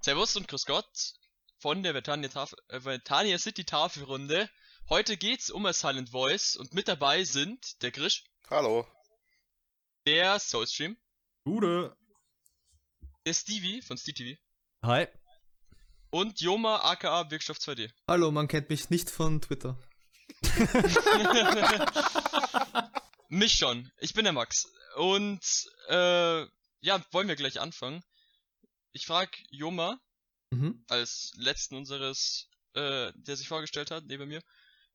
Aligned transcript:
Servus 0.00 0.36
und 0.36 0.48
Grüß 0.48 0.66
Gott 0.66 1.14
von 1.58 1.82
der 1.82 1.94
Vetania, 1.94 2.28
Taf 2.28 2.54
äh, 2.68 2.84
Vetania 2.84 3.38
City 3.38 3.64
Tafelrunde. 3.64 4.50
Heute 4.88 5.16
geht's 5.16 5.50
um 5.50 5.64
a 5.66 5.72
Silent 5.72 6.10
Voice 6.10 6.56
und 6.56 6.74
mit 6.74 6.88
dabei 6.88 7.22
sind 7.24 7.80
der 7.82 7.92
Grisch, 7.92 8.24
Hallo. 8.50 8.86
der 10.06 10.38
Soulstream, 10.40 10.96
Gute. 11.44 11.96
der 13.24 13.34
Stevie 13.34 13.80
von 13.80 13.96
SteeTV 13.96 14.36
Hi. 14.82 15.06
und 16.10 16.40
Joma 16.40 16.80
aka 16.82 17.30
Wirkstoff 17.30 17.58
2D. 17.58 17.92
Hallo, 18.08 18.32
man 18.32 18.48
kennt 18.48 18.70
mich 18.70 18.90
nicht 18.90 19.08
von 19.08 19.40
Twitter. 19.40 19.78
Mich 23.28 23.54
schon. 23.54 23.90
Ich 23.98 24.14
bin 24.14 24.24
der 24.24 24.32
Max. 24.32 24.68
Und 24.96 25.40
äh, 25.88 26.42
ja, 26.80 27.04
wollen 27.12 27.28
wir 27.28 27.36
gleich 27.36 27.60
anfangen. 27.60 28.02
Ich 28.92 29.06
frag 29.06 29.30
Joma 29.50 29.98
Mhm. 30.50 30.84
als 30.88 31.32
letzten 31.36 31.76
unseres, 31.76 32.48
äh, 32.74 33.10
der 33.14 33.36
sich 33.38 33.48
vorgestellt 33.48 33.90
hat, 33.90 34.04
neben 34.04 34.28
mir. 34.28 34.42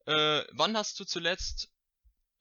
Äh, 0.05 0.43
wann 0.51 0.77
hast 0.77 0.99
du 0.99 1.03
zuletzt 1.03 1.69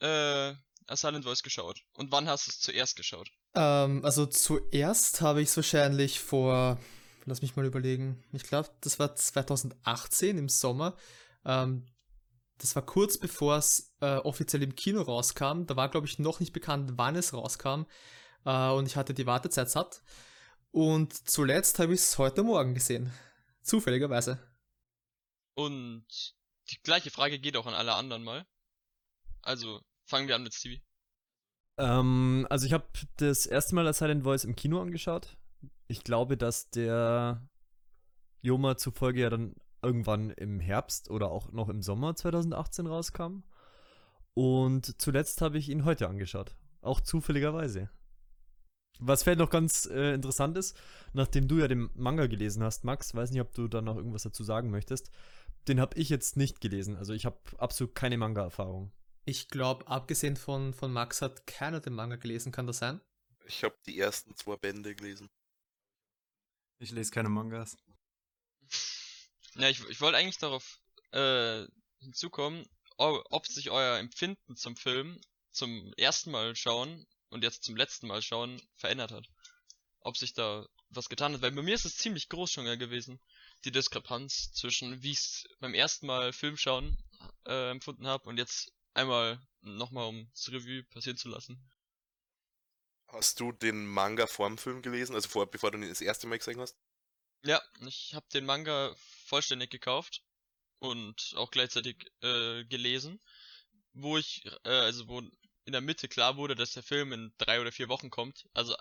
äh, 0.00 0.52
A 0.86 0.96
Silent 0.96 1.24
Voice 1.24 1.42
geschaut? 1.42 1.80
Und 1.94 2.12
wann 2.12 2.28
hast 2.28 2.46
du 2.46 2.50
es 2.50 2.60
zuerst 2.60 2.94
geschaut? 2.94 3.30
Ähm, 3.54 4.04
also 4.04 4.26
zuerst 4.26 5.22
habe 5.22 5.40
ich 5.40 5.48
es 5.48 5.56
wahrscheinlich 5.56 6.20
vor, 6.20 6.78
lass 7.24 7.40
mich 7.40 7.56
mal 7.56 7.64
überlegen, 7.64 8.22
ich 8.32 8.42
glaube, 8.42 8.68
das 8.82 8.98
war 8.98 9.16
2018 9.16 10.36
im 10.36 10.50
Sommer. 10.50 10.94
Ähm, 11.46 11.86
das 12.58 12.74
war 12.74 12.84
kurz 12.84 13.18
bevor 13.18 13.56
es 13.56 13.94
äh, 14.00 14.16
offiziell 14.16 14.62
im 14.62 14.74
Kino 14.74 15.02
rauskam. 15.02 15.64
Da 15.66 15.76
war, 15.76 15.90
glaube 15.90 16.06
ich, 16.06 16.18
noch 16.18 16.40
nicht 16.40 16.52
bekannt, 16.52 16.92
wann 16.94 17.16
es 17.16 17.32
rauskam. 17.32 17.86
Äh, 18.44 18.70
und 18.70 18.86
ich 18.86 18.96
hatte 18.96 19.14
die 19.14 19.26
Wartezeit 19.26 19.70
satt. 19.70 20.02
Und 20.70 21.12
zuletzt 21.28 21.78
habe 21.78 21.94
ich 21.94 22.00
es 22.00 22.18
heute 22.18 22.42
Morgen 22.42 22.74
gesehen. 22.74 23.12
Zufälligerweise. 23.62 24.38
Und 25.54 26.06
die 26.70 26.80
gleiche 26.82 27.10
Frage 27.10 27.38
geht 27.38 27.56
auch 27.56 27.66
an 27.66 27.74
alle 27.74 27.94
anderen 27.94 28.24
mal. 28.24 28.46
Also 29.42 29.80
fangen 30.04 30.28
wir 30.28 30.36
an 30.36 30.42
mit 30.42 30.54
Stevie. 30.54 30.82
Ähm, 31.78 32.46
also 32.50 32.66
ich 32.66 32.72
habe 32.72 32.86
das 33.16 33.46
erste 33.46 33.74
Mal 33.74 33.84
das 33.84 33.98
Silent 33.98 34.24
Voice 34.24 34.44
im 34.44 34.56
Kino 34.56 34.80
angeschaut. 34.80 35.36
Ich 35.88 36.04
glaube, 36.04 36.36
dass 36.36 36.70
der 36.70 37.46
Joma 38.40 38.76
zufolge 38.76 39.20
ja 39.20 39.30
dann 39.30 39.54
irgendwann 39.82 40.30
im 40.30 40.60
Herbst 40.60 41.10
oder 41.10 41.30
auch 41.30 41.52
noch 41.52 41.68
im 41.68 41.82
Sommer 41.82 42.14
2018 42.14 42.86
rauskam. 42.86 43.42
Und 44.34 45.00
zuletzt 45.00 45.40
habe 45.40 45.58
ich 45.58 45.68
ihn 45.68 45.84
heute 45.84 46.08
angeschaut. 46.08 46.56
Auch 46.82 47.00
zufälligerweise. 47.00 47.90
Was 48.98 49.22
vielleicht 49.22 49.38
noch 49.38 49.50
ganz 49.50 49.86
äh, 49.86 50.14
interessant 50.14 50.56
ist, 50.56 50.78
nachdem 51.12 51.48
du 51.48 51.58
ja 51.58 51.68
den 51.68 51.90
Manga 51.94 52.26
gelesen 52.26 52.62
hast, 52.62 52.84
Max, 52.84 53.14
weiß 53.14 53.30
nicht, 53.30 53.40
ob 53.40 53.52
du 53.54 53.68
da 53.68 53.82
noch 53.82 53.96
irgendwas 53.96 54.22
dazu 54.22 54.42
sagen 54.42 54.70
möchtest. 54.70 55.10
Den 55.68 55.80
habe 55.80 55.98
ich 55.98 56.08
jetzt 56.08 56.36
nicht 56.36 56.60
gelesen. 56.60 56.96
Also 56.96 57.12
ich 57.12 57.26
habe 57.26 57.38
absolut 57.58 57.94
keine 57.94 58.16
Manga-Erfahrung. 58.16 58.92
Ich 59.24 59.48
glaube, 59.48 59.88
abgesehen 59.88 60.36
von, 60.36 60.72
von 60.72 60.92
Max 60.92 61.20
hat 61.20 61.46
keiner 61.46 61.80
den 61.80 61.94
Manga 61.94 62.16
gelesen, 62.16 62.52
kann 62.52 62.66
das 62.66 62.78
sein? 62.78 63.00
Ich 63.44 63.64
habe 63.64 63.76
die 63.86 63.98
ersten 63.98 64.34
zwei 64.36 64.56
Bände 64.56 64.94
gelesen. 64.94 65.28
Ich 66.78 66.90
lese 66.90 67.10
keine 67.10 67.28
Mangas. 67.28 67.76
Ja, 69.58 69.68
ich, 69.68 69.80
ich 69.88 70.00
wollte 70.00 70.18
eigentlich 70.18 70.38
darauf 70.38 70.80
äh, 71.12 71.64
hinzukommen, 71.98 72.66
ob 72.98 73.46
sich 73.46 73.70
euer 73.70 73.98
Empfinden 73.98 74.56
zum 74.56 74.76
Film 74.76 75.20
zum 75.50 75.92
ersten 75.96 76.30
Mal 76.30 76.54
schauen 76.54 77.06
und 77.30 77.42
jetzt 77.42 77.64
zum 77.64 77.76
letzten 77.76 78.06
Mal 78.06 78.22
schauen 78.22 78.60
verändert 78.74 79.12
hat. 79.12 79.26
Ob 80.00 80.16
sich 80.16 80.34
da 80.34 80.66
was 80.90 81.08
getan 81.08 81.34
hat. 81.34 81.42
Weil 81.42 81.52
bei 81.52 81.62
mir 81.62 81.74
ist 81.74 81.84
es 81.86 81.96
ziemlich 81.96 82.28
groß 82.28 82.52
schon 82.52 82.64
gewesen, 82.78 83.20
die 83.64 83.72
Diskrepanz 83.72 84.52
zwischen 84.52 85.02
wie 85.02 85.12
ich 85.12 85.18
es 85.18 85.44
beim 85.58 85.74
ersten 85.74 86.06
Mal 86.06 86.32
Film 86.32 86.56
schauen 86.56 86.96
äh, 87.46 87.70
empfunden 87.70 88.06
habe 88.06 88.28
und 88.28 88.36
jetzt 88.36 88.72
einmal 88.94 89.40
nochmal 89.62 90.06
um 90.06 90.30
das 90.32 90.52
Revue 90.52 90.84
passieren 90.84 91.16
zu 91.16 91.28
lassen. 91.28 91.70
Hast 93.08 93.40
du 93.40 93.52
den 93.52 93.86
Manga 93.86 94.26
vorm 94.26 94.58
Film 94.58 94.82
gelesen, 94.82 95.14
also 95.14 95.28
vor, 95.28 95.50
bevor 95.50 95.70
du 95.70 95.78
ihn 95.78 95.88
das 95.88 96.00
erste 96.00 96.26
Mal 96.26 96.38
gesehen 96.38 96.60
hast? 96.60 96.76
Ja, 97.44 97.62
ich 97.86 98.14
habe 98.14 98.26
den 98.34 98.44
Manga 98.44 98.94
vollständig 99.26 99.70
gekauft 99.70 100.22
und 100.80 101.34
auch 101.36 101.50
gleichzeitig 101.50 102.10
äh, 102.22 102.64
gelesen, 102.64 103.20
wo 103.94 104.18
ich, 104.18 104.44
äh, 104.64 104.70
also 104.70 105.08
wo 105.08 105.20
in 105.20 105.72
der 105.72 105.80
Mitte 105.82 106.08
klar 106.08 106.36
wurde, 106.36 106.54
dass 106.56 106.72
der 106.74 106.82
Film 106.84 107.12
in 107.12 107.34
drei 107.38 107.60
oder 107.60 107.72
vier 107.72 107.88
Wochen 107.88 108.10
kommt. 108.10 108.46
Also 108.54 108.76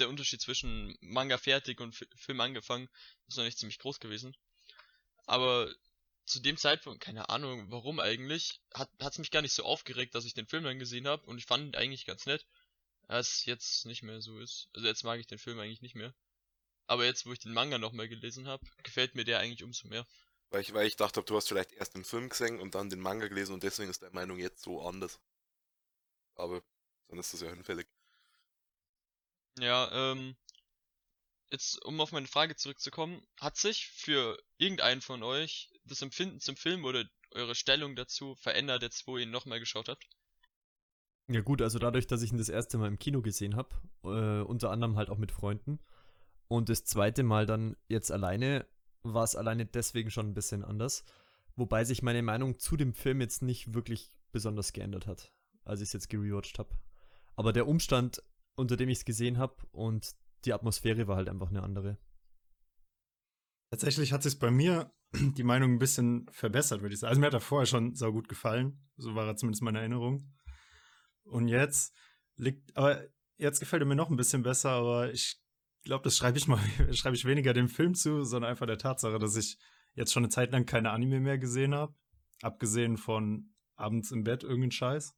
der 0.00 0.08
Unterschied 0.08 0.40
zwischen 0.42 0.96
Manga 1.00 1.38
fertig 1.38 1.80
und 1.80 1.94
Fi- 1.96 2.08
Film 2.16 2.40
angefangen 2.40 2.88
ist 3.28 3.36
noch 3.38 3.44
nicht 3.44 3.58
ziemlich 3.58 3.78
groß 3.80 4.00
gewesen. 4.00 4.36
Aber 5.26 5.72
zu 6.26 6.40
dem 6.40 6.56
Zeitpunkt, 6.56 7.02
keine 7.02 7.28
Ahnung 7.30 7.70
warum 7.70 8.00
eigentlich, 8.00 8.60
hat 8.74 8.90
hat's 9.00 9.18
mich 9.18 9.30
gar 9.30 9.42
nicht 9.42 9.54
so 9.54 9.64
aufgeregt, 9.64 10.14
dass 10.14 10.24
ich 10.26 10.34
den 10.34 10.46
Film 10.48 10.64
dann 10.64 10.78
gesehen 10.78 11.08
habe 11.08 11.26
und 11.26 11.38
ich 11.38 11.46
fand 11.46 11.64
ihn 11.66 11.76
eigentlich 11.76 12.06
ganz 12.06 12.26
nett. 12.26 12.46
Als 13.08 13.44
jetzt 13.46 13.86
nicht 13.86 14.02
mehr 14.02 14.20
so 14.22 14.38
ist. 14.40 14.68
Also 14.74 14.88
jetzt 14.88 15.04
mag 15.04 15.20
ich 15.20 15.26
den 15.28 15.38
Film 15.38 15.58
eigentlich 15.60 15.82
nicht 15.82 15.96
mehr. 15.96 16.14
Aber 16.86 17.04
jetzt, 17.04 17.26
wo 17.26 17.32
ich 17.32 17.38
den 17.38 17.52
Manga 17.52 17.78
nochmal 17.78 18.08
gelesen 18.08 18.46
habe, 18.46 18.64
gefällt 18.82 19.14
mir 19.14 19.24
der 19.24 19.38
eigentlich 19.38 19.64
umso 19.64 19.88
mehr. 19.88 20.06
Weil 20.50 20.60
ich, 20.60 20.72
weil 20.74 20.86
ich 20.86 20.96
dachte, 20.96 21.22
du 21.22 21.36
hast 21.36 21.48
vielleicht 21.48 21.72
erst 21.72 21.94
den 21.94 22.04
Film 22.04 22.28
gesehen 22.28 22.60
und 22.60 22.74
dann 22.74 22.90
den 22.90 23.00
Manga 23.00 23.28
gelesen 23.28 23.54
und 23.54 23.62
deswegen 23.62 23.90
ist 23.90 24.02
deine 24.02 24.14
Meinung 24.14 24.38
jetzt 24.38 24.62
so 24.62 24.86
anders. 24.86 25.18
Aber 26.36 26.62
dann 27.08 27.18
ist 27.18 27.32
das 27.32 27.40
ja 27.40 27.48
hinfällig. 27.48 27.88
Ja, 29.58 30.12
ähm, 30.12 30.36
jetzt, 31.50 31.84
um 31.84 32.00
auf 32.00 32.12
meine 32.12 32.26
Frage 32.26 32.56
zurückzukommen, 32.56 33.26
hat 33.40 33.56
sich 33.56 33.88
für 33.88 34.38
irgendeinen 34.58 35.00
von 35.00 35.22
euch 35.22 35.70
das 35.84 36.02
Empfinden 36.02 36.40
zum 36.40 36.56
Film 36.56 36.84
oder 36.84 37.04
eure 37.30 37.54
Stellung 37.54 37.96
dazu 37.96 38.34
verändert, 38.36 38.82
jetzt 38.82 39.06
wo 39.06 39.16
ihr 39.16 39.24
ihn 39.24 39.30
nochmal 39.30 39.60
geschaut 39.60 39.88
habt? 39.88 40.06
Ja 41.28 41.40
gut, 41.40 41.62
also 41.62 41.78
dadurch, 41.78 42.06
dass 42.06 42.22
ich 42.22 42.32
ihn 42.32 42.38
das 42.38 42.48
erste 42.48 42.76
Mal 42.76 42.88
im 42.88 42.98
Kino 42.98 43.22
gesehen 43.22 43.56
habe, 43.56 43.74
äh, 44.02 44.46
unter 44.46 44.70
anderem 44.70 44.96
halt 44.96 45.08
auch 45.08 45.18
mit 45.18 45.32
Freunden 45.32 45.78
und 46.48 46.68
das 46.68 46.84
zweite 46.84 47.22
Mal 47.22 47.46
dann 47.46 47.76
jetzt 47.88 48.10
alleine, 48.12 48.66
war 49.02 49.24
es 49.24 49.36
alleine 49.36 49.66
deswegen 49.66 50.10
schon 50.10 50.28
ein 50.28 50.34
bisschen 50.34 50.64
anders. 50.64 51.04
Wobei 51.56 51.84
sich 51.84 52.02
meine 52.02 52.22
Meinung 52.22 52.58
zu 52.58 52.76
dem 52.76 52.94
Film 52.94 53.20
jetzt 53.20 53.42
nicht 53.42 53.74
wirklich 53.74 54.10
besonders 54.32 54.72
geändert 54.72 55.06
hat, 55.06 55.32
als 55.64 55.80
ich 55.80 55.88
es 55.88 55.92
jetzt 55.92 56.08
gerewatcht 56.08 56.58
habe. 56.58 56.76
Aber 57.36 57.52
der 57.52 57.68
Umstand, 57.68 58.22
unter 58.56 58.76
dem 58.76 58.88
ich 58.88 58.98
es 58.98 59.04
gesehen 59.04 59.38
habe 59.38 59.56
und 59.70 60.14
die 60.44 60.52
Atmosphäre 60.52 61.06
war 61.06 61.16
halt 61.16 61.28
einfach 61.28 61.50
eine 61.50 61.62
andere. 61.62 61.98
Tatsächlich 63.70 64.12
hat 64.12 64.22
sich 64.22 64.38
bei 64.38 64.50
mir 64.50 64.92
die 65.12 65.42
Meinung 65.44 65.72
ein 65.72 65.78
bisschen 65.78 66.26
verbessert, 66.30 66.82
würde 66.82 66.94
ich 66.94 67.00
sagen. 67.00 67.10
Also 67.10 67.20
mir 67.20 67.26
hat 67.26 67.34
er 67.34 67.40
vorher 67.40 67.66
schon 67.66 67.94
sau 67.94 68.12
gut 68.12 68.28
gefallen. 68.28 68.84
So 68.96 69.14
war 69.14 69.26
er 69.26 69.36
zumindest 69.36 69.62
meine 69.62 69.78
Erinnerung. 69.78 70.32
Und 71.24 71.48
jetzt 71.48 71.94
liegt, 72.36 72.76
aber 72.76 73.04
jetzt 73.36 73.60
gefällt 73.60 73.82
er 73.82 73.86
mir 73.86 73.96
noch 73.96 74.10
ein 74.10 74.16
bisschen 74.16 74.42
besser, 74.42 74.70
aber 74.70 75.12
ich 75.12 75.40
glaube, 75.84 76.04
das 76.04 76.16
schreibe 76.16 76.38
ich 76.38 76.46
mal, 76.46 76.58
schreibe 76.92 77.16
ich 77.16 77.24
weniger 77.24 77.52
dem 77.52 77.68
Film 77.68 77.94
zu, 77.94 78.24
sondern 78.24 78.50
einfach 78.50 78.66
der 78.66 78.78
Tatsache, 78.78 79.18
dass 79.18 79.36
ich 79.36 79.58
jetzt 79.94 80.12
schon 80.12 80.24
eine 80.24 80.30
Zeit 80.30 80.52
lang 80.52 80.66
keine 80.66 80.90
Anime 80.90 81.20
mehr 81.20 81.38
gesehen 81.38 81.74
habe. 81.74 81.94
Abgesehen 82.42 82.96
von 82.96 83.54
abends 83.76 84.10
im 84.10 84.24
Bett 84.24 84.42
irgendeinen 84.42 84.72
Scheiß. 84.72 85.14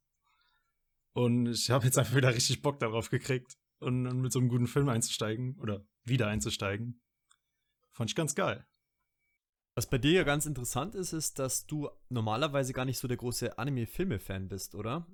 Und 1.13 1.47
ich 1.47 1.71
habe 1.71 1.85
jetzt 1.85 1.97
einfach 1.97 2.15
wieder 2.15 2.33
richtig 2.33 2.61
Bock 2.61 2.79
darauf 2.79 3.09
gekriegt 3.09 3.57
und, 3.79 4.05
und 4.05 4.21
mit 4.21 4.31
so 4.31 4.39
einem 4.39 4.49
guten 4.49 4.67
Film 4.67 4.87
einzusteigen 4.89 5.57
oder 5.59 5.85
wieder 6.03 6.27
einzusteigen. 6.27 7.01
Fand 7.91 8.11
ich 8.11 8.15
ganz 8.15 8.35
geil. 8.35 8.67
Was 9.73 9.89
bei 9.89 9.97
dir 9.97 10.11
ja 10.11 10.23
ganz 10.23 10.45
interessant 10.45 10.95
ist, 10.95 11.13
ist, 11.13 11.39
dass 11.39 11.65
du 11.65 11.89
normalerweise 12.09 12.73
gar 12.73 12.85
nicht 12.85 12.97
so 12.97 13.07
der 13.07 13.17
große 13.17 13.57
Anime-Filme-Fan 13.57 14.47
bist, 14.47 14.75
oder? 14.75 15.07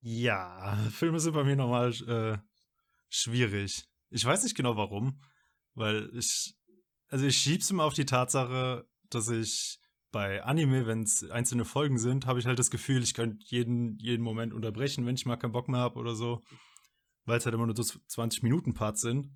Ja, 0.00 0.76
Filme 0.90 1.20
sind 1.20 1.34
bei 1.34 1.44
mir 1.44 1.56
normal 1.56 1.92
äh, 2.06 2.38
schwierig. 3.08 3.89
Ich 4.10 4.24
weiß 4.24 4.42
nicht 4.42 4.56
genau 4.56 4.76
warum, 4.76 5.22
weil 5.74 6.10
ich, 6.14 6.54
also 7.08 7.26
ich 7.26 7.36
schieb's 7.36 7.70
immer 7.70 7.84
auf 7.84 7.94
die 7.94 8.04
Tatsache, 8.04 8.88
dass 9.08 9.28
ich 9.28 9.80
bei 10.12 10.42
Anime, 10.42 10.86
wenn 10.86 11.02
es 11.02 11.28
einzelne 11.30 11.64
Folgen 11.64 11.98
sind, 11.98 12.26
habe 12.26 12.40
ich 12.40 12.46
halt 12.46 12.58
das 12.58 12.70
Gefühl, 12.70 13.02
ich 13.02 13.14
könnte 13.14 13.44
jeden, 13.46 13.96
jeden 13.98 14.22
Moment 14.22 14.52
unterbrechen, 14.52 15.06
wenn 15.06 15.14
ich 15.14 15.26
mal 15.26 15.36
keinen 15.36 15.52
Bock 15.52 15.68
mehr 15.68 15.80
habe 15.80 15.98
oder 15.98 16.14
so, 16.14 16.42
weil 17.24 17.38
es 17.38 17.44
halt 17.44 17.54
immer 17.54 17.66
nur 17.66 17.76
so 17.76 17.84
20 17.84 18.42
Minuten 18.42 18.74
Parts 18.74 19.00
sind. 19.00 19.30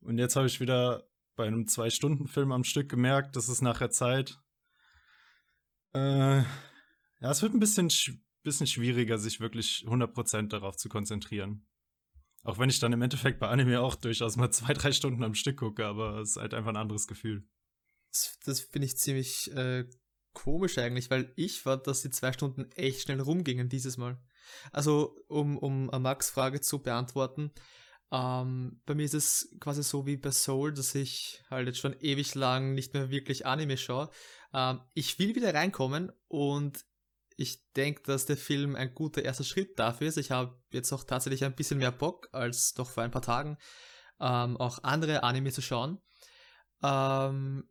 Und 0.00 0.18
jetzt 0.18 0.36
habe 0.36 0.46
ich 0.46 0.60
wieder 0.60 1.06
bei 1.36 1.46
einem 1.46 1.66
Zwei-Stunden-Film 1.66 2.52
am 2.52 2.64
Stück 2.64 2.88
gemerkt, 2.88 3.36
dass 3.36 3.48
es 3.48 3.60
nachher 3.60 3.90
Zeit. 3.90 4.40
Äh, 5.92 6.38
ja, 6.38 7.30
es 7.30 7.42
wird 7.42 7.54
ein 7.54 7.60
bisschen, 7.60 7.90
sch 7.90 8.12
bisschen 8.42 8.66
schwieriger, 8.66 9.18
sich 9.18 9.40
wirklich 9.40 9.84
100% 9.86 10.48
darauf 10.48 10.76
zu 10.76 10.88
konzentrieren. 10.88 11.67
Auch 12.48 12.58
wenn 12.58 12.70
ich 12.70 12.78
dann 12.78 12.94
im 12.94 13.02
Endeffekt 13.02 13.40
bei 13.40 13.48
Anime 13.48 13.82
auch 13.82 13.94
durchaus 13.94 14.36
mal 14.36 14.50
zwei, 14.50 14.72
drei 14.72 14.90
Stunden 14.92 15.22
am 15.22 15.34
Stück 15.34 15.58
gucke, 15.58 15.84
aber 15.84 16.20
es 16.20 16.30
ist 16.30 16.36
halt 16.38 16.54
einfach 16.54 16.70
ein 16.70 16.78
anderes 16.78 17.06
Gefühl. 17.06 17.46
Das, 18.10 18.38
das 18.42 18.60
finde 18.60 18.86
ich 18.86 18.96
ziemlich 18.96 19.54
äh, 19.54 19.84
komisch 20.32 20.78
eigentlich, 20.78 21.10
weil 21.10 21.30
ich 21.36 21.60
fand, 21.60 21.86
dass 21.86 22.00
die 22.00 22.08
zwei 22.08 22.32
Stunden 22.32 22.72
echt 22.72 23.02
schnell 23.02 23.20
rumgingen 23.20 23.68
dieses 23.68 23.98
Mal. 23.98 24.18
Also, 24.72 25.14
um, 25.28 25.58
um 25.58 25.90
Max 26.00 26.30
Frage 26.30 26.62
zu 26.62 26.82
beantworten, 26.82 27.52
ähm, 28.10 28.80
bei 28.86 28.94
mir 28.94 29.04
ist 29.04 29.12
es 29.12 29.54
quasi 29.60 29.82
so 29.82 30.06
wie 30.06 30.16
bei 30.16 30.30
Soul, 30.30 30.72
dass 30.72 30.94
ich 30.94 31.44
halt 31.50 31.66
jetzt 31.66 31.80
schon 31.80 32.00
ewig 32.00 32.34
lang 32.34 32.72
nicht 32.72 32.94
mehr 32.94 33.10
wirklich 33.10 33.44
Anime 33.44 33.76
schaue. 33.76 34.08
Ähm, 34.54 34.80
ich 34.94 35.18
will 35.18 35.34
wieder 35.34 35.52
reinkommen 35.52 36.12
und 36.28 36.82
ich 37.38 37.64
denke, 37.74 38.02
dass 38.02 38.26
der 38.26 38.36
Film 38.36 38.74
ein 38.74 38.92
guter 38.94 39.22
erster 39.22 39.44
Schritt 39.44 39.78
dafür 39.78 40.08
ist. 40.08 40.18
Ich 40.18 40.32
habe 40.32 40.60
jetzt 40.72 40.92
auch 40.92 41.04
tatsächlich 41.04 41.44
ein 41.44 41.54
bisschen 41.54 41.78
mehr 41.78 41.92
Bock 41.92 42.28
als 42.32 42.76
noch 42.76 42.90
vor 42.90 43.04
ein 43.04 43.12
paar 43.12 43.22
Tagen, 43.22 43.56
ähm, 44.18 44.56
auch 44.56 44.82
andere 44.82 45.22
Anime 45.22 45.52
zu 45.52 45.62
schauen. 45.62 46.02
Ähm, 46.82 47.70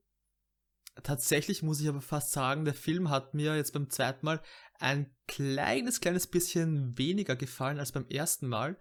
tatsächlich 1.03 1.63
muss 1.63 1.81
ich 1.81 1.89
aber 1.89 1.99
fast 1.99 2.31
sagen, 2.31 2.63
der 2.63 2.75
Film 2.75 3.09
hat 3.09 3.33
mir 3.33 3.57
jetzt 3.57 3.73
beim 3.73 3.89
zweiten 3.89 4.25
Mal 4.25 4.41
ein 4.79 5.13
kleines, 5.27 5.99
kleines 5.99 6.27
bisschen 6.27 6.97
weniger 6.97 7.35
gefallen 7.35 7.77
als 7.77 7.91
beim 7.91 8.07
ersten 8.07 8.47
Mal. 8.47 8.79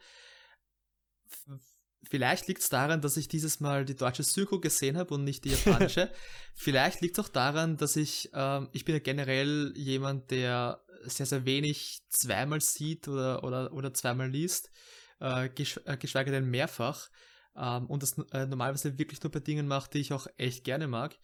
Vielleicht 2.08 2.46
liegt 2.46 2.62
es 2.62 2.68
daran, 2.68 3.00
dass 3.00 3.16
ich 3.16 3.28
dieses 3.28 3.60
Mal 3.60 3.84
die 3.84 3.96
deutsche 3.96 4.22
Synchro 4.22 4.60
gesehen 4.60 4.96
habe 4.96 5.14
und 5.14 5.24
nicht 5.24 5.44
die 5.44 5.50
japanische. 5.50 6.12
Vielleicht 6.54 7.00
liegt 7.00 7.18
es 7.18 7.24
auch 7.24 7.28
daran, 7.28 7.76
dass 7.76 7.96
ich, 7.96 8.30
ähm, 8.32 8.68
ich 8.72 8.84
bin 8.84 8.94
ja 8.94 9.00
generell 9.00 9.72
jemand, 9.76 10.30
der 10.30 10.84
sehr, 11.02 11.26
sehr 11.26 11.44
wenig 11.44 12.00
zweimal 12.08 12.60
sieht 12.60 13.08
oder, 13.08 13.42
oder, 13.44 13.72
oder 13.72 13.92
zweimal 13.92 14.30
liest, 14.30 14.70
äh, 15.20 15.48
gesch 15.48 15.80
äh, 15.84 15.96
geschweige 15.96 16.30
denn 16.30 16.48
mehrfach. 16.48 17.08
Ähm, 17.56 17.86
und 17.86 18.02
das 18.02 18.16
äh, 18.32 18.46
normalerweise 18.46 18.98
wirklich 18.98 19.22
nur 19.22 19.32
bei 19.32 19.40
Dingen 19.40 19.66
macht, 19.66 19.94
die 19.94 19.98
ich 19.98 20.12
auch 20.12 20.26
echt 20.36 20.64
gerne 20.64 20.86
mag. 20.86 21.16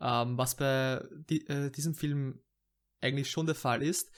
Ähm, 0.00 0.38
was 0.38 0.56
bei 0.56 1.02
di 1.28 1.44
äh, 1.48 1.70
diesem 1.70 1.94
Film 1.94 2.42
eigentlich 3.02 3.30
schon 3.30 3.46
der 3.46 3.54
Fall 3.54 3.82
ist. 3.82 4.10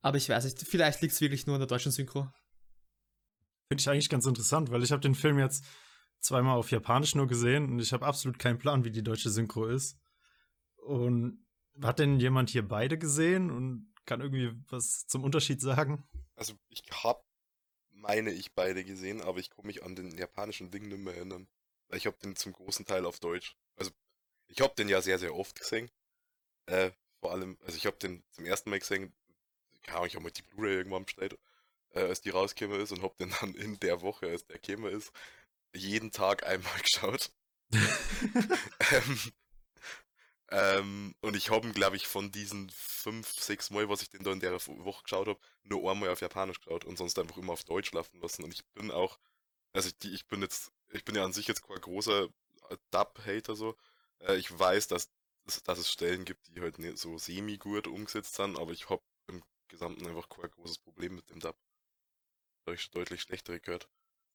Aber 0.00 0.16
ich 0.16 0.28
weiß 0.28 0.44
nicht, 0.44 0.58
vielleicht 0.66 1.00
liegt 1.02 1.14
es 1.14 1.20
wirklich 1.20 1.46
nur 1.46 1.56
an 1.56 1.60
der 1.60 1.68
deutschen 1.68 1.92
Synchro. 1.92 2.28
Finde 3.68 3.80
ich 3.80 3.88
eigentlich 3.88 4.08
ganz 4.08 4.26
interessant, 4.26 4.70
weil 4.70 4.82
ich 4.82 4.92
habe 4.92 5.00
den 5.00 5.14
Film 5.14 5.38
jetzt 5.38 5.64
zweimal 6.20 6.58
auf 6.58 6.70
Japanisch 6.70 7.14
nur 7.14 7.26
gesehen 7.26 7.70
und 7.70 7.78
ich 7.78 7.92
habe 7.92 8.06
absolut 8.06 8.38
keinen 8.38 8.58
Plan, 8.58 8.84
wie 8.84 8.90
die 8.90 9.02
deutsche 9.02 9.30
Synchro 9.30 9.66
ist. 9.66 9.98
Und 10.76 11.44
hat 11.82 11.98
denn 11.98 12.20
jemand 12.20 12.50
hier 12.50 12.66
beide 12.66 12.98
gesehen 12.98 13.50
und 13.50 13.92
kann 14.06 14.20
irgendwie 14.20 14.52
was 14.68 15.06
zum 15.06 15.24
Unterschied 15.24 15.60
sagen? 15.60 16.04
Also 16.36 16.54
ich 16.68 16.82
hab, 17.02 17.24
meine 17.90 18.32
ich, 18.32 18.54
beide 18.54 18.84
gesehen, 18.84 19.22
aber 19.22 19.38
ich 19.38 19.50
kann 19.50 19.66
mich 19.66 19.82
an 19.82 19.96
den 19.96 20.16
japanischen 20.16 20.70
Ding 20.70 20.88
nicht 20.88 20.98
mehr 20.98 21.14
erinnern. 21.14 21.48
Weil 21.88 21.98
ich 21.98 22.06
hab 22.06 22.18
den 22.20 22.36
zum 22.36 22.52
großen 22.52 22.86
Teil 22.86 23.06
auf 23.06 23.20
Deutsch. 23.20 23.56
Also 23.76 23.90
ich 24.46 24.60
hab 24.60 24.76
den 24.76 24.88
ja 24.88 25.00
sehr, 25.00 25.18
sehr 25.18 25.34
oft 25.34 25.58
gesehen. 25.58 25.90
Äh, 26.66 26.90
vor 27.20 27.32
allem, 27.32 27.58
also 27.64 27.76
ich 27.76 27.86
hab 27.86 27.98
den 27.98 28.22
zum 28.30 28.44
ersten 28.44 28.70
Mal 28.70 28.78
gesehen, 28.78 29.12
keine 29.82 29.98
Ahnung, 29.98 30.08
ich 30.08 30.16
hab 30.16 30.22
mal 30.22 30.30
die 30.30 30.42
Blu-ray 30.42 30.76
irgendwann 30.76 31.04
bestellt, 31.04 31.38
äh, 31.94 32.00
als 32.00 32.20
die 32.20 32.30
rausgekommen 32.30 32.80
ist 32.80 32.92
und 32.92 33.02
hab 33.02 33.16
den 33.16 33.34
dann 33.40 33.54
in 33.54 33.78
der 33.80 34.02
Woche, 34.02 34.28
als 34.28 34.44
der 34.46 34.58
gekommen 34.58 34.92
ist, 34.92 35.12
jeden 35.74 36.10
Tag 36.12 36.46
einmal 36.46 36.78
geschaut. 36.82 37.32
ähm, 38.92 39.18
ähm, 40.50 41.14
und 41.20 41.36
ich 41.36 41.50
habe 41.50 41.66
ihn, 41.66 41.72
glaube 41.72 41.96
ich, 41.96 42.06
von 42.06 42.30
diesen 42.30 42.70
fünf, 42.70 43.28
sechs 43.32 43.70
Mal, 43.70 43.88
was 43.88 44.02
ich 44.02 44.10
den 44.10 44.22
da 44.22 44.32
in 44.32 44.40
der 44.40 44.52
Woche 44.54 45.02
geschaut 45.02 45.26
habe, 45.26 45.40
nur 45.62 45.90
einmal 45.90 46.10
auf 46.10 46.20
Japanisch 46.20 46.60
geschaut 46.60 46.84
und 46.84 46.96
sonst 46.96 47.18
einfach 47.18 47.38
immer 47.38 47.54
auf 47.54 47.64
Deutsch 47.64 47.92
laufen 47.92 48.20
lassen. 48.20 48.44
Und 48.44 48.54
ich 48.54 48.64
bin 48.74 48.90
auch, 48.90 49.18
also 49.72 49.90
die, 50.02 50.14
ich 50.14 50.26
bin 50.26 50.42
jetzt, 50.42 50.72
ich 50.92 51.04
bin 51.04 51.16
ja 51.16 51.24
an 51.24 51.32
sich 51.32 51.48
jetzt 51.48 51.66
kein 51.66 51.80
großer 51.80 52.28
Dub-Hater 52.90 53.56
so. 53.56 53.76
Äh, 54.20 54.36
ich 54.36 54.56
weiß, 54.56 54.88
dass, 54.88 55.10
dass, 55.64 55.78
es 55.78 55.90
Stellen 55.90 56.24
gibt, 56.24 56.48
die 56.48 56.60
halt 56.60 56.76
so 56.98 57.18
semi-gut 57.18 57.86
umgesetzt 57.86 58.34
sind, 58.34 58.58
aber 58.58 58.72
ich 58.72 58.88
habe 58.90 59.02
im 59.28 59.42
Gesamten 59.68 60.06
einfach 60.06 60.28
kein 60.28 60.50
großes 60.50 60.78
Problem 60.78 61.16
mit 61.16 61.28
dem 61.30 61.40
Dub. 61.40 61.56
Deutlich 62.64 63.22
schlechtere 63.22 63.60
gehört. 63.60 63.88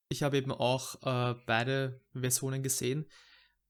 Ich 0.09 0.23
habe 0.23 0.37
eben 0.37 0.51
auch 0.51 0.95
äh, 1.03 1.35
beide 1.45 2.01
Versionen 2.13 2.63
gesehen, 2.63 3.07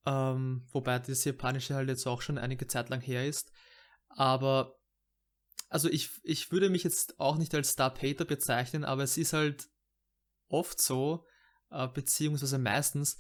ähm, 0.05 0.67
wobei 0.71 0.99
das 0.99 1.25
japanische 1.25 1.75
halt 1.75 1.89
jetzt 1.89 2.07
auch 2.07 2.21
schon 2.21 2.37
einige 2.37 2.67
Zeit 2.67 2.89
lang 2.89 3.01
her 3.01 3.27
ist. 3.27 3.51
Aber, 4.09 4.79
also 5.67 5.89
ich, 5.89 6.09
ich 6.23 6.51
würde 6.51 6.69
mich 6.69 6.83
jetzt 6.83 7.19
auch 7.19 7.37
nicht 7.37 7.53
als 7.53 7.71
Star-Hater 7.71 8.25
bezeichnen, 8.25 8.85
aber 8.85 9.03
es 9.03 9.17
ist 9.17 9.33
halt 9.33 9.69
oft 10.47 10.79
so, 10.79 11.25
äh, 11.71 11.87
beziehungsweise 11.87 12.57
meistens, 12.57 13.17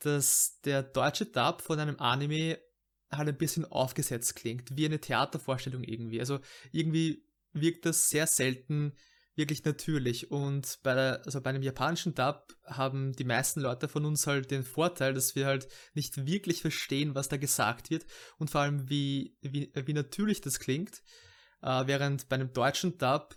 dass 0.00 0.60
der 0.64 0.82
deutsche 0.82 1.26
Dub 1.26 1.60
von 1.62 1.80
einem 1.80 1.98
Anime 1.98 2.58
halt 3.10 3.28
ein 3.28 3.38
bisschen 3.38 3.64
aufgesetzt 3.64 4.36
klingt, 4.36 4.76
wie 4.76 4.86
eine 4.86 5.00
Theatervorstellung 5.00 5.82
irgendwie. 5.82 6.20
Also 6.20 6.40
irgendwie 6.72 7.26
wirkt 7.52 7.86
das 7.86 8.10
sehr 8.10 8.26
selten 8.26 8.96
wirklich 9.38 9.64
natürlich. 9.64 10.30
Und 10.30 10.78
bei, 10.82 10.94
der, 10.94 11.22
also 11.24 11.40
bei 11.40 11.50
einem 11.50 11.62
japanischen 11.62 12.14
Dub 12.14 12.54
haben 12.66 13.12
die 13.14 13.24
meisten 13.24 13.60
Leute 13.60 13.88
von 13.88 14.04
uns 14.04 14.26
halt 14.26 14.50
den 14.50 14.64
Vorteil, 14.64 15.14
dass 15.14 15.34
wir 15.34 15.46
halt 15.46 15.68
nicht 15.94 16.26
wirklich 16.26 16.60
verstehen, 16.60 17.14
was 17.14 17.28
da 17.28 17.38
gesagt 17.38 17.88
wird 17.88 18.04
und 18.36 18.50
vor 18.50 18.60
allem, 18.60 18.90
wie, 18.90 19.36
wie, 19.40 19.72
wie 19.74 19.92
natürlich 19.94 20.40
das 20.42 20.58
klingt. 20.58 21.02
Äh, 21.62 21.86
während 21.86 22.28
bei 22.28 22.36
einem 22.36 22.52
deutschen 22.52 22.98
Dub, 22.98 23.36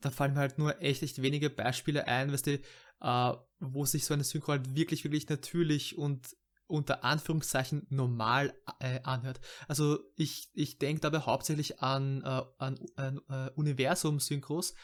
da 0.00 0.10
fallen 0.10 0.32
mir 0.32 0.40
halt 0.40 0.58
nur 0.58 0.80
echt, 0.80 1.02
echt 1.02 1.20
wenige 1.20 1.50
Beispiele 1.50 2.06
ein, 2.06 2.32
weißt 2.32 2.46
du, 2.46 2.60
äh, 3.00 3.32
wo 3.58 3.84
sich 3.84 4.04
so 4.04 4.14
eine 4.14 4.24
Synchro 4.24 4.52
halt 4.52 4.74
wirklich, 4.74 5.04
wirklich 5.04 5.28
natürlich 5.28 5.98
und 5.98 6.36
unter 6.70 7.04
Anführungszeichen 7.04 7.86
normal 7.90 8.54
äh, 8.78 9.00
anhört. 9.02 9.40
Also 9.68 9.98
ich, 10.16 10.50
ich 10.54 10.78
denke 10.78 11.00
dabei 11.00 11.20
hauptsächlich 11.20 11.80
an, 11.80 12.22
äh, 12.22 12.42
an, 12.58 12.78
an 12.96 13.20
äh, 13.28 13.50
Universum-Synchros, 13.54 14.74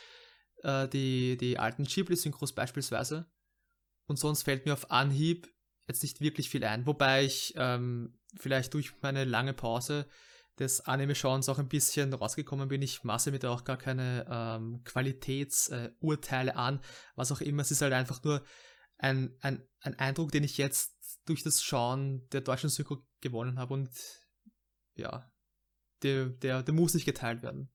äh, 0.62 0.88
die, 0.88 1.36
die 1.36 1.58
alten 1.58 1.84
Ghibli-Synchros 1.84 2.54
beispielsweise. 2.54 3.30
Und 4.06 4.18
sonst 4.18 4.42
fällt 4.42 4.66
mir 4.66 4.72
auf 4.72 4.90
Anhieb 4.90 5.48
jetzt 5.88 6.02
nicht 6.02 6.20
wirklich 6.20 6.50
viel 6.50 6.64
ein. 6.64 6.86
Wobei 6.86 7.24
ich 7.24 7.54
ähm, 7.56 8.18
vielleicht 8.36 8.74
durch 8.74 8.92
meine 9.02 9.24
lange 9.24 9.54
Pause 9.54 10.06
des 10.58 10.80
Anime-Schauens 10.80 11.48
auch 11.48 11.58
ein 11.58 11.68
bisschen 11.68 12.12
rausgekommen 12.12 12.68
bin. 12.68 12.82
Ich 12.82 13.04
maße 13.04 13.30
mir 13.30 13.38
da 13.38 13.50
auch 13.50 13.64
gar 13.64 13.76
keine 13.76 14.26
ähm, 14.30 14.82
Qualitätsurteile 14.84 16.50
äh, 16.52 16.54
an, 16.54 16.80
was 17.14 17.30
auch 17.30 17.40
immer. 17.40 17.62
Es 17.62 17.70
ist 17.70 17.82
halt 17.82 17.92
einfach 17.92 18.22
nur 18.22 18.42
ein, 18.98 19.36
ein, 19.40 19.62
ein 19.80 19.98
Eindruck, 19.98 20.32
den 20.32 20.44
ich 20.44 20.56
jetzt 20.56 20.95
durch 21.24 21.42
das 21.42 21.62
Schauen 21.62 22.28
der 22.30 22.40
deutschen 22.40 22.70
Synchro 22.70 23.04
gewonnen 23.20 23.58
habe 23.58 23.74
und 23.74 23.90
ja, 24.94 25.30
der, 26.02 26.26
der, 26.26 26.62
der 26.62 26.74
muss 26.74 26.94
nicht 26.94 27.04
geteilt 27.04 27.42
werden. 27.42 27.70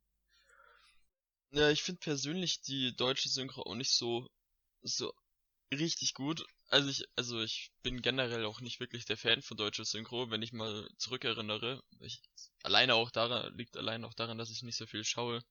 Ja, 1.51 1.69
ich 1.69 1.83
finde 1.83 1.99
persönlich 1.99 2.61
die 2.61 2.95
deutsche 2.95 3.29
Synchro 3.29 3.63
auch 3.63 3.75
nicht 3.75 3.91
so, 3.91 4.29
so 4.81 5.13
richtig 5.71 6.13
gut. 6.13 6.45
Also 6.69 6.89
ich, 6.89 7.03
also 7.15 7.41
ich 7.41 7.71
bin 7.83 8.01
generell 8.01 8.45
auch 8.45 8.61
nicht 8.61 8.79
wirklich 8.79 9.05
der 9.05 9.17
Fan 9.17 9.41
von 9.41 9.57
deutscher 9.57 9.83
Synchro, 9.83 10.29
wenn 10.29 10.41
ich 10.41 10.53
mal 10.53 10.87
zurückerinnere. 10.97 11.83
Ich, 11.99 12.21
alleine 12.63 12.95
auch 12.95 13.11
daran, 13.11 13.53
liegt 13.57 13.75
allein 13.75 14.05
auch 14.05 14.13
daran, 14.13 14.37
dass 14.37 14.49
ich 14.49 14.63
nicht 14.63 14.77
so 14.77 14.85
viel 14.85 15.03
schaue, 15.03 15.43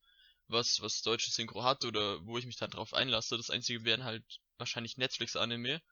was, 0.49 0.81
was 0.81 1.03
deutsche 1.03 1.31
Synchro 1.31 1.63
hat 1.63 1.85
oder 1.85 2.25
wo 2.25 2.39
ich 2.39 2.47
mich 2.47 2.57
dann 2.57 2.71
drauf 2.71 2.95
einlasse. 2.95 3.37
Das 3.37 3.51
einzige 3.51 3.85
wären 3.85 4.05
halt 4.05 4.25
wahrscheinlich 4.57 4.97
Netflix-Anime. 4.97 5.83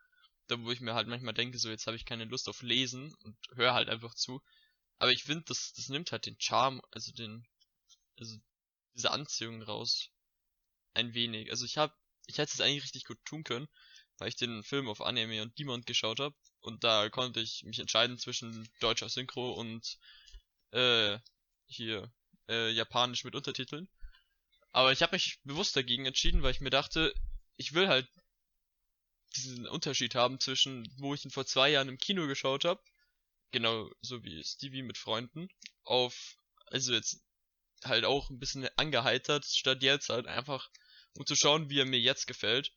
Da 0.48 0.60
wo 0.62 0.70
ich 0.70 0.80
mir 0.80 0.94
halt 0.94 1.08
manchmal 1.08 1.34
denke, 1.34 1.58
so 1.58 1.68
jetzt 1.70 1.86
habe 1.86 1.96
ich 1.96 2.04
keine 2.04 2.24
Lust 2.24 2.48
auf 2.48 2.62
Lesen 2.62 3.14
und 3.22 3.36
höre 3.54 3.74
halt 3.74 3.88
einfach 3.88 4.14
zu. 4.14 4.42
Aber 4.98 5.12
ich 5.12 5.24
finde, 5.24 5.44
das, 5.46 5.72
das 5.74 5.88
nimmt 5.88 6.10
halt 6.10 6.26
den 6.26 6.40
Charme, 6.40 6.82
also 6.90 7.12
den, 7.12 7.46
also 8.18 8.36
diese 8.94 9.10
Anziehung 9.10 9.62
raus. 9.62 10.10
Ein 10.94 11.14
wenig. 11.14 11.50
Also 11.50 11.64
ich 11.64 11.78
habe, 11.78 11.94
ich 12.26 12.38
hätte 12.38 12.52
es 12.52 12.60
eigentlich 12.60 12.82
richtig 12.82 13.04
gut 13.04 13.18
tun 13.24 13.44
können, 13.44 13.68
weil 14.18 14.28
ich 14.28 14.36
den 14.36 14.62
Film 14.64 14.88
auf 14.88 15.00
Anime 15.00 15.42
und 15.42 15.56
Demon 15.58 15.82
geschaut 15.82 16.18
habe 16.18 16.34
und 16.60 16.82
da 16.82 17.08
konnte 17.08 17.40
ich 17.40 17.62
mich 17.64 17.78
entscheiden 17.78 18.18
zwischen 18.18 18.68
deutscher 18.80 19.08
Synchro 19.08 19.52
und 19.52 19.98
äh, 20.72 21.18
hier 21.66 22.12
äh, 22.48 22.70
japanisch 22.70 23.24
mit 23.24 23.36
Untertiteln. 23.36 23.88
Aber 24.72 24.92
ich 24.92 25.02
habe 25.02 25.14
mich 25.14 25.38
bewusst 25.44 25.76
dagegen 25.76 26.06
entschieden, 26.06 26.42
weil 26.42 26.52
ich 26.52 26.60
mir 26.60 26.70
dachte, 26.70 27.14
ich 27.56 27.74
will 27.74 27.88
halt 27.88 28.08
diesen 29.36 29.66
Unterschied 29.66 30.14
haben 30.14 30.40
zwischen, 30.40 30.88
wo 30.98 31.14
ich 31.14 31.24
ihn 31.24 31.30
vor 31.30 31.46
zwei 31.46 31.70
Jahren 31.70 31.88
im 31.88 31.98
Kino 31.98 32.26
geschaut 32.26 32.64
habe, 32.64 32.82
genau 33.50 33.90
so 34.00 34.22
wie 34.24 34.42
Stevie 34.44 34.82
mit 34.82 34.98
Freunden, 34.98 35.48
auf, 35.84 36.36
also 36.66 36.92
jetzt 36.92 37.22
halt 37.84 38.04
auch 38.04 38.30
ein 38.30 38.38
bisschen 38.38 38.68
angeheitert, 38.76 39.44
statt 39.44 39.82
jetzt 39.82 40.08
halt 40.08 40.26
einfach, 40.26 40.70
um 41.16 41.26
zu 41.26 41.36
schauen, 41.36 41.70
wie 41.70 41.80
er 41.80 41.86
mir 41.86 42.00
jetzt 42.00 42.26
gefällt. 42.26 42.72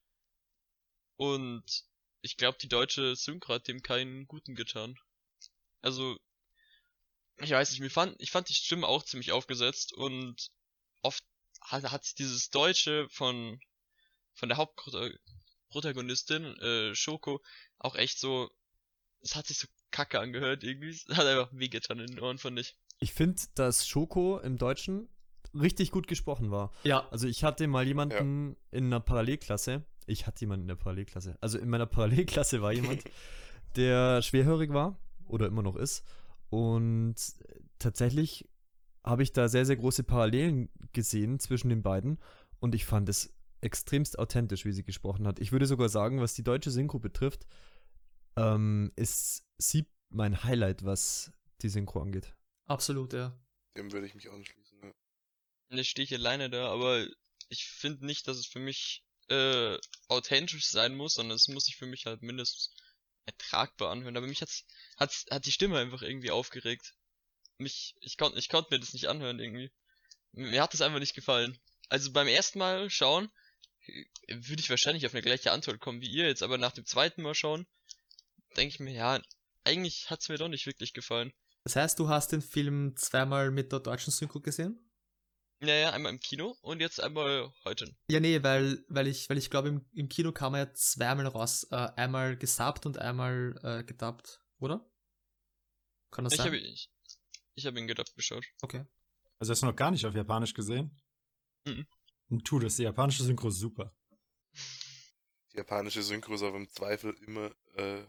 Und 1.16 1.64
ich 2.22 2.38
glaube, 2.38 2.58
die 2.62 2.70
deutsche 2.70 3.16
Synchro 3.16 3.56
hat 3.56 3.68
dem 3.68 3.82
keinen 3.82 4.28
guten 4.28 4.56
getan. 4.56 4.98
Also, 5.82 6.18
ich 7.38 7.52
weiß 7.52 7.72
nicht, 7.72 7.80
mir 7.80 7.90
fand, 7.90 8.16
ich 8.20 8.32
fand 8.32 8.50
die 8.50 8.54
Stimme 8.54 8.88
auch 8.88 9.04
ziemlich 9.04 9.32
aufgesetzt 9.32 9.94
und 9.94 10.52
oft 11.02 11.24
hat, 11.62 11.92
hat 11.92 12.20
dieses 12.20 12.50
Deutsche 12.50 13.08
von, 13.10 13.60
von 14.34 14.50
der 14.50 14.58
Hauptprotagonistin, 14.58 15.41
äh, 15.74 16.96
Shoko, 16.96 17.42
auch 17.80 17.96
echt 17.96 18.20
so, 18.20 18.50
es 19.22 19.36
hat 19.36 19.48
sich 19.48 19.58
so 19.58 19.68
kacke 19.92 20.20
angehört 20.20 20.64
irgendwie. 20.64 20.90
Es 20.90 21.06
hat 21.10 21.26
einfach 21.26 21.50
wehgetan 21.54 22.00
in 22.00 22.08
den 22.08 22.20
Ohren, 22.20 22.38
fand 22.38 22.60
ich. 22.60 22.76
Ich 23.00 23.14
finde, 23.14 23.42
dass 23.56 23.88
Schoko 23.88 24.40
im 24.40 24.58
Deutschen 24.58 25.10
richtig 25.54 25.92
gut 25.92 26.08
gesprochen 26.08 26.52
war. 26.52 26.72
Ja, 26.84 27.08
Also 27.12 27.28
ich 27.28 27.44
hatte 27.44 27.68
mal 27.68 27.86
jemanden 27.86 28.56
in 28.72 28.86
einer 28.86 29.00
Parallelklasse. 29.00 29.84
Ich 30.06 30.28
hatte 30.28 30.42
jemanden 30.42 30.64
in 30.64 30.68
der 30.70 30.76
Parallelklasse. 30.76 31.38
Also 31.42 31.58
in 31.58 31.70
meiner 31.70 31.86
Parallelklasse 31.86 32.62
war 32.62 32.72
jemand, 32.72 33.04
der 33.76 34.22
schwerhörig 34.22 34.72
war 34.72 35.00
oder 35.26 35.48
immer 35.48 35.62
noch 35.64 35.76
ist. 35.76 36.04
Und 36.50 37.16
tatsächlich 37.80 38.50
habe 39.04 39.24
ich 39.24 39.34
da 39.34 39.48
sehr, 39.48 39.66
sehr 39.66 39.78
große 39.78 40.04
Parallelen 40.04 40.70
gesehen 40.94 41.40
zwischen 41.40 41.70
den 41.70 41.82
beiden. 41.82 42.20
Und 42.60 42.76
ich 42.76 42.86
fand 42.86 43.10
es 43.10 43.34
extremst 43.62 44.20
authentisch, 44.20 44.66
wie 44.66 44.72
sie 44.72 44.84
gesprochen 44.84 45.28
hat. 45.28 45.40
Ich 45.40 45.52
würde 45.52 45.66
sogar 45.66 45.90
sagen, 45.90 46.20
was 46.20 46.34
die 46.34 46.44
deutsche 46.44 46.72
Synchro 46.72 47.00
betrifft, 47.00 47.46
ähm, 48.36 48.92
ist 48.96 49.46
sie 49.58 49.86
mein 50.10 50.44
Highlight, 50.44 50.84
was 50.84 51.32
die 51.62 51.70
Synchro 51.70 52.02
angeht. 52.02 52.36
absolut, 52.66 53.14
ja. 53.14 53.38
Dem 53.78 53.92
würde 53.92 54.08
ich 54.08 54.16
mich 54.16 54.30
anschließen. 54.30 54.80
Ja. 54.84 54.92
Jetzt 55.78 55.88
stehe 55.88 56.04
ich 56.04 56.14
alleine 56.14 56.50
da, 56.50 56.70
aber 56.70 57.08
ich 57.50 57.66
finde 57.66 58.06
nicht, 58.06 58.28
dass 58.28 58.38
es 58.38 58.46
für 58.46 58.60
mich 58.60 59.06
äh, 59.30 59.78
authentisch 60.08 60.68
sein 60.68 60.96
muss, 60.96 61.14
sondern 61.14 61.36
es 61.36 61.48
muss 61.48 61.66
sich 61.66 61.78
für 61.78 61.86
mich 61.86 62.06
halt 62.06 62.22
mindestens 62.22 62.74
ertragbar 63.26 63.92
anhören. 63.92 64.18
Aber 64.18 64.28
mich 64.28 64.42
hat's, 64.42 64.66
hat's, 64.98 65.26
hat 65.30 65.46
die 65.46 65.52
Stimme 65.52 65.78
einfach 65.78 66.02
irgendwie 66.02 66.32
aufgeregt. 66.32 66.96
Mich, 67.58 67.96
ich 68.02 68.18
konnte 68.18 68.40
ich 68.40 68.50
konnt 68.50 68.72
mir 68.72 68.80
das 68.80 68.94
nicht 68.94 69.08
anhören 69.08 69.40
irgendwie. 69.40 69.72
Mir 70.34 70.62
hat 70.62 70.74
das 70.74 70.82
einfach 70.82 71.00
nicht 71.00 71.14
gefallen. 71.14 71.58
Also 71.90 72.12
beim 72.12 72.28
ersten 72.28 72.60
Mal 72.60 72.90
schauen, 72.90 73.30
würde 74.28 74.62
ich 74.62 74.70
wahrscheinlich 74.70 75.06
auf 75.06 75.14
eine 75.14 75.22
gleiche 75.22 75.52
Antwort 75.52 75.80
kommen 75.80 76.02
wie 76.02 76.10
ihr 76.10 76.28
jetzt, 76.28 76.44
aber 76.44 76.58
nach 76.58 76.72
dem 76.72 76.86
zweiten 76.86 77.22
Mal 77.22 77.36
schauen, 77.36 77.66
denke 78.58 78.74
ich 78.74 78.80
mir, 78.80 78.94
ja, 78.94 79.22
eigentlich 79.64 80.10
hat's 80.10 80.30
mir 80.30 80.38
doch 80.38 80.48
nicht 80.48 80.66
wirklich 80.66 80.94
gefallen. 80.94 81.32
Das 81.64 81.76
heißt, 81.76 82.00
du 82.00 82.10
hast 82.10 82.32
den 82.32 82.42
Film 82.42 82.96
zweimal 82.96 83.52
mit 83.52 83.72
der 83.72 83.80
deutschen 83.80 84.12
Synchro 84.12 84.40
gesehen? 84.40 84.88
Naja, 85.60 85.92
einmal 85.92 86.12
im 86.12 86.20
Kino 86.20 86.58
und 86.62 86.80
jetzt 86.80 87.00
einmal 87.00 87.54
heute. 87.66 87.96
Ja, 88.10 88.20
nee, 88.20 88.42
weil, 88.42 88.84
weil 88.88 89.06
ich, 89.06 89.30
weil 89.30 89.38
ich 89.38 89.52
glaube, 89.52 89.70
im, 89.70 89.86
im 89.94 90.10
Kino 90.10 90.32
kam 90.32 90.56
er 90.56 90.66
ja 90.66 90.74
zweimal 90.74 91.28
raus. 91.28 91.68
Äh, 91.70 91.76
einmal 91.96 92.36
gesubbt 92.36 92.88
und 92.88 92.98
einmal 92.98 93.60
äh, 93.62 93.84
gedubbt, 93.84 94.40
oder? 94.58 94.90
Kann 96.10 96.24
das 96.24 96.34
Ich 96.34 96.38
sein? 96.38 96.48
habe 96.48 96.58
ich, 96.58 96.90
ich 97.54 97.66
hab 97.68 97.78
ihn 97.78 97.88
gedacht 97.88 98.12
geschaut. 98.16 98.44
okay. 98.64 98.86
Also 99.38 99.52
hast 99.52 99.62
du 99.62 99.68
noch 99.68 99.76
gar 99.76 99.92
nicht 99.92 100.06
auf 100.06 100.16
Japanisch 100.16 100.54
gesehen? 100.56 101.00
Mhm. 101.66 101.86
Und 102.32 102.46
tu 102.46 102.60
das, 102.60 102.78
die 102.78 102.84
japanische 102.84 103.24
Synchro 103.24 103.50
ist 103.50 103.60
super. 103.60 103.94
Die 105.52 105.58
japanische 105.58 106.02
Synchro 106.02 106.34
ist 106.34 106.44
aber 106.44 106.56
im 106.56 106.70
Zweifel 106.70 107.14
immer 107.26 107.52
äh, 107.76 108.06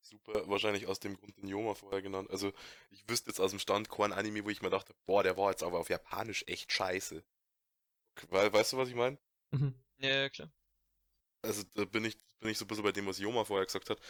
super. 0.00 0.48
Wahrscheinlich 0.48 0.86
aus 0.86 0.98
dem 0.98 1.18
Grund, 1.18 1.36
den 1.36 1.48
Joma 1.48 1.74
vorher 1.74 2.00
genannt. 2.00 2.30
Also 2.30 2.54
ich 2.88 3.06
wüsste 3.06 3.28
jetzt 3.28 3.38
aus 3.38 3.50
dem 3.50 3.60
Stand 3.60 3.90
kein 3.90 4.14
Anime, 4.14 4.46
wo 4.46 4.48
ich 4.48 4.62
mir 4.62 4.70
dachte, 4.70 4.94
boah, 5.04 5.22
der 5.22 5.36
war 5.36 5.50
jetzt 5.50 5.62
aber 5.62 5.78
auf 5.78 5.90
Japanisch 5.90 6.42
echt 6.46 6.72
scheiße. 6.72 7.22
We 8.30 8.52
weißt 8.52 8.72
du, 8.72 8.76
was 8.78 8.88
ich 8.88 8.94
meine? 8.94 9.18
Mhm. 9.50 9.74
Ja, 9.98 10.08
ja, 10.08 10.28
klar. 10.30 10.50
Also 11.42 11.62
da 11.74 11.84
bin 11.84 12.06
ich, 12.06 12.18
bin 12.40 12.50
ich 12.50 12.56
so 12.56 12.64
ein 12.64 12.68
bisschen 12.68 12.82
bei 12.82 12.92
dem, 12.92 13.06
was 13.06 13.18
Joma 13.18 13.44
vorher 13.44 13.66
gesagt 13.66 13.90
hat. 13.90 14.00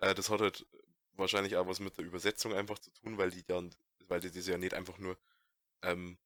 Äh, 0.00 0.14
das 0.14 0.28
hat 0.28 0.42
halt 0.42 0.66
wahrscheinlich 1.14 1.56
auch 1.56 1.66
was 1.66 1.80
mit 1.80 1.96
der 1.96 2.04
Übersetzung 2.04 2.52
einfach 2.52 2.78
zu 2.78 2.90
tun, 2.90 3.16
weil 3.16 3.30
die 3.30 3.42
ja, 3.48 3.62
weil 4.06 4.20
die 4.20 4.30
das 4.30 4.46
ja 4.46 4.58
nicht 4.58 4.74
einfach 4.74 4.98
nur 4.98 5.16
ähm, 5.80 6.18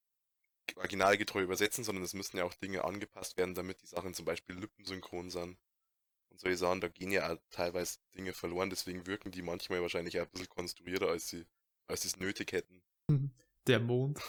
originalgetreu 0.77 1.43
übersetzen, 1.43 1.85
sondern 1.85 2.05
es 2.05 2.15
müssen 2.15 2.37
ja 2.37 2.45
auch 2.45 2.55
Dinge 2.55 2.85
angepasst 2.85 3.37
werden, 3.37 3.55
damit 3.55 3.83
die 3.83 3.87
Sachen 3.87 4.15
zum 4.15 4.25
Beispiel 4.25 4.57
lippensynchron 4.57 5.31
sind. 5.31 5.59
Und 6.31 6.41
solche 6.41 6.59
Sachen, 6.59 6.81
da 6.81 6.89
gehen 6.89 7.11
ja 7.11 7.37
teilweise 7.51 7.99
Dinge 8.15 8.33
verloren, 8.33 8.71
deswegen 8.71 9.07
wirken 9.07 9.31
die 9.31 9.43
manchmal 9.43 9.81
wahrscheinlich 9.83 10.19
auch 10.21 10.25
ein 10.25 10.31
bisschen 10.31 10.49
konstruierter, 10.49 11.09
als 11.09 11.29
sie, 11.29 11.47
als 11.87 12.03
sie 12.03 12.09
es 12.09 12.19
nötig 12.19 12.53
hätten. 12.53 12.83
Der 13.67 13.81
Mond. 13.81 14.21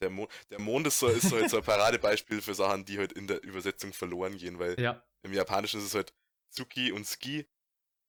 Der, 0.00 0.10
Mo 0.10 0.28
der 0.50 0.60
Mond 0.60 0.86
ist 0.88 0.98
so, 0.98 1.08
ist 1.08 1.28
so, 1.28 1.36
halt 1.36 1.48
so 1.48 1.58
ein 1.58 1.62
Paradebeispiel 1.62 2.42
für 2.42 2.54
Sachen, 2.54 2.84
die 2.84 2.98
halt 2.98 3.12
in 3.12 3.28
der 3.28 3.42
Übersetzung 3.42 3.92
verloren 3.92 4.36
gehen, 4.36 4.58
weil 4.58 4.78
Ja. 4.80 5.02
im 5.22 5.32
Japanischen 5.32 5.78
ist 5.80 5.86
es 5.86 5.94
halt 5.94 6.12
Tsuki 6.50 6.90
und 6.90 7.06
Ski, 7.06 7.46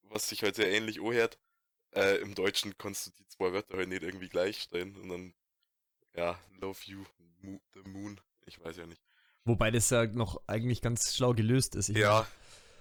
was 0.02 0.28
sich 0.28 0.42
halt 0.42 0.56
sehr 0.56 0.70
ähnlich 0.70 1.00
anhört. 1.00 1.38
Äh, 1.92 2.16
Im 2.16 2.34
Deutschen 2.34 2.76
kannst 2.76 3.06
du 3.06 3.10
die 3.12 3.26
zwei 3.28 3.52
Wörter 3.52 3.76
halt 3.76 3.88
nicht 3.88 4.02
irgendwie 4.02 4.28
gleichstellen 4.28 4.96
und 4.96 5.08
dann, 5.08 5.34
ja, 6.14 6.38
Love 6.58 6.80
You, 6.84 7.04
Mo 7.44 7.60
the 7.74 7.88
Moon, 7.90 8.20
ich 8.46 8.58
weiß 8.62 8.76
ja 8.78 8.86
nicht. 8.86 9.02
Wobei 9.44 9.70
das 9.70 9.90
ja 9.90 10.06
noch 10.06 10.40
eigentlich 10.46 10.80
ganz 10.80 11.14
schlau 11.14 11.34
gelöst 11.34 11.74
ist. 11.76 11.90
Ich 11.90 11.96
Ja, 11.98 12.26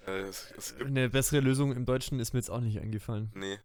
äh, 0.07 0.21
es, 0.21 0.51
es 0.57 0.71
meine, 0.71 0.77
gibt, 0.79 0.89
Eine 0.97 1.09
bessere 1.09 1.39
Lösung 1.41 1.73
im 1.75 1.85
Deutschen 1.85 2.19
ist 2.19 2.33
mir 2.33 2.39
jetzt 2.39 2.49
auch 2.49 2.61
nicht 2.61 2.79
eingefallen. 2.79 3.31
nee. 3.35 3.59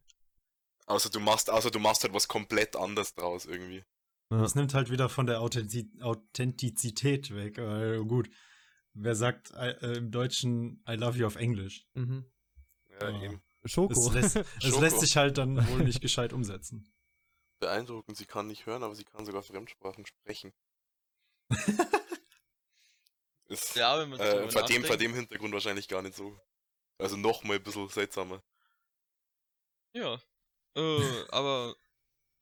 Außer 0.87 1.11
du 1.11 1.21
machst, 1.21 1.50
außer 1.50 1.71
du 1.71 1.78
machst 1.78 2.02
halt 2.02 2.14
was 2.14 2.28
komplett 2.28 2.75
anderes 2.75 3.14
draus 3.14 3.45
irgendwie. 3.45 3.85
Ja. 4.31 4.40
Das 4.40 4.55
nimmt 4.55 4.73
halt 4.73 4.90
wieder 4.90 5.11
von 5.11 5.26
der 5.26 5.43
Authentiz 5.43 5.87
Authentizität 6.00 7.35
weg. 7.35 7.59
Weil, 7.59 8.02
gut, 8.07 8.31
wer 8.95 9.14
sagt 9.14 9.50
äh, 9.52 9.99
im 9.99 10.11
Deutschen 10.11 10.83
I 10.88 10.95
love 10.95 11.19
you 11.19 11.26
auf 11.26 11.37
Englisch? 11.37 11.87
Mhm. 11.93 12.25
Ja, 12.90 13.09
Ah. 13.09 13.23
eben. 13.23 13.43
Schoko. 13.67 13.93
Es 13.93 14.12
lässt, 14.14 14.37
es 14.62 14.64
Schoko. 14.64 14.81
lässt 14.81 15.00
sich 15.00 15.14
halt 15.19 15.37
dann 15.37 15.57
wohl 15.69 15.85
nicht 15.85 16.00
gescheit 16.00 16.33
umsetzen. 16.33 16.90
Beeindruckend, 17.61 18.17
sie 18.17 18.25
kann 18.25 18.47
nicht 18.47 18.64
hören, 18.64 18.83
aber 18.83 18.95
sie 18.95 19.05
kann 19.05 19.26
sogar 19.26 19.43
Fremdsprachen 19.43 20.07
sprechen. 20.07 20.52
ist, 23.49 23.76
Ja, 23.76 23.99
wenn 23.99 24.11
man 24.11 24.21
äh, 24.21 24.50
vor, 24.50 24.62
dem, 24.64 24.85
vor 24.85 24.97
dem 24.97 25.14
Hintergrund 25.14 25.52
wahrscheinlich 25.52 25.88
gar 25.88 26.02
nicht 26.02 26.17
so. 26.17 26.38
Also 26.99 27.17
noch 27.17 27.43
mal 27.45 27.57
ein 27.57 27.62
bisschen 27.62 27.88
seltsamer. 27.88 28.43
Ja. 29.93 30.21
Äh, 30.75 31.25
aber 31.31 31.75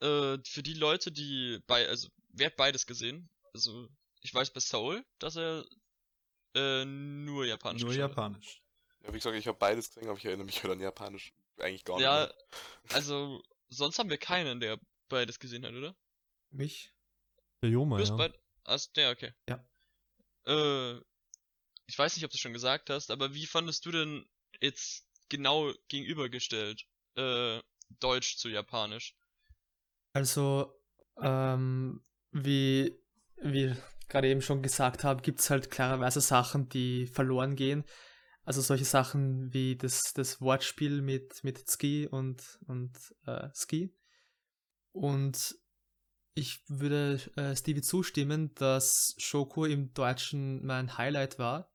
äh, 0.00 0.38
für 0.44 0.62
die 0.62 0.74
Leute, 0.74 1.12
die 1.12 1.60
bei, 1.66 1.88
also 1.88 2.08
wer 2.28 2.46
hat 2.46 2.56
beides 2.56 2.86
gesehen? 2.86 3.28
Also 3.54 3.88
ich 4.20 4.34
weiß 4.34 4.50
bei 4.52 4.60
Soul, 4.60 5.04
dass 5.18 5.36
er 5.36 5.64
äh, 6.54 6.84
nur 6.84 7.44
Japanisch 7.44 7.82
Nur. 7.82 7.92
Japanisch. 7.92 8.62
Ja, 9.02 9.12
wie 9.12 9.18
gesagt, 9.18 9.36
ich 9.36 9.46
habe 9.46 9.58
beides 9.58 9.90
gesehen, 9.90 10.08
aber 10.08 10.18
ich 10.18 10.24
erinnere 10.24 10.46
mich 10.46 10.62
halt 10.62 10.72
an 10.72 10.80
Japanisch 10.80 11.32
eigentlich 11.58 11.84
gar 11.84 11.96
nicht. 11.96 12.04
Ja, 12.04 12.26
mehr. 12.26 12.34
also 12.96 13.42
sonst 13.68 13.98
haben 13.98 14.10
wir 14.10 14.18
keinen, 14.18 14.60
der 14.60 14.80
beides 15.08 15.38
gesehen 15.38 15.64
hat, 15.64 15.74
oder? 15.74 15.94
Mich? 16.50 16.92
Der 17.62 17.70
Joma, 17.70 17.98
Du 17.98 18.02
hast 18.66 18.96
ja. 18.96 19.02
der, 19.02 19.12
okay. 19.12 19.32
Ja. 19.48 19.66
Äh, 20.46 21.00
ich 21.86 21.98
weiß 21.98 22.16
nicht, 22.16 22.24
ob 22.24 22.30
du 22.30 22.38
schon 22.38 22.52
gesagt 22.52 22.90
hast, 22.90 23.10
aber 23.10 23.34
wie 23.34 23.46
fandest 23.46 23.86
du 23.86 23.90
denn 23.92 24.28
jetzt 24.60 25.06
genau 25.28 25.72
gegenübergestellt 25.88 26.84
äh, 27.16 27.60
Deutsch 28.00 28.36
zu 28.36 28.48
Japanisch? 28.48 29.14
Also, 30.12 30.72
ähm, 31.20 32.02
wie, 32.32 32.98
wie 33.36 33.74
gerade 34.08 34.28
eben 34.28 34.42
schon 34.42 34.62
gesagt 34.62 35.04
habe, 35.04 35.22
gibt 35.22 35.40
es 35.40 35.50
halt 35.50 35.70
klarerweise 35.70 36.20
Sachen, 36.20 36.68
die 36.68 37.06
verloren 37.06 37.56
gehen. 37.56 37.84
Also 38.44 38.60
solche 38.60 38.84
Sachen 38.84 39.52
wie 39.52 39.76
das, 39.76 40.12
das 40.14 40.40
Wortspiel 40.40 41.02
mit, 41.02 41.42
mit 41.42 41.68
Ski 41.68 42.06
und, 42.06 42.60
und 42.66 42.96
äh, 43.26 43.48
Ski. 43.54 43.92
Und 44.92 45.56
ich 46.36 46.62
würde 46.68 47.18
äh, 47.36 47.56
Stevie 47.56 47.80
zustimmen, 47.80 48.54
dass 48.56 49.14
Shoko 49.16 49.64
im 49.64 49.94
Deutschen 49.94 50.64
mein 50.64 50.98
Highlight 50.98 51.38
war. 51.38 51.72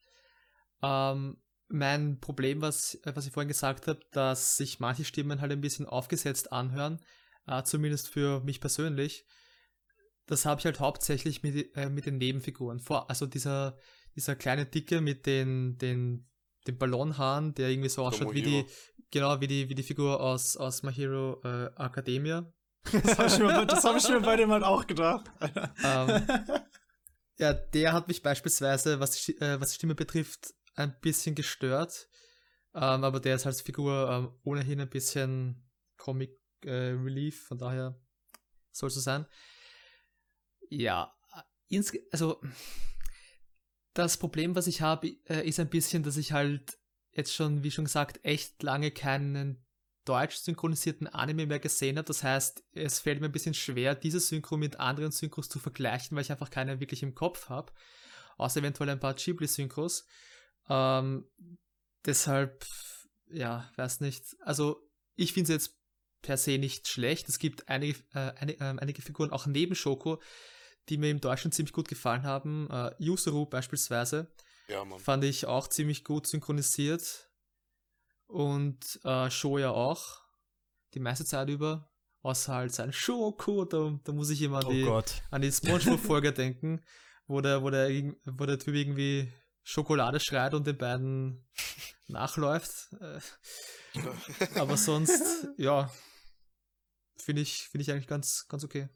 Ähm, 0.83 1.41
mein 1.67 2.19
Problem, 2.19 2.61
was, 2.61 2.93
äh, 3.03 3.11
was 3.15 3.25
ich 3.25 3.33
vorhin 3.33 3.47
gesagt 3.47 3.87
habe, 3.87 3.99
dass 4.11 4.57
sich 4.57 4.79
manche 4.79 5.03
Stimmen 5.03 5.41
halt 5.41 5.51
ein 5.51 5.61
bisschen 5.61 5.87
aufgesetzt 5.87 6.51
anhören, 6.51 6.99
äh, 7.47 7.63
zumindest 7.63 8.09
für 8.09 8.41
mich 8.41 8.61
persönlich. 8.61 9.25
Das 10.27 10.45
habe 10.45 10.59
ich 10.59 10.65
halt 10.65 10.79
hauptsächlich 10.79 11.41
mit, 11.41 11.75
äh, 11.75 11.89
mit 11.89 12.05
den 12.05 12.19
Nebenfiguren. 12.19 12.79
Vor, 12.79 13.09
also 13.09 13.25
dieser, 13.25 13.79
dieser 14.15 14.35
kleine 14.35 14.67
Dicke 14.67 15.01
mit 15.01 15.25
den, 15.25 15.79
den, 15.79 16.29
den 16.67 16.77
Ballonhaaren, 16.77 17.55
der 17.55 17.69
irgendwie 17.69 17.89
so 17.89 18.05
ausschaut 18.05 18.35
wie 18.35 18.43
die, 18.43 18.65
genau, 19.09 19.41
wie 19.41 19.47
die, 19.47 19.69
wie 19.69 19.75
die 19.75 19.81
Figur 19.81 20.21
aus, 20.21 20.55
aus 20.55 20.83
My 20.83 20.93
Hero 20.93 21.41
äh, 21.43 21.71
Academia. 21.77 22.53
Das 22.91 23.17
habe 23.19 23.27
ich, 23.27 23.39
mir- 23.39 23.65
das 23.65 23.83
hab 23.83 23.95
ich 23.97 24.09
mir 24.09 24.21
bei 24.21 24.35
dem 24.35 24.51
halt 24.51 24.63
auch 24.63 24.85
gedacht. 24.87 25.29
Ähm, 25.83 26.27
Ja, 27.37 27.53
der 27.53 27.93
hat 27.93 28.07
mich 28.07 28.21
beispielsweise, 28.21 28.99
was 28.99 29.13
die, 29.23 29.35
äh, 29.39 29.59
was 29.59 29.69
die 29.69 29.75
Stimme 29.75 29.95
betrifft, 29.95 30.53
ein 30.75 30.95
bisschen 31.01 31.33
gestört. 31.33 32.07
Ähm, 32.75 33.03
aber 33.03 33.19
der 33.19 33.35
ist 33.35 33.47
als 33.47 33.61
Figur 33.61 34.09
ähm, 34.11 34.39
ohnehin 34.43 34.79
ein 34.79 34.89
bisschen 34.89 35.67
Comic 35.97 36.37
äh, 36.63 36.69
Relief, 36.91 37.47
von 37.47 37.57
daher 37.57 37.99
soll 38.71 38.87
es 38.89 38.93
so 38.93 39.01
sein. 39.01 39.25
Ja, 40.69 41.15
ins, 41.67 41.91
also 42.11 42.41
das 43.95 44.17
Problem, 44.17 44.55
was 44.55 44.67
ich 44.67 44.81
habe, 44.81 45.07
äh, 45.27 45.47
ist 45.47 45.59
ein 45.59 45.69
bisschen, 45.69 46.03
dass 46.03 46.17
ich 46.17 46.33
halt 46.33 46.77
jetzt 47.11 47.33
schon, 47.33 47.63
wie 47.63 47.71
schon 47.71 47.85
gesagt, 47.85 48.19
echt 48.23 48.61
lange 48.61 48.91
keinen 48.91 49.65
deutsch 50.11 50.35
synchronisierten 50.35 51.07
Anime 51.07 51.45
mehr 51.45 51.59
gesehen 51.59 51.97
habe. 51.97 52.05
Das 52.05 52.21
heißt, 52.21 52.63
es 52.73 52.99
fällt 52.99 53.21
mir 53.21 53.27
ein 53.27 53.31
bisschen 53.31 53.53
schwer, 53.53 53.95
diese 53.95 54.19
Synchro 54.19 54.57
mit 54.57 54.77
anderen 54.77 55.11
Synchros 55.11 55.47
zu 55.47 55.57
vergleichen, 55.57 56.17
weil 56.17 56.23
ich 56.23 56.31
einfach 56.31 56.49
keine 56.49 56.81
wirklich 56.81 57.01
im 57.01 57.15
Kopf 57.15 57.47
habe. 57.47 57.71
Außer 58.37 58.59
eventuell 58.59 58.89
ein 58.89 58.99
paar 58.99 59.13
Ghibli-Synchros. 59.13 60.05
Ähm, 60.69 61.29
deshalb, 62.05 62.65
ja, 63.29 63.71
weiß 63.77 64.01
nicht. 64.01 64.35
Also, 64.41 64.85
ich 65.15 65.31
finde 65.31 65.53
es 65.53 65.63
jetzt 65.63 65.77
per 66.21 66.35
se 66.35 66.57
nicht 66.57 66.89
schlecht. 66.89 67.29
Es 67.29 67.39
gibt 67.39 67.69
einige, 67.69 67.99
äh, 68.13 68.33
eine, 68.35 68.59
ähm, 68.59 68.79
einige 68.79 69.01
Figuren 69.01 69.31
auch 69.31 69.45
neben 69.45 69.75
Shoko, 69.75 70.21
die 70.89 70.97
mir 70.97 71.09
im 71.09 71.21
Deutschen 71.21 71.53
ziemlich 71.53 71.73
gut 71.73 71.87
gefallen 71.87 72.23
haben. 72.23 72.69
Äh, 72.69 72.91
Yusuru 72.99 73.45
beispielsweise 73.45 74.29
Ja, 74.67 74.83
fand 74.97 75.23
ich 75.23 75.45
auch 75.45 75.69
ziemlich 75.69 76.03
gut 76.03 76.27
synchronisiert. 76.27 77.30
Und 78.31 78.99
äh, 79.03 79.29
Shoya 79.29 79.71
auch. 79.71 80.21
Die 80.93 80.99
meiste 80.99 81.25
Zeit 81.25 81.49
über. 81.49 81.89
Außer 82.21 82.53
halt 82.53 82.73
sein 82.73 82.93
Schoko, 82.93 83.65
da, 83.65 83.99
da 84.03 84.11
muss 84.11 84.29
ich 84.29 84.41
immer 84.43 84.59
an 84.59 84.65
Oh 84.65 84.71
die, 84.71 84.83
Gott. 84.83 85.23
an 85.31 85.41
die 85.41 85.51
Spongebob-Folge 85.51 86.31
denken, 86.33 86.81
wo 87.25 87.41
der, 87.41 87.63
wo, 87.63 87.71
der, 87.71 87.89
wo 88.25 88.45
der 88.45 88.59
Typ 88.59 88.75
irgendwie 88.75 89.33
Schokolade 89.63 90.19
schreit 90.19 90.53
und 90.53 90.67
den 90.67 90.77
beiden 90.77 91.49
nachläuft. 92.07 92.93
Äh, 93.01 93.19
aber 94.55 94.77
sonst, 94.77 95.47
ja, 95.57 95.91
finde 97.17 97.41
ich, 97.41 97.63
finde 97.69 97.81
ich 97.81 97.91
eigentlich 97.91 98.07
ganz, 98.07 98.47
ganz 98.47 98.63
okay. 98.63 98.87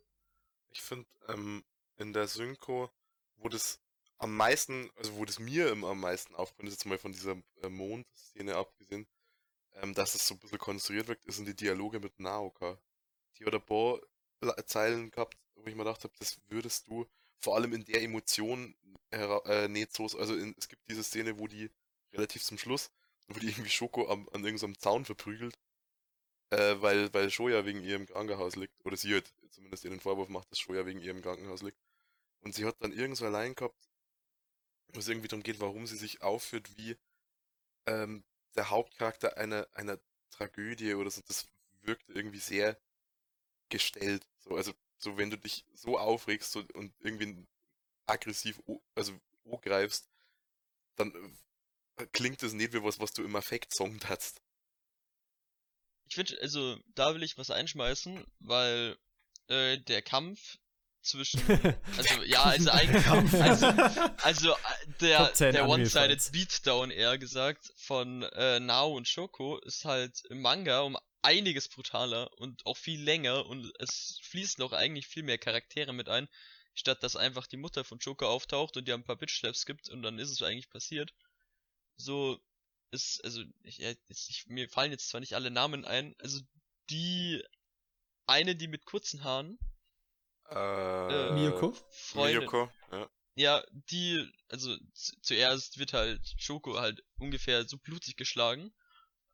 Ich 0.69 0.81
finde, 0.81 1.07
ähm, 1.27 1.63
in 1.97 2.13
der 2.13 2.27
Synchro, 2.27 2.91
wo 3.37 3.49
das 3.49 3.81
am 4.17 4.35
meisten, 4.35 4.91
also 4.97 5.15
wo 5.15 5.25
das 5.25 5.39
mir 5.39 5.71
immer 5.71 5.89
am 5.89 5.99
meisten 5.99 6.35
aufkommt, 6.35 6.69
ist 6.69 6.75
jetzt 6.75 6.85
mal 6.85 6.97
von 6.97 7.11
dieser 7.11 7.35
äh, 7.63 7.69
Mondszene 7.69 8.55
abgesehen, 8.55 9.07
ähm, 9.75 9.93
dass 9.93 10.15
es 10.15 10.27
so 10.27 10.35
ein 10.35 10.39
bisschen 10.39 10.57
konstruiert 10.59 11.07
wirkt, 11.07 11.23
sind 11.31 11.47
die 11.47 11.55
Dialoge 11.55 11.99
mit 11.99 12.19
Naoka. 12.19 12.79
Die 13.37 13.45
hat 13.45 13.53
paar 13.65 13.99
La- 14.41 14.65
Zeilen 14.65 15.11
gehabt, 15.11 15.37
wo 15.55 15.61
ich 15.67 15.75
mir 15.75 15.83
gedacht 15.83 16.03
habe, 16.03 16.13
das 16.19 16.39
würdest 16.49 16.87
du 16.87 17.07
vor 17.39 17.55
allem 17.55 17.73
in 17.73 17.85
der 17.85 18.01
Emotion 18.01 18.75
äh, 19.11 19.27
so, 19.91 20.05
also 20.17 20.35
in, 20.35 20.55
es 20.57 20.67
gibt 20.67 20.81
diese 20.89 21.03
Szene, 21.03 21.39
wo 21.39 21.47
die 21.47 21.69
relativ 22.13 22.43
zum 22.43 22.57
Schluss, 22.57 22.91
wo 23.27 23.39
die 23.39 23.47
irgendwie 23.47 23.69
Schoko 23.69 24.09
am, 24.09 24.27
an 24.29 24.43
irgendeinem 24.43 24.77
Zaun 24.79 25.05
verprügelt, 25.05 25.57
äh, 26.51 26.75
weil, 26.81 27.13
weil 27.13 27.29
Shoya 27.29 27.65
wegen 27.65 27.83
ihr 27.83 27.95
im 27.95 28.05
Krankenhaus 28.07 28.55
liegt, 28.55 28.73
oder 28.85 28.97
sie 28.97 29.13
halt 29.13 29.33
zumindest 29.51 29.83
ihr 29.83 29.89
den 29.91 29.99
Vorwurf 29.99 30.29
macht, 30.29 30.51
dass 30.51 30.59
Shoya 30.59 30.85
wegen 30.85 30.99
ihr 31.01 31.11
im 31.11 31.21
Krankenhaus 31.21 31.61
liegt. 31.61 31.77
Und 32.41 32.53
sie 32.55 32.65
hat 32.65 32.75
dann 32.81 32.93
irgend 32.93 33.17
so 33.17 33.25
allein 33.25 33.55
gehabt, 33.55 33.89
wo 34.93 34.99
es 34.99 35.07
irgendwie 35.07 35.27
darum 35.27 35.43
geht, 35.43 35.59
warum 35.59 35.87
sie 35.87 35.97
sich 35.97 36.21
aufführt 36.21 36.77
wie 36.77 36.97
ähm, 37.87 38.23
der 38.55 38.69
Hauptcharakter 38.69 39.37
einer, 39.37 39.67
einer 39.73 39.99
Tragödie 40.31 40.93
oder 40.95 41.09
so. 41.09 41.21
Das 41.27 41.47
wirkt 41.81 42.09
irgendwie 42.09 42.39
sehr 42.39 42.79
gestellt. 43.69 44.27
So, 44.39 44.55
also, 44.55 44.73
so 44.97 45.17
wenn 45.17 45.29
du 45.29 45.37
dich 45.37 45.65
so 45.73 45.97
aufregst 45.97 46.51
so, 46.51 46.63
und 46.73 46.93
irgendwie 46.99 47.45
aggressiv, 48.05 48.61
also 48.95 49.19
greifst, 49.61 50.09
dann 50.95 51.13
äh, 51.97 52.05
klingt 52.07 52.41
das 52.43 52.53
nicht 52.53 52.73
wie 52.73 52.83
was, 52.83 52.99
was 52.99 53.13
du 53.13 53.23
im 53.23 53.35
Affekt-Song 53.35 53.99
hast. 54.05 54.41
Ich 56.07 56.15
finde, 56.15 56.39
also 56.41 56.77
da 56.93 57.13
will 57.15 57.23
ich 57.23 57.37
was 57.37 57.49
einschmeißen, 57.49 58.25
weil 58.39 58.97
äh, 59.47 59.79
der 59.79 60.01
Kampf 60.01 60.57
zwischen, 61.05 61.39
also 61.97 62.23
ja, 62.23 62.43
also 62.43 62.69
eigentlich, 62.71 63.07
also, 63.07 63.67
also 64.23 64.51
äh, 64.51 64.55
der, 65.01 65.17
Top 65.17 65.35
10 65.35 65.53
der. 65.53 65.69
One-Sided 65.69 66.31
Beatdown 66.31 66.91
eher 66.91 67.17
gesagt 67.17 67.73
von 67.77 68.23
äh, 68.23 68.59
Nao 68.59 68.95
und 68.95 69.07
Shoko 69.07 69.59
ist 69.59 69.85
halt 69.85 70.23
im 70.29 70.41
Manga 70.41 70.81
um 70.81 70.97
einiges 71.21 71.69
brutaler 71.69 72.31
und 72.37 72.65
auch 72.65 72.77
viel 72.77 73.01
länger 73.01 73.45
und 73.45 73.71
es 73.79 74.19
fließen 74.23 74.63
auch 74.63 74.73
eigentlich 74.73 75.07
viel 75.07 75.23
mehr 75.23 75.37
Charaktere 75.37 75.93
mit 75.93 76.09
ein, 76.09 76.27
statt 76.73 77.01
dass 77.01 77.15
einfach 77.15 77.47
die 77.47 77.57
Mutter 77.57 77.83
von 77.83 77.99
Shoko 78.01 78.27
auftaucht 78.27 78.77
und 78.77 78.87
ihr 78.87 78.93
ein 78.93 79.03
paar 79.03 79.17
Bitch-Slaps 79.17 79.65
gibt 79.65 79.89
und 79.89 80.03
dann 80.03 80.19
ist 80.19 80.29
es 80.29 80.41
eigentlich 80.41 80.69
passiert. 80.69 81.13
So 81.97 82.39
ist, 82.91 83.23
also, 83.23 83.41
ich, 83.63 83.81
ich, 83.81 84.45
mir 84.47 84.69
fallen 84.69 84.91
jetzt 84.91 85.09
zwar 85.09 85.19
nicht 85.19 85.33
alle 85.33 85.51
Namen 85.51 85.85
ein, 85.85 86.15
also 86.19 86.41
die 86.89 87.43
eine, 88.27 88.55
die 88.55 88.67
mit 88.67 88.85
kurzen 88.85 89.23
Haaren, 89.23 89.57
Äh, 90.51 91.31
Miyoko? 91.33 91.73
Freundin, 91.89 92.39
Miyoko, 92.39 92.69
ja. 92.91 93.09
ja, 93.35 93.63
die, 93.71 94.29
also 94.49 94.75
zu- 94.93 95.21
zuerst 95.21 95.77
wird 95.79 95.93
halt 95.93 96.21
Shoko 96.37 96.79
halt 96.79 97.03
ungefähr 97.17 97.65
so 97.67 97.77
blutig 97.77 98.15
geschlagen, 98.15 98.73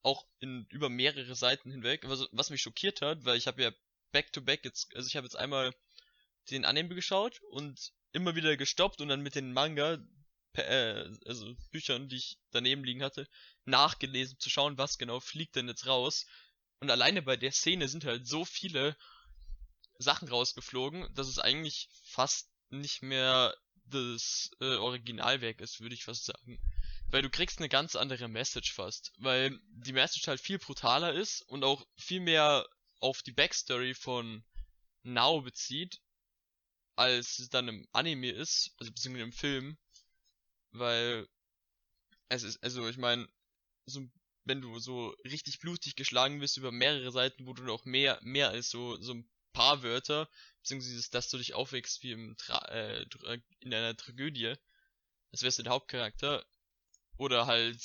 auch 0.04 0.26
in 0.40 0.66
über 0.70 0.90
mehrere 0.90 1.36
Seiten 1.36 1.72
hinweg. 1.72 2.04
Was, 2.08 2.28
was 2.32 2.50
mich 2.50 2.62
schockiert 2.62 3.02
hat, 3.02 3.26
weil 3.26 3.38
ich 3.38 3.48
habe 3.48 3.62
ja 3.64 3.72
back 4.12 4.32
to 4.34 4.42
back 4.42 4.66
jetzt, 4.66 4.96
also 4.96 5.08
ich 5.08 5.16
habe 5.16 5.26
jetzt 5.26 5.36
einmal 5.38 5.74
den 6.50 6.66
Anime 6.66 6.96
geschaut 6.96 7.42
und 7.52 7.92
immer 8.14 8.36
wieder 8.36 8.58
gestoppt 8.58 9.02
und 9.02 9.08
dann 9.10 9.22
mit 9.22 9.36
den 9.36 9.54
Manga, 9.54 9.98
äh, 10.54 11.06
also 11.26 11.56
Büchern, 11.72 12.10
die 12.10 12.18
ich 12.18 12.40
daneben 12.52 12.84
liegen 12.84 13.04
hatte, 13.04 13.28
nachgelesen, 13.66 14.40
zu 14.40 14.50
schauen, 14.50 14.78
was 14.78 14.98
genau 14.98 15.20
fliegt 15.20 15.56
denn 15.56 15.68
jetzt 15.68 15.86
raus. 15.88 16.26
Und 16.80 16.90
alleine 16.90 17.22
bei 17.22 17.38
der 17.38 17.52
Szene 17.52 17.88
sind 17.88 18.06
halt 18.06 18.28
so 18.28 18.44
viele 18.46 18.98
Sachen 20.02 20.28
rausgeflogen, 20.28 21.08
dass 21.14 21.28
es 21.28 21.40
eigentlich 21.40 21.90
fast 22.04 22.50
nicht 22.70 23.02
mehr 23.02 23.56
das 23.86 24.52
äh, 24.62 24.76
Originalwerk 24.76 25.62
ist, 25.62 25.82
würde 25.82 25.96
ich 25.96 26.06
fast 26.06 26.26
sagen. 26.26 26.60
Weil 27.08 27.22
du 27.22 27.30
kriegst 27.30 27.60
eine 27.60 27.70
ganz 27.70 27.96
andere 27.96 28.28
Message 28.28 28.74
fast. 28.74 29.12
Weil 29.18 29.60
die 29.70 29.94
Message 29.94 30.28
halt 30.28 30.40
viel 30.40 30.60
brutaler 30.60 31.14
ist 31.14 31.42
und 31.42 31.64
auch 31.64 31.86
viel 31.98 32.22
mehr 32.22 32.66
auf 33.00 33.22
die 33.22 33.34
Backstory 33.34 33.94
von 33.94 34.44
Now 35.04 35.42
bezieht, 35.42 36.00
als 36.96 37.40
es 37.40 37.50
dann 37.50 37.68
im 37.68 37.88
Anime 37.92 38.32
ist, 38.32 38.74
also 38.78 38.92
beziehungsweise 38.92 39.24
im 39.26 39.34
Film. 39.34 39.78
Weil 40.72 41.28
es 42.30 42.44
ist, 42.44 42.64
also 42.64 42.88
ich 42.88 42.98
meine, 42.98 43.28
so 43.86 44.08
wenn 44.46 44.62
du 44.62 44.80
so 44.80 45.16
richtig 45.24 45.60
blutig 45.60 45.96
geschlagen 45.96 46.42
wirst 46.42 46.58
über 46.58 46.72
mehrere 46.72 47.12
Seiten, 47.12 47.46
wo 47.46 47.54
du 47.54 47.64
noch 47.64 47.86
mehr, 47.86 48.20
mehr 48.24 48.50
als 48.50 48.70
so, 48.70 49.00
so 49.02 49.14
ein 49.14 49.30
paar 49.54 49.84
Wörter, 49.84 50.30
beziehungsweise 50.62 51.10
dass 51.12 51.30
du 51.30 51.38
dich 51.38 51.54
aufwächst 51.54 52.04
wie 52.04 52.12
im 52.12 52.36
Tra 52.38 52.66
äh, 52.70 53.06
Tra- 53.06 53.42
in 53.60 53.74
einer 53.74 53.96
Tragödie, 53.96 54.56
als 55.32 55.44
wärst 55.44 55.60
du 55.60 55.64
der 55.64 55.74
Hauptcharakter, 55.74 56.46
oder 57.18 57.46
halt 57.46 57.82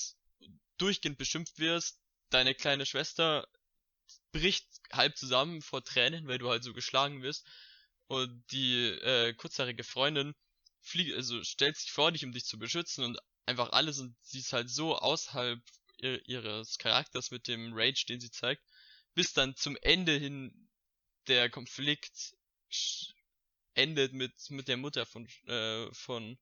durchgehend 0.78 1.18
beschimpft 1.18 1.58
wirst, 1.58 2.00
deine 2.30 2.54
kleine 2.54 2.86
Schwester 2.86 3.48
bricht 4.32 4.66
halb 4.92 5.16
zusammen 5.16 5.62
vor 5.62 5.84
Tränen, 5.84 6.26
weil 6.26 6.38
du 6.38 6.48
halt 6.48 6.64
so 6.64 6.72
geschlagen 6.72 7.22
wirst, 7.22 7.46
und 8.08 8.44
die 8.52 8.84
äh, 8.84 9.34
kurzhaarige 9.34 9.84
Freundin 9.84 10.34
fliegt, 10.80 11.14
also 11.14 11.42
stellt 11.42 11.76
sich 11.76 11.90
vor 11.90 12.12
dich, 12.12 12.24
um 12.24 12.32
dich 12.32 12.44
zu 12.44 12.58
beschützen, 12.58 13.04
und 13.04 13.18
einfach 13.46 13.70
alles, 13.70 13.98
und 13.98 14.16
sie 14.22 14.38
ist 14.38 14.52
halt 14.52 14.70
so 14.70 14.96
außerhalb 14.96 15.60
ihr, 15.98 16.28
ihres 16.28 16.78
Charakters 16.78 17.30
mit 17.30 17.48
dem 17.48 17.72
Rage, 17.74 18.04
den 18.08 18.20
sie 18.20 18.30
zeigt, 18.30 18.62
bis 19.14 19.32
dann 19.32 19.56
zum 19.56 19.76
Ende 19.82 20.16
hin 20.16 20.65
der 21.28 21.50
Konflikt 21.50 22.36
endet 23.74 24.12
mit 24.12 24.32
mit 24.50 24.68
der 24.68 24.76
Mutter 24.76 25.06
von 25.06 25.26
äh, 25.46 25.92
von 25.92 26.38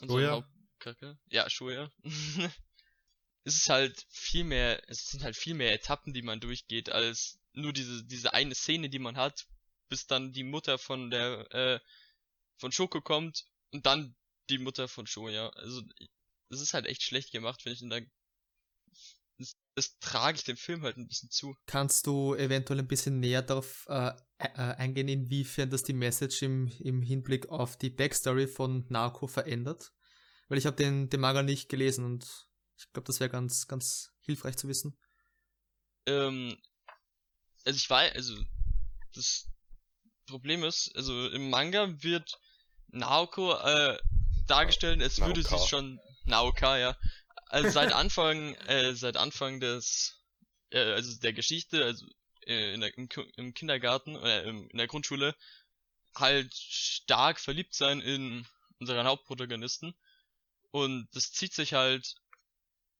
unserem? 0.00 0.30
Hauptcharakter. 0.30 1.18
Ja, 1.30 1.48
Shoya. 1.48 1.90
es 3.44 3.54
ist 3.56 3.68
halt 3.68 4.06
viel 4.10 4.44
mehr, 4.44 4.82
es 4.88 5.08
sind 5.08 5.22
halt 5.22 5.36
viel 5.36 5.54
mehr 5.54 5.72
Etappen, 5.72 6.12
die 6.12 6.22
man 6.22 6.40
durchgeht, 6.40 6.90
als 6.90 7.38
nur 7.52 7.72
diese 7.72 8.04
diese 8.04 8.32
eine 8.32 8.54
Szene, 8.54 8.88
die 8.88 8.98
man 8.98 9.16
hat, 9.16 9.46
bis 9.88 10.06
dann 10.06 10.32
die 10.32 10.44
Mutter 10.44 10.78
von 10.78 11.10
der 11.10 11.50
äh, 11.52 11.80
von 12.56 12.72
Shoko 12.72 13.00
kommt 13.00 13.46
und 13.72 13.86
dann 13.86 14.14
die 14.50 14.58
Mutter 14.58 14.88
von 14.88 15.06
Shoya. 15.06 15.48
Also 15.50 15.82
es 16.50 16.60
ist 16.60 16.74
halt 16.74 16.86
echt 16.86 17.02
schlecht 17.02 17.32
gemacht, 17.32 17.62
finde 17.62 17.76
ich, 17.76 17.82
und 17.82 17.90
da 17.90 18.00
das, 19.44 19.56
das 19.74 19.98
trage 19.98 20.38
ich 20.38 20.44
dem 20.44 20.56
Film 20.56 20.82
halt 20.82 20.96
ein 20.96 21.06
bisschen 21.06 21.30
zu. 21.30 21.56
Kannst 21.66 22.06
du 22.06 22.34
eventuell 22.34 22.80
ein 22.80 22.88
bisschen 22.88 23.20
näher 23.20 23.42
darauf 23.42 23.86
äh, 23.88 24.12
äh, 24.38 24.48
eingehen, 24.54 25.08
inwiefern 25.08 25.70
das 25.70 25.82
die 25.82 25.92
Message 25.92 26.42
im, 26.42 26.68
im 26.80 27.02
Hinblick 27.02 27.48
auf 27.48 27.76
die 27.76 27.90
Backstory 27.90 28.46
von 28.46 28.86
Narco 28.88 29.26
verändert? 29.26 29.92
Weil 30.48 30.58
ich 30.58 30.66
habe 30.66 30.76
den, 30.76 31.08
den 31.10 31.20
Manga 31.20 31.42
nicht 31.42 31.68
gelesen 31.68 32.04
und 32.04 32.24
ich 32.76 32.92
glaube, 32.92 33.06
das 33.06 33.20
wäre 33.20 33.30
ganz, 33.30 33.66
ganz 33.66 34.12
hilfreich 34.20 34.56
zu 34.56 34.68
wissen. 34.68 34.98
Ähm, 36.06 36.56
also 37.64 37.76
ich 37.76 37.88
weiß, 37.88 38.14
also 38.14 38.34
das 39.14 39.48
Problem 40.26 40.64
ist, 40.64 40.94
also 40.96 41.28
im 41.28 41.50
Manga 41.50 42.02
wird 42.02 42.38
Naoko 42.88 43.54
äh, 43.54 43.98
dargestellt, 44.46 45.02
als 45.02 45.20
würde 45.20 45.42
sie 45.42 45.58
schon 45.66 46.00
Naoka, 46.24 46.78
ja. 46.78 46.96
Also 47.48 47.70
seit 47.70 47.92
Anfang, 47.92 48.54
äh, 48.66 48.94
seit 48.94 49.16
Anfang 49.16 49.60
des, 49.60 50.20
äh, 50.70 50.78
also 50.78 51.18
der 51.20 51.32
Geschichte, 51.32 51.84
also 51.84 52.06
äh, 52.46 52.74
in 52.74 52.80
der, 52.80 52.96
im, 52.98 53.08
im 53.36 53.54
Kindergarten, 53.54 54.16
äh, 54.16 54.42
in 54.48 54.76
der 54.76 54.88
Grundschule, 54.88 55.34
halt 56.16 56.54
stark 56.54 57.40
verliebt 57.40 57.74
sein 57.74 58.00
in 58.00 58.46
unseren 58.80 59.06
Hauptprotagonisten. 59.06 59.94
Und 60.72 61.08
das 61.14 61.32
zieht 61.32 61.54
sich 61.54 61.74
halt, 61.74 62.16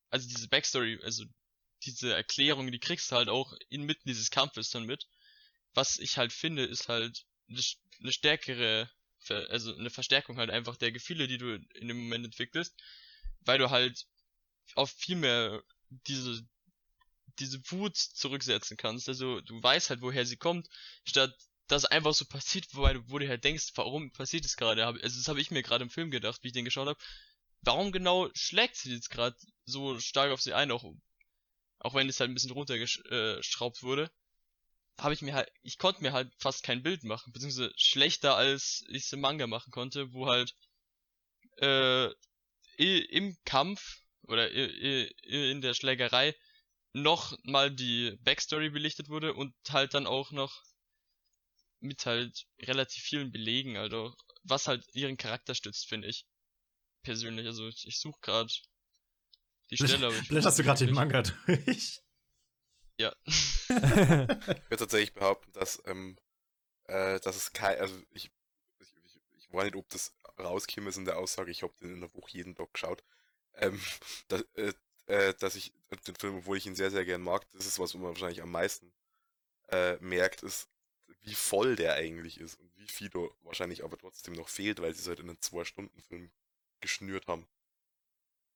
also 0.09 0.27
diese 0.27 0.47
Backstory, 0.49 0.99
also 1.03 1.25
diese 1.83 2.13
Erklärung, 2.13 2.71
die 2.71 2.79
kriegst 2.79 3.11
du 3.11 3.15
halt 3.15 3.29
auch 3.29 3.53
inmitten 3.69 4.07
dieses 4.07 4.31
Kampfes 4.31 4.69
dann 4.71 4.85
mit. 4.85 5.07
Was 5.73 5.99
ich 5.99 6.17
halt 6.17 6.33
finde, 6.33 6.65
ist 6.65 6.89
halt 6.89 7.25
eine, 7.49 7.59
st- 7.59 7.77
eine 8.01 8.13
stärkere, 8.13 8.89
also 9.29 9.75
eine 9.75 9.89
Verstärkung 9.89 10.37
halt 10.37 10.49
einfach 10.51 10.77
der 10.77 10.91
Gefühle, 10.91 11.27
die 11.27 11.37
du 11.37 11.55
in 11.75 11.87
dem 11.87 11.97
Moment 11.97 12.25
entwickelst, 12.25 12.75
weil 13.41 13.59
du 13.59 13.69
halt 13.69 14.05
auf 14.75 14.91
viel 14.91 15.15
mehr 15.15 15.61
diese 15.89 16.45
diese 17.39 17.59
Wut 17.71 17.97
zurücksetzen 17.97 18.77
kannst. 18.77 19.09
Also 19.09 19.41
du 19.41 19.61
weißt 19.61 19.89
halt, 19.89 20.01
woher 20.01 20.25
sie 20.25 20.37
kommt, 20.37 20.69
statt 21.05 21.35
das 21.67 21.85
einfach 21.85 22.13
so 22.13 22.25
passiert, 22.25 22.67
wobei 22.73 22.93
du, 22.93 23.09
wo 23.09 23.17
du 23.19 23.27
halt 23.27 23.43
denkst, 23.43 23.71
warum 23.75 24.11
passiert 24.11 24.45
das 24.45 24.55
gerade? 24.55 24.85
Also 24.85 25.01
das 25.01 25.27
habe 25.27 25.41
ich 25.41 25.51
mir 25.51 25.63
gerade 25.63 25.83
im 25.83 25.89
Film 25.89 26.11
gedacht, 26.11 26.43
wie 26.43 26.47
ich 26.47 26.53
den 26.53 26.65
geschaut 26.65 26.87
habe. 26.87 26.99
Warum 27.61 27.91
genau 27.91 28.29
schlägt 28.33 28.75
sie 28.75 28.93
jetzt 28.93 29.09
gerade 29.09 29.35
so 29.65 29.99
stark 29.99 30.31
auf 30.31 30.41
sie 30.41 30.53
ein, 30.53 30.71
auch, 30.71 30.85
auch 31.79 31.93
wenn 31.95 32.07
es 32.07 32.19
halt 32.19 32.29
ein 32.29 32.35
bisschen 32.35 32.51
runtergeschraubt 32.51 33.81
wurde? 33.81 34.11
Habe 34.99 35.13
ich 35.13 35.21
mir 35.21 35.33
halt, 35.33 35.51
ich 35.61 35.77
konnte 35.77 36.03
mir 36.03 36.13
halt 36.13 36.31
fast 36.37 36.63
kein 36.63 36.83
Bild 36.83 37.03
machen, 37.03 37.33
beziehungsweise 37.33 37.73
schlechter 37.75 38.35
als 38.35 38.85
ich 38.87 39.05
es 39.05 39.13
im 39.13 39.21
Manga 39.21 39.47
machen 39.47 39.71
konnte, 39.71 40.13
wo 40.13 40.27
halt 40.27 40.55
äh, 41.57 42.11
im 42.77 43.35
Kampf 43.45 44.04
oder 44.27 44.51
in 44.51 45.61
der 45.61 45.73
Schlägerei 45.73 46.35
noch 46.93 47.37
mal 47.43 47.71
die 47.71 48.17
Backstory 48.21 48.69
belichtet 48.69 49.09
wurde 49.09 49.33
und 49.33 49.53
halt 49.69 49.93
dann 49.93 50.07
auch 50.07 50.31
noch 50.31 50.63
mit 51.81 52.05
halt 52.05 52.45
relativ 52.61 53.03
vielen 53.03 53.31
Belegen, 53.31 53.77
also 53.77 54.15
was 54.43 54.67
halt 54.67 54.85
ihren 54.93 55.17
Charakter 55.17 55.55
stützt, 55.55 55.87
finde 55.87 56.07
ich. 56.07 56.25
Persönlich, 57.03 57.45
also 57.45 57.67
ich, 57.67 57.85
ich 57.85 57.99
suche 57.99 58.19
gerade 58.21 58.51
die 59.71 59.77
Stelle, 59.77 60.11
Vielleicht 60.11 60.45
hast 60.45 60.59
du 60.59 60.63
gerade 60.63 60.85
den. 60.85 60.93
Manga 60.93 61.21
durch. 61.21 62.01
Ja. 62.99 63.13
Ich 63.67 64.69
würde 64.69 64.77
tatsächlich 64.77 65.13
behaupten, 65.13 65.51
dass, 65.53 65.81
ähm, 65.85 66.17
äh, 66.85 67.19
dass 67.19 67.35
es 67.35 67.51
kein, 67.51 67.79
also 67.79 67.99
ich, 68.11 68.31
ich, 68.79 68.95
ich, 69.03 69.21
ich 69.37 69.51
weiß 69.51 69.65
nicht, 69.65 69.75
ob 69.75 69.89
das 69.89 70.15
rauskäme 70.39 70.89
ist 70.89 70.97
in 70.97 71.05
der 71.05 71.17
Aussage, 71.17 71.51
ich 71.51 71.63
habe 71.63 71.73
den 71.81 71.95
in 71.95 72.01
der 72.01 72.13
Woche 72.13 72.31
jeden 72.31 72.55
Tag 72.55 72.71
geschaut, 72.73 73.03
ähm, 73.57 73.79
dass, 74.27 74.41
äh, 74.55 74.73
äh, 75.07 75.33
dass 75.35 75.55
ich 75.55 75.73
den 76.07 76.15
Film, 76.15 76.37
obwohl 76.37 76.57
ich 76.57 76.65
ihn 76.65 76.75
sehr, 76.75 76.91
sehr 76.91 77.05
gern 77.05 77.21
mag, 77.21 77.49
das 77.51 77.65
ist, 77.65 77.79
was 77.79 77.93
man 77.93 78.03
wahrscheinlich 78.03 78.41
am 78.41 78.51
meisten 78.51 78.91
äh, 79.69 79.97
merkt, 79.97 80.43
ist, 80.43 80.69
wie 81.21 81.35
voll 81.35 81.75
der 81.75 81.95
eigentlich 81.95 82.39
ist 82.39 82.59
und 82.59 82.75
wie 82.77 82.87
viel 82.87 83.11
wahrscheinlich 83.43 83.83
aber 83.83 83.97
trotzdem 83.97 84.33
noch 84.33 84.49
fehlt, 84.49 84.81
weil 84.81 84.93
sie 84.93 85.01
es 85.01 85.07
halt 85.07 85.19
in 85.19 85.29
einen 85.29 85.41
Zwei-Stunden-Film 85.41 86.31
geschnürt 86.81 87.27
haben. 87.27 87.47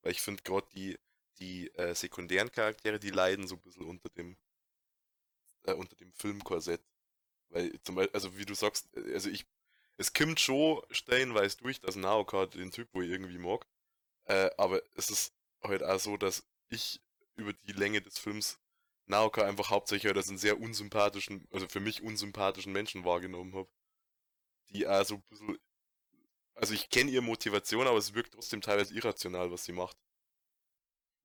Weil 0.02 0.12
ich 0.12 0.20
finde 0.22 0.42
gerade 0.42 0.66
die, 0.74 0.98
die 1.38 1.74
äh, 1.74 1.94
sekundären 1.94 2.52
Charaktere, 2.52 2.98
die 2.98 3.10
leiden 3.10 3.48
so 3.48 3.56
ein 3.56 3.60
bisschen 3.60 3.86
unter 3.86 4.08
dem 4.10 4.36
äh, 5.64 5.72
unter 5.72 5.96
dem 5.96 6.12
Filmkorsett. 6.12 6.82
Weil 7.50 7.80
zum 7.82 7.96
Beispiel, 7.96 8.14
also 8.14 8.36
wie 8.38 8.46
du 8.46 8.54
sagst, 8.54 8.88
äh, 8.96 9.14
also 9.14 9.30
ich, 9.30 9.46
es 9.98 10.12
kommt 10.12 10.40
schon 10.40 10.82
stellenweise 10.90 11.58
durch, 11.58 11.80
dass 11.80 11.96
Naoka 11.96 12.46
den 12.46 12.70
Typ, 12.70 12.88
wo 12.92 13.02
ich 13.02 13.10
irgendwie 13.10 13.38
mag, 13.38 13.66
äh, 14.24 14.50
aber 14.56 14.82
es 14.94 15.10
ist 15.10 15.32
halt 15.62 15.82
auch 15.82 15.98
so, 15.98 16.16
dass 16.16 16.46
ich 16.68 17.00
über 17.36 17.52
die 17.52 17.72
Länge 17.72 18.00
des 18.00 18.18
Films 18.18 18.58
Naoka 19.06 19.44
einfach 19.44 19.70
hauptsächlich 19.70 20.14
als 20.14 20.28
einen 20.28 20.38
sehr 20.38 20.60
unsympathischen, 20.60 21.46
also 21.50 21.68
für 21.68 21.80
mich 21.80 22.02
unsympathischen 22.02 22.72
Menschen 22.72 23.04
wahrgenommen 23.04 23.54
habe. 23.54 23.68
Die 24.70 24.86
auch 24.86 25.04
so 25.04 25.16
ein 25.16 25.22
bisschen, 25.28 25.58
also 26.54 26.74
ich 26.74 26.88
kenne 26.90 27.10
ihre 27.10 27.22
Motivation, 27.22 27.86
aber 27.86 27.98
es 27.98 28.14
wirkt 28.14 28.34
trotzdem 28.34 28.60
teilweise 28.60 28.94
irrational, 28.94 29.50
was 29.50 29.64
sie 29.64 29.72
macht. 29.72 29.96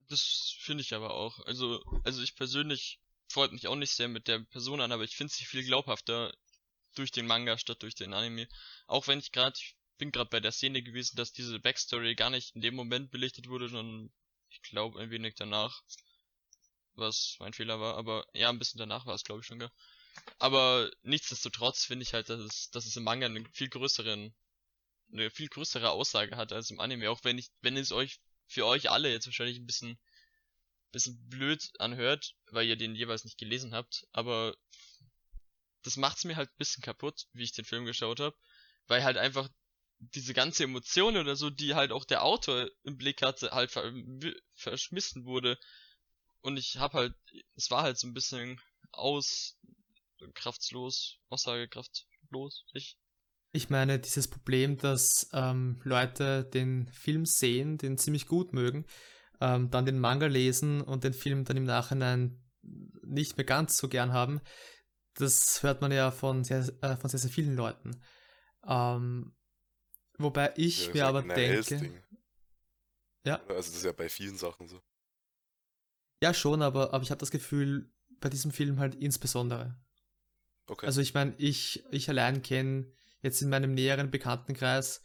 Das 0.10 0.56
finde 0.60 0.82
ich 0.82 0.94
aber 0.94 1.14
auch. 1.14 1.40
Also, 1.46 1.84
also 2.04 2.22
ich 2.22 2.36
persönlich 2.36 3.00
freut 3.28 3.52
mich 3.52 3.68
auch 3.68 3.76
nicht 3.76 3.92
sehr 3.92 4.08
mit 4.08 4.28
der 4.28 4.40
Person 4.40 4.82
an, 4.82 4.92
aber 4.92 5.04
ich 5.04 5.16
finde 5.16 5.34
sie 5.34 5.46
viel 5.46 5.64
glaubhafter 5.64 6.34
durch 6.96 7.12
den 7.12 7.28
Manga 7.28 7.58
statt 7.58 7.82
durch 7.84 7.96
den 7.96 8.14
Anime. 8.14 8.48
Auch 8.88 9.08
wenn 9.08 9.20
ich 9.20 9.32
gerade, 9.32 9.60
bin 9.98 10.12
gerade 10.12 10.30
bei 10.30 10.40
der 10.40 10.52
Szene 10.52 10.82
gewesen, 10.82 11.16
dass 11.16 11.34
diese 11.34 11.60
Backstory 11.60 12.16
gar 12.16 12.30
nicht 12.30 12.56
in 12.56 12.62
dem 12.62 12.76
Moment 12.76 13.12
belichtet 13.12 13.48
wurde, 13.48 13.70
sondern 13.70 14.12
ich 14.50 14.62
glaube 14.62 15.00
ein 15.00 15.10
wenig 15.10 15.36
danach, 15.36 15.84
was 16.94 17.38
mein 17.40 17.54
Fehler 17.54 17.80
war. 17.80 17.96
Aber 17.96 18.26
ja, 18.34 18.50
ein 18.50 18.60
bisschen 18.60 18.80
danach 18.80 19.06
war 19.06 19.16
es, 19.16 19.24
glaube 19.24 19.42
ich 19.42 19.48
schon. 19.48 19.60
Gell? 19.60 19.72
Aber 20.40 20.92
nichtsdestotrotz 21.04 21.86
finde 21.86 22.04
ich 22.04 22.14
halt, 22.14 22.30
dass 22.30 22.40
es, 22.40 22.70
dass 22.72 22.86
es 22.86 22.96
im 22.96 23.04
Manga 23.04 23.26
einen 23.26 23.48
viel 23.54 23.70
größeren, 23.70 24.34
eine 25.12 25.30
viel 25.30 25.48
größere 25.48 25.92
Aussage 25.92 26.36
hat 26.38 26.52
als 26.52 26.72
im 26.72 26.80
Anime. 26.80 27.10
Auch 27.10 27.24
wenn 27.24 27.38
ich, 27.38 27.50
wenn 27.62 27.78
es 27.78 27.92
euch 27.92 28.20
für 28.48 28.66
euch 28.66 28.90
alle 28.90 29.12
jetzt 29.12 29.26
wahrscheinlich 29.26 29.58
ein 29.58 29.66
bisschen 29.66 30.00
bisschen 30.96 31.28
blöd 31.28 31.74
anhört, 31.80 32.36
weil 32.52 32.68
ihr 32.68 32.78
den 32.78 32.96
jeweils 32.96 33.26
nicht 33.26 33.38
gelesen 33.38 33.74
habt, 33.74 34.08
aber 34.14 34.56
das 35.84 35.98
macht's 35.98 36.24
mir 36.24 36.38
halt 36.38 36.50
ein 36.50 36.58
bisschen 36.58 36.82
kaputt, 36.82 37.28
wie 37.34 37.44
ich 37.44 37.52
den 37.52 37.66
Film 37.66 37.84
geschaut 37.86 38.22
habe, 38.22 38.36
weil 38.88 39.04
halt 39.04 39.18
einfach 39.18 39.50
diese 40.00 40.34
ganze 40.34 40.64
Emotion 40.64 41.18
oder 41.18 41.36
so, 41.36 41.50
die 41.50 41.76
halt 41.76 41.92
auch 41.92 42.06
der 42.06 42.24
Autor 42.24 42.70
im 42.84 42.98
Blick 42.98 43.22
hatte, 43.22 43.52
halt 43.52 43.72
ver 43.72 43.92
verschmissen 44.54 45.26
wurde 45.26 45.58
und 46.42 46.58
ich 46.58 46.78
hab 46.78 46.94
halt, 46.94 47.16
es 47.56 47.72
war 47.72 47.84
halt 47.84 47.98
so 47.98 48.08
ein 48.08 48.14
bisschen 48.14 48.62
aus 48.92 49.58
kraftslos, 50.34 51.20
aussagekraftlos, 51.30 52.66
ich 52.74 52.98
Ich 53.52 53.70
meine, 53.70 54.00
dieses 54.00 54.28
Problem, 54.28 54.78
dass 54.78 55.30
ähm, 55.34 55.82
Leute 55.84 56.44
den 56.46 56.88
Film 56.90 57.26
sehen, 57.26 57.78
den 57.78 57.98
ziemlich 57.98 58.28
gut 58.28 58.54
mögen, 58.54 58.86
ähm, 59.42 59.70
dann 59.72 59.86
den 59.86 60.00
Manga 60.00 60.28
lesen 60.28 60.82
und 60.82 61.04
den 61.04 61.14
Film 61.14 61.46
dann 61.46 61.58
im 61.58 61.64
Nachhinein 61.64 62.42
nicht 63.04 63.38
mehr 63.38 63.46
ganz 63.46 63.78
so 63.78 63.88
gern 63.88 64.14
haben, 64.14 64.42
das 65.16 65.64
hört 65.64 65.82
man 65.82 65.92
ja 65.92 66.12
von 66.12 66.44
sehr, 66.44 66.68
äh, 66.82 66.96
von 66.98 67.10
sehr, 67.10 67.20
sehr 67.20 67.32
vielen 67.32 67.56
Leuten. 67.56 68.02
Ähm, 68.68 69.35
wobei 70.18 70.54
ich 70.56 70.88
Ja, 70.88 70.94
mir 70.94 71.06
aber 71.08 71.22
denke, 71.24 71.64
Ding. 71.78 72.04
Ja. 73.26 73.38
Also 73.48 73.54
das 73.54 73.68
ist 73.70 73.86
ja 73.86 73.92
bei 73.92 74.10
vielen 74.10 74.38
Sachen 74.38 74.68
so. 74.68 74.82
ja 76.22 76.34
schon, 76.34 76.62
aber, 76.62 76.94
aber 76.94 77.04
ich 77.04 77.12
habe 77.12 77.20
das 77.20 77.32
Gefühl, 77.32 77.92
bei 78.20 78.30
diesem 78.30 78.52
Film 78.52 78.80
halt 78.80 78.96
insbesondere. 78.96 79.76
Okay. 80.68 80.86
Also 80.86 81.02
ich 81.02 81.14
meine, 81.14 81.36
ich, 81.38 81.84
ich 81.92 82.10
allein 82.10 82.42
kenne 82.42 82.92
jetzt 83.22 83.42
in 83.42 83.50
meinem 83.50 83.74
näheren 83.74 84.10
Bekanntenkreis 84.12 85.04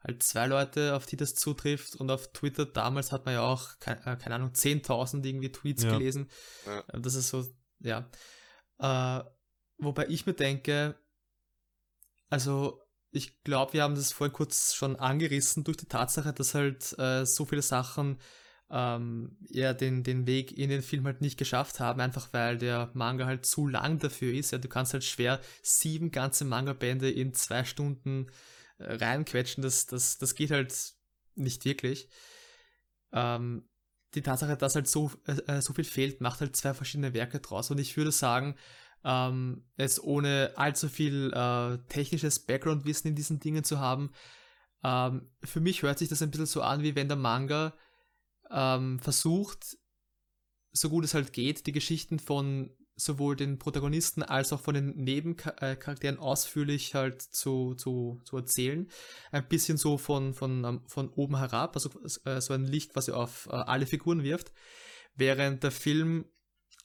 halt 0.00 0.22
zwei 0.22 0.46
Leute, 0.46 0.94
auf 0.94 1.06
die 1.06 1.16
das 1.16 1.34
zutrifft. 1.34 1.96
Und 1.96 2.10
auf 2.10 2.32
Twitter 2.32 2.64
damals 2.66 3.10
hat 3.12 3.24
man 3.24 3.34
ja 3.34 3.42
auch, 3.42 3.78
keine, 3.80 4.00
äh, 4.06 4.16
keine 4.16 4.36
Ahnung, 4.36 4.52
10.000 4.52 5.24
irgendwie 5.26 5.50
Tweets 5.52 5.82
Ja. 5.82 5.92
gelesen. 5.92 6.30
Ja. 6.66 6.80
Äh, 6.88 7.00
Das 7.00 7.14
ist 7.14 7.28
so, 7.28 7.44
ja. 7.80 8.08
Äh, 8.78 9.24
wobei 9.78 10.06
ich 10.08 10.24
mir 10.26 10.34
denke, 10.34 10.98
also 12.30 12.80
ich 13.18 13.42
glaube, 13.42 13.74
wir 13.74 13.82
haben 13.82 13.96
das 13.96 14.12
vorhin 14.12 14.32
kurz 14.32 14.74
schon 14.74 14.96
angerissen 14.96 15.64
durch 15.64 15.76
die 15.76 15.86
Tatsache, 15.86 16.32
dass 16.32 16.54
halt 16.54 16.96
äh, 16.98 17.26
so 17.26 17.44
viele 17.44 17.62
Sachen 17.62 18.18
ähm, 18.70 19.36
ja 19.48 19.72
den, 19.74 20.04
den 20.04 20.26
Weg 20.26 20.56
in 20.56 20.70
den 20.70 20.82
Film 20.82 21.04
halt 21.04 21.20
nicht 21.20 21.38
geschafft 21.38 21.80
haben, 21.80 22.00
einfach 22.00 22.32
weil 22.32 22.58
der 22.58 22.90
Manga 22.94 23.26
halt 23.26 23.44
zu 23.44 23.66
lang 23.66 23.98
dafür 23.98 24.32
ist. 24.32 24.52
Ja, 24.52 24.58
du 24.58 24.68
kannst 24.68 24.92
halt 24.92 25.04
schwer 25.04 25.40
sieben 25.62 26.10
ganze 26.10 26.44
Manga-Bände 26.44 27.10
in 27.10 27.34
zwei 27.34 27.64
Stunden 27.64 28.26
äh, 28.78 28.94
reinquetschen. 28.94 29.62
Das, 29.62 29.86
das, 29.86 30.18
das 30.18 30.34
geht 30.34 30.50
halt 30.50 30.74
nicht 31.34 31.64
wirklich. 31.64 32.08
Ähm, 33.12 33.68
die 34.14 34.22
Tatsache, 34.22 34.56
dass 34.56 34.74
halt 34.74 34.88
so, 34.88 35.10
äh, 35.26 35.60
so 35.60 35.72
viel 35.72 35.84
fehlt, 35.84 36.20
macht 36.20 36.40
halt 36.40 36.56
zwei 36.56 36.72
verschiedene 36.72 37.14
Werke 37.14 37.40
draus. 37.40 37.70
Und 37.70 37.78
ich 37.78 37.96
würde 37.96 38.12
sagen, 38.12 38.54
ähm, 39.04 39.64
jetzt 39.76 40.02
ohne 40.02 40.52
allzu 40.56 40.88
viel 40.88 41.32
äh, 41.32 41.78
technisches 41.88 42.40
Background-Wissen 42.40 43.08
in 43.08 43.14
diesen 43.14 43.40
Dingen 43.40 43.64
zu 43.64 43.78
haben, 43.78 44.10
ähm, 44.84 45.30
für 45.42 45.60
mich 45.60 45.82
hört 45.82 45.98
sich 45.98 46.08
das 46.08 46.22
ein 46.22 46.30
bisschen 46.30 46.46
so 46.46 46.62
an, 46.62 46.82
wie 46.82 46.94
wenn 46.94 47.08
der 47.08 47.16
Manga 47.16 47.74
ähm, 48.50 48.98
versucht, 49.00 49.76
so 50.72 50.88
gut 50.88 51.04
es 51.04 51.14
halt 51.14 51.32
geht, 51.32 51.66
die 51.66 51.72
Geschichten 51.72 52.18
von 52.18 52.74
sowohl 52.94 53.36
den 53.36 53.58
Protagonisten 53.58 54.22
als 54.24 54.52
auch 54.52 54.60
von 54.60 54.74
den 54.74 54.96
Nebencharakteren 54.96 56.18
ausführlich 56.18 56.94
halt 56.94 57.22
zu, 57.22 57.74
zu, 57.74 58.20
zu 58.24 58.36
erzählen. 58.36 58.90
Ein 59.30 59.48
bisschen 59.48 59.78
so 59.78 59.98
von, 59.98 60.34
von, 60.34 60.64
ähm, 60.64 60.82
von 60.86 61.08
oben 61.10 61.36
herab, 61.38 61.76
also 61.76 61.90
äh, 62.24 62.40
so 62.40 62.54
ein 62.54 62.64
Licht, 62.64 62.96
was 62.96 63.08
er 63.08 63.16
auf 63.16 63.46
äh, 63.50 63.54
alle 63.54 63.86
Figuren 63.86 64.24
wirft, 64.24 64.52
während 65.14 65.62
der 65.62 65.70
Film 65.70 66.26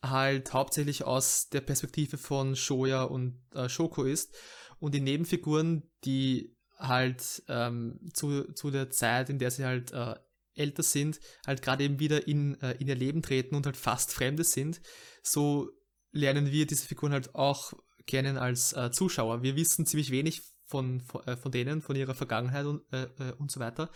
halt 0.03 0.53
hauptsächlich 0.53 1.05
aus 1.05 1.49
der 1.49 1.61
Perspektive 1.61 2.17
von 2.17 2.55
Shoya 2.55 3.03
und 3.03 3.41
äh, 3.55 3.69
Shoko 3.69 4.03
ist 4.03 4.35
und 4.79 4.93
die 4.93 5.01
Nebenfiguren, 5.01 5.89
die 6.03 6.55
halt 6.77 7.43
ähm, 7.47 7.99
zu, 8.13 8.51
zu 8.53 8.69
der 8.69 8.89
Zeit, 8.89 9.29
in 9.29 9.39
der 9.39 9.49
sie 9.49 9.63
halt 9.63 9.93
äh, 9.93 10.15
älter 10.55 10.83
sind, 10.83 11.19
halt 11.47 11.61
gerade 11.61 11.85
eben 11.85 11.99
wieder 11.99 12.27
in, 12.27 12.59
äh, 12.61 12.73
in 12.73 12.87
ihr 12.87 12.95
Leben 12.95 13.21
treten 13.21 13.55
und 13.55 13.65
halt 13.65 13.77
fast 13.77 14.13
Fremde 14.13 14.43
sind, 14.43 14.81
so 15.23 15.69
lernen 16.11 16.51
wir 16.51 16.67
diese 16.67 16.85
Figuren 16.85 17.13
halt 17.13 17.33
auch 17.33 17.73
kennen 18.05 18.37
als 18.37 18.73
äh, 18.73 18.91
Zuschauer. 18.91 19.41
Wir 19.41 19.55
wissen 19.55 19.85
ziemlich 19.85 20.11
wenig 20.11 20.41
von, 20.65 21.01
von, 21.01 21.23
äh, 21.25 21.37
von 21.37 21.51
denen, 21.51 21.81
von 21.81 21.95
ihrer 21.95 22.13
Vergangenheit 22.13 22.65
und, 22.65 22.81
äh, 22.91 23.03
äh, 23.19 23.33
und 23.37 23.51
so 23.51 23.59
weiter. 23.59 23.89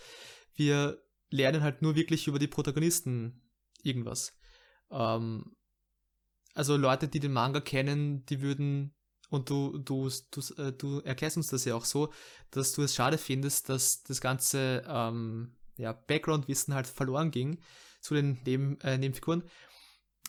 Wir 0.54 1.02
lernen 1.30 1.62
halt 1.62 1.82
nur 1.82 1.94
wirklich 1.94 2.26
über 2.26 2.38
die 2.38 2.48
Protagonisten 2.48 3.42
irgendwas. 3.82 4.32
Ähm, 4.90 5.54
also 6.54 6.76
Leute, 6.76 7.08
die 7.08 7.20
den 7.20 7.32
Manga 7.32 7.60
kennen, 7.60 8.24
die 8.26 8.40
würden, 8.40 8.94
und 9.30 9.50
du, 9.50 9.78
du, 9.78 10.10
du, 10.30 10.40
äh, 10.62 10.72
du 10.72 11.00
erklärst 11.00 11.36
uns 11.36 11.48
das 11.48 11.64
ja 11.64 11.74
auch 11.74 11.84
so, 11.84 12.12
dass 12.50 12.72
du 12.72 12.82
es 12.82 12.94
schade 12.94 13.18
findest, 13.18 13.68
dass 13.68 14.02
das 14.02 14.20
ganze 14.20 14.82
ähm, 14.88 15.56
ja, 15.76 15.92
Background-Wissen 15.92 16.74
halt 16.74 16.86
verloren 16.86 17.30
ging 17.30 17.60
zu 18.00 18.14
den 18.14 18.38
Neben, 18.44 18.80
äh, 18.80 18.96
Nebenfiguren. 18.98 19.44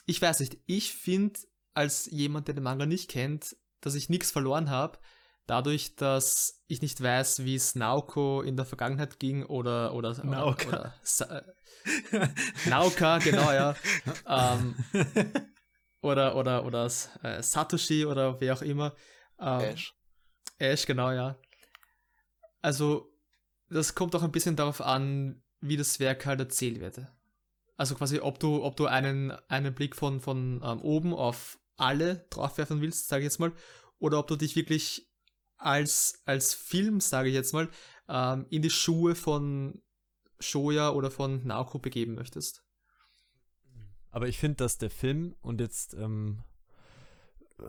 Ich 0.06 0.22
weiß 0.22 0.40
nicht, 0.42 0.58
ich 0.66 0.94
finde, 0.94 1.40
als 1.74 2.08
jemand, 2.12 2.48
der 2.48 2.56
den 2.56 2.64
Manga 2.64 2.86
nicht 2.86 3.10
kennt, 3.10 3.56
dass 3.80 3.96
ich 3.96 4.10
nichts 4.10 4.32
verloren 4.32 4.70
habe, 4.70 5.00
dadurch, 5.48 5.96
dass 5.96 6.62
ich 6.68 6.82
nicht 6.82 7.02
weiß, 7.02 7.44
wie 7.46 7.56
es 7.56 7.76
Naoko 7.76 8.42
in 8.42 8.56
der 8.58 8.66
Vergangenheit 8.66 9.20
ging 9.20 9.44
oder 9.46 9.94
oder 9.94 10.14
Naoka. 10.24 10.68
oder, 10.68 10.80
oder 10.80 10.94
Sa- 11.04 11.44
äh, 12.12 12.28
Naoka, 12.66 13.20
genau 13.20 13.52
ja, 13.52 13.76
ähm, 14.28 14.76
oder 16.02 16.36
oder 16.36 16.66
oder 16.66 16.86
äh, 17.24 17.42
Satoshi 17.44 18.06
oder 18.06 18.40
wer 18.40 18.54
auch 18.54 18.62
immer. 18.62 18.96
Ähm, 19.40 19.62
Ash. 19.62 19.94
Ash, 20.58 20.86
genau, 20.86 21.12
ja. 21.12 21.38
Also, 22.62 23.14
das 23.70 23.96
kommt 23.96 24.16
auch 24.16 24.24
ein 24.24 24.32
bisschen 24.32 24.56
darauf 24.56 24.82
an, 24.82 25.42
wie 25.62 25.78
das 25.78 26.00
Werk 26.00 26.26
halt 26.26 26.40
erzählt 26.40 26.80
wird. 26.80 27.02
Also 27.78 27.96
quasi, 27.96 28.20
ob 28.20 28.40
du, 28.40 28.64
ob 28.64 28.76
du 28.76 28.88
einen, 28.88 29.32
einen 29.48 29.74
Blick 29.74 29.96
von, 29.96 30.20
von 30.20 30.62
ähm, 30.64 30.82
oben 30.82 31.14
auf 31.14 31.60
alle 31.78 32.28
draufwerfen 32.30 32.82
willst, 32.82 33.08
sage 33.08 33.22
ich 33.22 33.28
jetzt 33.28 33.40
mal, 33.40 33.54
oder 34.00 34.20
ob 34.20 34.28
du 34.28 34.36
dich 34.36 34.58
wirklich 34.58 35.10
als, 35.56 36.22
als 36.26 36.54
Film, 36.54 37.00
sage 37.00 37.30
ich 37.30 37.36
jetzt 37.36 37.54
mal, 37.54 37.70
ähm, 38.10 38.46
in 38.50 38.62
die 38.62 38.70
Schuhe 38.70 39.16
von 39.16 39.82
Shoya 40.40 40.90
oder 40.92 41.12
von 41.12 41.46
Naoko 41.46 41.80
begeben 41.80 42.16
möchtest. 42.16 42.64
Aber 44.12 44.28
ich 44.28 44.38
finde, 44.38 44.58
dass 44.58 44.78
der 44.78 44.90
Film, 44.90 45.36
und 45.42 45.62
jetzt 45.62 45.94
ähm, 45.94 46.40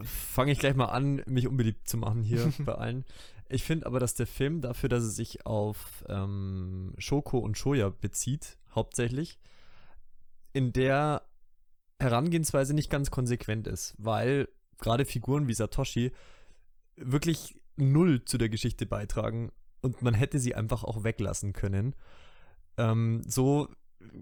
fange 0.03 0.53
ich 0.53 0.59
gleich 0.59 0.75
mal 0.75 0.87
an, 0.87 1.23
mich 1.27 1.47
unbeliebt 1.47 1.89
zu 1.89 1.97
machen 1.97 2.23
hier 2.23 2.53
bei 2.65 2.75
allen. 2.75 3.05
Ich 3.49 3.65
finde 3.65 3.87
aber, 3.87 3.99
dass 3.99 4.15
der 4.15 4.27
Film 4.27 4.61
dafür, 4.61 4.89
dass 4.89 5.03
er 5.03 5.11
sich 5.11 5.45
auf 5.45 6.05
ähm, 6.09 6.95
Shoko 6.99 7.39
und 7.39 7.59
Shoya 7.59 7.89
bezieht, 7.89 8.59
hauptsächlich, 8.75 9.39
in 10.53 10.73
der 10.73 11.23
Herangehensweise 11.99 12.75
nicht 12.75 12.91
ganz 12.91 13.11
konsequent 13.11 13.67
ist, 13.67 13.95
weil 13.99 14.49
gerade 14.79 15.05
Figuren 15.05 15.49
wie 15.49 15.55
Satoshi 15.55 16.13
wirklich 16.97 17.57
null 17.77 18.25
zu 18.25 18.39
der 18.39 18.49
Geschichte 18.49 18.87
beitragen 18.87 19.53
und 19.83 20.03
man 20.03 20.15
hätte 20.15 20.39
sie 20.39 20.55
einfach 20.55 20.85
auch 20.85 21.05
weglassen 21.05 21.53
können. 21.53 21.95
Ähm, 22.77 23.23
so 23.27 23.69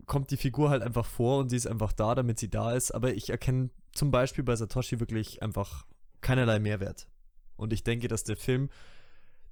kommt 0.06 0.30
die 0.30 0.36
Figur 0.36 0.70
halt 0.70 0.82
einfach 0.82 1.06
vor 1.06 1.38
und 1.38 1.48
sie 1.50 1.56
ist 1.56 1.66
einfach 1.66 1.92
da, 1.92 2.14
damit 2.14 2.38
sie 2.38 2.50
da 2.50 2.72
ist, 2.72 2.90
aber 2.90 3.14
ich 3.14 3.30
erkenne 3.30 3.70
zum 3.92 4.10
Beispiel 4.10 4.44
bei 4.44 4.56
Satoshi 4.56 5.00
wirklich 5.00 5.42
einfach 5.42 5.86
keinerlei 6.20 6.58
Mehrwert. 6.58 7.08
Und 7.56 7.72
ich 7.72 7.84
denke, 7.84 8.08
dass 8.08 8.24
der 8.24 8.36
Film 8.36 8.70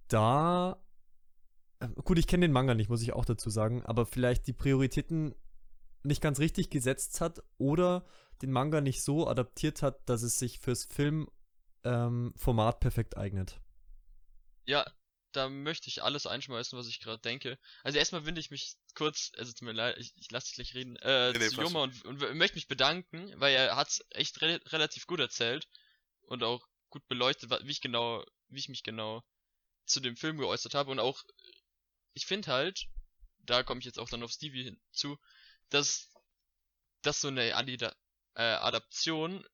da. 0.09 0.83
äh, 1.81 1.89
Gut, 2.05 2.19
ich 2.19 2.27
kenne 2.27 2.47
den 2.47 2.53
Manga 2.53 2.75
nicht, 2.75 2.89
muss 2.89 3.03
ich 3.03 3.13
auch 3.13 3.25
dazu 3.25 3.51
sagen, 3.51 3.83
aber 3.85 4.07
vielleicht 4.07 4.47
die 4.47 4.53
Prioritäten 4.53 5.35
nicht 6.03 6.23
ganz 6.23 6.39
richtig 6.39 6.71
gesetzt 6.71 7.21
hat 7.21 7.43
oder 7.59 8.05
den 8.43 8.53
Manga 8.53 8.81
nicht 8.81 9.03
so 9.03 9.27
adaptiert 9.27 9.83
hat, 9.83 10.09
dass 10.09 10.23
es 10.23 10.39
sich 10.39 10.61
fürs 10.61 10.85
Filmformat 10.85 12.75
ähm, 12.75 12.81
perfekt 12.81 13.17
eignet. 13.17 13.61
Ja, 14.67 14.85
da 15.37 15.49
möchte 15.49 15.89
ich 15.89 16.03
alles 16.03 16.27
einschmeißen, 16.27 16.79
was 16.79 16.89
ich 16.89 17.01
gerade 17.01 17.21
denke. 17.21 17.59
Also 17.83 17.99
erstmal 17.99 18.25
wende 18.25 18.41
ich 18.41 18.51
mich 18.51 18.77
kurz, 18.95 19.33
also 19.37 19.53
tut 19.53 19.63
mir 19.63 19.73
leid, 19.73 19.97
ich, 19.99 20.13
ich 20.17 20.31
lasse 20.31 20.47
dich 20.47 20.55
gleich 20.55 20.75
reden, 20.75 20.97
äh, 20.97 21.33
Nee, 21.33 21.39
nee, 21.39 21.49
zu 21.49 21.61
Joma 21.61 21.83
und, 21.83 22.05
und 22.05 22.35
möchte 22.35 22.57
mich 22.57 22.69
bedanken, 22.69 23.33
weil 23.39 23.55
er 23.55 23.77
hat's 23.77 24.05
echt 24.11 24.41
re 24.41 24.61
relativ 24.67 25.07
gut 25.07 25.21
erzählt 25.21 25.69
und 26.23 26.43
auch 26.43 26.67
gut 26.89 27.07
beleuchtet, 27.09 27.51
wie 27.51 27.71
ich 27.71 27.81
genau, 27.81 28.25
wie 28.49 28.59
ich 28.59 28.69
mich 28.69 28.83
genau 28.83 29.23
zu 29.85 30.01
dem 30.01 30.17
Film 30.17 30.39
geäußert 30.39 30.75
habe 30.75 30.91
und 30.91 30.99
auch, 30.99 31.23
ich 32.15 32.27
finde 32.27 32.51
halt, 32.51 32.87
da 33.39 33.63
komme 33.63 33.81
ich 33.81 33.87
jetzt 33.87 33.99
auch 33.99 34.09
dann 34.09 34.23
auf 34.23 34.33
Stevie 34.33 34.65
hinzu, 34.65 35.19
dass, 35.69 36.11
dass 37.03 37.21
so 37.21 37.29
eine 37.29 37.55
Adida 37.55 37.95
äh, 38.35 38.43
Adaption 38.43 39.47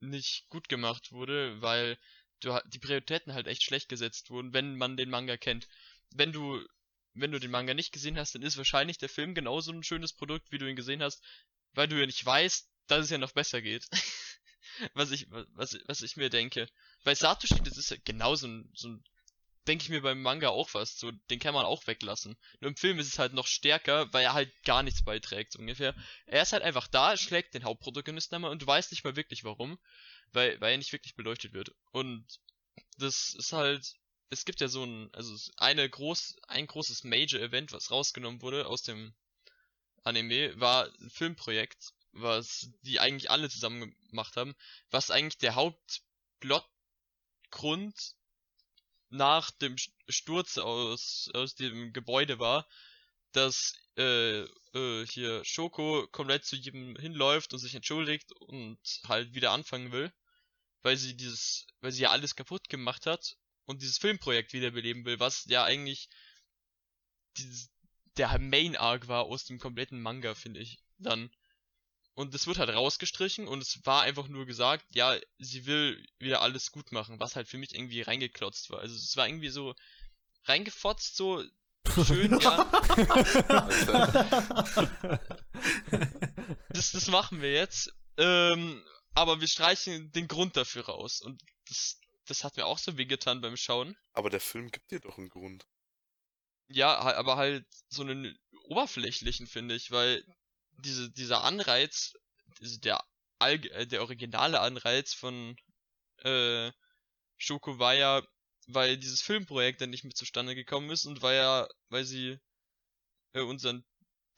nicht 0.00 0.48
gut 0.48 0.68
gemacht 0.68 1.12
wurde, 1.12 1.60
weil 1.62 1.98
du 2.40 2.58
die 2.66 2.78
Prioritäten 2.78 3.34
halt 3.34 3.46
echt 3.46 3.62
schlecht 3.62 3.88
gesetzt 3.88 4.30
wurden, 4.30 4.52
wenn 4.52 4.76
man 4.76 4.96
den 4.96 5.10
Manga 5.10 5.36
kennt. 5.36 5.68
Wenn 6.10 6.32
du 6.32 6.64
wenn 7.14 7.32
du 7.32 7.40
den 7.40 7.50
Manga 7.50 7.74
nicht 7.74 7.92
gesehen 7.92 8.18
hast, 8.18 8.34
dann 8.34 8.42
ist 8.42 8.56
wahrscheinlich 8.56 8.98
der 8.98 9.08
Film 9.08 9.34
genauso 9.34 9.72
ein 9.72 9.82
schönes 9.82 10.12
Produkt, 10.12 10.52
wie 10.52 10.58
du 10.58 10.68
ihn 10.68 10.76
gesehen 10.76 11.02
hast, 11.02 11.22
weil 11.72 11.88
du 11.88 11.98
ja 11.98 12.06
nicht 12.06 12.24
weißt, 12.24 12.70
dass 12.86 13.04
es 13.04 13.10
ja 13.10 13.18
noch 13.18 13.32
besser 13.32 13.60
geht. 13.60 13.88
was 14.94 15.10
ich 15.10 15.26
was 15.30 15.78
was 15.86 16.02
ich 16.02 16.16
mir 16.16 16.30
denke. 16.30 16.68
Bei 17.04 17.14
Satoshi, 17.14 17.62
das 17.62 17.76
ist 17.76 17.90
ja 17.90 17.96
genauso 18.04 18.46
ein, 18.46 18.70
so 18.74 18.88
ein 18.88 19.04
denke 19.68 19.84
ich 19.84 19.90
mir 19.90 20.02
beim 20.02 20.22
Manga 20.22 20.48
auch 20.48 20.72
was, 20.74 20.98
so 20.98 21.12
den 21.30 21.38
kann 21.38 21.54
man 21.54 21.66
auch 21.66 21.86
weglassen. 21.86 22.36
Nur 22.60 22.70
im 22.70 22.76
Film 22.76 22.98
ist 22.98 23.08
es 23.08 23.18
halt 23.18 23.34
noch 23.34 23.46
stärker, 23.46 24.12
weil 24.12 24.24
er 24.24 24.32
halt 24.32 24.50
gar 24.64 24.82
nichts 24.82 25.04
beiträgt 25.04 25.52
so 25.52 25.58
ungefähr. 25.58 25.94
Er 26.26 26.42
ist 26.42 26.52
halt 26.52 26.62
einfach 26.62 26.88
da, 26.88 27.16
schlägt 27.16 27.54
den 27.54 27.64
Hauptprotagonisten 27.64 28.36
einmal 28.36 28.50
und 28.50 28.62
du 28.62 28.66
weißt 28.66 28.90
nicht 28.90 29.04
mal 29.04 29.16
wirklich 29.16 29.44
warum, 29.44 29.78
weil 30.32 30.60
weil 30.60 30.72
er 30.72 30.78
nicht 30.78 30.92
wirklich 30.92 31.14
beleuchtet 31.14 31.52
wird. 31.52 31.74
Und 31.92 32.26
das 32.96 33.34
ist 33.34 33.52
halt 33.52 33.94
es 34.30 34.44
gibt 34.44 34.60
ja 34.60 34.68
so 34.68 34.84
ein, 34.84 35.08
also 35.14 35.34
eine 35.56 35.88
groß, 35.88 36.36
ein 36.48 36.66
großes 36.66 37.04
Major-Event, 37.04 37.72
was 37.72 37.90
rausgenommen 37.90 38.42
wurde 38.42 38.66
aus 38.66 38.82
dem 38.82 39.14
Anime, 40.04 40.52
war 40.60 40.92
ein 41.00 41.08
Filmprojekt, 41.10 41.94
was 42.12 42.70
die 42.82 43.00
eigentlich 43.00 43.30
alle 43.30 43.48
zusammen 43.48 43.96
gemacht 44.08 44.36
haben, 44.36 44.54
was 44.90 45.10
eigentlich 45.10 45.38
der 45.38 45.54
Hauptplotgrund 45.54 48.17
nach 49.10 49.50
dem 49.50 49.76
St- 49.76 49.92
Sturz 50.08 50.58
aus, 50.58 51.30
aus 51.34 51.54
dem 51.54 51.92
Gebäude 51.92 52.38
war, 52.38 52.68
dass 53.32 53.74
äh, 53.96 54.40
äh, 54.74 55.06
hier 55.06 55.44
Shoko 55.44 56.06
komplett 56.12 56.44
zu 56.44 56.56
jedem 56.56 56.96
hinläuft 56.96 57.52
und 57.52 57.58
sich 57.60 57.74
entschuldigt 57.74 58.32
und 58.32 58.78
halt 59.06 59.34
wieder 59.34 59.52
anfangen 59.52 59.92
will, 59.92 60.12
weil 60.82 60.96
sie 60.96 61.16
dieses, 61.16 61.66
weil 61.80 61.92
sie 61.92 62.02
ja 62.02 62.10
alles 62.10 62.36
kaputt 62.36 62.68
gemacht 62.68 63.06
hat 63.06 63.36
und 63.66 63.82
dieses 63.82 63.98
Filmprojekt 63.98 64.52
wiederbeleben 64.52 65.04
will, 65.04 65.20
was 65.20 65.44
ja 65.46 65.64
eigentlich 65.64 66.08
dieses, 67.38 67.70
der 68.18 68.38
Main 68.38 68.76
Arc 68.76 69.08
war 69.08 69.24
aus 69.24 69.44
dem 69.44 69.58
kompletten 69.58 70.00
Manga, 70.02 70.34
finde 70.34 70.60
ich, 70.60 70.78
dann. 70.98 71.30
Und 72.18 72.34
es 72.34 72.48
wird 72.48 72.58
halt 72.58 72.70
rausgestrichen 72.70 73.46
und 73.46 73.62
es 73.62 73.86
war 73.86 74.02
einfach 74.02 74.26
nur 74.26 74.44
gesagt, 74.44 74.84
ja, 74.90 75.16
sie 75.38 75.66
will 75.66 76.04
wieder 76.18 76.42
alles 76.42 76.72
gut 76.72 76.90
machen, 76.90 77.20
was 77.20 77.36
halt 77.36 77.46
für 77.46 77.58
mich 77.58 77.72
irgendwie 77.72 78.02
reingeklotzt 78.02 78.70
war. 78.70 78.80
Also 78.80 78.96
es 78.96 79.16
war 79.16 79.28
irgendwie 79.28 79.50
so 79.50 79.76
reingefotzt, 80.42 81.16
so 81.16 81.44
schön, 82.04 82.40
ja, 82.40 82.64
das, 86.70 86.90
das 86.90 87.06
machen 87.06 87.40
wir 87.40 87.52
jetzt. 87.52 87.94
Ähm, 88.16 88.84
aber 89.14 89.40
wir 89.40 89.46
streichen 89.46 90.10
den 90.10 90.26
Grund 90.26 90.56
dafür 90.56 90.86
raus. 90.86 91.20
Und 91.20 91.40
das, 91.68 92.00
das 92.26 92.42
hat 92.42 92.56
mir 92.56 92.66
auch 92.66 92.78
so 92.78 92.98
wehgetan 92.98 93.40
beim 93.40 93.56
Schauen. 93.56 93.96
Aber 94.12 94.28
der 94.28 94.40
Film 94.40 94.72
gibt 94.72 94.90
dir 94.90 94.98
doch 94.98 95.18
einen 95.18 95.28
Grund. 95.28 95.68
Ja, 96.66 96.98
aber 96.98 97.36
halt 97.36 97.64
so 97.88 98.02
einen 98.02 98.36
oberflächlichen, 98.64 99.46
finde 99.46 99.76
ich, 99.76 99.92
weil 99.92 100.24
diese, 100.78 101.10
dieser 101.10 101.44
Anreiz, 101.44 102.14
diese, 102.60 102.80
der, 102.80 103.04
äh, 103.40 103.86
der 103.86 104.02
originale 104.02 104.60
Anreiz 104.60 105.14
von 105.14 105.56
äh, 106.18 106.72
Shoko 107.36 107.78
war 107.78 107.94
ja, 107.94 108.22
weil 108.66 108.96
dieses 108.96 109.22
Filmprojekt 109.22 109.80
dann 109.80 109.90
nicht 109.90 110.04
mehr 110.04 110.14
zustande 110.14 110.54
gekommen 110.54 110.90
ist 110.90 111.06
und 111.06 111.22
weil 111.22 111.36
ja, 111.36 111.68
weil 111.88 112.04
sie 112.04 112.38
äh, 113.32 113.40
unseren 113.40 113.84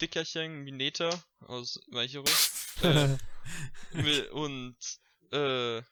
Dickerchen 0.00 0.62
Mineta 0.62 1.10
aus 1.40 1.80
My 1.88 2.08
Hero 2.08 2.24
äh, 2.82 3.16
will 3.92 4.26
und 4.28 4.76
äh, 5.32 5.82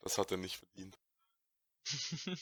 Das 0.00 0.18
hat 0.18 0.30
er 0.30 0.36
nicht 0.38 0.56
verdient. 0.56 0.98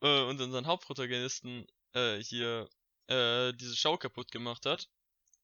äh, 0.00 0.22
und 0.22 0.40
unseren 0.40 0.66
Hauptprotagonisten 0.66 1.66
äh, 1.92 2.18
hier 2.18 2.68
äh, 3.08 3.52
diese 3.52 3.76
Show 3.76 3.96
kaputt 3.96 4.30
gemacht 4.30 4.66
hat, 4.66 4.88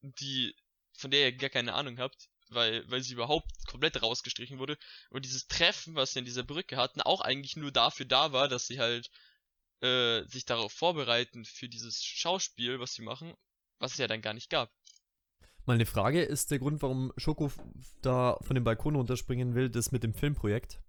die 0.02 0.54
von 0.96 1.10
der 1.10 1.30
ihr 1.30 1.32
gar 1.36 1.50
keine 1.50 1.74
Ahnung 1.74 1.98
habt, 1.98 2.28
weil 2.50 2.88
weil 2.90 3.02
sie 3.02 3.14
überhaupt 3.14 3.50
komplett 3.66 4.02
rausgestrichen 4.02 4.58
wurde 4.58 4.76
und 5.10 5.24
dieses 5.24 5.46
Treffen, 5.46 5.94
was 5.94 6.12
sie 6.12 6.20
in 6.20 6.24
dieser 6.24 6.42
Brücke 6.42 6.76
hatten, 6.76 7.00
auch 7.00 7.20
eigentlich 7.20 7.56
nur 7.56 7.72
dafür 7.72 8.06
da 8.06 8.32
war, 8.32 8.48
dass 8.48 8.66
sie 8.66 8.80
halt 8.80 9.10
äh, 9.80 10.24
sich 10.26 10.44
darauf 10.44 10.72
vorbereiten 10.72 11.44
für 11.44 11.68
dieses 11.68 12.02
Schauspiel, 12.02 12.80
was 12.80 12.94
sie 12.94 13.02
machen, 13.02 13.34
was 13.78 13.92
es 13.92 13.98
ja 13.98 14.08
dann 14.08 14.22
gar 14.22 14.34
nicht 14.34 14.50
gab. 14.50 14.70
Mal 15.66 15.74
eine 15.74 15.86
Frage, 15.86 16.22
ist 16.22 16.50
der 16.50 16.58
Grund, 16.58 16.82
warum 16.82 17.12
Schoko 17.16 17.50
da 18.02 18.38
von 18.42 18.54
dem 18.54 18.64
Balkon 18.64 18.96
runterspringen 18.96 19.54
will, 19.54 19.70
das 19.70 19.92
mit 19.92 20.02
dem 20.02 20.14
Filmprojekt? 20.14 20.80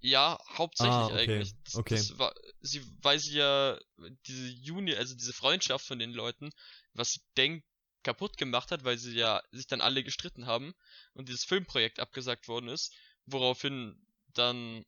Ja, 0.00 0.38
hauptsächlich 0.56 0.94
Ah, 0.94 1.06
okay, 1.06 1.18
eigentlich. 1.18 1.54
Das, 1.64 1.74
okay. 1.76 1.94
das 1.94 2.18
war, 2.18 2.34
sie, 2.60 2.82
weil 3.02 3.18
sie 3.18 3.36
ja 3.36 3.78
diese 4.26 4.48
Juni, 4.48 4.94
also 4.96 5.14
diese 5.14 5.32
Freundschaft 5.32 5.86
von 5.86 5.98
den 5.98 6.12
Leuten, 6.12 6.50
was 6.94 7.12
sie 7.12 7.20
denkt, 7.36 7.64
kaputt 8.08 8.38
gemacht 8.38 8.70
hat, 8.70 8.84
weil 8.84 8.96
sie 8.96 9.14
ja 9.14 9.42
sich 9.52 9.66
dann 9.66 9.82
alle 9.82 10.02
gestritten 10.02 10.46
haben 10.46 10.74
und 11.12 11.28
dieses 11.28 11.44
Filmprojekt 11.44 12.00
abgesagt 12.00 12.48
worden 12.48 12.68
ist, 12.68 12.94
woraufhin 13.26 14.00
dann, 14.32 14.84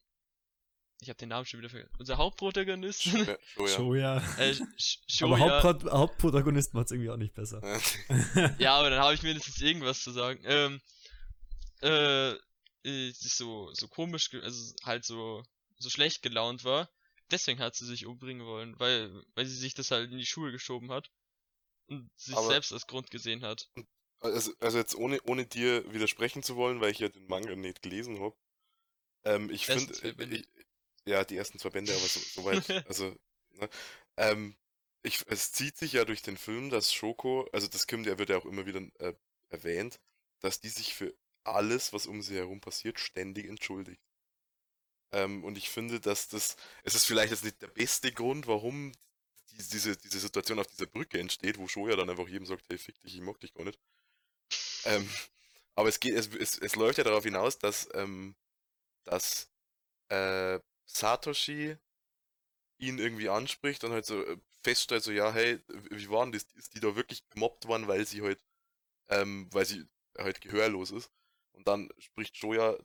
ich 1.02 1.08
habe 1.10 1.18
den 1.18 1.28
Namen 1.28 1.44
schon 1.44 1.60
wieder 1.60 1.68
vergessen, 1.68 1.94
unser 1.98 2.16
Hauptprotagonist, 2.16 3.04
ja. 3.06 3.36
Shoya. 3.66 4.16
äh, 4.38 4.52
Sh- 4.78 5.24
Aber 5.24 5.36
Shoya, 5.38 5.62
Hauptpro 5.62 5.90
Hauptprotagonist 5.90 6.72
macht 6.72 6.86
es 6.86 6.92
irgendwie 6.92 7.10
auch 7.10 7.18
nicht 7.18 7.34
besser. 7.34 7.60
Äh, 7.62 8.50
ja, 8.58 8.74
aber 8.78 8.88
dann 8.88 9.00
habe 9.00 9.14
ich 9.14 9.22
mindestens 9.22 9.60
irgendwas 9.60 10.02
zu 10.02 10.12
sagen. 10.12 10.40
Ähm, 10.44 10.80
äh, 11.82 12.30
äh, 12.84 13.10
sich 13.12 13.34
so, 13.34 13.70
so 13.74 13.86
komisch, 13.88 14.30
also 14.32 14.74
halt 14.84 15.04
so, 15.04 15.42
so 15.78 15.90
schlecht 15.90 16.22
gelaunt 16.22 16.64
war. 16.64 16.88
Deswegen 17.30 17.60
hat 17.60 17.76
sie 17.76 17.86
sich 17.86 18.06
umbringen 18.06 18.46
wollen, 18.46 18.78
weil, 18.80 19.10
weil 19.34 19.44
sie 19.46 19.56
sich 19.56 19.74
das 19.74 19.90
halt 19.90 20.10
in 20.10 20.18
die 20.18 20.26
Schuhe 20.26 20.52
geschoben 20.52 20.90
hat. 20.90 21.10
Und 21.90 22.08
sich 22.16 22.36
Aber- 22.36 22.46
selbst 22.46 22.72
als 22.72 22.86
Grund 22.86 23.10
gesehen 23.10 23.42
hat. 23.42 23.70
Also, 24.20 24.52
also 24.60 24.78
jetzt 24.78 24.94
ohne, 24.94 25.20
ohne 25.22 25.46
dir 25.46 25.90
widersprechen 25.92 26.42
zu 26.42 26.56
wollen, 26.56 26.80
weil 26.80 26.90
ich 26.92 26.98
ja 26.98 27.08
den 27.08 27.26
Manga 27.26 27.56
nicht 27.56 27.82
gelesen 27.82 28.20
habe. 28.20 28.36
Ähm, 29.24 29.50
ich 29.50 29.66
finde, 29.66 30.14
Bände. 30.14 30.36
ich, 30.36 30.48
ja, 31.06 31.24
die 31.24 31.36
ersten 31.36 31.58
zwei 31.58 31.70
Bände, 31.70 31.92
aber 31.92 32.06
so, 32.06 32.20
soweit, 32.42 32.70
also, 32.86 33.16
ne, 33.52 33.68
ähm, 34.16 34.56
ich, 35.02 35.24
es 35.28 35.52
zieht 35.52 35.78
sich 35.78 35.94
ja 35.94 36.04
durch 36.04 36.22
den 36.22 36.36
Film, 36.36 36.70
dass 36.70 36.92
Shoko, 36.92 37.48
also 37.52 37.66
das 37.66 37.86
kommt, 37.86 38.06
ja, 38.06 38.18
wird 38.18 38.28
ja 38.28 38.36
auch 38.36 38.44
immer 38.44 38.66
wieder 38.66 38.82
äh, 38.98 39.14
erwähnt, 39.48 39.98
dass 40.40 40.60
die 40.60 40.68
sich 40.68 40.94
für 40.94 41.14
alles, 41.44 41.92
was 41.92 42.06
um 42.06 42.20
sie 42.22 42.36
herum 42.36 42.60
passiert, 42.60 43.00
ständig 43.00 43.46
entschuldigt. 43.46 44.02
Ähm, 45.12 45.42
und 45.44 45.56
ich 45.56 45.70
finde, 45.70 45.98
dass 45.98 46.28
das, 46.28 46.56
es 46.84 46.94
ist 46.94 47.06
vielleicht 47.06 47.30
jetzt 47.32 47.44
nicht 47.44 47.60
der 47.62 47.68
beste 47.68 48.12
Grund, 48.12 48.46
warum 48.46 48.92
diese, 49.52 49.96
diese 49.96 50.20
Situation 50.20 50.58
auf 50.58 50.66
dieser 50.66 50.86
Brücke 50.86 51.18
entsteht, 51.18 51.58
wo 51.58 51.68
Shoya 51.68 51.96
dann 51.96 52.10
einfach 52.10 52.28
jedem 52.28 52.46
sagt, 52.46 52.64
hey, 52.68 52.78
fick 52.78 53.00
dich, 53.02 53.16
ich 53.16 53.20
mag 53.20 53.38
dich 53.40 53.54
gar 53.54 53.64
nicht. 53.64 53.78
Ähm, 54.84 55.08
aber 55.74 55.88
es 55.88 56.00
geht, 56.00 56.14
es, 56.14 56.28
es, 56.34 56.58
es 56.58 56.76
läuft 56.76 56.98
ja 56.98 57.04
darauf 57.04 57.24
hinaus, 57.24 57.58
dass, 57.58 57.88
ähm, 57.94 58.34
dass 59.04 59.50
äh, 60.08 60.60
Satoshi 60.86 61.76
ihn 62.78 62.98
irgendwie 62.98 63.28
anspricht 63.28 63.84
und 63.84 63.92
halt 63.92 64.06
so 64.06 64.24
äh, 64.24 64.36
feststellt, 64.62 65.02
so, 65.04 65.12
ja, 65.12 65.32
hey, 65.32 65.60
wie 65.90 66.10
war 66.10 66.24
denn 66.24 66.32
das? 66.32 66.44
Ist 66.54 66.74
die 66.74 66.80
da 66.80 66.96
wirklich 66.96 67.28
gemobbt 67.30 67.66
worden, 67.66 67.88
weil 67.88 68.06
sie 68.06 68.22
halt, 68.22 68.42
ähm, 69.08 69.48
weil 69.52 69.66
sie 69.66 69.86
halt 70.18 70.40
gehörlos 70.40 70.90
ist? 70.90 71.10
Und 71.52 71.68
dann 71.68 71.90
spricht 71.98 72.36
Shoya 72.36 72.76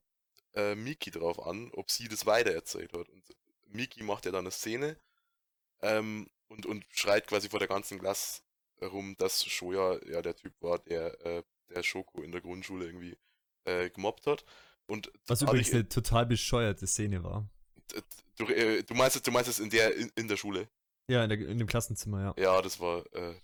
äh, 0.53 0.75
Miki 0.75 1.11
drauf 1.11 1.39
an, 1.45 1.71
ob 1.73 1.91
sie 1.91 2.07
das 2.07 2.25
weitererzählt 2.25 2.93
hat. 2.93 3.09
Und 3.09 3.23
Miki 3.65 4.03
macht 4.03 4.25
ja 4.25 4.31
dann 4.31 4.45
eine 4.45 4.51
Szene 4.51 4.99
ähm, 5.81 6.29
und, 6.47 6.65
und 6.65 6.85
schreit 6.91 7.27
quasi 7.27 7.49
vor 7.49 7.59
der 7.59 7.67
ganzen 7.67 7.99
Klasse 7.99 8.41
herum, 8.79 9.15
dass 9.17 9.45
Shoya 9.45 9.99
ja 10.05 10.21
der 10.21 10.35
Typ 10.35 10.53
war, 10.61 10.79
der, 10.79 11.25
äh, 11.25 11.43
der 11.69 11.83
Shoko 11.83 12.21
in 12.21 12.31
der 12.31 12.41
Grundschule 12.41 12.85
irgendwie 12.85 13.17
äh, 13.65 13.89
gemobbt 13.89 14.27
hat. 14.27 14.45
Und 14.87 15.11
Was 15.27 15.41
übrigens 15.41 15.73
eine 15.73 15.89
total 15.89 16.25
bescheuerte 16.25 16.85
Szene 16.85 17.23
war. 17.23 17.49
du, 18.37 18.45
äh, 18.45 18.83
du 18.83 18.93
meinst 18.93 19.15
es, 19.15 19.21
du 19.23 19.31
meinst 19.31 19.49
es 19.49 19.59
in 19.59 19.69
der 19.69 19.95
in, 19.95 20.11
in 20.15 20.27
der 20.27 20.37
Schule? 20.37 20.67
Ja, 21.07 21.23
in, 21.23 21.29
der, 21.29 21.39
in 21.39 21.57
dem 21.57 21.67
Klassenzimmer, 21.67 22.21
ja. 22.21 22.33
Ja, 22.37 22.61
das 22.61 22.79
war, 22.79 23.05
äh, 23.13 23.35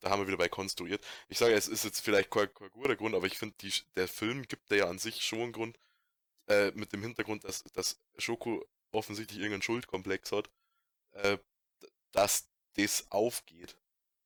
da 0.00 0.10
haben 0.10 0.22
wir 0.22 0.26
wieder 0.26 0.36
bei 0.36 0.48
konstruiert. 0.48 1.04
Ich 1.28 1.38
sage, 1.38 1.54
es 1.54 1.68
ist 1.68 1.84
jetzt 1.84 2.00
vielleicht 2.00 2.30
kein, 2.30 2.52
kein 2.52 2.70
guter 2.70 2.96
Grund, 2.96 3.14
aber 3.14 3.26
ich 3.26 3.38
finde, 3.38 3.56
der 3.96 4.08
Film 4.08 4.46
gibt 4.46 4.70
ja 4.70 4.88
an 4.88 4.98
sich 4.98 5.22
schon 5.22 5.40
einen 5.40 5.52
Grund, 5.52 5.78
äh, 6.50 6.72
mit 6.74 6.92
dem 6.92 7.02
Hintergrund, 7.02 7.44
dass, 7.44 7.64
dass 7.72 7.98
Shoko 8.18 8.66
offensichtlich 8.92 9.38
irgendeinen 9.38 9.62
Schuldkomplex 9.62 10.32
hat, 10.32 10.50
äh, 11.12 11.38
dass 12.12 12.48
das 12.74 13.10
aufgeht. 13.10 13.76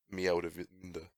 Mehr 0.09 0.37
oder 0.37 0.51
minder. 0.70 1.11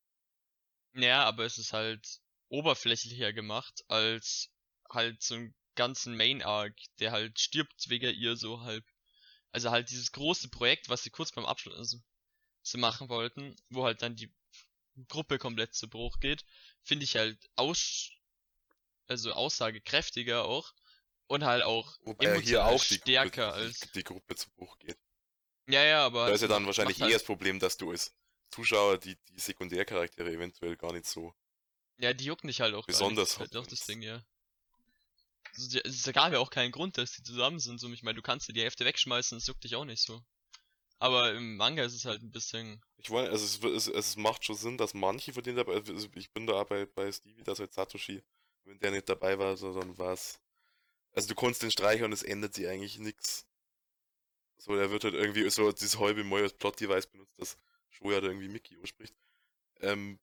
Ja, 0.94 1.24
aber 1.24 1.44
es 1.44 1.59
ist 1.59 1.72
halt 1.72 2.20
oberflächlicher 2.48 3.33
gemacht 3.33 3.85
als 3.88 4.50
halt 4.88 5.22
so 5.22 5.35
einen 5.35 5.55
ganzen 5.74 6.16
Main 6.16 6.42
Arc, 6.42 6.74
der 6.98 7.12
halt 7.12 7.38
stirbt 7.38 7.88
wegen 7.88 8.14
ihr 8.14 8.37
so 8.37 8.61
halb. 8.62 8.85
Also 9.52 9.70
halt 9.70 9.90
dieses 9.90 10.12
große 10.12 10.48
Projekt, 10.48 10.88
was 10.88 11.02
sie 11.02 11.11
kurz 11.11 11.33
beim 11.33 11.44
Abschluss 11.44 11.76
also, 11.76 11.98
sie 12.62 12.79
machen 12.79 13.09
wollten, 13.09 13.55
wo 13.68 13.85
halt 13.85 14.02
dann 14.02 14.16
die 14.16 14.33
Gruppe 15.09 15.38
komplett 15.38 15.74
zu 15.74 15.88
Bruch 15.88 16.20
geht, 16.20 16.44
finde 16.83 17.05
ich 17.05 17.16
halt 17.16 17.38
aus 17.57 18.11
also 19.09 19.33
aussagekräftiger 19.33 20.44
auch 20.44 20.72
und 21.26 21.44
halt 21.44 21.62
auch 21.62 21.96
Wobei 22.00 22.24
ja 22.24 22.31
hier 22.31 22.59
emotional 22.61 22.74
auch 22.74 22.83
stärker 22.83 23.48
Gruppe, 23.48 23.52
als 23.52 23.81
die 23.92 24.05
Gruppe 24.05 24.35
zu 24.37 24.50
Bruch 24.50 24.79
geht. 24.79 24.98
Ja 25.68 25.83
ja, 25.83 26.07
aber 26.07 26.29
Da 26.29 26.35
ist 26.35 26.42
ja 26.42 26.48
dann 26.48 26.66
wahrscheinlich 26.66 26.98
eher 26.98 27.07
halt, 27.07 27.14
das 27.16 27.24
Problem, 27.24 27.59
dass 27.59 27.76
du 27.76 27.90
als 27.90 28.14
Zuschauer 28.50 28.98
die, 28.98 29.16
die 29.29 29.38
Sekundärcharaktere 29.38 30.31
eventuell 30.31 30.76
gar 30.76 30.92
nicht 30.92 31.07
so. 31.07 31.35
Ja, 31.98 32.12
die 32.12 32.24
jucken 32.24 32.48
dich 32.48 32.61
halt 32.61 32.74
auch 32.74 32.87
gar 32.87 32.92
nicht. 32.92 32.98
Besonders 32.98 33.29
Das 33.29 33.33
ist 33.35 33.40
halt 33.40 33.57
auch 33.57 33.66
das. 33.66 33.87
Ding, 33.87 34.02
ja. 34.02 34.22
Also, 35.57 35.79
Es 35.81 36.12
gab 36.12 36.33
ja 36.33 36.38
auch 36.38 36.50
keinen 36.50 36.72
Grund, 36.72 36.98
dass 36.98 37.12
die 37.12 37.22
zusammen 37.22 37.59
sind. 37.59 37.81
So, 37.81 37.90
ich 37.90 38.02
meine, 38.02 38.16
du 38.16 38.22
kannst 38.22 38.48
dir 38.48 38.52
die 38.52 38.62
Hälfte 38.62 38.85
wegschmeißen, 38.85 39.38
das 39.38 39.46
juckt 39.46 39.64
dich 39.64 39.76
auch 39.76 39.85
nicht 39.85 40.02
so. 40.02 40.22
Aber 40.98 41.33
im 41.33 41.57
Manga 41.57 41.85
ist 41.85 41.94
es 41.94 42.05
halt 42.05 42.22
ein 42.22 42.31
bisschen. 42.31 42.83
Ich 42.98 43.11
meine, 43.11 43.29
also 43.31 43.44
es, 43.44 43.87
es, 43.87 43.88
es 43.88 44.16
macht 44.16 44.44
schon 44.44 44.57
Sinn, 44.57 44.79
dass 44.79 44.94
manche 44.94 45.33
von 45.33 45.42
denen 45.42 45.57
dabei, 45.57 45.74
also 45.74 46.09
ich 46.14 46.31
bin 46.33 46.46
da 46.46 46.55
auch 46.55 46.66
bei, 46.66 46.87
bei 46.87 47.12
Stevie, 47.12 47.42
dass 47.42 47.59
halt 47.59 47.74
Satoshi, 47.74 48.22
wenn 48.64 48.79
der 48.79 48.92
nicht 48.92 49.09
dabei 49.09 49.38
war, 49.38 49.57
so, 49.57 49.79
dann 49.79 49.96
war 49.98 50.14
es. 50.14 50.40
Also 51.12 51.29
du 51.29 51.35
konntest 51.35 51.62
den 51.62 51.70
streichen 51.70 52.05
und 52.05 52.12
es 52.12 52.22
ändert 52.22 52.55
sich 52.55 52.66
eigentlich 52.66 52.98
nichts. 52.98 53.46
So, 54.59 54.75
der 54.77 54.90
wird 54.90 55.05
halt 55.05 55.14
irgendwie 55.14 55.49
so 55.51 55.71
dieses 55.73 55.99
halbe 55.99 56.25
Mal 56.25 56.42
als 56.42 56.55
Plot-Device 56.55 57.07
benutzt, 57.09 57.38
dass 57.38 57.59
Shoya 57.90 58.21
da 58.21 58.29
irgendwie 58.29 58.49
Mickey 58.49 58.77
ausspricht. 58.83 59.14
Ähm, 59.81 60.19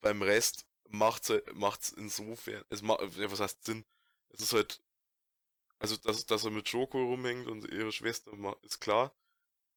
beim 0.00 0.22
Rest 0.22 0.66
macht's 0.88 1.32
macht's 1.54 1.90
insofern, 1.90 2.64
es 2.70 2.82
macht, 2.82 3.00
was 3.02 3.40
heißt 3.40 3.64
Sinn? 3.64 3.84
Es 4.30 4.40
ist 4.40 4.52
halt, 4.52 4.80
also 5.78 5.96
dass, 5.96 6.26
dass 6.26 6.44
er 6.44 6.50
mit 6.50 6.68
Shoko 6.68 7.02
rumhängt 7.04 7.46
und 7.48 7.70
ihre 7.70 7.92
Schwester, 7.92 8.32
ist 8.62 8.80
klar 8.80 9.14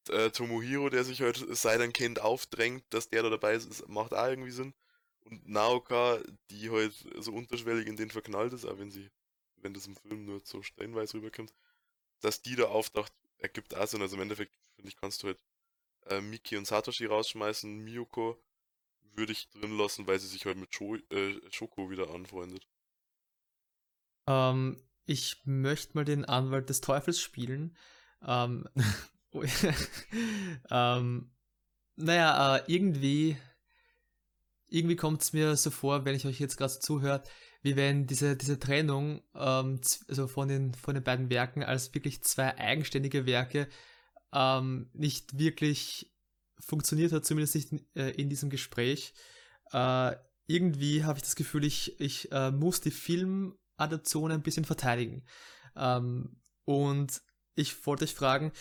äh, 0.09 0.31
Tomohiro, 0.31 0.89
der 0.89 1.03
sich 1.03 1.21
halt 1.21 1.37
seit 1.57 1.81
ein 1.81 1.93
Kind 1.93 2.21
aufdrängt, 2.21 2.83
dass 2.89 3.09
der 3.09 3.23
da 3.23 3.29
dabei 3.29 3.53
ist, 3.55 3.87
macht 3.89 4.13
auch 4.13 4.27
irgendwie 4.27 4.51
Sinn. 4.51 4.73
Und 5.21 5.47
Naoka, 5.47 6.19
die 6.49 6.69
halt 6.71 6.93
so 7.17 7.33
unterschwellig 7.33 7.87
in 7.87 7.97
den 7.97 8.09
verknallt 8.11 8.53
ist, 8.53 8.65
auch 8.65 8.77
wenn 8.79 8.91
sie, 8.91 9.09
wenn 9.57 9.73
das 9.73 9.87
im 9.87 9.95
Film 9.95 10.25
nur 10.25 10.41
so 10.43 10.63
stellenweise 10.63 11.15
rüberkommt, 11.15 11.53
dass 12.21 12.41
die 12.41 12.55
da 12.55 12.65
auftaucht, 12.65 13.13
ergibt 13.39 13.75
auch 13.75 13.87
Sinn. 13.87 14.01
Also 14.01 14.15
im 14.15 14.21
Endeffekt, 14.21 14.53
finde 14.75 14.89
ich, 14.89 14.95
kannst 14.95 15.23
du 15.23 15.27
halt 15.27 15.43
äh, 16.05 16.21
Miki 16.21 16.57
und 16.57 16.65
Satoshi 16.65 17.05
rausschmeißen, 17.05 17.79
Miyuko 17.79 18.41
würde 19.15 19.33
ich 19.33 19.49
drin 19.49 19.77
lassen, 19.77 20.07
weil 20.07 20.19
sie 20.19 20.27
sich 20.27 20.45
halt 20.45 20.57
mit 20.57 20.73
Sho 20.73 20.95
äh, 20.95 21.39
Shoko 21.51 21.89
wieder 21.89 22.09
anfreundet. 22.11 22.67
Ähm, 24.27 24.81
ich 25.05 25.41
möchte 25.45 25.95
mal 25.95 26.05
den 26.05 26.25
Anwalt 26.25 26.69
des 26.69 26.81
Teufels 26.81 27.19
spielen. 27.19 27.75
Ähm, 28.25 28.67
oh, 29.31 29.43
ähm, 30.69 31.31
naja, 31.95 32.57
äh, 32.57 32.63
irgendwie, 32.67 33.37
irgendwie 34.67 34.95
kommt 34.95 35.21
es 35.21 35.33
mir 35.33 35.55
so 35.57 35.71
vor, 35.71 36.05
wenn 36.05 36.15
ich 36.15 36.25
euch 36.25 36.39
jetzt 36.39 36.57
gerade 36.57 36.71
so 36.71 36.79
zuhört, 36.79 37.29
wie 37.61 37.75
wenn 37.75 38.07
diese, 38.07 38.35
diese 38.35 38.59
Trennung 38.59 39.21
ähm, 39.35 39.81
also 40.07 40.27
von, 40.27 40.47
den, 40.47 40.73
von 40.73 40.95
den 40.95 41.03
beiden 41.03 41.29
Werken 41.29 41.63
als 41.63 41.93
wirklich 41.93 42.23
zwei 42.23 42.57
eigenständige 42.57 43.25
Werke 43.25 43.67
ähm, 44.33 44.89
nicht 44.93 45.37
wirklich 45.37 46.13
funktioniert 46.59 47.11
hat, 47.11 47.25
zumindest 47.25 47.55
nicht 47.55 47.71
in, 47.71 47.85
äh, 47.95 48.11
in 48.11 48.29
diesem 48.29 48.49
Gespräch. 48.49 49.13
Äh, 49.71 50.15
irgendwie 50.47 51.03
habe 51.03 51.19
ich 51.19 51.23
das 51.23 51.35
Gefühl, 51.35 51.63
ich, 51.63 51.99
ich 51.99 52.31
äh, 52.31 52.51
muss 52.51 52.81
die 52.81 52.91
Filmadaption 52.91 54.31
ein 54.31 54.41
bisschen 54.41 54.65
verteidigen. 54.65 55.25
Ähm, 55.75 56.41
und 56.65 57.21
ich 57.55 57.85
wollte 57.85 58.05
euch 58.05 58.13
fragen, 58.13 58.51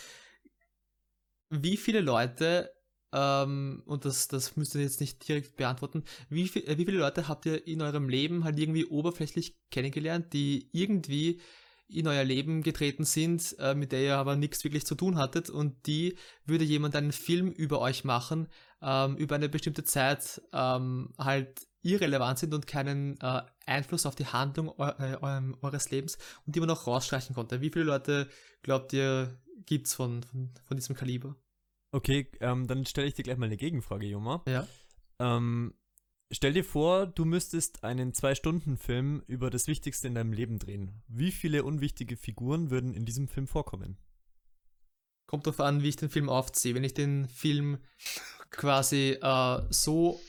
wie 1.49 1.77
viele 1.77 2.01
Leute, 2.01 2.71
ähm, 3.11 3.83
und 3.85 4.05
das, 4.05 4.27
das 4.27 4.55
müsst 4.55 4.75
ihr 4.75 4.81
jetzt 4.81 4.99
nicht 4.99 5.27
direkt 5.27 5.55
beantworten, 5.57 6.03
wie, 6.29 6.47
viel, 6.47 6.63
äh, 6.67 6.77
wie 6.77 6.85
viele 6.85 6.99
Leute 6.99 7.27
habt 7.27 7.45
ihr 7.45 7.65
in 7.67 7.81
eurem 7.81 8.09
Leben 8.09 8.43
halt 8.43 8.59
irgendwie 8.59 8.85
oberflächlich 8.85 9.57
kennengelernt, 9.71 10.33
die 10.33 10.69
irgendwie 10.71 11.41
in 11.87 12.07
euer 12.07 12.23
Leben 12.23 12.61
getreten 12.61 13.03
sind, 13.03 13.55
äh, 13.59 13.73
mit 13.73 13.91
der 13.91 14.01
ihr 14.01 14.17
aber 14.17 14.35
nichts 14.35 14.63
wirklich 14.63 14.85
zu 14.85 14.93
tun 14.95 15.17
hattet 15.17 15.49
und 15.49 15.87
die 15.87 16.15
würde 16.45 16.63
jemand 16.63 16.95
einen 16.95 17.11
Film 17.11 17.49
über 17.51 17.81
euch 17.81 18.03
machen, 18.03 18.47
ähm, 18.81 19.17
über 19.17 19.35
eine 19.35 19.49
bestimmte 19.49 19.83
Zeit 19.83 20.41
ähm, 20.53 21.13
halt 21.17 21.67
irrelevant 21.81 22.39
sind 22.39 22.53
und 22.53 22.67
keinen 22.67 23.19
äh, 23.21 23.41
Einfluss 23.65 24.05
auf 24.05 24.15
die 24.15 24.27
Handlung 24.27 24.69
eu 24.77 24.87
äh, 24.87 25.17
eurem- 25.21 25.57
eures 25.61 25.89
Lebens 25.89 26.17
und 26.45 26.55
die 26.55 26.59
man 26.59 26.67
noch 26.67 26.85
rausstreichen 26.85 27.33
konnte. 27.33 27.61
Wie 27.61 27.69
viele 27.69 27.85
Leute 27.85 28.27
glaubt 28.61 28.93
ihr 28.93 29.39
gibt's 29.65 29.93
von, 29.93 30.23
von, 30.23 30.51
von 30.65 30.77
diesem 30.77 30.95
Kaliber? 30.95 31.35
Okay, 31.91 32.29
ähm, 32.39 32.67
dann 32.67 32.85
stelle 32.85 33.07
ich 33.07 33.13
dir 33.13 33.23
gleich 33.23 33.37
mal 33.37 33.47
eine 33.47 33.57
Gegenfrage, 33.57 34.05
Joma. 34.05 34.43
Ja. 34.47 34.67
Ähm, 35.19 35.73
stell 36.31 36.53
dir 36.53 36.63
vor, 36.63 37.07
du 37.07 37.25
müsstest 37.25 37.83
einen 37.83 38.13
Zwei-Stunden-Film 38.13 39.23
über 39.27 39.49
das 39.49 39.67
Wichtigste 39.67 40.07
in 40.07 40.15
deinem 40.15 40.33
Leben 40.33 40.59
drehen. 40.59 41.01
Wie 41.07 41.31
viele 41.31 41.63
unwichtige 41.63 42.15
Figuren 42.15 42.69
würden 42.69 42.93
in 42.93 43.05
diesem 43.05 43.27
Film 43.27 43.47
vorkommen? 43.47 43.97
Kommt 45.25 45.47
darauf 45.47 45.59
an, 45.59 45.83
wie 45.83 45.89
ich 45.89 45.95
den 45.95 46.09
Film 46.09 46.29
aufziehe. 46.29 46.75
Wenn 46.75 46.83
ich 46.83 46.93
den 46.93 47.27
Film 47.27 47.79
quasi 48.51 49.17
äh, 49.21 49.61
so 49.69 50.19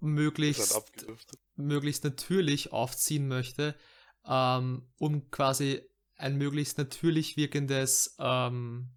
möglichst 0.00 0.82
möglichst 1.56 2.04
natürlich 2.04 2.72
aufziehen 2.72 3.28
möchte, 3.28 3.74
ähm, 4.26 4.88
um 4.98 5.30
quasi 5.30 5.82
ein 6.16 6.36
möglichst 6.36 6.78
natürlich 6.78 7.36
wirkendes, 7.36 8.16
ähm, 8.18 8.90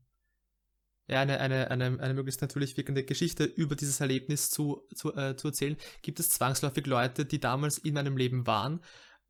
ja, 1.07 1.21
eine, 1.21 1.39
eine, 1.39 1.69
eine, 1.69 1.99
eine 1.99 2.13
möglichst 2.13 2.41
natürlich 2.41 2.77
wirkende 2.77 3.03
Geschichte 3.03 3.43
über 3.43 3.75
dieses 3.75 3.99
Erlebnis 3.99 4.49
zu, 4.49 4.87
zu, 4.95 5.15
äh, 5.15 5.35
zu 5.35 5.49
erzählen, 5.49 5.77
gibt 6.01 6.19
es 6.19 6.29
zwangsläufig 6.29 6.87
Leute, 6.87 7.25
die 7.25 7.39
damals 7.39 7.77
in 7.77 7.93
meinem 7.93 8.17
Leben 8.17 8.47
waren, 8.47 8.81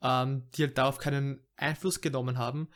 ähm, 0.01 0.49
die 0.55 0.63
halt 0.63 0.78
darauf 0.78 0.97
keinen 0.99 1.45
Einfluss 1.57 1.99
genommen 1.99 2.38
haben 2.38 2.69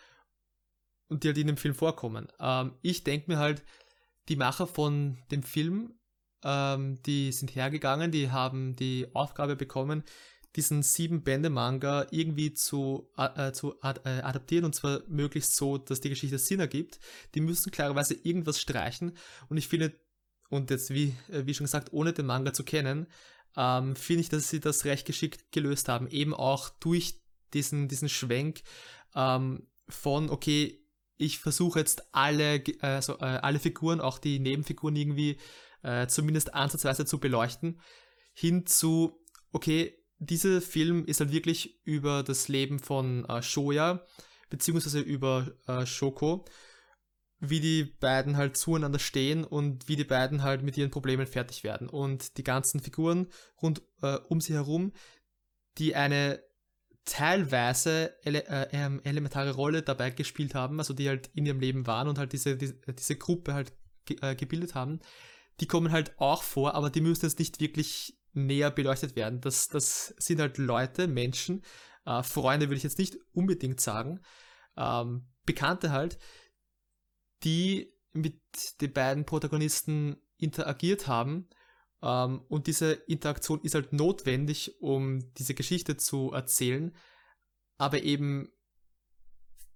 und 1.08 1.24
die 1.24 1.30
halt 1.30 1.38
in 1.38 1.48
dem 1.48 1.58
Film 1.58 1.76
vorkommen. 1.76 2.28
Ähm, 2.40 2.78
ich 2.82 3.04
denke 3.04 3.32
mir 3.32 3.38
halt, 3.38 3.64
die 4.28 4.36
Macher 4.36 4.68
von 4.68 5.18
dem 5.32 5.44
Film, 5.44 5.98
ähm, 6.44 7.02
die 7.04 7.32
sind 7.32 7.56
hergegangen, 7.56 8.12
die 8.12 8.32
haben 8.32 8.76
die 8.76 9.08
Aufgabe 9.14 9.56
bekommen, 9.56 10.04
diesen 10.56 10.82
sieben 10.82 11.24
Bände 11.24 11.50
Manga 11.50 12.08
irgendwie 12.12 12.54
zu, 12.54 13.12
äh, 13.18 13.52
zu 13.52 13.82
ad 13.82 14.02
äh, 14.04 14.22
adaptieren 14.22 14.66
und 14.66 14.74
zwar 14.74 15.02
möglichst 15.08 15.56
so, 15.56 15.78
dass 15.78 16.02
die 16.02 16.10
Geschichte 16.10 16.40
Sinn 16.40 16.60
ergibt. 16.60 17.00
Die 17.36 17.42
müssen 17.42 17.72
klarerweise 17.72 18.16
irgendwas 18.16 18.60
streichen 18.60 19.16
und 19.50 19.58
ich 19.58 19.68
finde, 19.68 19.94
und 20.50 20.72
jetzt 20.72 20.92
wie, 20.94 21.16
äh, 21.32 21.46
wie 21.46 21.54
schon 21.54 21.66
gesagt, 21.66 21.94
ohne 21.94 22.14
den 22.14 22.26
Manga 22.26 22.54
zu 22.54 22.64
kennen, 22.64 23.08
ähm, 23.56 23.96
finde 23.96 24.22
ich, 24.22 24.30
dass 24.30 24.50
sie 24.50 24.60
das 24.60 24.86
recht 24.86 25.06
geschickt 25.06 25.52
gelöst 25.52 25.88
haben. 25.88 26.08
Eben 26.08 26.34
auch 26.34 26.70
durch 26.70 27.22
diesen, 27.54 27.88
diesen 27.88 28.10
Schwenk 28.10 28.62
ähm, 29.16 29.68
von, 29.88 30.30
okay, 30.30 30.84
ich 31.18 31.40
versuche 31.40 31.80
jetzt 31.80 32.16
alle, 32.16 32.64
also, 32.80 33.18
äh, 33.20 33.26
alle 33.26 33.60
Figuren, 33.60 34.02
auch 34.02 34.20
die 34.20 34.40
Nebenfiguren 34.40 34.96
irgendwie 34.96 35.38
äh, 35.84 36.08
zumindest 36.08 36.54
ansatzweise 36.54 37.06
zu 37.06 37.20
beleuchten, 37.20 37.80
hin 38.34 38.66
zu, 38.66 39.22
okay, 39.52 39.99
dieser 40.20 40.62
Film 40.62 41.06
ist 41.06 41.22
halt 41.22 41.32
wirklich 41.32 41.82
über 41.86 42.24
das 42.24 42.48
Leben 42.48 42.80
von 42.80 43.26
äh, 43.26 43.42
Shoya, 43.42 44.06
beziehungsweise 44.50 45.00
über 45.00 45.52
äh, 45.68 45.86
Shoko, 45.86 46.46
wie 47.40 47.62
die 47.62 47.86
beiden 47.86 48.36
halt 48.36 48.58
zueinander 48.58 49.00
stehen 49.00 49.46
und 49.46 49.88
wie 49.88 49.96
die 49.96 50.04
beiden 50.04 50.44
halt 50.44 50.62
mit 50.62 50.78
ihren 50.78 50.92
Problemen 50.92 51.26
fertig 51.26 51.64
werden. 51.64 51.88
Und 51.88 52.38
die 52.38 52.44
ganzen 52.44 52.82
Figuren 52.82 53.28
rund 53.62 53.82
äh, 54.02 54.18
um 54.28 54.42
sie 54.42 54.54
herum, 54.54 54.92
die 55.78 55.96
eine 55.96 56.44
teilweise 57.06 58.14
ele 58.24 58.46
äh, 58.48 58.68
ähm, 58.74 59.00
elementare 59.06 59.52
Rolle 59.52 59.82
dabei 59.82 60.10
gespielt 60.10 60.54
haben, 60.54 60.80
also 60.80 60.94
die 60.94 61.08
halt 61.08 61.30
in 61.34 61.46
ihrem 61.46 61.62
Leben 61.62 61.88
waren 61.88 62.10
und 62.10 62.18
halt 62.20 62.34
diese, 62.34 62.58
diese, 62.58 62.76
diese 62.76 63.16
Gruppe 63.16 63.54
halt 63.54 63.72
ge 64.06 64.18
äh, 64.22 64.36
gebildet 64.36 64.76
haben, 64.76 65.00
die 65.62 65.68
kommen 65.68 65.92
halt 65.92 66.20
auch 66.20 66.44
vor, 66.44 66.76
aber 66.76 66.90
die 66.90 67.02
müssen 67.02 67.26
jetzt 67.26 67.40
nicht 67.40 67.60
wirklich 67.62 68.19
näher 68.34 68.72
beleuchtet 68.72 69.16
werden. 69.16 69.42
Das, 69.42 69.68
das 69.68 70.14
sind 70.18 70.40
halt 70.40 70.58
Leute, 70.58 71.08
Menschen, 71.08 71.64
äh, 72.06 72.24
Freunde 72.24 72.68
würde 72.68 72.78
ich 72.78 72.84
jetzt 72.84 73.00
nicht 73.00 73.18
unbedingt 73.32 73.80
sagen, 73.80 74.22
ähm, 74.78 75.28
Bekannte 75.46 75.92
halt, 75.92 76.18
die 77.44 77.94
mit 78.12 78.42
den 78.82 78.94
beiden 78.94 79.26
Protagonisten 79.26 80.18
interagiert 80.38 81.08
haben. 81.08 81.50
Ähm, 82.02 82.42
und 82.48 82.68
diese 82.68 82.94
Interaktion 82.94 83.62
ist 83.62 83.76
halt 83.76 83.94
notwendig, 83.94 84.82
um 84.82 85.34
diese 85.36 85.54
Geschichte 85.54 85.98
zu 85.98 86.32
erzählen, 86.32 86.96
aber 87.78 88.02
eben 88.04 88.52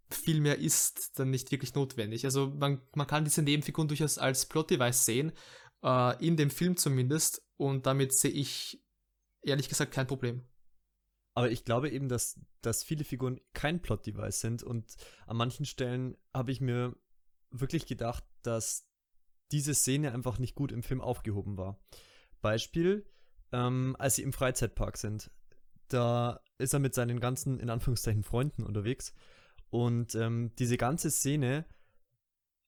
viel 0.10 0.42
mehr 0.42 0.60
ist 0.60 1.18
dann 1.18 1.32
nicht 1.32 1.52
wirklich 1.52 1.74
notwendig. 1.74 2.26
Also 2.26 2.48
man, 2.48 2.82
man 2.96 3.08
kann 3.08 3.24
diese 3.24 3.42
Nebenfiguren 3.42 3.88
durchaus 3.88 4.18
als 4.18 4.46
Plot-Device 4.46 5.06
sehen, 5.06 5.32
äh, 5.84 6.26
in 6.26 6.38
dem 6.38 6.50
Film 6.50 6.78
zumindest, 6.78 7.42
und 7.58 7.86
damit 7.86 8.14
sehe 8.14 8.32
ich 8.32 8.84
ehrlich 9.42 9.70
gesagt 9.70 9.94
kein 9.94 10.08
Problem. 10.08 10.48
Aber 11.36 11.50
ich 11.50 11.66
glaube 11.66 11.90
eben, 11.90 12.10
dass, 12.10 12.40
dass 12.62 12.84
viele 12.84 13.04
Figuren 13.04 13.40
kein 13.54 13.82
Plot-Device 13.82 14.40
sind 14.40 14.64
und 14.64 14.96
an 15.26 15.38
manchen 15.38 15.66
Stellen 15.66 16.16
habe 16.34 16.52
ich 16.52 16.62
mir 16.62 16.96
wirklich 17.50 17.86
gedacht, 17.86 18.24
dass 18.44 18.88
diese 19.52 19.74
Szene 19.74 20.12
einfach 20.12 20.40
nicht 20.40 20.56
gut 20.56 20.72
im 20.72 20.84
Film 20.84 21.02
aufgehoben 21.02 21.58
war. 21.58 21.80
Beispiel, 22.42 23.10
ähm, 23.52 23.96
als 24.00 24.16
sie 24.16 24.24
im 24.24 24.34
Freizeitpark 24.34 24.98
sind. 24.98 25.32
Da 25.88 26.42
ist 26.58 26.74
er 26.74 26.80
mit 26.80 26.94
seinen 26.94 27.20
ganzen, 27.20 27.60
in 27.60 27.70
Anführungszeichen, 27.70 28.24
Freunden 28.24 28.64
unterwegs. 28.64 29.14
Und 29.70 30.16
ähm, 30.16 30.52
diese 30.58 30.78
ganze 30.78 31.12
Szene 31.12 31.66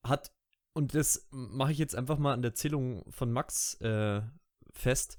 hat, 0.02 0.32
und 0.76 0.94
das 0.94 1.26
mache 1.30 1.72
ich 1.72 1.78
jetzt 1.78 1.96
einfach 1.96 2.18
mal 2.18 2.34
an 2.34 2.42
der 2.42 2.50
Erzählung 2.50 3.02
von 3.10 3.32
Max 3.32 3.80
äh, 3.80 4.20
fest, 4.74 5.16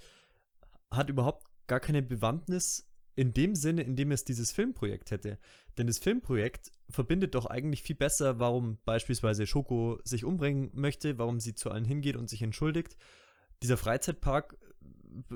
hat 0.91 1.09
überhaupt 1.09 1.47
gar 1.65 1.79
keine 1.79 2.03
Bewandtnis 2.03 2.87
in 3.15 3.33
dem 3.33 3.55
Sinne, 3.55 3.81
in 3.81 3.95
dem 3.95 4.11
es 4.11 4.23
dieses 4.23 4.51
Filmprojekt 4.51 5.09
hätte. 5.09 5.39
Denn 5.79 5.87
das 5.87 5.97
Filmprojekt 5.97 6.71
verbindet 6.91 7.33
doch 7.33 7.47
eigentlich 7.47 7.81
viel 7.81 7.95
besser, 7.95 8.37
warum 8.37 8.77
beispielsweise 8.85 9.47
Schoko 9.47 9.99
sich 10.03 10.25
umbringen 10.25 10.69
möchte, 10.73 11.17
warum 11.17 11.39
sie 11.39 11.55
zu 11.55 11.71
allen 11.71 11.85
hingeht 11.85 12.17
und 12.17 12.29
sich 12.29 12.43
entschuldigt. 12.43 12.95
Dieser 13.63 13.77
Freizeitpark 13.77 14.59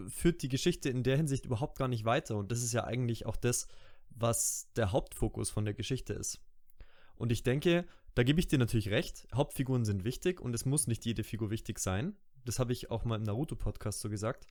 führt 0.08 0.44
die 0.44 0.50
Geschichte 0.50 0.90
in 0.90 1.02
der 1.02 1.18
Hinsicht 1.18 1.46
überhaupt 1.46 1.80
gar 1.80 1.88
nicht 1.88 2.06
weiter. 2.06 2.38
Und 2.38 2.52
das 2.52 2.62
ist 2.62 2.74
ja 2.74 2.84
eigentlich 2.84 3.26
auch 3.26 3.38
das, 3.38 3.68
was 4.12 4.72
der 4.76 4.92
Hauptfokus 4.92 5.50
von 5.50 5.66
der 5.66 5.74
Geschichte 5.74 6.14
ist. 6.14 6.40
Und 7.16 7.32
ich 7.32 7.42
denke, 7.42 7.88
da 8.16 8.24
gebe 8.24 8.40
ich 8.40 8.48
dir 8.48 8.60
natürlich 8.60 8.90
recht, 8.90 9.28
Hauptfiguren 9.34 9.86
sind 9.86 10.04
wichtig 10.04 10.42
und 10.42 10.54
es 10.54 10.66
muss 10.66 10.88
nicht 10.88 11.06
jede 11.06 11.24
Figur 11.24 11.50
wichtig 11.50 11.80
sein. 11.80 12.18
Das 12.44 12.60
habe 12.60 12.74
ich 12.74 12.92
auch 12.92 13.06
mal 13.06 13.16
im 13.16 13.24
Naruto-Podcast 13.24 14.00
so 14.00 14.10
gesagt. 14.10 14.48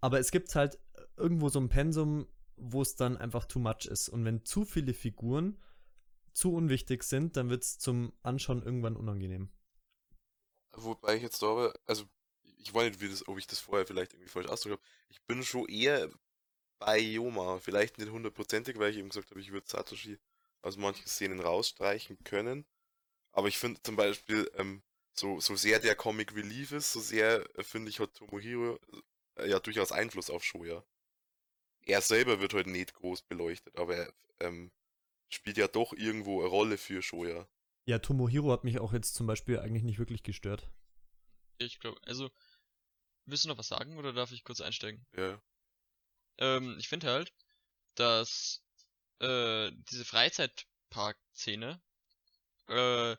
Aber 0.00 0.18
es 0.18 0.30
gibt 0.30 0.54
halt 0.54 0.78
irgendwo 1.16 1.48
so 1.48 1.58
ein 1.58 1.68
Pensum, 1.68 2.26
wo 2.56 2.82
es 2.82 2.96
dann 2.96 3.16
einfach 3.16 3.46
too 3.46 3.58
much 3.58 3.86
ist. 3.86 4.08
Und 4.08 4.24
wenn 4.24 4.44
zu 4.44 4.64
viele 4.64 4.92
Figuren 4.92 5.58
zu 6.32 6.52
unwichtig 6.52 7.02
sind, 7.02 7.36
dann 7.36 7.48
wird 7.48 7.62
es 7.62 7.78
zum 7.78 8.12
Anschauen 8.22 8.62
irgendwann 8.62 8.96
unangenehm. 8.96 9.48
Wobei 10.72 11.16
ich 11.16 11.22
jetzt 11.22 11.38
glaube, 11.38 11.72
also 11.86 12.04
ich 12.58 12.74
weiß 12.74 12.90
nicht, 12.90 13.00
wie 13.00 13.08
das, 13.08 13.26
ob 13.26 13.38
ich 13.38 13.46
das 13.46 13.60
vorher 13.60 13.86
vielleicht 13.86 14.12
irgendwie 14.12 14.30
falsch 14.30 14.48
ausgedrückt 14.48 14.82
habe. 14.82 14.92
Ich 15.08 15.22
bin 15.22 15.42
schon 15.42 15.66
eher 15.68 16.10
bei 16.78 16.98
Yoma. 16.98 17.58
Vielleicht 17.58 17.98
nicht 17.98 18.10
hundertprozentig, 18.10 18.78
weil 18.78 18.90
ich 18.90 18.98
eben 18.98 19.08
gesagt 19.08 19.30
habe, 19.30 19.40
ich 19.40 19.52
würde 19.52 19.66
Satoshi 19.66 20.18
aus 20.66 20.76
manchen 20.76 21.06
Szenen 21.06 21.40
rausstreichen 21.40 22.22
können. 22.24 22.66
Aber 23.32 23.48
ich 23.48 23.58
finde 23.58 23.80
zum 23.82 23.96
Beispiel, 23.96 24.50
ähm, 24.56 24.82
so, 25.12 25.40
so 25.40 25.56
sehr 25.56 25.78
der 25.78 25.94
Comic 25.94 26.34
Relief 26.34 26.72
ist, 26.72 26.92
so 26.92 27.00
sehr, 27.00 27.48
äh, 27.56 27.62
finde 27.62 27.88
ich, 27.88 28.00
hat 28.00 28.14
Tomohiro 28.14 28.78
äh, 29.36 29.48
ja 29.48 29.60
durchaus 29.60 29.92
Einfluss 29.92 30.28
auf 30.28 30.44
Shoya. 30.44 30.84
Er 31.82 32.00
selber 32.00 32.40
wird 32.40 32.52
halt 32.52 32.66
nicht 32.66 32.94
groß 32.94 33.22
beleuchtet, 33.22 33.76
aber 33.78 33.96
er 33.96 34.12
ähm, 34.40 34.72
spielt 35.28 35.56
ja 35.56 35.68
doch 35.68 35.92
irgendwo 35.92 36.40
eine 36.40 36.48
Rolle 36.48 36.78
für 36.78 37.00
Shoya. 37.00 37.48
Ja, 37.86 38.00
Tomohiro 38.00 38.50
hat 38.50 38.64
mich 38.64 38.80
auch 38.80 38.92
jetzt 38.92 39.14
zum 39.14 39.26
Beispiel 39.28 39.60
eigentlich 39.60 39.84
nicht 39.84 40.00
wirklich 40.00 40.24
gestört. 40.24 40.68
Ich 41.58 41.78
glaube, 41.78 42.00
also, 42.04 42.30
willst 43.24 43.44
du 43.44 43.48
noch 43.48 43.58
was 43.58 43.68
sagen 43.68 43.96
oder 43.96 44.12
darf 44.12 44.32
ich 44.32 44.42
kurz 44.42 44.60
einsteigen? 44.60 45.06
Ja. 45.16 45.40
Ähm, 46.38 46.76
ich 46.78 46.88
finde 46.88 47.08
halt, 47.08 47.32
dass 47.94 48.65
äh, 49.20 49.70
diese 49.90 50.04
Freizeitpark-Szene, 50.04 51.80
äh, 52.68 53.16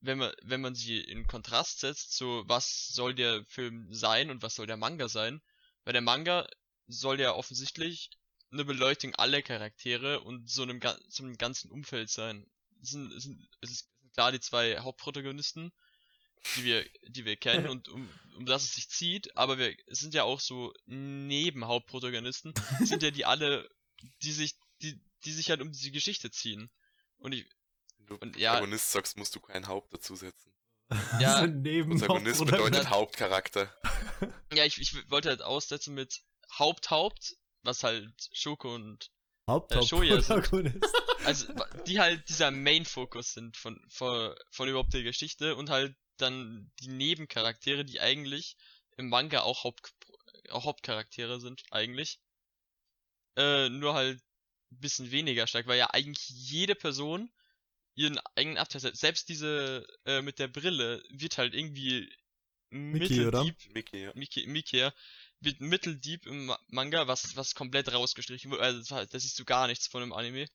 wenn 0.00 0.18
man, 0.18 0.32
wenn 0.42 0.60
man 0.60 0.74
sie 0.74 1.00
in 1.00 1.26
Kontrast 1.26 1.80
setzt, 1.80 2.16
so 2.16 2.44
was 2.46 2.88
soll 2.88 3.14
der 3.14 3.44
Film 3.46 3.92
sein 3.92 4.30
und 4.30 4.42
was 4.42 4.54
soll 4.54 4.66
der 4.66 4.76
Manga 4.76 5.08
sein, 5.08 5.42
weil 5.84 5.92
der 5.92 6.02
Manga 6.02 6.46
soll 6.86 7.20
ja 7.20 7.32
offensichtlich 7.32 8.10
eine 8.52 8.64
Beleuchtung 8.64 9.14
aller 9.14 9.42
Charaktere 9.42 10.20
und 10.20 10.48
so 10.50 10.62
einem, 10.62 10.80
so 11.08 11.24
einem 11.24 11.36
ganzen 11.36 11.70
Umfeld 11.70 12.10
sein. 12.10 12.46
Es 12.82 12.90
sind, 12.90 13.12
es 13.12 13.24
sind, 13.24 13.48
es 13.60 13.70
ist 13.70 13.90
klar 14.14 14.32
die 14.32 14.40
zwei 14.40 14.78
Hauptprotagonisten, 14.78 15.72
die 16.56 16.64
wir, 16.64 16.86
die 17.08 17.24
wir 17.24 17.36
kennen 17.36 17.66
und 17.68 17.88
um, 17.88 18.08
um 18.36 18.46
das 18.46 18.64
es 18.64 18.74
sich 18.74 18.88
zieht, 18.88 19.36
aber 19.36 19.58
wir 19.58 19.74
es 19.86 19.98
sind 19.98 20.14
ja 20.14 20.22
auch 20.22 20.40
so 20.40 20.72
Nebenhauptprotagonisten, 20.86 22.54
es 22.80 22.88
sind 22.88 23.02
ja 23.02 23.10
die 23.10 23.24
alle, 23.24 23.68
die 24.22 24.32
sich, 24.32 24.54
die, 24.82 25.00
die 25.24 25.32
sich 25.32 25.50
halt 25.50 25.60
um 25.60 25.72
diese 25.72 25.90
Geschichte 25.90 26.30
ziehen. 26.30 26.70
Und 27.18 27.32
ich, 27.32 27.46
Wenn 27.98 28.06
du 28.06 28.14
Und 28.16 28.36
ja- 28.36 28.52
Protagonist 28.52 28.92
sagst, 28.92 29.16
musst 29.16 29.34
du 29.34 29.40
kein 29.40 29.66
Haupt 29.68 29.92
dazusetzen. 29.92 30.52
Ja, 31.18 31.46
neben 31.46 31.98
Protagonist 31.98 32.44
bedeutet 32.44 32.90
Hauptcharakter. 32.90 33.74
ja, 34.52 34.64
ich, 34.64 34.78
ich 34.78 35.10
wollte 35.10 35.30
halt 35.30 35.42
aussetzen 35.42 35.94
mit 35.94 36.22
Haupt, 36.58 36.90
Haupt, 36.90 37.36
was 37.62 37.82
halt 37.82 38.12
Shoko 38.32 38.72
und 38.74 39.10
Haupt 39.48 39.72
Shoya 39.84 40.20
sind- 40.20 40.80
also 41.24 41.52
die 41.86 41.98
halt 42.00 42.28
dieser 42.28 42.50
Main-Fokus 42.52 43.32
sind 43.32 43.56
von, 43.56 43.80
von, 43.88 44.34
von 44.50 44.68
überhaupt 44.68 44.92
der 44.94 45.02
Geschichte 45.02 45.56
und 45.56 45.70
halt 45.70 45.96
dann 46.18 46.70
die 46.80 46.88
Nebencharaktere, 46.88 47.84
die 47.84 48.00
eigentlich 48.00 48.56
im 48.96 49.08
Manga 49.08 49.40
auch, 49.42 49.64
Haupt, 49.64 49.92
auch 50.50 50.64
Hauptcharaktere 50.64 51.40
sind, 51.40 51.62
eigentlich. 51.70 52.20
Äh, 53.36 53.68
nur 53.68 53.94
halt 53.94 54.20
bisschen 54.80 55.10
weniger 55.10 55.46
stark, 55.46 55.66
weil 55.66 55.78
ja 55.78 55.90
eigentlich 55.92 56.28
jede 56.28 56.74
Person 56.74 57.30
ihren 57.94 58.18
eigenen 58.36 58.58
Abteil 58.58 58.82
hat. 58.82 58.96
Selbst 58.96 59.28
diese 59.28 59.86
äh, 60.06 60.22
mit 60.22 60.38
der 60.38 60.48
Brille 60.48 61.02
wird 61.10 61.38
halt 61.38 61.54
irgendwie 61.54 62.12
Mickey, 62.90 63.26
oder? 63.26 63.44
mitteldeep 63.44 63.74
Mickey, 63.74 64.02
ja. 64.04 64.12
Mickey, 64.14 64.46
Mickey 64.46 64.78
ja, 64.78 64.94
wird 65.40 65.60
mitteldeep 65.60 66.26
im 66.26 66.46
Ma- 66.46 66.60
Manga, 66.68 67.06
was, 67.08 67.36
was 67.36 67.54
komplett 67.54 67.92
rausgestrichen 67.92 68.50
wurde, 68.50 68.62
also 68.62 68.80
das 68.96 69.08
da 69.10 69.18
siehst 69.18 69.38
du 69.38 69.44
gar 69.44 69.66
nichts 69.66 69.86
von 69.86 70.00
dem 70.00 70.12
Anime, 70.12 70.46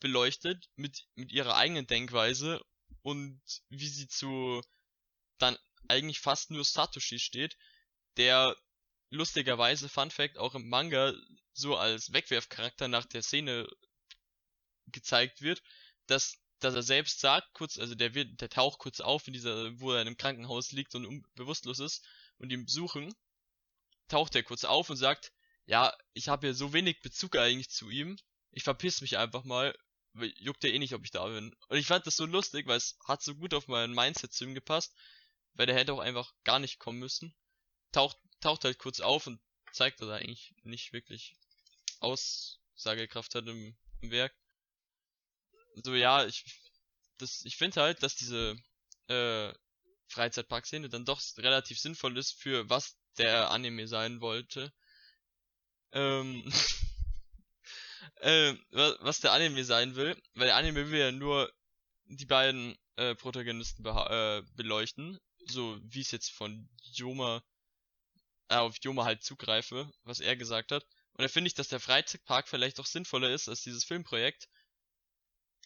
beleuchtet 0.00 0.68
mit, 0.76 1.06
mit 1.14 1.32
ihrer 1.32 1.56
eigenen 1.56 1.86
Denkweise 1.86 2.60
und 3.02 3.40
wie 3.70 3.88
sie 3.88 4.08
zu 4.08 4.62
dann 5.38 5.58
eigentlich 5.88 6.20
fast 6.20 6.50
nur 6.50 6.64
Satoshi 6.64 7.18
steht, 7.18 7.56
der 8.16 8.56
lustigerweise, 9.12 9.88
Fun 9.88 10.10
Fact, 10.10 10.38
auch 10.38 10.54
im 10.54 10.68
Manga 10.68 11.12
so 11.52 11.76
als 11.76 12.12
Wegwerfcharakter 12.12 12.88
nach 12.88 13.04
der 13.04 13.22
Szene 13.22 13.68
gezeigt 14.86 15.42
wird, 15.42 15.62
dass, 16.06 16.38
dass 16.58 16.74
er 16.74 16.82
selbst 16.82 17.20
sagt, 17.20 17.52
kurz, 17.52 17.78
also 17.78 17.94
der 17.94 18.14
wird, 18.14 18.40
der 18.40 18.48
taucht 18.48 18.78
kurz 18.78 19.00
auf 19.00 19.26
in 19.26 19.32
dieser, 19.34 19.78
wo 19.80 19.92
er 19.92 20.00
in 20.00 20.08
einem 20.08 20.16
Krankenhaus 20.16 20.72
liegt 20.72 20.94
und 20.94 21.06
un- 21.06 21.26
bewusstlos 21.34 21.78
ist 21.78 22.04
und 22.38 22.50
ihn 22.50 22.64
besuchen, 22.64 23.14
taucht 24.08 24.34
er 24.34 24.42
kurz 24.42 24.64
auf 24.64 24.90
und 24.90 24.96
sagt, 24.96 25.32
ja, 25.66 25.94
ich 26.14 26.28
habe 26.28 26.48
ja 26.48 26.54
so 26.54 26.72
wenig 26.72 27.00
Bezug 27.00 27.36
eigentlich 27.36 27.70
zu 27.70 27.90
ihm, 27.90 28.16
ich 28.50 28.64
verpiss 28.64 29.00
mich 29.00 29.18
einfach 29.18 29.44
mal, 29.44 29.76
juckt 30.38 30.64
ja 30.64 30.70
eh 30.70 30.78
nicht, 30.78 30.94
ob 30.94 31.04
ich 31.04 31.10
da 31.10 31.26
bin. 31.26 31.54
Und 31.68 31.76
ich 31.76 31.86
fand 31.86 32.06
das 32.06 32.16
so 32.16 32.26
lustig, 32.26 32.66
weil 32.66 32.76
es 32.76 32.98
hat 33.06 33.22
so 33.22 33.34
gut 33.34 33.54
auf 33.54 33.68
mein 33.68 33.92
Mindset 33.92 34.32
zu 34.32 34.44
ihm 34.44 34.54
gepasst, 34.54 34.94
weil 35.54 35.66
der 35.66 35.76
hätte 35.76 35.92
auch 35.94 36.00
einfach 36.00 36.32
gar 36.44 36.58
nicht 36.58 36.78
kommen 36.78 36.98
müssen. 36.98 37.34
Taucht, 37.92 38.18
taucht 38.42 38.64
halt 38.64 38.78
kurz 38.78 39.00
auf 39.00 39.26
und 39.28 39.40
zeigt, 39.72 40.02
dass 40.02 40.08
er 40.10 40.16
eigentlich 40.16 40.54
nicht 40.64 40.92
wirklich 40.92 41.34
Aussagekraft 42.00 43.34
hat 43.34 43.46
im, 43.48 43.76
im 44.02 44.10
Werk. 44.10 44.34
So, 45.84 45.94
ja, 45.94 46.24
ich, 46.26 46.44
das, 47.18 47.42
ich 47.44 47.56
finde 47.56 47.80
halt, 47.82 48.02
dass 48.02 48.16
diese, 48.16 48.56
äh, 49.08 49.52
Freizeitparkszene 50.08 50.88
dann 50.90 51.06
doch 51.06 51.20
relativ 51.38 51.80
sinnvoll 51.80 52.18
ist 52.18 52.32
für 52.32 52.68
was 52.70 52.96
der 53.18 53.50
Anime 53.50 53.88
sein 53.88 54.20
wollte. 54.20 54.72
Ähm, 55.92 56.42
äh, 58.20 58.54
wa- 58.70 58.96
was 59.00 59.20
der 59.20 59.32
Anime 59.32 59.64
sein 59.64 59.94
will, 59.96 60.16
weil 60.34 60.46
der 60.46 60.56
Anime 60.56 60.90
will 60.90 60.98
ja 61.00 61.12
nur 61.12 61.52
die 62.06 62.26
beiden 62.26 62.76
äh, 62.96 63.14
Protagonisten 63.14 63.84
äh, 63.86 64.42
beleuchten, 64.56 65.18
so 65.46 65.78
wie 65.82 66.00
es 66.00 66.10
jetzt 66.10 66.30
von 66.30 66.68
Joma 66.92 67.42
äh, 68.52 68.56
auf 68.56 68.76
Joma 68.82 69.04
halt 69.04 69.22
zugreife, 69.22 69.90
was 70.04 70.20
er 70.20 70.36
gesagt 70.36 70.72
hat. 70.72 70.84
Und 71.14 71.22
da 71.22 71.28
finde 71.28 71.48
ich, 71.48 71.54
dass 71.54 71.68
der 71.68 71.80
Freizeitpark 71.80 72.48
vielleicht 72.48 72.80
auch 72.80 72.86
sinnvoller 72.86 73.30
ist 73.30 73.48
als 73.48 73.62
dieses 73.62 73.84
Filmprojekt, 73.84 74.48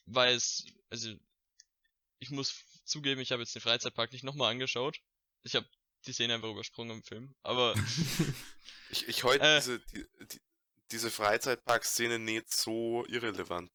weil 0.07 0.35
es, 0.35 0.65
also 0.91 1.15
ich 2.19 2.31
muss 2.31 2.65
zugeben, 2.85 3.21
ich 3.21 3.33
habe 3.33 3.43
jetzt 3.43 3.55
den 3.55 3.63
Freizeitpark 3.63 4.13
nicht 4.13 4.25
nochmal 4.25 4.51
angeschaut. 4.53 4.99
Ich 5.43 5.55
habe 5.55 5.69
die 6.07 6.13
Szene 6.13 6.35
einfach 6.35 6.51
übersprungen 6.51 6.99
im 6.99 7.03
Film, 7.03 7.35
aber 7.43 7.75
Ich, 8.91 9.09
ich 9.09 9.25
heute 9.25 9.45
Äh. 9.45 9.59
diese, 9.59 9.81
die, 9.81 10.07
die, 10.33 10.41
diese 10.93 11.11
Freizeitpark-Szene 11.11 12.19
nicht 12.19 12.53
so 12.53 13.05
irrelevant. 13.07 13.71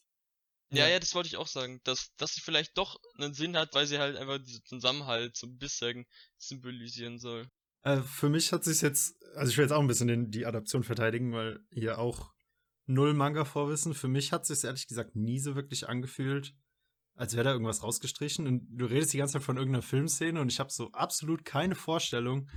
Ja, 0.69 0.87
ja, 0.87 0.99
das 0.99 1.13
wollte 1.15 1.27
ich 1.27 1.35
auch 1.35 1.47
sagen, 1.47 1.81
dass, 1.83 2.15
dass 2.15 2.33
sie 2.33 2.39
vielleicht 2.41 2.77
doch 2.77 2.97
einen 3.17 3.33
Sinn 3.33 3.57
hat, 3.57 3.73
weil 3.73 3.87
sie 3.87 3.99
halt 3.99 4.15
einfach 4.15 4.37
diesen 4.37 4.63
Zusammenhalt 4.63 5.35
so 5.35 5.47
ein 5.47 5.57
bisschen 5.57 6.07
symbolisieren 6.37 7.19
soll. 7.19 7.49
Äh, 7.83 8.01
für 8.01 8.29
mich 8.29 8.51
hat 8.51 8.63
sich 8.63 8.81
jetzt, 8.81 9.15
also 9.35 9.51
ich 9.51 9.57
will 9.57 9.65
jetzt 9.65 9.71
auch 9.71 9.81
ein 9.81 9.87
bisschen 9.87 10.07
den, 10.07 10.29
die 10.31 10.45
Adaption 10.45 10.83
verteidigen, 10.83 11.33
weil 11.33 11.59
hier 11.71 11.99
auch 11.99 12.31
null 12.85 13.13
Manga-Vorwissen. 13.13 13.93
Für 13.93 14.07
mich 14.07 14.31
hat 14.31 14.45
sich 14.45 14.63
ehrlich 14.63 14.87
gesagt 14.87 15.15
nie 15.15 15.39
so 15.39 15.55
wirklich 15.55 15.87
angefühlt, 15.87 16.53
als 17.15 17.35
wäre 17.35 17.45
da 17.45 17.51
irgendwas 17.53 17.83
rausgestrichen. 17.83 18.47
Und 18.47 18.67
du 18.69 18.85
redest 18.85 19.13
die 19.13 19.17
ganze 19.17 19.33
Zeit 19.33 19.43
von 19.43 19.57
irgendeiner 19.57 19.83
Filmszene 19.83 20.39
und 20.39 20.51
ich 20.51 20.59
habe 20.59 20.71
so 20.71 20.91
absolut 20.91 21.45
keine 21.45 21.75
Vorstellung. 21.75 22.49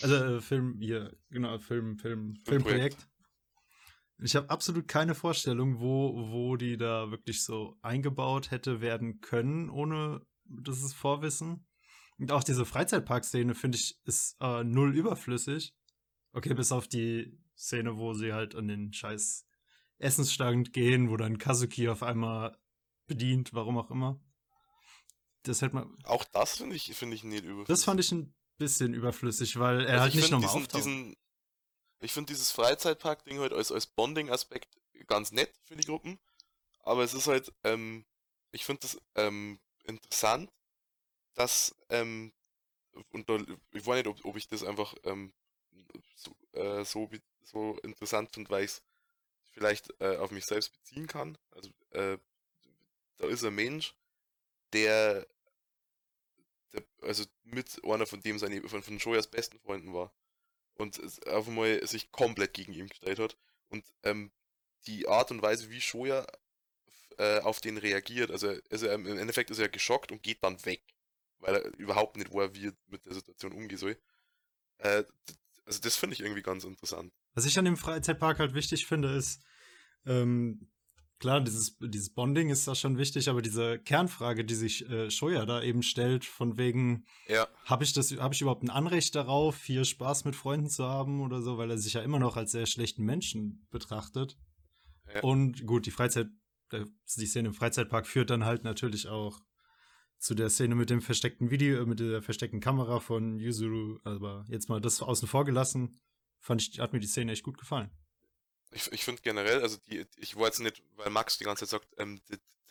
Also 0.00 0.14
äh, 0.14 0.40
Film, 0.40 0.78
hier, 0.80 1.16
genau, 1.30 1.58
Film, 1.58 1.98
Film, 1.98 2.34
Filmprojekt. 2.44 3.08
Ich 4.18 4.34
habe 4.34 4.48
absolut 4.48 4.88
keine 4.88 5.14
Vorstellung, 5.14 5.78
wo, 5.78 6.30
wo 6.30 6.56
die 6.56 6.78
da 6.78 7.10
wirklich 7.10 7.44
so 7.44 7.76
eingebaut 7.82 8.50
hätte 8.50 8.80
werden 8.80 9.20
können, 9.20 9.68
ohne 9.68 10.22
das 10.44 10.94
Vorwissen. 10.94 11.66
Und 12.18 12.32
auch 12.32 12.44
diese 12.44 12.64
Freizeitpark-Szene, 12.64 13.54
finde 13.54 13.76
ich, 13.78 13.98
ist 14.04 14.36
äh, 14.40 14.64
null 14.64 14.94
überflüssig. 14.96 15.74
Okay, 16.32 16.54
bis 16.54 16.72
auf 16.72 16.88
die 16.88 17.38
Szene, 17.56 17.96
wo 17.96 18.14
sie 18.14 18.32
halt 18.32 18.54
an 18.54 18.68
den 18.68 18.92
scheiß 18.92 19.46
Essensstand 19.98 20.72
gehen, 20.72 21.10
wo 21.10 21.16
dann 21.16 21.38
Kazuki 21.38 21.88
auf 21.88 22.02
einmal 22.02 22.58
bedient, 23.06 23.54
warum 23.54 23.78
auch 23.78 23.90
immer. 23.90 24.20
Das 25.42 25.62
hätte 25.62 25.76
man. 25.76 25.96
Auch 26.04 26.24
das 26.24 26.56
finde 26.58 26.76
ich, 26.76 26.94
finde 26.94 27.16
ich 27.16 27.24
nicht 27.24 27.44
überflüssig. 27.44 27.68
Das 27.68 27.84
fand 27.84 28.00
ich 28.00 28.12
ein 28.12 28.34
bisschen 28.58 28.94
überflüssig, 28.94 29.58
weil 29.58 29.82
er 29.84 29.92
Also 29.92 30.00
halt 30.02 30.14
ich 30.14 30.20
nicht 30.20 30.30
nochmal 30.30 30.50
auftaucht. 30.50 30.74
diesen, 30.74 31.16
Ich 32.00 32.12
finde 32.12 32.32
dieses 32.32 32.50
Freizeitpark-Ding 32.50 33.38
halt 33.38 33.52
als, 33.52 33.70
als 33.72 33.86
Bonding-Aspekt 33.86 34.78
ganz 35.06 35.32
nett 35.32 35.52
für 35.64 35.76
die 35.76 35.86
Gruppen. 35.86 36.18
Aber 36.80 37.04
es 37.04 37.14
ist 37.14 37.26
halt, 37.28 37.52
ähm, 37.64 38.04
ich 38.52 38.64
finde 38.64 38.80
das 38.82 38.98
ähm, 39.14 39.60
interessant, 39.84 40.50
dass, 41.36 41.76
ähm, 41.90 42.32
und 43.12 43.28
da, 43.28 43.38
ich 43.72 43.86
weiß 43.86 43.96
nicht, 43.96 44.06
ob, 44.08 44.24
ob 44.24 44.36
ich 44.36 44.48
das 44.48 44.64
einfach 44.64 44.94
ähm, 45.04 45.32
so, 46.14 46.34
äh, 46.52 46.84
so, 46.84 47.08
so 47.42 47.78
interessant 47.82 48.32
finde, 48.32 48.50
weil 48.50 48.64
ich 48.64 48.72
es 48.72 48.82
vielleicht 49.52 49.88
äh, 50.00 50.16
auf 50.16 50.30
mich 50.30 50.44
selbst 50.44 50.72
beziehen 50.72 51.06
kann. 51.06 51.38
Also, 51.50 51.70
äh, 51.90 52.18
da 53.18 53.26
ist 53.28 53.44
ein 53.44 53.54
Mensch, 53.54 53.94
der, 54.72 55.26
der 56.72 56.82
also 57.02 57.24
mit 57.44 57.82
einer 57.84 58.06
von 58.06 58.20
dem 58.20 58.38
seine, 58.38 58.66
von, 58.68 58.82
von 58.82 58.98
Shoyas 58.98 59.26
besten 59.28 59.58
Freunden 59.60 59.94
war. 59.94 60.12
Und 60.74 61.00
auf 61.26 61.48
einmal 61.48 61.86
sich 61.86 62.12
komplett 62.12 62.52
gegen 62.52 62.74
ihn 62.74 62.88
gestellt 62.88 63.18
hat. 63.18 63.36
Und 63.68 63.84
ähm, 64.02 64.30
die 64.86 65.08
Art 65.08 65.30
und 65.30 65.40
Weise, 65.40 65.70
wie 65.70 65.80
Shoya 65.80 66.26
äh, 67.18 67.40
auf 67.40 67.60
den 67.60 67.78
reagiert, 67.78 68.30
also, 68.30 68.54
also 68.70 68.88
ähm, 68.88 69.06
im 69.06 69.18
Endeffekt 69.18 69.50
ist 69.50 69.58
er 69.58 69.70
geschockt 69.70 70.12
und 70.12 70.22
geht 70.22 70.42
dann 70.42 70.62
weg, 70.66 70.82
weil 71.38 71.56
er 71.56 71.78
überhaupt 71.78 72.16
nicht 72.16 72.32
weiß, 72.32 72.50
wie 72.54 72.68
er 72.68 72.72
mit 72.86 73.06
der 73.06 73.14
Situation 73.14 73.52
umgehen 73.52 73.78
soll. 73.78 73.98
Äh, 74.78 75.04
also 75.64 75.80
das 75.80 75.96
finde 75.96 76.14
ich 76.14 76.20
irgendwie 76.20 76.42
ganz 76.42 76.64
interessant. 76.64 77.12
Was 77.34 77.44
ich 77.44 77.58
an 77.58 77.64
dem 77.64 77.76
Freizeitpark 77.76 78.38
halt 78.38 78.54
wichtig 78.54 78.86
finde, 78.86 79.14
ist, 79.14 79.42
ähm, 80.06 80.70
klar, 81.18 81.40
dieses, 81.40 81.76
dieses 81.78 82.10
Bonding 82.10 82.50
ist 82.50 82.66
da 82.68 82.74
schon 82.74 82.98
wichtig, 82.98 83.28
aber 83.28 83.42
diese 83.42 83.78
Kernfrage, 83.78 84.44
die 84.44 84.54
sich 84.54 84.88
äh, 84.88 85.10
Shoya 85.10 85.44
da 85.46 85.62
eben 85.62 85.82
stellt, 85.82 86.24
von 86.24 86.56
wegen, 86.56 87.06
Ja, 87.28 87.48
habe 87.64 87.84
ich 87.84 87.92
das, 87.92 88.12
habe 88.12 88.34
ich 88.34 88.40
überhaupt 88.40 88.62
ein 88.62 88.70
Anrecht 88.70 89.14
darauf, 89.14 89.62
hier 89.64 89.84
Spaß 89.84 90.24
mit 90.24 90.36
Freunden 90.36 90.68
zu 90.68 90.84
haben 90.84 91.20
oder 91.20 91.42
so, 91.42 91.58
weil 91.58 91.70
er 91.70 91.78
sich 91.78 91.94
ja 91.94 92.02
immer 92.02 92.18
noch 92.18 92.36
als 92.36 92.52
sehr 92.52 92.66
schlechten 92.66 93.04
Menschen 93.04 93.66
betrachtet. 93.70 94.38
Ja. 95.12 95.22
Und 95.22 95.66
gut, 95.66 95.86
die 95.86 95.90
Freizeit, 95.90 96.28
äh, 96.70 96.84
die 97.16 97.26
Szene 97.26 97.48
im 97.48 97.54
Freizeitpark 97.54 98.06
führt 98.06 98.30
dann 98.30 98.44
halt 98.44 98.64
natürlich 98.64 99.08
auch 99.08 99.40
zu 100.18 100.34
der 100.34 100.50
Szene 100.50 100.74
mit 100.74 100.90
dem 100.90 101.02
versteckten 101.02 101.50
Video, 101.50 101.82
äh, 101.82 101.86
mit 101.86 102.00
der 102.00 102.22
versteckten 102.22 102.60
Kamera 102.60 103.00
von 103.00 103.38
Yuzuru. 103.38 103.98
Aber 104.04 104.44
jetzt 104.48 104.68
mal 104.68 104.80
das 104.80 105.02
außen 105.02 105.28
vor 105.28 105.44
gelassen, 105.44 106.00
fand 106.40 106.62
ich, 106.62 106.80
hat 106.80 106.92
mir 106.92 107.00
die 107.00 107.06
Szene 107.06 107.32
echt 107.32 107.44
gut 107.44 107.58
gefallen. 107.58 107.90
ich, 108.70 108.90
ich 108.92 109.04
finde 109.04 109.22
generell, 109.22 109.62
also 109.62 109.76
die, 109.88 110.06
ich 110.16 110.36
wollte 110.36 110.62
jetzt 110.62 110.78
nicht, 110.78 110.82
weil 110.96 111.10
Max 111.10 111.38
die 111.38 111.44
ganze 111.44 111.66
Zeit 111.66 111.80
sagt, 111.80 111.94
ähm, 111.98 112.20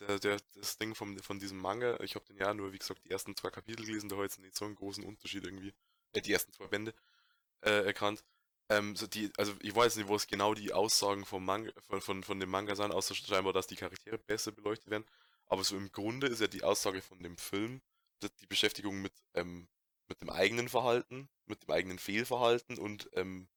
der, 0.00 0.18
der, 0.18 0.38
das 0.54 0.76
Ding 0.78 0.94
vom, 0.94 1.18
von 1.18 1.38
diesem 1.38 1.58
Manga, 1.58 1.98
ich 2.00 2.14
habe 2.14 2.24
den 2.26 2.36
ja 2.36 2.52
nur, 2.52 2.72
wie 2.72 2.78
gesagt, 2.78 3.04
die 3.04 3.10
ersten 3.10 3.34
zwei 3.36 3.50
Kapitel 3.50 3.86
gelesen, 3.86 4.08
da 4.08 4.20
jetzt 4.22 4.38
nicht 4.38 4.56
so 4.56 4.64
einen 4.64 4.74
großen 4.74 5.04
Unterschied 5.04 5.44
irgendwie, 5.44 5.72
äh, 6.12 6.20
die 6.20 6.32
ersten 6.32 6.52
zwei 6.52 6.66
Bände 6.66 6.94
äh, 7.62 7.84
erkannt. 7.86 8.24
Ähm, 8.68 8.96
so 8.96 9.06
die, 9.06 9.30
also 9.36 9.54
ich 9.62 9.74
weiß 9.74 9.96
nicht, 9.96 10.08
wo 10.08 10.16
es 10.16 10.26
genau 10.26 10.52
die 10.54 10.72
Aussagen 10.72 11.24
vom 11.24 11.44
Manga, 11.44 11.70
von, 11.88 12.00
von, 12.00 12.22
von 12.24 12.40
dem 12.40 12.50
Manga 12.50 12.74
sind, 12.74 12.92
außer 12.92 13.14
scheinbar, 13.14 13.52
dass 13.52 13.68
die 13.68 13.76
Charaktere 13.76 14.18
besser 14.18 14.52
beleuchtet 14.52 14.90
werden. 14.90 15.04
Aber 15.48 15.64
so 15.64 15.76
im 15.76 15.92
Grunde 15.92 16.26
ist 16.26 16.40
ja 16.40 16.46
die 16.46 16.64
Aussage 16.64 17.02
von 17.02 17.22
dem 17.22 17.36
Film, 17.36 17.80
dass 18.20 18.34
die 18.36 18.46
Beschäftigung 18.46 19.00
mit, 19.00 19.12
ähm, 19.34 19.68
mit 20.08 20.20
dem 20.20 20.30
eigenen 20.30 20.68
Verhalten, 20.68 21.28
mit 21.46 21.62
dem 21.62 21.70
eigenen 21.70 21.98
Fehlverhalten 21.98 22.78
und 22.78 23.08
ähm, 23.12 23.48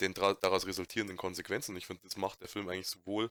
den 0.00 0.14
daraus 0.14 0.66
resultierenden 0.66 1.16
Konsequenzen. 1.16 1.76
Ich 1.76 1.86
finde, 1.86 2.02
das 2.02 2.16
macht 2.16 2.40
der 2.40 2.48
Film 2.48 2.68
eigentlich 2.68 2.88
sowohl 2.88 3.30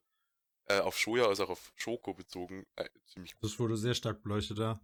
äh, 0.66 0.80
auf 0.80 0.98
Shoya 0.98 1.26
als 1.26 1.40
auch 1.40 1.50
auf 1.50 1.74
Shoko 1.76 2.14
bezogen 2.14 2.66
äh, 2.76 2.88
ziemlich 3.06 3.36
gut. 3.36 3.44
Das 3.44 3.60
wurde 3.60 3.78
sehr 3.78 3.96
stark 3.96 4.24
beleuchtet 4.24 4.60
da. 4.60 4.80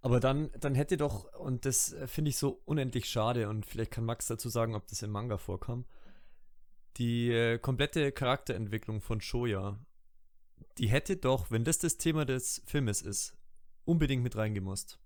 Aber 0.00 0.18
dann, 0.18 0.50
dann 0.58 0.74
hätte 0.74 0.96
doch, 0.96 1.32
und 1.34 1.64
das 1.64 1.92
äh, 1.92 2.08
finde 2.08 2.30
ich 2.30 2.36
so 2.36 2.62
unendlich 2.64 3.08
schade, 3.08 3.48
und 3.48 3.64
vielleicht 3.64 3.92
kann 3.92 4.04
Max 4.04 4.26
dazu 4.26 4.48
sagen, 4.48 4.74
ob 4.74 4.86
das 4.88 5.02
im 5.02 5.10
Manga 5.10 5.38
vorkam, 5.38 5.86
die 6.96 7.30
äh, 7.30 7.58
komplette 7.58 8.12
Charakterentwicklung 8.12 9.00
von 9.00 9.20
Shoya, 9.20 9.78
die 10.78 10.88
hätte 10.88 11.16
doch, 11.16 11.50
wenn 11.50 11.64
das 11.64 11.78
das 11.78 11.98
Thema 11.98 12.24
des 12.24 12.62
Filmes 12.66 13.02
ist, 13.02 13.34
unbedingt 13.84 14.22
mit 14.22 14.36
reingemusst. 14.36 14.98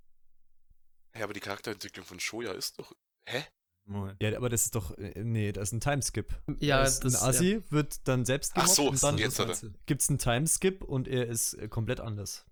Ja, 1.16 1.24
aber 1.24 1.32
die 1.32 1.40
Charakterentwicklung 1.40 2.04
von 2.04 2.20
Shoya 2.20 2.52
ist 2.52 2.78
doch. 2.78 2.94
Hä? 3.26 3.44
Moment. 3.88 4.20
Ja, 4.20 4.36
aber 4.36 4.48
das 4.48 4.64
ist 4.64 4.74
doch, 4.74 4.96
äh, 4.98 5.22
nee, 5.22 5.52
das 5.52 5.68
ist 5.68 5.72
ein 5.72 5.80
Timeskip. 5.80 6.34
Ja, 6.58 6.82
ist 6.82 7.00
das- 7.00 7.22
ein 7.22 7.28
Assi, 7.28 7.62
wird 7.70 8.06
dann 8.08 8.24
selbst 8.24 8.52
Ach 8.56 8.66
so, 8.66 8.88
und 8.88 9.02
dann 9.02 9.16
jetzt 9.16 9.40
gibt 9.86 10.02
es 10.02 10.08
einen 10.08 10.18
Timeskip 10.18 10.82
und 10.82 11.06
er 11.08 11.26
ist 11.26 11.54
äh, 11.54 11.68
komplett 11.68 12.00
anders. 12.00 12.44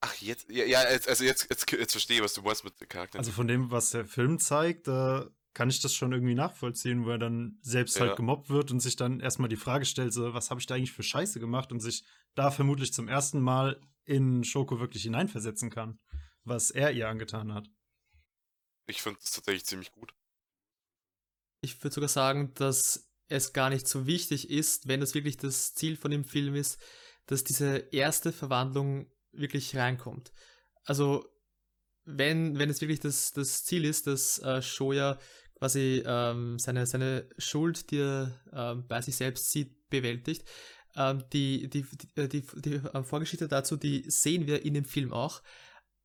Ach, 0.00 0.14
jetzt. 0.16 0.48
Ja, 0.50 0.64
ja 0.64 0.88
jetzt, 0.90 1.08
also 1.08 1.24
jetzt, 1.24 1.48
jetzt, 1.48 1.70
jetzt 1.70 1.92
verstehe 1.92 2.16
ich, 2.16 2.22
was 2.22 2.34
du 2.34 2.42
meinst 2.42 2.64
mit 2.64 2.78
der 2.80 2.86
Charakter. 2.88 3.18
Also 3.18 3.30
von 3.30 3.46
dem, 3.46 3.70
was 3.70 3.90
der 3.90 4.04
Film 4.04 4.38
zeigt, 4.38 4.88
da 4.88 5.28
kann 5.54 5.68
ich 5.70 5.80
das 5.80 5.94
schon 5.94 6.12
irgendwie 6.12 6.34
nachvollziehen, 6.34 7.04
wo 7.04 7.10
er 7.10 7.18
dann 7.18 7.58
selbst 7.62 7.96
Ja. 7.98 8.06
halt 8.06 8.16
gemobbt 8.16 8.48
wird 8.48 8.70
und 8.70 8.80
sich 8.80 8.96
dann 8.96 9.20
erstmal 9.20 9.48
die 9.48 9.56
Frage 9.56 9.84
stellt, 9.84 10.12
so, 10.12 10.32
was 10.34 10.50
habe 10.50 10.60
ich 10.60 10.66
da 10.66 10.74
eigentlich 10.74 10.92
für 10.92 11.02
Scheiße 11.02 11.40
gemacht 11.40 11.72
und 11.72 11.80
sich 11.80 12.04
da 12.34 12.50
vermutlich 12.50 12.92
zum 12.92 13.08
ersten 13.08 13.40
Mal 13.40 13.80
in 14.04 14.44
Schoko 14.44 14.80
wirklich 14.80 15.02
hineinversetzen 15.02 15.70
kann, 15.70 15.98
was 16.44 16.70
er 16.70 16.92
ihr 16.92 17.08
angetan 17.08 17.52
hat. 17.54 17.68
ich 18.86 19.02
finde 19.02 19.20
das 19.20 19.32
tatsächlich 19.32 19.64
ziemlich 19.64 19.92
gut. 19.92 20.14
ich 21.60 21.82
würde 21.82 21.94
sogar 21.94 22.08
sagen, 22.08 22.52
dass 22.54 23.08
es 23.28 23.52
gar 23.52 23.70
nicht 23.70 23.86
so 23.86 24.06
wichtig 24.06 24.50
ist, 24.50 24.88
wenn 24.88 25.00
das 25.00 25.14
wirklich 25.14 25.36
das 25.36 25.74
Ziel 25.74 25.96
von 25.96 26.10
dem 26.10 26.24
Film 26.24 26.54
ist, 26.54 26.80
dass 27.26 27.44
diese 27.44 27.76
erste 27.92 28.32
Verwandlung 28.32 29.10
wirklich 29.30 29.76
reinkommt. 29.76 30.32
Also, 30.84 31.24
wenn, 32.04 32.58
wenn 32.58 32.68
es 32.68 32.80
wirklich 32.80 32.98
das, 33.00 33.30
das 33.32 33.64
Ziel 33.64 33.84
ist, 33.84 34.08
dass 34.08 34.38
äh, 34.40 34.60
Shoya 34.60 35.18
quasi 35.62 36.02
ähm, 36.04 36.58
seine, 36.58 36.86
seine 36.86 37.28
Schuld, 37.38 37.92
die 37.92 38.00
er 38.00 38.32
ähm, 38.52 38.84
bei 38.88 39.00
sich 39.00 39.14
selbst 39.14 39.48
sieht, 39.52 39.88
bewältigt, 39.90 40.44
ähm, 40.96 41.22
die, 41.32 41.70
die, 41.70 41.86
die, 42.16 42.28
die, 42.28 42.42
die 42.56 42.74
äh, 42.74 43.02
Vorgeschichte 43.04 43.46
dazu, 43.46 43.76
die 43.76 44.02
sehen 44.10 44.48
wir 44.48 44.64
in 44.64 44.74
dem 44.74 44.84
Film 44.84 45.12
auch. 45.12 45.40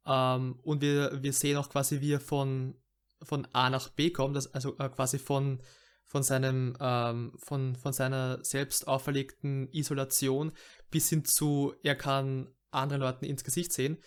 Ähm, 0.05 0.60
und 0.62 0.82
wir, 0.82 1.24
wir 1.24 1.34
sehen 1.34 1.58
auch 1.58 1.70
quasi, 1.70 2.01
wie 2.01 2.14
er 2.14 2.20
von, 2.20 2.76
von 3.24 3.47
A 3.51 3.72
nach 3.72 3.89
B 3.89 4.12
kommt, 4.12 4.38
also 4.53 4.78
äh, 4.78 4.89
quasi 4.89 5.18
von, 5.18 5.60
von, 6.05 6.22
seinem, 6.22 6.78
ähm, 6.80 7.34
von, 7.43 7.76
von 7.76 7.93
seiner 7.93 8.45
selbst 8.45 8.88
auferlegten 8.88 9.70
Isolation 9.72 10.51
bis 10.91 11.10
hin 11.10 11.26
zu, 11.26 11.74
er 11.82 11.95
kann 11.95 12.53
anderen 12.70 13.01
Leuten 13.01 13.26
ins 13.26 13.43
Gesicht 13.43 13.74
sehen. 13.74 13.97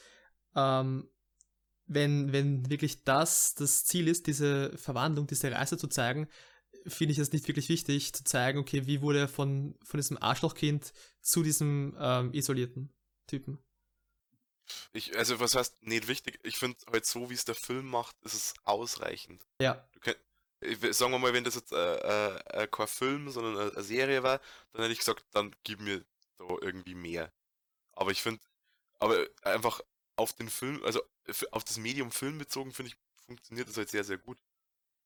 Ähm, 0.55 1.09
wenn, 1.93 2.33
wenn 2.33 2.71
wirklich 2.71 3.05
das 3.05 3.55
das 3.55 3.85
Ziel 3.85 4.09
ist, 4.09 4.27
diese 4.27 4.77
Verwandlung, 4.79 5.27
diese 5.27 5.51
Reise 5.51 5.77
zu 5.77 5.89
zeigen, 5.89 6.29
finde 6.87 7.13
ich 7.13 7.19
es 7.19 7.33
nicht 7.33 7.49
wirklich 7.49 7.69
wichtig, 7.69 8.13
zu 8.13 8.25
zeigen, 8.25 8.59
okay, 8.59 8.87
wie 8.87 9.03
wurde 9.03 9.21
er 9.21 9.29
von, 9.29 9.77
von 9.85 9.99
diesem 9.99 10.17
Arschlochkind 10.23 10.93
zu 11.21 11.43
diesem 11.43 11.97
ähm, 11.99 12.33
isolierten 12.33 12.93
Typen. 13.27 13.59
Ich, 14.93 15.17
also 15.19 15.41
was 15.41 15.57
heißt 15.57 15.83
nicht 15.83 16.07
wichtig? 16.07 16.39
Ich 16.45 16.57
finde 16.57 16.79
halt 16.91 17.05
so, 17.05 17.29
wie 17.29 17.35
es 17.35 17.45
der 17.45 17.57
Film 17.57 17.87
macht, 17.87 18.17
ist 18.23 18.35
es 18.35 18.55
ausreichend. 18.63 19.45
Ja, 19.61 19.85
könnt, 20.01 20.19
sagen 20.95 21.11
wir 21.11 21.19
mal, 21.19 21.33
wenn 21.33 21.45
das 21.45 21.57
jetzt 21.57 21.73
äh, 21.73 21.97
äh, 21.97 22.63
äh, 22.63 22.67
kein 22.69 22.87
Film, 22.87 23.31
sondern 23.31 23.59
eine, 23.59 23.73
eine 23.73 23.83
Serie 23.83 24.23
war, 24.23 24.41
dann 24.73 24.83
hätte 24.83 24.93
ich 24.93 25.01
gesagt, 25.01 25.25
dann 25.33 25.55
gib 25.65 25.81
mir 25.81 26.05
da 26.39 26.45
irgendwie 26.61 26.95
mehr. 26.95 27.33
Aber 27.93 28.13
ich 28.13 28.23
finde, 28.23 28.41
aber 29.01 29.27
einfach 29.43 29.81
auf 30.21 30.35
den 30.35 30.51
Film, 30.51 30.83
also 30.85 31.01
auf 31.51 31.65
das 31.65 31.79
Medium 31.79 32.11
Film 32.13 32.37
bezogen, 32.37 32.73
finde 32.73 32.93
ich, 32.93 32.97
funktioniert 33.25 33.69
das 33.69 33.79
halt 33.79 33.89
sehr, 33.89 34.05
sehr 34.05 34.19
gut. 34.19 34.39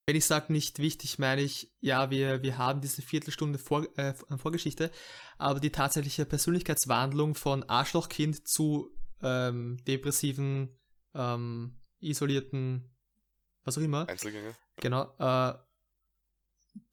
wenn 0.06 0.16
ich 0.16 0.24
sage 0.26 0.52
nicht 0.52 0.80
wichtig, 0.80 1.18
meine 1.18 1.40
ich, 1.40 1.72
ja, 1.80 2.10
wir, 2.10 2.42
wir 2.42 2.58
haben 2.58 2.80
diese 2.80 3.00
Viertelstunde 3.00 3.58
Vor, 3.58 3.86
äh, 3.96 4.12
Vorgeschichte, 4.36 4.90
aber 5.38 5.60
die 5.60 5.70
tatsächliche 5.70 6.26
Persönlichkeitswandlung 6.26 7.36
von 7.36 7.62
Arschlochkind 7.62 8.46
zu 8.46 8.90
ähm, 9.22 9.78
depressiven, 9.86 10.76
ähm, 11.14 11.80
isolierten, 12.00 12.92
was 13.62 13.78
auch 13.78 13.82
immer, 13.82 14.08
Einzelgänger. 14.08 14.56
genau, 14.76 15.14
äh, 15.18 15.54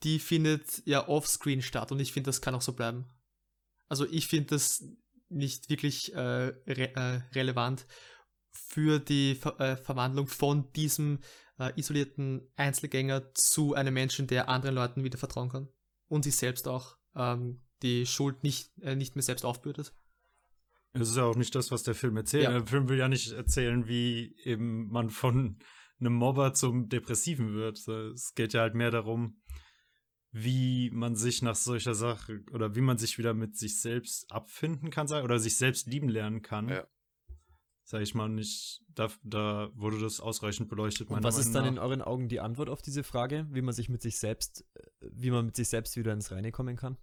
die 0.03 0.19
findet 0.19 0.85
ja 0.85 1.07
offscreen 1.07 1.63
statt 1.63 1.91
und 1.91 1.99
ich 1.99 2.13
finde, 2.13 2.27
das 2.29 2.39
kann 2.39 2.53
auch 2.53 2.61
so 2.61 2.73
bleiben. 2.73 3.09
Also 3.89 4.05
ich 4.05 4.27
finde 4.27 4.51
das 4.51 4.85
nicht 5.27 5.69
wirklich 5.69 6.13
äh, 6.13 6.19
re 6.19 6.95
äh, 6.95 7.21
relevant 7.33 7.87
für 8.51 8.99
die 8.99 9.35
Ver 9.35 9.59
äh, 9.59 9.77
Verwandlung 9.77 10.27
von 10.27 10.71
diesem 10.73 11.19
äh, 11.59 11.71
isolierten 11.79 12.47
Einzelgänger 12.55 13.33
zu 13.33 13.73
einem 13.73 13.93
Menschen, 13.93 14.27
der 14.27 14.49
anderen 14.49 14.75
Leuten 14.75 15.03
wieder 15.03 15.17
vertrauen 15.17 15.49
kann 15.49 15.69
und 16.07 16.23
sich 16.23 16.35
selbst 16.35 16.67
auch 16.67 16.97
ähm, 17.15 17.61
die 17.81 18.05
Schuld 18.05 18.43
nicht, 18.43 18.71
äh, 18.81 18.95
nicht 18.95 19.15
mehr 19.15 19.23
selbst 19.23 19.45
aufbürdet. 19.45 19.93
Es 20.93 21.09
ist 21.09 21.17
ja 21.17 21.23
auch 21.23 21.35
nicht 21.35 21.55
das, 21.55 21.71
was 21.71 21.83
der 21.83 21.95
Film 21.95 22.17
erzählt. 22.17 22.43
Ja. 22.43 22.51
Der 22.51 22.67
Film 22.67 22.89
will 22.89 22.97
ja 22.97 23.07
nicht 23.07 23.31
erzählen, 23.31 23.87
wie 23.87 24.35
eben 24.43 24.87
man 24.87 25.09
von 25.09 25.59
einem 25.99 26.13
Mobber 26.13 26.53
zum 26.53 26.89
Depressiven 26.89 27.53
wird. 27.53 27.87
Es 27.87 28.33
geht 28.33 28.53
ja 28.53 28.61
halt 28.61 28.75
mehr 28.75 28.91
darum, 28.91 29.41
wie 30.31 30.89
man 30.91 31.15
sich 31.15 31.41
nach 31.41 31.55
solcher 31.55 31.93
Sache 31.93 32.43
oder 32.51 32.75
wie 32.75 32.81
man 32.81 32.97
sich 32.97 33.17
wieder 33.17 33.33
mit 33.33 33.57
sich 33.57 33.79
selbst 33.81 34.31
abfinden 34.31 34.89
kann 34.89 35.07
oder 35.07 35.39
sich 35.39 35.57
selbst 35.57 35.87
lieben 35.87 36.09
lernen 36.09 36.41
kann. 36.41 36.69
Ja. 36.69 36.87
Sag 37.91 38.03
ich 38.03 38.15
mal 38.15 38.29
nicht, 38.29 38.81
da, 38.87 39.11
da 39.21 39.69
wurde 39.73 39.99
das 39.99 40.21
ausreichend 40.21 40.69
beleuchtet. 40.69 41.09
Und 41.09 41.25
was 41.25 41.37
ist 41.37 41.53
dann 41.53 41.63
Meinung 41.63 41.67
in 41.67 41.75
nach. 41.75 41.83
euren 41.83 42.01
Augen 42.01 42.29
die 42.29 42.39
Antwort 42.39 42.69
auf 42.69 42.81
diese 42.81 43.03
Frage, 43.03 43.45
wie 43.49 43.61
man 43.61 43.73
sich 43.73 43.89
mit 43.89 44.01
sich 44.01 44.17
selbst, 44.17 44.63
wie 45.01 45.29
man 45.29 45.47
mit 45.47 45.57
sich 45.57 45.67
selbst 45.67 45.97
wieder 45.97 46.13
ins 46.13 46.31
Reine 46.31 46.53
kommen 46.53 46.77
kann? 46.77 46.97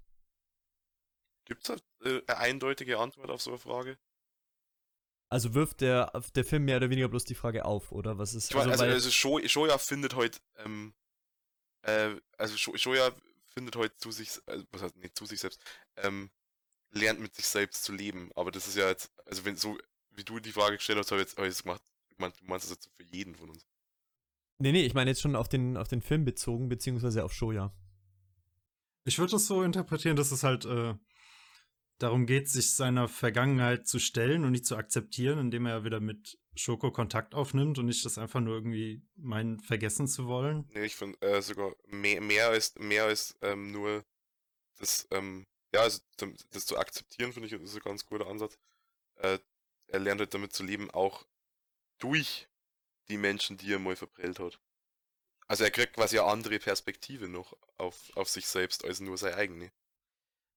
Gibt 1.45 1.69
es 1.69 1.83
äh, 2.05 2.23
eine 2.27 2.39
eindeutige 2.39 2.99
Antwort 2.99 3.29
auf 3.29 3.43
so 3.43 3.51
eine 3.51 3.59
Frage? 3.59 3.99
Also 5.29 5.53
wirft 5.53 5.83
der, 5.83 6.11
der 6.35 6.47
Film 6.47 6.65
mehr 6.65 6.79
oder 6.79 6.89
weniger 6.89 7.11
bloß 7.11 7.25
die 7.25 7.35
Frage 7.35 7.67
auf, 7.67 7.93
oder 7.93 8.17
was 8.17 8.33
ist 8.33 8.49
Ich 8.49 8.57
meine, 8.57 8.73
also, 8.73 8.85
also 8.85 9.11
Sho 9.11 9.47
Shoya 9.47 9.77
findet 9.77 10.15
heute, 10.15 10.39
ähm, 10.57 10.95
äh, 11.83 12.17
also 12.39 12.57
Sho 12.57 12.75
Shoya 12.79 13.11
findet 13.53 13.77
heute 13.77 13.95
zu 13.99 14.11
sich, 14.11 14.31
also, 14.47 14.65
was 14.71 14.81
heißt, 14.81 14.97
nicht 14.97 15.19
zu 15.19 15.27
sich 15.27 15.41
selbst, 15.41 15.61
ähm, 15.97 16.31
lernt 16.93 17.21
mit 17.21 17.35
sich 17.35 17.47
selbst 17.47 17.85
zu 17.85 17.93
leben. 17.93 18.31
Aber 18.37 18.51
das 18.51 18.67
ist 18.67 18.77
ja 18.79 18.89
jetzt, 18.89 19.13
also 19.27 19.45
wenn 19.45 19.59
so, 19.59 19.77
wie 20.19 20.25
du 20.25 20.41
die 20.41 20.53
Frage 20.53 20.77
gestellt 20.77 20.99
hast, 20.99 21.11
habe 21.11 21.23
ich 21.23 21.29
jetzt, 21.29 21.39
hab 21.39 21.45
ich 21.45 21.51
jetzt 21.51 21.63
gemacht, 21.63 21.83
ich 22.11 22.19
mein, 22.19 22.33
du 22.33 22.45
meinst 22.45 22.67
das 22.67 22.77
jetzt 22.77 22.91
für 22.97 23.05
jeden 23.05 23.35
von 23.35 23.51
uns. 23.51 23.67
Nee, 24.59 24.73
nee, 24.73 24.85
ich 24.85 24.95
meine 24.95 25.11
jetzt 25.11 25.23
schon 25.23 25.37
auf 25.37 25.49
den, 25.49 25.77
auf 25.77 25.89
den 25.89 26.03
Film 26.03 26.25
bezogen, 26.25 26.69
beziehungsweise 26.69 27.25
auf 27.25 27.33
Shoya. 27.33 27.73
Ich 29.05 29.19
würde 29.19 29.31
das 29.33 29.47
so 29.47 29.63
interpretieren, 29.63 30.17
dass 30.17 30.33
es 30.33 30.43
halt 30.43 30.65
äh, 30.65 30.95
darum 31.99 32.27
geht, 32.27 32.49
sich 32.49 32.75
seiner 32.75 33.09
Vergangenheit 33.09 33.87
zu 33.87 34.01
stellen 34.01 34.45
und 34.45 34.53
die 34.53 34.63
zu 34.63 34.77
akzeptieren, 34.77 35.39
indem 35.39 35.67
er 35.67 35.85
wieder 35.85 36.01
mit 36.01 36.39
Schoko 36.57 36.91
Kontakt 36.91 37.35
aufnimmt 37.35 37.79
und 37.79 37.87
nicht 37.87 38.05
das 38.05 38.19
einfach 38.19 38.41
nur 38.41 38.55
irgendwie 38.55 39.01
meinen, 39.17 39.61
vergessen 39.61 40.09
zu 40.09 40.27
wollen. 40.27 40.69
Nee, 40.75 40.87
ich 40.87 40.97
finde 40.97 41.21
äh, 41.23 41.41
sogar 41.41 41.75
mehr, 41.87 42.21
mehr 42.21 42.49
als, 42.49 42.75
mehr 42.79 43.05
als 43.05 43.39
ähm, 43.43 43.71
nur 43.71 44.05
das, 44.79 45.07
ähm, 45.13 45.47
ja, 45.73 45.83
also 45.83 46.01
das, 46.17 46.31
das 46.51 46.67
zu 46.67 46.77
akzeptieren, 46.77 47.33
finde 47.33 47.47
ich, 47.47 47.53
ist 47.53 47.77
ein 47.77 47.83
ganz 47.83 48.05
guter 48.05 48.27
Ansatz. 48.27 48.59
Äh, 49.17 49.39
er 49.89 50.01
lernt 50.01 50.21
halt 50.21 50.35
damit 50.35 50.53
zu 50.53 50.63
leben, 50.63 50.91
auch 50.91 51.27
durch 51.99 52.49
die 53.09 53.19
Menschen, 53.19 53.57
die 53.57 53.73
er 53.73 53.79
mal 53.79 53.97
verprellt 53.97 54.39
hat. 54.39 54.61
Also 55.47 55.65
er 55.65 55.71
kriegt 55.71 55.95
quasi 55.95 56.19
eine 56.19 56.29
andere 56.29 56.59
Perspektive 56.59 57.29
noch 57.29 57.57
auf, 57.79 57.97
auf 58.15 58.29
sich 58.29 58.47
selbst 58.47 58.85
als 58.85 59.01
nur 59.01 59.17
seine 59.17 59.37
eigene. 59.37 59.73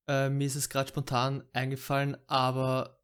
Äh, 0.07 0.29
mir 0.29 0.47
ist 0.47 0.55
es 0.55 0.69
gerade 0.69 0.89
spontan 0.89 1.47
eingefallen, 1.53 2.17
aber 2.27 2.99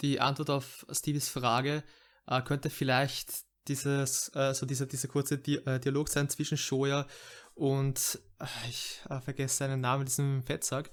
die 0.00 0.20
Antwort 0.20 0.50
auf 0.50 0.86
Stevies 0.90 1.28
Frage 1.28 1.84
äh, 2.26 2.40
könnte 2.42 2.70
vielleicht 2.70 3.44
dieses, 3.68 4.30
äh, 4.34 4.54
so 4.54 4.66
dieser, 4.66 4.86
dieser 4.86 5.08
kurze 5.08 5.38
Di 5.38 5.56
äh, 5.56 5.78
Dialog 5.78 6.08
sein 6.08 6.28
zwischen 6.28 6.56
Shoya 6.56 7.06
und 7.54 8.18
äh, 8.40 8.46
ich 8.68 9.00
äh, 9.08 9.20
vergesse 9.20 9.56
seinen 9.56 9.80
Namen, 9.80 10.06
diesem 10.06 10.42
Fettsack. 10.42 10.90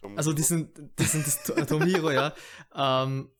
Tom 0.00 0.16
Also 0.16 0.32
diesen, 0.32 0.94
diesen 0.96 1.24
Tomiro, 1.66 2.10
ja. 2.10 2.34
Ähm, 2.74 3.30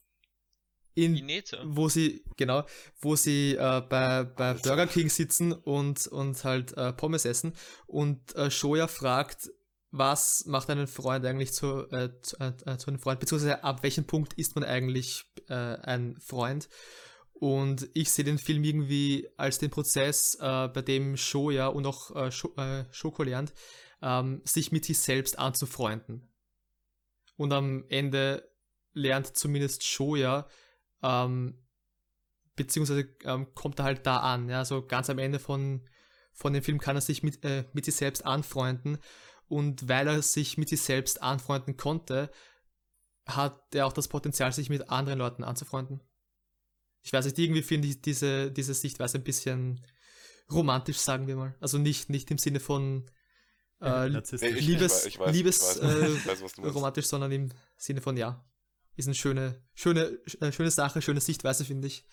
in, 0.97 1.28
wo 1.64 1.88
sie, 1.88 2.24
genau, 2.36 2.64
wo 3.01 3.16
sie 3.16 3.55
äh, 3.55 3.82
bei, 3.88 4.24
bei. 4.24 4.55
Burger 4.55 4.86
King 4.86 5.11
sitzen 5.11 5.53
und, 5.53 6.07
und 6.07 6.42
halt 6.42 6.76
äh, 6.76 6.92
Pommes 6.92 7.26
essen 7.26 7.53
und 7.86 8.34
äh, 8.34 8.51
Shoya 8.51 8.88
fragt, 8.88 9.51
was 9.90 10.47
macht 10.47 10.70
einen 10.70 10.86
Freund 10.86 11.24
eigentlich 11.24 11.53
zu, 11.53 11.86
äh, 11.90 12.11
zu, 12.22 12.36
äh, 12.38 12.76
zu 12.78 12.88
einem 12.88 12.99
Freund, 12.99 13.20
beziehungsweise 13.20 13.62
ab 13.62 13.82
welchem 13.82 14.07
Punkt 14.07 14.34
ist 14.34 14.55
man 14.55 14.64
eigentlich 14.64 15.24
äh, 15.49 15.55
ein 15.55 16.16
Freund? 16.18 16.68
Und 17.34 17.90
ich 17.92 18.11
sehe 18.11 18.24
den 18.24 18.38
Film 18.38 18.64
irgendwie 18.64 19.28
als 19.36 19.59
den 19.59 19.70
Prozess, 19.70 20.36
äh, 20.40 20.68
bei 20.68 20.80
dem 20.80 21.18
Shoya 21.18 21.66
und 21.66 21.86
auch 21.86 22.16
äh, 22.16 22.32
Sho 22.32 22.55
äh, 22.57 22.86
Shoko 22.90 23.22
lernt, 23.22 23.53
ähm, 24.01 24.40
sich 24.44 24.72
mit 24.72 24.86
sich 24.86 24.99
selbst 24.99 25.38
anzufreunden. 25.38 26.32
Und 27.36 27.53
am 27.53 27.84
Ende 27.90 28.51
lernt 28.94 29.36
zumindest 29.36 29.84
Shoya, 29.84 30.49
ähm, 31.07 31.54
beziehungsweise 32.57 33.09
ähm, 33.24 33.54
kommt 33.54 33.78
er 33.78 33.84
halt 33.84 34.07
da 34.07 34.18
an. 34.18 34.48
Ja? 34.48 34.59
Also 34.59 34.84
ganz 34.84 35.09
am 35.09 35.18
Ende 35.18 35.38
von, 35.38 35.86
von 36.32 36.52
dem 36.52 36.62
Film 36.62 36.78
kann 36.78 36.96
er 36.96 37.02
sich 37.02 37.22
mit, 37.22 37.44
äh, 37.44 37.64
mit 37.72 37.84
sich 37.84 37.94
selbst 37.94 38.24
anfreunden. 38.24 38.98
Und 39.48 39.88
weil 39.88 40.09
er 40.09 40.22
sich 40.22 40.59
mit 40.59 40.68
sich 40.68 40.80
selbst 40.80 41.22
anfreunden 41.22 41.76
konnte, 41.76 42.30
hat 43.26 43.74
er 43.74 43.86
auch 43.86 43.92
das 43.92 44.09
Potenzial, 44.09 44.52
sich 44.52 44.70
mit 44.70 44.90
anderen 44.90 45.18
Leuten 45.18 45.44
anzufreunden. 45.44 46.02
Ich 47.02 47.12
weiß 47.12 47.24
nicht, 47.24 47.38
irgendwie 47.38 47.62
finde 47.62 47.86
ich 47.86 48.02
diese, 48.02 48.50
diese 48.50 48.74
Sichtweise 48.74 49.18
ein 49.18 49.24
bisschen 49.24 49.86
romantisch, 50.50 50.98
sagen 50.98 51.28
wir 51.28 51.36
mal. 51.36 51.54
Also 51.61 51.78
nicht, 51.78 52.11
nicht 52.11 52.30
im 52.32 52.38
Sinne 52.38 52.59
von 52.59 53.09
äh, 53.80 54.09
Liebes, 54.09 55.16
Liebes 55.26 55.76
äh, 55.76 56.16
romantisch, 56.59 57.07
sondern 57.07 57.30
im 57.30 57.52
Sinne 57.76 58.00
von 58.00 58.16
ja. 58.16 58.44
Ist 58.97 59.07
eine 59.07 59.14
schöne, 59.14 59.62
schöne, 59.74 60.18
äh, 60.40 60.53
schöne 60.53 60.70
Sache, 60.70 61.03
schöne 61.03 61.20
Sichtweise, 61.20 61.64
finde 61.64 61.86
ich. 61.86 62.05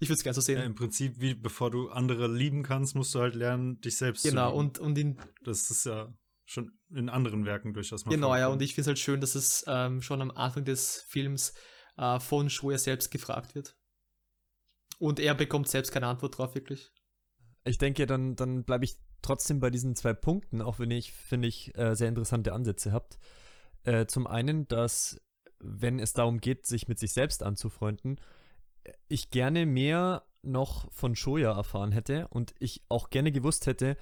Ich 0.00 0.08
würde 0.08 0.18
es 0.18 0.22
gerne 0.22 0.34
so 0.34 0.40
sehen. 0.40 0.58
Ja, 0.58 0.64
Im 0.64 0.74
Prinzip, 0.74 1.20
wie 1.20 1.34
bevor 1.34 1.70
du 1.70 1.88
andere 1.88 2.28
lieben 2.28 2.62
kannst, 2.62 2.94
musst 2.94 3.14
du 3.14 3.20
halt 3.20 3.34
lernen, 3.34 3.80
dich 3.80 3.96
selbst 3.96 4.22
genau, 4.22 4.50
zu 4.50 4.56
lieben. 4.56 4.68
und, 4.68 4.78
und 4.78 4.98
in, 4.98 5.18
das 5.42 5.70
ist 5.70 5.86
ja 5.86 6.12
schon 6.44 6.78
in 6.90 7.08
anderen 7.08 7.44
Werken 7.44 7.74
durchaus 7.74 8.06
mal 8.06 8.10
genau, 8.10 8.34
ja, 8.34 8.48
und 8.48 8.62
ich 8.62 8.74
finde 8.74 8.82
es 8.82 8.86
halt 8.86 8.98
schön, 8.98 9.20
dass 9.20 9.34
es 9.34 9.64
ähm, 9.66 10.00
schon 10.00 10.22
am 10.22 10.30
Anfang 10.30 10.64
des 10.64 11.04
Films 11.08 11.52
äh, 11.96 12.20
von 12.20 12.48
Schroer 12.48 12.78
selbst 12.78 13.10
gefragt 13.10 13.54
wird. 13.54 13.76
Und 14.98 15.20
er 15.20 15.34
bekommt 15.34 15.68
selbst 15.68 15.92
keine 15.92 16.06
Antwort 16.06 16.38
drauf, 16.38 16.54
wirklich. 16.54 16.90
ich 17.64 17.78
denke, 17.78 18.06
dann, 18.06 18.34
dann 18.34 18.64
bleibe 18.64 18.84
ich 18.84 18.96
trotzdem 19.22 19.60
bei 19.60 19.70
diesen 19.70 19.94
zwei 19.94 20.14
Punkten, 20.14 20.62
auch 20.62 20.78
wenn 20.78 20.90
ich, 20.90 21.12
finde 21.12 21.48
ich, 21.48 21.76
äh, 21.76 21.94
sehr 21.94 22.08
interessante 22.08 22.52
Ansätze 22.52 22.92
habt. 22.92 23.18
Äh, 23.84 24.06
zum 24.06 24.26
einen, 24.26 24.66
dass, 24.68 25.20
wenn 25.60 25.98
es 25.98 26.12
darum 26.12 26.40
geht, 26.40 26.66
sich 26.66 26.88
mit 26.88 26.98
sich 26.98 27.12
selbst 27.12 27.42
anzufreunden, 27.42 28.20
ich 29.08 29.30
gerne 29.30 29.66
mehr 29.66 30.24
noch 30.42 30.90
von 30.92 31.16
Shoya 31.16 31.52
erfahren 31.52 31.92
hätte 31.92 32.28
und 32.28 32.54
ich 32.58 32.82
auch 32.88 33.10
gerne 33.10 33.32
gewusst 33.32 33.66
hätte, 33.66 33.96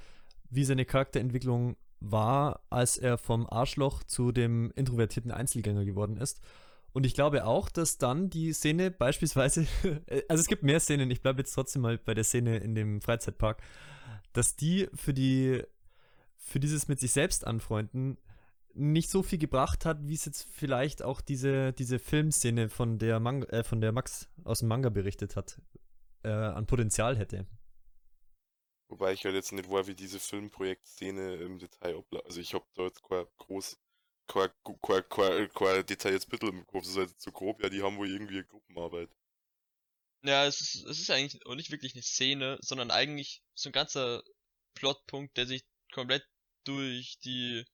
wie 0.51 0.65
seine 0.65 0.85
Charakterentwicklung 0.85 1.77
war, 2.01 2.61
als 2.71 2.99
er 2.99 3.19
vom 3.19 3.47
Arschloch 3.49 4.05
zu 4.05 4.33
dem 4.33 4.71
introvertierten 4.77 5.31
Einzelgänger 5.31 5.85
geworden 5.85 6.19
ist. 6.19 6.41
Und 6.93 7.05
ich 7.05 7.15
glaube 7.15 7.45
auch, 7.45 7.69
dass 7.69 7.99
dann 7.99 8.31
die 8.31 8.53
Szene 8.53 8.91
beispielsweise, 8.91 9.67
also 10.29 10.41
es 10.41 10.47
gibt 10.47 10.63
mehr 10.63 10.81
Szenen, 10.81 11.11
ich 11.11 11.21
bleibe 11.21 11.41
jetzt 11.41 11.53
trotzdem 11.53 11.83
mal 11.83 11.99
bei 11.99 12.15
der 12.15 12.25
Szene 12.25 12.59
in 12.59 12.75
dem 12.75 13.01
Freizeitpark, 13.01 13.63
dass 14.33 14.57
die 14.57 14.89
für 14.95 15.13
die, 15.13 15.63
für 16.37 16.61
dieses 16.61 16.89
mit 16.89 17.01
sich 17.01 17.13
selbst 17.13 17.47
anfreunden 17.47 18.19
nicht 18.77 19.11
so 19.11 19.23
viel 19.23 19.39
gebracht 19.39 19.85
hat, 19.85 20.07
wie 20.07 20.15
es 20.15 20.25
jetzt 20.25 20.47
vielleicht 20.51 21.03
auch 21.03 21.21
diese, 21.21 21.73
diese 21.73 21.99
Filmszene 21.99 22.69
von 22.69 22.99
der, 22.99 23.21
Mang 23.21 23.43
äh, 23.45 23.65
von 23.65 23.81
der 23.81 23.93
Max 23.93 24.29
aus 24.45 24.61
dem 24.61 24.69
Manga 24.69 24.91
berichtet 24.91 25.35
hat, 25.37 25.61
äh, 26.23 26.29
an 26.29 26.67
Potenzial 26.67 27.17
hätte. 27.17 27.47
Wobei 28.89 29.13
ich 29.13 29.25
halt 29.25 29.35
jetzt 29.35 29.53
nicht 29.53 29.69
weiß, 29.69 29.89
wie 29.89 29.95
diese 29.95 30.21
Filmprojektszene 30.21 31.37
im 31.37 31.59
Detail 31.59 31.97
abläuft. 31.97 32.27
Also 32.27 32.41
ich 32.41 32.55
hab 32.55 32.73
da 32.75 32.85
jetzt 32.85 33.03
kein 33.03 33.25
groß, 33.39 33.79
kein, 34.29 34.51
kein 34.61 35.87
detailliertes 35.87 36.27
Bild 36.27 36.43
im 36.45 36.67
Kopf, 36.67 36.83
das 36.83 36.91
ist 36.91 36.97
halt 36.97 37.21
zu 37.21 37.33
grob, 37.33 37.63
ja, 37.63 37.69
die 37.69 37.83
haben 37.83 37.97
wohl 37.97 38.11
irgendwie 38.11 38.35
eine 38.35 38.45
Gruppenarbeit. 38.45 39.11
Ja, 40.23 40.45
es 40.47 40.61
ist, 40.61 40.85
es 40.87 41.01
ist 41.01 41.11
eigentlich 41.11 41.45
auch 41.47 41.55
nicht 41.55 41.71
wirklich 41.71 41.95
eine 41.95 42.03
Szene, 42.03 42.59
sondern 42.61 42.91
eigentlich 42.91 43.43
so 43.55 43.69
ein 43.69 43.73
ganzer 43.73 44.23
Plotpunkt, 44.75 45.37
der 45.37 45.47
sich 45.47 45.65
komplett 45.93 46.25
durch 46.65 47.19
die, 47.25 47.65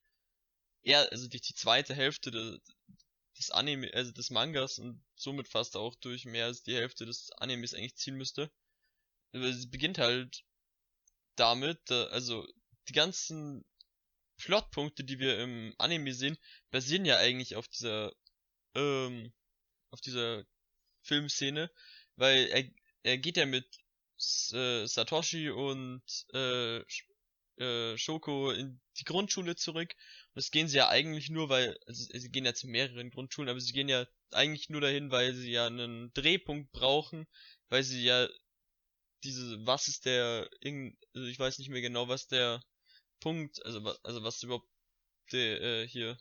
ja, 0.83 1.03
also 1.05 1.29
durch 1.29 1.43
die 1.43 1.55
zweite 1.55 1.95
Hälfte 1.95 2.31
des, 2.31 2.61
des 3.39 3.51
Anime, 3.51 3.93
also 3.95 4.13
des 4.13 4.31
Mangas 4.31 4.79
und 4.79 5.03
somit 5.17 5.49
fast 5.49 5.77
auch 5.77 5.95
durch 5.97 6.25
mehr 6.27 6.47
als 6.47 6.63
die 6.63 6.75
Hälfte 6.77 7.07
des 7.07 7.31
Animes 7.33 7.75
eigentlich 7.75 7.97
ziehen 7.97 8.17
müsste. 8.17 8.51
Es 9.33 9.71
beginnt 9.71 9.99
halt 9.99 10.45
damit, 11.37 11.81
da- 11.91 12.07
also 12.07 12.47
die 12.89 12.93
ganzen 12.93 13.65
Plotpunkte, 14.39 15.05
die 15.05 15.19
wir 15.21 15.39
im 15.41 15.75
Anime 15.79 16.15
sehen, 16.15 16.39
basieren 16.71 17.05
ja 17.07 17.19
eigentlich 17.19 17.57
auf 17.57 17.69
dieser, 17.69 18.13
ähm, 18.77 19.33
auf 19.91 20.01
dieser 20.03 20.45
Filmszene, 21.03 21.71
weil 22.17 22.49
er, 22.49 22.65
er 23.05 23.19
geht 23.19 23.37
ja 23.39 23.47
mit 23.47 23.67
äh, 24.53 24.87
Satoshi 24.87 25.51
und 25.51 26.03
äh, 26.35 26.83
äh, 27.63 27.99
Shoko 27.99 28.51
in 28.53 28.81
die 28.99 29.05
Grundschule 29.05 29.57
zurück. 29.57 29.93
Und 29.93 30.37
das 30.37 30.51
gehen 30.51 30.69
sie 30.69 30.79
ja 30.79 30.89
eigentlich 30.89 31.31
nur, 31.31 31.49
weil, 31.49 31.79
also 31.87 32.05
sie 32.13 32.31
gehen 32.31 32.45
ja 32.45 32.55
zu 32.55 32.69
mehreren 32.69 33.11
Grundschulen, 33.11 33.49
aber 33.51 33.61
sie 33.61 33.73
gehen 33.73 33.89
ja 33.89 34.07
eigentlich 34.33 34.69
nur 34.71 34.81
dahin, 34.81 35.11
weil 35.11 35.35
sie 35.35 35.51
ja 35.53 35.67
einen 35.67 36.13
Drehpunkt 36.15 36.73
brauchen, 36.73 37.27
weil 37.71 37.83
sie 37.85 38.05
ja 38.05 38.29
diese, 39.25 39.65
was 39.67 39.89
ist 39.89 40.05
der, 40.07 40.49
also 41.15 41.27
ich 41.29 41.39
weiß 41.39 41.59
nicht 41.59 41.71
mehr 41.71 41.81
genau, 41.83 42.09
was 42.09 42.27
der 42.29 42.63
Punkt, 43.21 43.65
also, 43.67 43.85
wa- 43.85 43.99
also 44.05 44.23
was 44.25 44.43
überhaupt 44.43 44.69
der, 45.33 45.61
äh, 45.63 45.89
hier, 45.89 46.19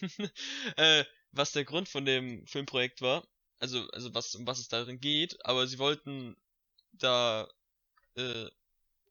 äh, 0.76 1.04
was 1.32 1.52
der 1.52 1.64
Grund 1.64 1.88
von 1.88 2.04
dem 2.04 2.46
Filmprojekt 2.46 3.00
war, 3.00 3.26
also, 3.58 3.88
also 3.90 4.12
was, 4.14 4.34
um 4.34 4.46
was 4.46 4.58
es 4.58 4.68
darin 4.68 5.00
geht, 5.00 5.36
aber 5.44 5.66
sie 5.66 5.78
wollten 5.78 6.36
da, 6.92 7.48
äh, 8.16 8.46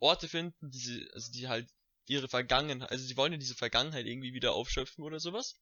Orte 0.02 0.28
finden, 0.28 0.72
die 0.72 0.80
sie, 0.80 1.10
also 1.14 1.32
die 1.32 1.47
halt 1.47 1.70
ihre 2.08 2.28
Vergangenheit, 2.28 2.91
also 2.91 3.06
sie 3.06 3.16
wollen 3.16 3.32
ja 3.32 3.38
diese 3.38 3.56
Vergangenheit 3.56 4.06
irgendwie 4.06 4.34
wieder 4.34 4.54
aufschöpfen 4.54 5.04
oder 5.04 5.20
sowas. 5.20 5.62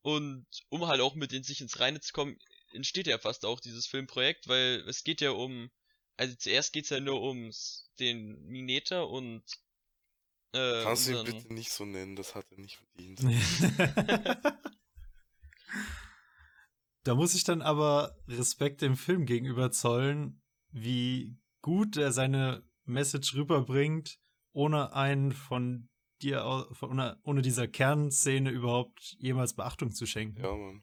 Und 0.00 0.46
um 0.68 0.86
halt 0.88 1.00
auch 1.00 1.14
mit 1.14 1.32
in 1.32 1.44
sich 1.44 1.60
ins 1.60 1.78
Reine 1.78 2.00
zu 2.00 2.12
kommen, 2.12 2.36
entsteht 2.72 3.06
ja 3.06 3.18
fast 3.18 3.44
auch 3.44 3.60
dieses 3.60 3.86
Filmprojekt, 3.86 4.48
weil 4.48 4.82
es 4.88 5.04
geht 5.04 5.20
ja 5.20 5.30
um, 5.30 5.70
also 6.16 6.34
zuerst 6.34 6.72
geht's 6.72 6.88
ja 6.88 6.98
nur 6.98 7.22
ums 7.22 7.90
den 8.00 8.42
Mineta 8.46 9.02
und 9.02 9.44
äh, 10.52 10.82
Kannst 10.82 11.06
du 11.06 11.18
ihn 11.18 11.24
bitte 11.24 11.54
nicht 11.54 11.70
so 11.70 11.84
nennen, 11.84 12.16
das 12.16 12.34
hat 12.34 12.50
er 12.50 12.58
nicht 12.58 12.78
verdient. 12.78 13.20
da 17.04 17.14
muss 17.14 17.34
ich 17.34 17.44
dann 17.44 17.62
aber 17.62 18.18
Respekt 18.26 18.82
dem 18.82 18.96
Film 18.96 19.26
gegenüber 19.26 19.70
zollen, 19.70 20.42
wie 20.70 21.36
gut 21.60 21.96
er 21.96 22.12
seine 22.12 22.64
Message 22.84 23.34
rüberbringt, 23.34 24.18
ohne 24.52 24.92
einen 24.92 25.32
von 25.32 25.88
dir, 26.20 26.44
au- 26.44 26.72
von, 26.74 26.90
ohne, 26.90 27.18
ohne 27.24 27.42
dieser 27.42 27.68
Kernszene 27.68 28.50
überhaupt 28.50 29.16
jemals 29.18 29.54
Beachtung 29.54 29.92
zu 29.92 30.06
schenken. 30.06 30.40
Ja, 30.42 30.54
Mann. 30.54 30.82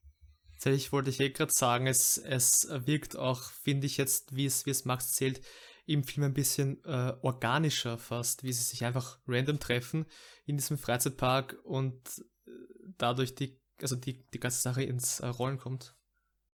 Tatsächlich 0.53 0.91
wollte 0.91 1.09
ich 1.09 1.19
eh 1.21 1.29
gerade 1.29 1.53
sagen, 1.53 1.87
es, 1.87 2.17
es 2.17 2.67
wirkt 2.69 3.15
auch, 3.15 3.43
finde 3.43 3.87
ich 3.87 3.95
jetzt, 3.95 4.35
wie 4.35 4.45
es, 4.45 4.65
wie 4.65 4.71
es 4.71 4.83
Max 4.83 5.13
zählt, 5.13 5.41
im 5.85 6.03
Film 6.03 6.25
ein 6.25 6.33
bisschen 6.33 6.83
äh, 6.83 7.13
organischer 7.21 7.97
fast, 7.97 8.43
wie 8.43 8.51
sie 8.51 8.63
sich 8.63 8.83
einfach 8.83 9.19
random 9.25 9.59
treffen 9.59 10.05
in 10.45 10.57
diesem 10.57 10.77
Freizeitpark 10.77 11.57
und 11.63 12.21
äh, 12.45 12.51
dadurch 12.97 13.35
die, 13.35 13.59
also 13.81 13.95
die, 13.95 14.27
die 14.33 14.39
ganze 14.39 14.61
Sache 14.61 14.83
ins 14.83 15.21
äh, 15.21 15.27
Rollen 15.27 15.57
kommt. 15.57 15.95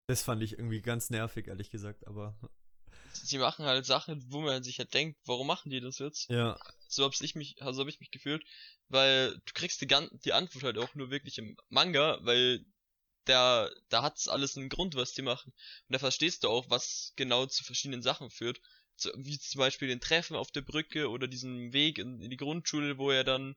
Das 0.07 0.22
fand 0.22 0.42
ich 0.42 0.59
irgendwie 0.59 0.82
ganz 0.82 1.09
nervig, 1.09 1.49
ehrlich 1.49 1.70
gesagt, 1.70 2.07
aber 2.07 2.38
sie 3.17 3.39
machen 3.39 3.67
halt 3.67 3.87
Sachen, 3.87 4.25
wo 4.33 4.41
man 4.41 4.62
sich 4.62 4.79
halt 4.79 4.95
denkt, 4.95 5.19
warum 5.27 5.47
machen 5.47 5.71
die 5.71 5.81
das 5.81 5.99
jetzt? 5.99 6.29
ja. 6.29 6.57
So 6.89 7.05
hab's 7.05 7.21
ich 7.21 7.35
mich, 7.35 7.57
so 7.61 7.81
hab 7.81 7.89
ich 7.89 8.01
mich 8.01 8.11
gefühlt, 8.11 8.45
weil 8.89 9.33
du 9.47 9.53
kriegst 9.55 9.81
die, 9.81 9.87
gan 9.87 10.09
die 10.25 10.33
Antwort 10.33 10.65
halt 10.65 10.79
auch 10.79 10.95
nur 10.95 11.11
wirklich 11.11 11.39
im 11.39 11.57
Manga, 11.69 12.19
weil 12.23 12.65
da, 13.25 13.71
da 13.89 14.03
hat's 14.03 14.29
alles 14.29 14.57
einen 14.57 14.69
Grund, 14.69 14.95
was 14.97 15.12
die 15.15 15.23
machen. 15.23 15.53
Und 15.89 15.93
da 15.95 15.99
verstehst 15.99 16.45
du 16.45 16.49
auch, 16.49 16.71
was 16.71 17.12
genau 17.17 17.47
zu 17.47 17.65
verschiedenen 17.65 18.03
Sachen 18.03 18.31
führt. 18.31 18.61
So, 18.97 19.11
wie 19.17 19.39
zum 19.39 19.59
Beispiel 19.61 19.89
den 19.89 20.01
Treffen 20.01 20.37
auf 20.37 20.53
der 20.53 20.62
Brücke 20.62 21.11
oder 21.11 21.27
diesen 21.29 21.73
Weg 21.73 21.99
in, 21.99 22.21
in 22.21 22.31
die 22.31 22.37
Grundschule, 22.37 22.99
wo 22.99 23.11
er 23.11 23.25
dann, 23.25 23.57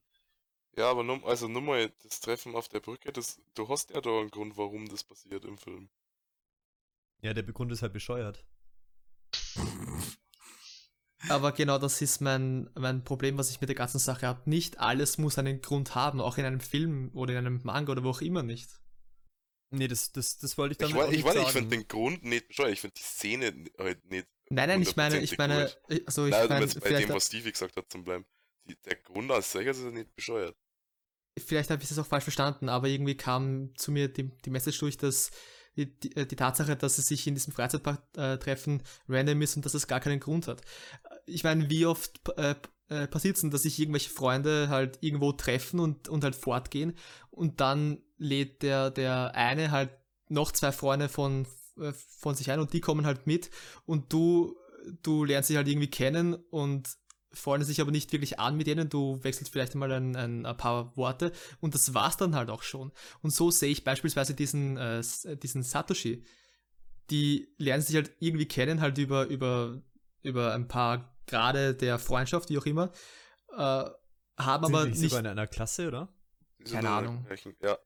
Ja, 0.78 0.90
aber 0.90 1.04
nur, 1.04 1.28
also 1.28 1.50
nur 1.50 1.62
mal 1.62 1.92
das 2.04 2.22
Treffen 2.22 2.56
auf 2.56 2.70
der 2.70 2.80
Brücke, 2.80 3.12
das, 3.12 3.42
du 3.56 3.68
hast 3.68 3.90
ja 3.90 4.00
da 4.00 4.22
einen 4.22 4.32
Grund, 4.32 4.56
warum 4.56 4.88
das 4.88 5.04
passiert 5.04 5.44
im 5.44 5.58
Film. 5.58 5.90
Ja, 7.22 7.36
der 7.36 7.44
Begrund 7.44 7.72
ist 7.72 7.84
halt 7.84 7.94
bescheuert. 7.94 8.44
Aber 11.30 11.52
genau 11.52 11.78
das 11.78 12.02
ist 12.02 12.22
mein, 12.22 12.70
mein 12.76 13.04
Problem, 13.04 13.38
was 13.38 13.50
ich 13.50 13.60
mit 13.60 13.70
der 13.70 13.76
ganzen 13.76 14.00
Sache 14.00 14.28
habe. 14.28 14.50
Nicht 14.50 14.80
alles 14.80 15.18
muss 15.18 15.38
einen 15.38 15.62
Grund 15.62 15.96
haben, 15.96 16.22
auch 16.22 16.38
in 16.38 16.46
einem 16.46 16.60
Film 16.60 17.12
oder 17.14 17.34
in 17.34 17.40
einem 17.40 17.60
Manga 17.64 17.92
oder 17.92 18.04
wo 18.04 18.12
auch 18.12 18.22
immer 18.22 18.44
nicht. 18.44 18.70
Nee, 19.72 19.88
das, 19.88 20.12
das, 20.12 20.38
das 20.38 20.58
wollte 20.58 20.74
ich 20.74 20.80
Ich, 20.80 20.94
damit 20.94 20.96
weiß- 20.96 21.08
auch 21.08 21.12
ich, 21.12 21.18
nicht 21.18 21.26
weiß, 21.26 21.36
ich 21.36 21.42
sagen. 21.42 21.54
finde 21.54 21.78
den 21.78 21.88
Grund 21.88 22.24
nicht 22.24 22.48
bescheuert, 22.48 22.72
ich 22.72 22.82
finde 22.82 22.94
die 22.98 23.04
Szene 23.04 23.66
halt 23.78 24.06
nicht. 24.10 24.28
Nein, 24.50 24.70
nein, 24.70 24.82
ich 24.82 24.96
meine, 24.96 25.20
ich 25.20 25.38
meine, 25.38 25.56
hundertprozentig 25.56 26.08
also 26.08 26.26
ich 26.26 26.32
Nein, 26.32 26.40
also 26.42 26.54
meine, 26.54 26.66
jetzt 26.66 26.80
bei 26.80 26.88
vielleicht, 26.88 27.10
dem, 27.10 27.16
was 27.16 27.26
Stevie 27.28 27.52
gesagt 27.52 27.76
hat, 27.76 27.86
zum 27.92 28.04
Bleiben. 28.06 28.26
Die, 28.70 28.76
der 28.86 28.96
Grund 28.96 29.30
als 29.32 29.52
solches 29.52 29.78
ist 29.80 29.84
ja 29.84 29.92
nicht 29.92 30.16
bescheuert. 30.16 30.56
vielleicht 31.38 31.70
habe 31.70 31.82
ich 31.84 31.90
das 31.90 32.00
auch 32.00 32.06
falsch 32.06 32.24
verstanden, 32.24 32.70
aber 32.70 32.88
irgendwie 32.88 33.18
kam 33.18 33.76
zu 33.76 33.92
mir 33.92 34.08
die, 34.08 34.30
die 34.46 34.50
Message 34.50 34.80
durch, 34.80 34.98
dass 34.98 35.32
die, 35.86 36.16
äh, 36.16 36.26
die 36.26 36.36
Tatsache, 36.36 36.76
dass 36.76 36.96
sie 36.96 37.02
sich 37.02 37.28
in 37.28 37.36
diesem 37.36 37.54
Freizeitpark 37.54 38.02
äh, 38.18 38.38
treffen, 38.38 38.84
random 39.08 39.42
ist 39.42 39.56
und 39.56 39.66
dass 39.66 39.74
es 39.74 39.88
gar 39.88 40.00
keinen 40.00 40.20
Grund 40.20 40.48
hat. 40.48 40.62
Ich 41.26 41.44
meine, 41.44 41.70
wie 41.70 41.86
oft 41.86 42.20
äh, 42.38 42.56
äh, 42.90 43.08
passiert 43.08 43.36
es 43.36 43.42
denn, 43.42 43.52
dass 43.52 43.64
sich 43.64 43.80
irgendwelche 43.80 44.10
Freunde 44.10 44.70
halt 44.70 45.00
irgendwo 45.02 45.32
treffen 45.32 45.80
und, 45.80 46.08
und 46.10 46.24
halt 46.24 46.36
fortgehen 46.36 46.94
und 47.30 47.60
dann 47.60 48.02
lädt 48.18 48.64
der, 48.64 48.92
der 48.92 49.36
eine 49.36 49.72
halt 49.72 49.92
noch 50.30 50.52
zwei 50.52 50.72
Freunde 50.72 51.10
von, 51.10 51.46
äh, 51.80 51.94
von 51.94 52.36
sich 52.36 52.50
ein 52.52 52.60
und 52.60 52.74
die 52.74 52.82
kommen 52.82 53.06
halt 53.06 53.28
mit 53.28 53.50
und 53.86 54.12
du, 54.14 54.56
du 55.04 55.24
lernst 55.24 55.50
sie 55.50 55.58
halt 55.58 55.68
irgendwie 55.68 55.90
kennen 55.90 56.36
und 56.36 56.98
freundest 57.38 57.70
dich 57.70 57.82
aber 57.82 57.92
nicht 57.92 58.12
wirklich 58.12 58.40
an 58.40 58.58
mit 58.58 58.68
denen, 58.68 58.90
du 58.90 59.24
wechselst 59.24 59.52
vielleicht 59.52 59.76
mal 59.76 59.92
ein, 59.92 60.16
ein, 60.16 60.46
ein 60.46 60.58
paar 60.58 60.96
Worte 60.96 61.32
und 61.60 61.74
das 61.74 61.94
war's 61.94 62.18
dann 62.18 62.36
halt 62.36 62.50
auch 62.50 62.64
schon. 62.64 62.92
Und 63.22 63.32
so 63.32 63.52
sehe 63.52 63.72
ich 63.72 63.84
beispielsweise 63.84 64.34
diesen, 64.34 64.78
äh, 64.78 65.02
diesen 65.42 65.64
Satoshi. 65.64 66.24
Die 67.10 67.54
lernen 67.58 67.84
sich 67.84 67.96
halt 67.96 68.12
irgendwie 68.20 68.48
kennen, 68.48 68.82
halt 68.82 68.98
über, 68.98 69.28
über, 69.28 69.82
über 70.24 70.54
ein 70.54 70.68
paar 70.68 71.18
Grade 71.26 71.74
der 71.74 72.00
Freundschaft, 72.00 72.50
wie 72.50 72.58
auch 72.58 72.66
immer, 72.66 72.92
äh, 73.56 73.86
haben 74.38 74.66
Sind 74.66 74.76
aber 74.76 74.86
die 74.86 74.92
nicht 74.92 75.02
sogar 75.02 75.20
in 75.20 75.28
einer 75.28 75.48
Klasse, 75.48 75.88
oder? 75.88 76.14
Keine 76.70 76.90
Ahnung. 76.90 77.26
Ja, 77.62 77.78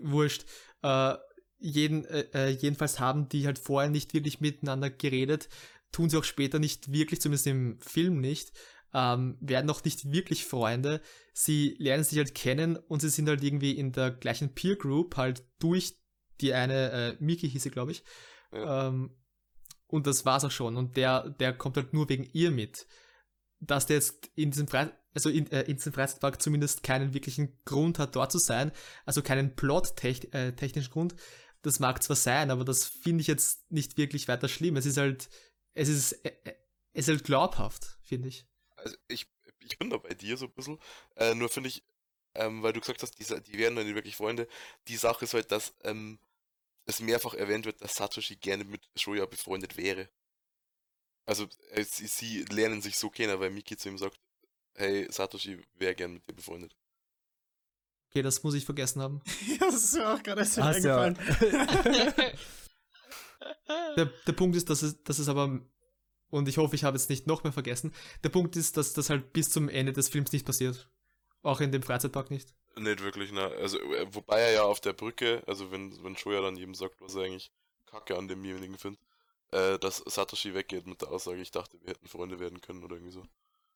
wurscht. 0.00 0.44
Äh, 0.82 1.16
jeden, 1.58 2.04
äh, 2.06 2.26
äh, 2.32 2.48
jedenfalls 2.48 3.00
haben 3.00 3.28
die 3.28 3.46
halt 3.46 3.58
vorher 3.58 3.90
nicht 3.90 4.14
wirklich 4.14 4.40
miteinander 4.40 4.90
geredet, 4.90 5.48
tun 5.92 6.08
sie 6.08 6.16
auch 6.16 6.24
später 6.24 6.58
nicht 6.58 6.92
wirklich, 6.92 7.20
zumindest 7.20 7.46
im 7.46 7.80
Film 7.80 8.20
nicht, 8.20 8.52
ähm, 8.94 9.36
werden 9.40 9.70
auch 9.70 9.84
nicht 9.84 10.10
wirklich 10.12 10.44
Freunde. 10.46 11.00
Sie 11.32 11.76
lernen 11.78 12.04
sich 12.04 12.18
halt 12.18 12.34
kennen 12.34 12.76
und 12.76 13.00
sie 13.00 13.08
sind 13.10 13.28
halt 13.28 13.42
irgendwie 13.42 13.72
in 13.72 13.92
der 13.92 14.10
gleichen 14.10 14.54
Peer 14.54 14.76
Group, 14.76 15.16
halt 15.16 15.44
durch 15.58 15.96
die 16.40 16.54
eine, 16.54 16.90
äh, 16.90 17.16
Miki 17.20 17.48
hieß 17.50 17.62
sie, 17.62 17.70
glaube 17.70 17.92
ich. 17.92 18.02
Ja. 18.52 18.88
Ähm, 18.88 19.16
und 19.86 20.06
das 20.06 20.24
war's 20.24 20.44
auch 20.44 20.50
schon. 20.50 20.76
Und 20.76 20.96
der, 20.96 21.30
der 21.30 21.52
kommt 21.52 21.76
halt 21.76 21.92
nur 21.92 22.08
wegen 22.08 22.24
ihr 22.32 22.50
mit. 22.50 22.86
dass 23.60 23.86
der 23.86 23.96
jetzt 23.96 24.30
in 24.34 24.50
diesem, 24.50 24.68
Fre 24.68 24.92
also 25.14 25.28
in, 25.28 25.50
äh, 25.52 25.62
in 25.62 25.76
diesem 25.76 25.92
Freizeitpark 25.92 26.40
zumindest 26.40 26.82
keinen 26.82 27.14
wirklichen 27.14 27.58
Grund 27.64 27.98
hat, 27.98 28.16
dort 28.16 28.32
zu 28.32 28.38
sein, 28.38 28.72
also 29.04 29.22
keinen 29.22 29.54
plot-technischen 29.54 30.90
Grund. 30.92 31.14
Das 31.62 31.78
mag 31.78 32.02
zwar 32.02 32.16
sein, 32.16 32.50
aber 32.50 32.64
das 32.64 32.86
finde 32.86 33.20
ich 33.20 33.26
jetzt 33.26 33.70
nicht 33.70 33.98
wirklich 33.98 34.28
weiter 34.28 34.48
schlimm. 34.48 34.76
Es 34.76 34.86
ist 34.86 34.96
halt, 34.96 35.28
es 35.74 35.88
ist, 35.88 36.12
äh, 36.24 36.32
äh, 36.44 36.54
es 36.92 37.06
ist 37.06 37.14
halt 37.14 37.24
glaubhaft, 37.24 37.98
finde 38.02 38.28
ich. 38.28 38.46
Also 38.82 38.96
ich, 39.08 39.26
ich 39.60 39.78
bin 39.78 39.90
da 39.90 39.98
bei 39.98 40.14
dir 40.14 40.36
so 40.36 40.46
ein 40.46 40.52
bisschen. 40.52 40.78
Äh, 41.16 41.34
nur 41.34 41.48
finde 41.48 41.68
ich, 41.68 41.82
ähm, 42.34 42.62
weil 42.62 42.72
du 42.72 42.80
gesagt 42.80 43.02
hast, 43.02 43.18
die, 43.18 43.24
die 43.42 43.58
wären 43.58 43.76
dann 43.76 43.86
nicht 43.86 43.94
wirklich 43.94 44.16
Freunde. 44.16 44.48
Die 44.88 44.96
Sache 44.96 45.24
ist 45.24 45.34
halt, 45.34 45.50
dass 45.52 45.74
ähm, 45.84 46.18
es 46.86 47.00
mehrfach 47.00 47.34
erwähnt 47.34 47.66
wird, 47.66 47.82
dass 47.82 47.94
Satoshi 47.94 48.36
gerne 48.36 48.64
mit 48.64 48.88
Shoya 48.96 49.26
befreundet 49.26 49.76
wäre. 49.76 50.08
Also 51.26 51.48
äh, 51.70 51.84
sie, 51.84 52.06
sie 52.06 52.42
lernen 52.44 52.82
sich 52.82 52.98
so 52.98 53.10
kennen, 53.10 53.38
weil 53.40 53.50
Miki 53.50 53.76
zu 53.76 53.88
ihm 53.88 53.98
sagt, 53.98 54.18
hey, 54.74 55.06
Satoshi 55.10 55.60
wäre 55.74 55.94
gern 55.94 56.14
mit 56.14 56.26
dir 56.26 56.34
befreundet. 56.34 56.76
Okay, 58.08 58.22
das 58.22 58.42
muss 58.42 58.54
ich 58.54 58.64
vergessen 58.64 59.02
haben. 59.02 59.22
das 59.60 59.74
ist 59.74 59.94
mir 59.94 60.08
auch 60.08 60.22
gerade 60.22 60.40
erst 60.40 60.56
wieder 60.56 60.66
Hast 60.66 60.84
ja, 60.84 61.00
eingefallen. 61.00 62.38
Der, 63.96 64.06
der 64.26 64.32
Punkt 64.32 64.56
ist, 64.56 64.68
dass 64.68 64.82
es, 64.82 65.02
dass 65.02 65.18
es 65.18 65.28
aber, 65.28 65.60
und 66.30 66.48
ich 66.48 66.58
hoffe, 66.58 66.74
ich 66.74 66.84
habe 66.84 66.96
jetzt 66.96 67.10
nicht 67.10 67.26
noch 67.26 67.44
mehr 67.44 67.52
vergessen, 67.52 67.92
der 68.24 68.28
Punkt 68.30 68.56
ist, 68.56 68.76
dass 68.76 68.92
das 68.92 69.10
halt 69.10 69.32
bis 69.32 69.50
zum 69.50 69.68
Ende 69.68 69.92
des 69.92 70.08
Films 70.08 70.32
nicht 70.32 70.46
passiert. 70.46 70.88
Auch 71.42 71.60
in 71.60 71.72
dem 71.72 71.82
Freizeitpark 71.82 72.30
nicht. 72.30 72.54
Nicht 72.76 73.02
wirklich, 73.02 73.32
ne? 73.32 73.46
Also, 73.60 73.78
äh, 73.78 74.06
wobei 74.12 74.40
er 74.40 74.52
ja 74.52 74.62
auf 74.62 74.80
der 74.80 74.92
Brücke, 74.92 75.42
also 75.46 75.72
wenn, 75.72 76.02
wenn 76.04 76.16
Shoya 76.16 76.40
dann 76.40 76.56
jedem 76.56 76.74
sagt, 76.74 77.00
was 77.00 77.14
er 77.14 77.24
eigentlich 77.24 77.50
kacke 77.86 78.16
an 78.16 78.28
demjenigen 78.28 78.78
findet, 78.78 79.00
äh, 79.50 79.78
dass 79.78 79.98
Satoshi 80.06 80.54
weggeht 80.54 80.86
mit 80.86 81.02
der 81.02 81.10
Aussage, 81.10 81.40
ich 81.40 81.50
dachte, 81.50 81.78
wir 81.80 81.90
hätten 81.90 82.06
Freunde 82.06 82.38
werden 82.38 82.60
können 82.60 82.84
oder 82.84 82.96
irgendwie 82.96 83.12
so. 83.12 83.24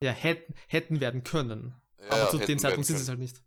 Ja, 0.01 0.13
hätten, 0.13 0.55
hätten 0.69 1.01
werden 1.01 1.25
können. 1.25 1.75
Ja, 1.99 2.11
aber 2.11 2.31
zu 2.31 2.39
dem 2.39 2.59
Zeitpunkt 2.59 2.87
sind 2.87 2.97
sie 2.97 3.03
es 3.03 3.09
halt 3.09 3.19
nicht. 3.19 3.43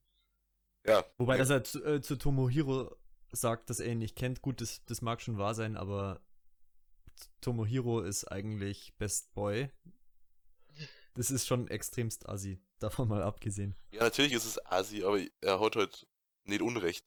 Ja. 0.85 1.05
Wobei, 1.17 1.33
ja. 1.33 1.39
dass 1.39 1.49
er 1.49 1.63
zu, 1.63 1.83
äh, 1.83 2.01
zu 2.01 2.17
Tomohiro 2.17 2.95
sagt, 3.31 3.69
dass 3.69 3.79
er 3.79 3.91
ihn 3.91 3.99
nicht 3.99 4.15
kennt, 4.15 4.41
gut, 4.41 4.61
das, 4.61 4.83
das 4.85 5.01
mag 5.01 5.21
schon 5.21 5.37
wahr 5.37 5.53
sein, 5.53 5.77
aber 5.77 6.21
Tomohiro 7.41 8.01
ist 8.01 8.25
eigentlich 8.25 8.93
Best 8.97 9.33
Boy. 9.33 9.69
Das 11.15 11.31
ist 11.31 11.47
schon 11.47 11.67
extremst 11.67 12.27
assi, 12.29 12.59
davon 12.79 13.07
mal 13.07 13.23
abgesehen. 13.23 13.75
Ja, 13.91 14.03
natürlich 14.03 14.33
ist 14.33 14.45
es 14.45 14.63
Asi, 14.65 15.03
aber 15.03 15.19
er 15.41 15.59
hat 15.59 15.75
halt 15.75 16.07
nicht 16.45 16.61
Unrecht. 16.61 17.05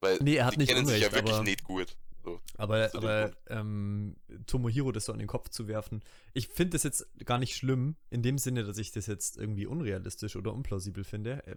Weil 0.00 0.18
Nee, 0.22 0.36
er 0.36 0.46
hat 0.46 0.54
die 0.54 0.58
nicht 0.58 0.68
kennen 0.72 0.86
sich 0.86 1.00
ja 1.00 1.08
Unrecht, 1.08 1.14
wirklich 1.16 1.34
aber- 1.34 1.44
nicht 1.44 1.64
gut. 1.64 1.96
So. 2.24 2.40
Aber, 2.58 2.90
aber 2.94 3.32
ähm, 3.46 4.16
Tomohiro 4.46 4.92
das 4.92 5.06
so 5.06 5.12
an 5.12 5.18
den 5.18 5.28
Kopf 5.28 5.48
zu 5.50 5.66
werfen, 5.68 6.02
ich 6.34 6.48
finde 6.48 6.70
das 6.70 6.82
jetzt 6.82 7.06
gar 7.24 7.38
nicht 7.38 7.56
schlimm, 7.56 7.96
in 8.10 8.22
dem 8.22 8.38
Sinne, 8.38 8.64
dass 8.64 8.76
ich 8.76 8.90
das 8.92 9.06
jetzt 9.06 9.38
irgendwie 9.38 9.66
unrealistisch 9.66 10.36
oder 10.36 10.52
unplausibel 10.52 11.04
finde. 11.04 11.42
Äh, 11.46 11.56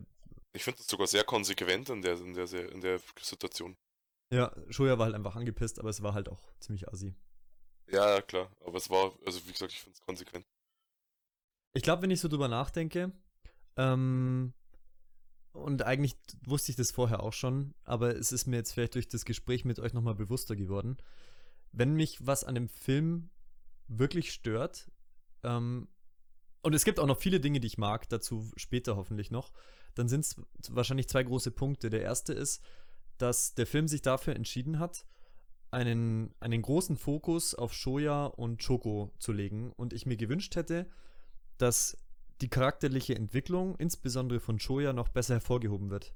Ich 0.53 0.64
finde 0.64 0.78
das 0.78 0.88
sogar 0.88 1.07
sehr 1.07 1.24
konsequent 1.26 1.89
in 1.89 2.01
der, 2.01 2.14
in 2.22 2.34
der, 2.36 2.72
in 2.72 2.80
der 2.80 3.01
Situation. 3.20 3.76
Ja, 4.32 4.55
Shoya 4.69 4.97
war 4.97 5.05
halt 5.05 5.15
einfach 5.15 5.36
angepisst, 5.36 5.79
aber 5.79 5.89
es 5.89 6.01
war 6.01 6.13
halt 6.13 6.29
auch 6.29 6.53
ziemlich 6.59 6.88
assi. 6.88 7.13
Ja, 7.88 8.21
klar. 8.21 8.49
Aber 8.65 8.77
es 8.77 8.89
war, 8.89 9.13
also 9.25 9.45
wie 9.45 9.51
gesagt, 9.51 9.73
ich 9.73 9.82
finde 9.82 9.97
es 9.97 10.01
konsequent. 10.01 10.45
Ich 11.73 11.84
glaube, 11.84 12.01
wenn 12.03 12.11
ich 12.11 12.21
so 12.21 12.29
drüber 12.29 12.47
nachdenke, 12.47 13.11
ähm, 13.75 14.53
und 15.53 15.84
eigentlich 15.84 16.15
wusste 16.45 16.71
ich 16.71 16.77
das 16.77 16.91
vorher 16.91 17.21
auch 17.21 17.34
schon, 17.34 17.73
aber 17.84 18.15
es 18.15 18.32
ist 18.32 18.47
mir 18.47 18.55
jetzt 18.55 18.71
vielleicht 18.71 18.95
durch 18.95 19.09
das 19.09 19.25
Gespräch 19.25 19.65
mit 19.65 19.79
euch 19.79 19.93
nochmal 19.93 20.15
bewusster 20.15 20.55
geworden. 20.55 20.97
Wenn 21.73 21.93
mich 21.93 22.25
was 22.25 22.45
an 22.45 22.55
dem 22.55 22.69
Film 22.69 23.29
wirklich 23.88 24.32
stört, 24.32 24.89
ähm, 25.43 25.89
und 26.61 26.73
es 26.73 26.86
gibt 26.86 26.99
auch 26.99 27.07
noch 27.07 27.19
viele 27.19 27.39
Dinge, 27.39 27.59
die 27.59 27.67
ich 27.67 27.77
mag, 27.77 28.07
dazu 28.07 28.49
später 28.55 28.95
hoffentlich 28.95 29.32
noch, 29.32 29.51
dann 29.95 30.07
sind 30.07 30.21
es 30.21 30.36
wahrscheinlich 30.69 31.09
zwei 31.09 31.23
große 31.23 31.51
Punkte. 31.51 31.89
Der 31.89 32.01
erste 32.01 32.34
ist, 32.34 32.61
dass 33.22 33.53
der 33.53 33.67
Film 33.67 33.88
sich 33.88 34.01
dafür 34.01 34.36
entschieden 34.36 34.80
hat, 34.80 35.05
einen, 35.69 36.34
einen 36.39 36.61
großen 36.61 36.97
Fokus 36.97 37.55
auf 37.55 37.74
Shoya 37.74 38.26
und 38.26 38.65
Choco 38.65 39.13
zu 39.19 39.32
legen 39.32 39.72
und 39.72 39.93
ich 39.93 40.05
mir 40.05 40.17
gewünscht 40.17 40.55
hätte, 40.55 40.89
dass 41.57 41.97
die 42.41 42.49
charakterliche 42.49 43.15
Entwicklung, 43.15 43.76
insbesondere 43.78 44.39
von 44.39 44.59
Shoya, 44.59 44.93
noch 44.93 45.09
besser 45.09 45.36
hervorgehoben 45.36 45.89
wird. 45.91 46.13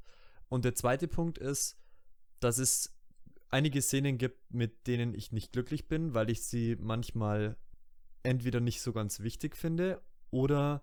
Und 0.49 0.65
der 0.65 0.75
zweite 0.75 1.07
Punkt 1.07 1.37
ist, 1.37 1.77
dass 2.39 2.57
es 2.57 2.97
einige 3.49 3.81
Szenen 3.81 4.17
gibt, 4.17 4.53
mit 4.53 4.87
denen 4.87 5.13
ich 5.13 5.31
nicht 5.31 5.53
glücklich 5.53 5.87
bin, 5.87 6.13
weil 6.13 6.29
ich 6.29 6.43
sie 6.43 6.75
manchmal 6.79 7.55
entweder 8.23 8.59
nicht 8.59 8.81
so 8.81 8.91
ganz 8.91 9.19
wichtig 9.19 9.55
finde 9.55 10.01
oder 10.31 10.81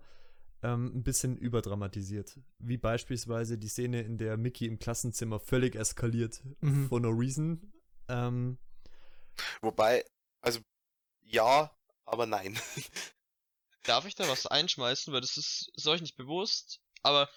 ähm, 0.63 0.91
ein 0.95 1.03
bisschen 1.03 1.37
überdramatisiert. 1.37 2.39
Wie 2.59 2.77
beispielsweise 2.77 3.57
die 3.57 3.67
Szene, 3.67 4.01
in 4.01 4.17
der 4.17 4.37
Mickey 4.37 4.65
im 4.65 4.79
Klassenzimmer 4.79 5.39
völlig 5.39 5.75
eskaliert, 5.75 6.41
Mhm. 6.61 6.87
for 6.87 6.99
no 6.99 7.09
reason. 7.09 7.71
Ähm, 8.07 8.57
Wobei, 9.61 10.05
also 10.41 10.59
ja, 11.21 11.71
aber 12.05 12.25
nein. 12.25 12.57
Darf 13.83 14.05
ich 14.05 14.15
da 14.15 14.27
was 14.27 14.47
einschmeißen? 14.47 15.13
Weil 15.13 15.21
das 15.21 15.37
ist, 15.37 15.71
ist 15.75 15.87
euch 15.87 16.01
nicht 16.01 16.15
bewusst. 16.15 16.79
Aber 17.01 17.29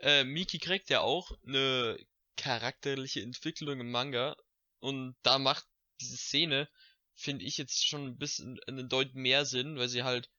äh, 0.00 0.24
Miki 0.24 0.58
kriegt 0.58 0.88
ja 0.88 1.00
auch 1.00 1.30
eine 1.46 1.98
charakterliche 2.36 3.20
Entwicklung 3.20 3.80
im 3.80 3.90
Manga. 3.90 4.36
Und 4.78 5.14
da 5.22 5.38
macht 5.38 5.66
diese 6.00 6.16
Szene, 6.16 6.68
finde 7.14 7.44
ich 7.44 7.58
jetzt 7.58 7.86
schon 7.86 8.06
ein 8.06 8.16
bisschen 8.16 8.58
einen 8.66 8.88
Deut 8.88 9.14
mehr 9.14 9.44
Sinn, 9.44 9.76
weil 9.76 9.90
sie 9.90 10.02
halt, 10.04 10.30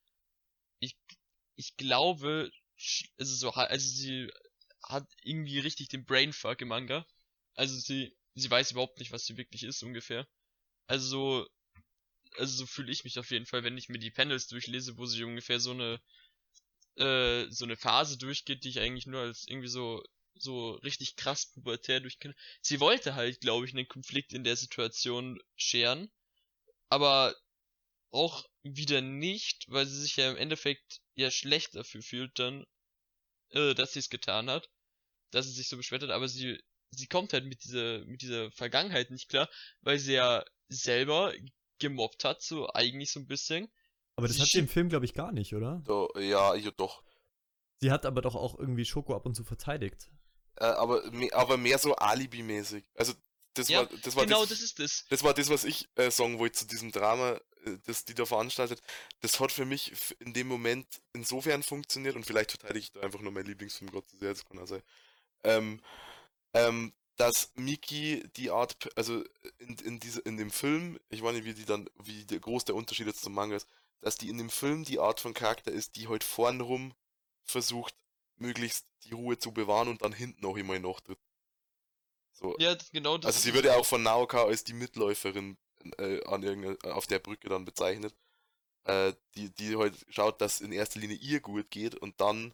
ich, 0.80 0.98
ich 1.56 1.76
glaube, 1.78 2.52
also 3.18 3.36
so, 3.36 3.52
also 3.52 3.88
sie 3.89 4.30
hat 4.84 5.08
irgendwie 5.22 5.60
richtig 5.60 5.89
den 5.89 6.06
Brainfuck 6.06 6.62
im 6.62 6.70
Manga. 6.70 7.06
Also 7.56 7.78
sie, 7.78 8.16
sie 8.36 8.49
weiß 8.49 8.72
überhaupt 8.72 8.99
nicht, 8.99 9.12
was 9.12 9.26
sie 9.26 9.38
wirklich 9.38 9.64
ist, 9.64 9.84
ungefähr. 9.84 10.28
Also 10.88 11.08
so, 11.08 11.47
also 12.38 12.56
so 12.58 12.66
fühle 12.66 12.91
ich 12.91 13.04
mich 13.04 13.20
auf 13.20 13.32
jeden 13.32 13.45
Fall, 13.45 13.64
wenn 13.64 13.78
ich 13.78 13.89
mir 13.89 13.99
die 13.99 14.12
Panels 14.12 14.47
durchlese, 14.47 14.97
wo 14.97 15.06
sie 15.06 15.24
ungefähr 15.24 15.60
so 15.60 15.72
eine 15.72 16.02
äh, 16.97 17.49
so 17.49 17.66
eine 17.66 17.78
Phase 17.78 18.18
durchgeht, 18.18 18.64
die 18.64 18.70
ich 18.70 18.80
eigentlich 18.80 19.08
nur 19.08 19.22
als 19.22 19.47
irgendwie 19.47 19.68
so 19.68 20.04
so 20.36 20.72
richtig 20.76 21.16
krass 21.18 21.52
pubertär 21.54 21.99
durchkenne. 21.99 22.36
Sie 22.62 22.80
wollte 22.80 23.16
halt, 23.16 23.41
glaube 23.41 23.66
ich, 23.66 23.74
einen 23.74 23.88
Konflikt 23.88 24.34
in 24.34 24.43
der 24.43 24.56
Situation 24.56 25.39
scheren, 25.56 26.10
aber 26.89 27.36
auch 28.12 28.45
wieder 28.64 29.01
nicht, 29.01 29.66
weil 29.70 29.86
sie 29.88 30.01
sich 30.01 30.16
ja 30.18 30.32
im 30.32 30.38
Endeffekt 30.38 31.01
ja 31.16 31.32
schlecht 31.32 31.76
dafür 31.76 32.01
fühlt 32.01 32.38
dann, 32.39 32.66
äh, 33.51 33.74
dass 33.76 33.93
sie 33.93 33.99
es 33.99 34.09
getan 34.09 34.49
hat, 34.49 34.70
dass 35.32 35.47
sie 35.47 35.53
sich 35.53 35.70
so 35.70 35.78
beschwert 35.78 36.03
hat, 36.03 36.12
aber 36.12 36.30
sie 36.30 36.59
sie 36.91 37.07
kommt 37.07 37.34
halt 37.34 37.45
mit 37.45 37.64
dieser 37.66 38.05
mit 38.05 38.22
dieser 38.24 38.51
Vergangenheit 38.53 39.12
nicht 39.12 39.30
klar, 39.30 39.49
weil 39.82 39.99
sie 39.99 40.14
ja 40.14 40.45
selber 40.70 41.34
gemobbt 41.80 42.26
hat, 42.26 42.41
so 42.43 42.70
eigentlich 42.74 43.12
so 43.12 43.20
ein 43.22 43.28
bisschen. 43.28 43.72
aber 44.16 44.28
das 44.30 44.38
Sie 44.38 44.41
hat 44.41 44.51
sie 44.51 44.59
im 44.59 44.68
Film, 44.70 44.88
glaube 44.89 45.03
ich, 45.05 45.14
gar 45.14 45.32
nicht, 45.34 45.53
oder? 45.55 45.84
Da, 45.86 46.07
ja, 46.20 46.55
ja, 46.55 46.72
doch. 46.72 47.03
Sie 47.82 47.91
hat 47.91 48.05
aber 48.05 48.22
doch 48.22 48.36
auch 48.36 48.57
irgendwie 48.57 48.86
Schoko 48.86 49.16
ab 49.16 49.26
und 49.26 49.36
zu 49.36 49.43
verteidigt. 49.43 50.09
Äh, 50.57 50.66
aber, 50.66 51.09
me- 51.12 51.34
aber 51.34 51.57
mehr 51.57 51.78
so 51.80 51.95
Alibi-mäßig. 51.95 52.86
Also, 52.95 53.14
das 53.55 53.70
Ja, 53.70 53.80
war, 53.80 53.88
das 53.88 54.16
war 54.16 54.26
genau, 54.26 54.45
das, 54.45 54.49
das 54.49 54.62
ist 54.62 54.80
es. 54.80 55.05
das 55.09 55.24
war 55.24 55.34
das, 55.34 55.49
was 55.49 55.64
ich 55.66 55.89
äh, 55.95 56.12
sagen 56.12 56.39
wollte 56.39 56.59
zu 56.59 56.68
diesem 56.68 56.91
Drama, 56.91 57.39
das 57.86 58.05
die 58.05 58.14
da 58.14 58.26
veranstaltet. 58.26 58.82
Das 59.22 59.39
hat 59.39 59.51
für 59.51 59.66
mich 59.66 59.93
in 60.20 60.34
dem 60.34 60.47
Moment 60.47 60.88
insofern 61.14 61.64
funktioniert 61.64 62.16
und 62.16 62.26
vielleicht 62.26 62.51
verteidige 62.51 62.80
ich 62.80 62.91
da 62.91 63.01
einfach 63.01 63.22
nur 63.22 63.32
meinen 63.32 63.47
Lieblingsfilm 63.47 63.91
Gott 63.91 64.09
zu 64.09 64.18
sehr, 64.18 64.30
das 64.30 64.45
kann 64.45 64.59
auch 64.59 64.68
sein. 64.68 64.84
Ähm, 65.43 65.82
ähm, 66.53 66.93
dass 67.18 67.51
Miki 67.55 68.24
die 68.36 68.49
Art, 68.49 68.89
also 68.95 69.24
in, 69.59 69.76
in, 69.78 69.99
diese, 69.99 70.22
in 70.22 70.38
dem 70.38 70.49
Film, 70.49 70.99
ich 71.09 71.22
weiß 71.22 71.34
nicht, 71.34 71.45
wie 71.45 71.53
die 71.53 71.66
dann, 71.66 71.89
wie 72.03 72.26
der, 72.26 72.39
groß 72.39 72.66
der 72.66 72.76
Unterschied 72.76 73.07
jetzt 73.07 73.22
zum 73.22 73.34
Manga 73.34 73.55
ist, 73.55 73.68
dass 74.01 74.18
die 74.18 74.30
in 74.30 74.38
dem 74.38 74.49
Film 74.49 74.84
die 74.84 74.99
Art 74.99 75.20
von 75.20 75.34
Charakter 75.34 75.72
ist, 75.72 75.95
die 75.95 76.07
halt 76.07 76.24
vornrum 76.24 76.93
versucht, 77.43 77.95
möglichst 78.38 78.88
die 79.03 79.14
Ruhe 79.14 79.38
zu 79.38 79.51
bewahren 79.51 79.88
und 79.88 80.01
dann 80.01 80.14
hinten 80.14 80.45
auch 80.45 80.57
immer 80.57 80.80
nachtritt. 80.80 81.20
So, 82.32 82.55
Ja, 82.57 82.76
genau 82.91 83.18
das 83.18 83.36
also 83.36 83.39
sie 83.39 83.53
wird 83.53 83.66
ja 83.66 83.76
auch 83.76 83.86
von 83.86 84.01
Naoka 84.01 84.43
als 84.43 84.64
die 84.64 84.74
Mitläuferin 84.74 85.57
äh, 85.98 86.24
an 86.26 86.44
irgendeiner, 86.44 86.96
auf 86.96 87.08
der 87.08 87.20
Brücke 87.20 87.50
dann 87.50 87.66
bezeichnet. 87.66 88.16
Äh, 88.86 89.14
die, 89.36 89.50
die 89.52 89.78
halt 89.78 89.96
schaut, 90.10 90.42
dass 90.42 90.62
in 90.62 90.72
erster 90.72 91.00
Linie 91.00 91.18
ihr 91.18 91.40
gut 91.40 91.70
geht 91.72 91.96
und 91.96 92.20
dann 92.20 92.54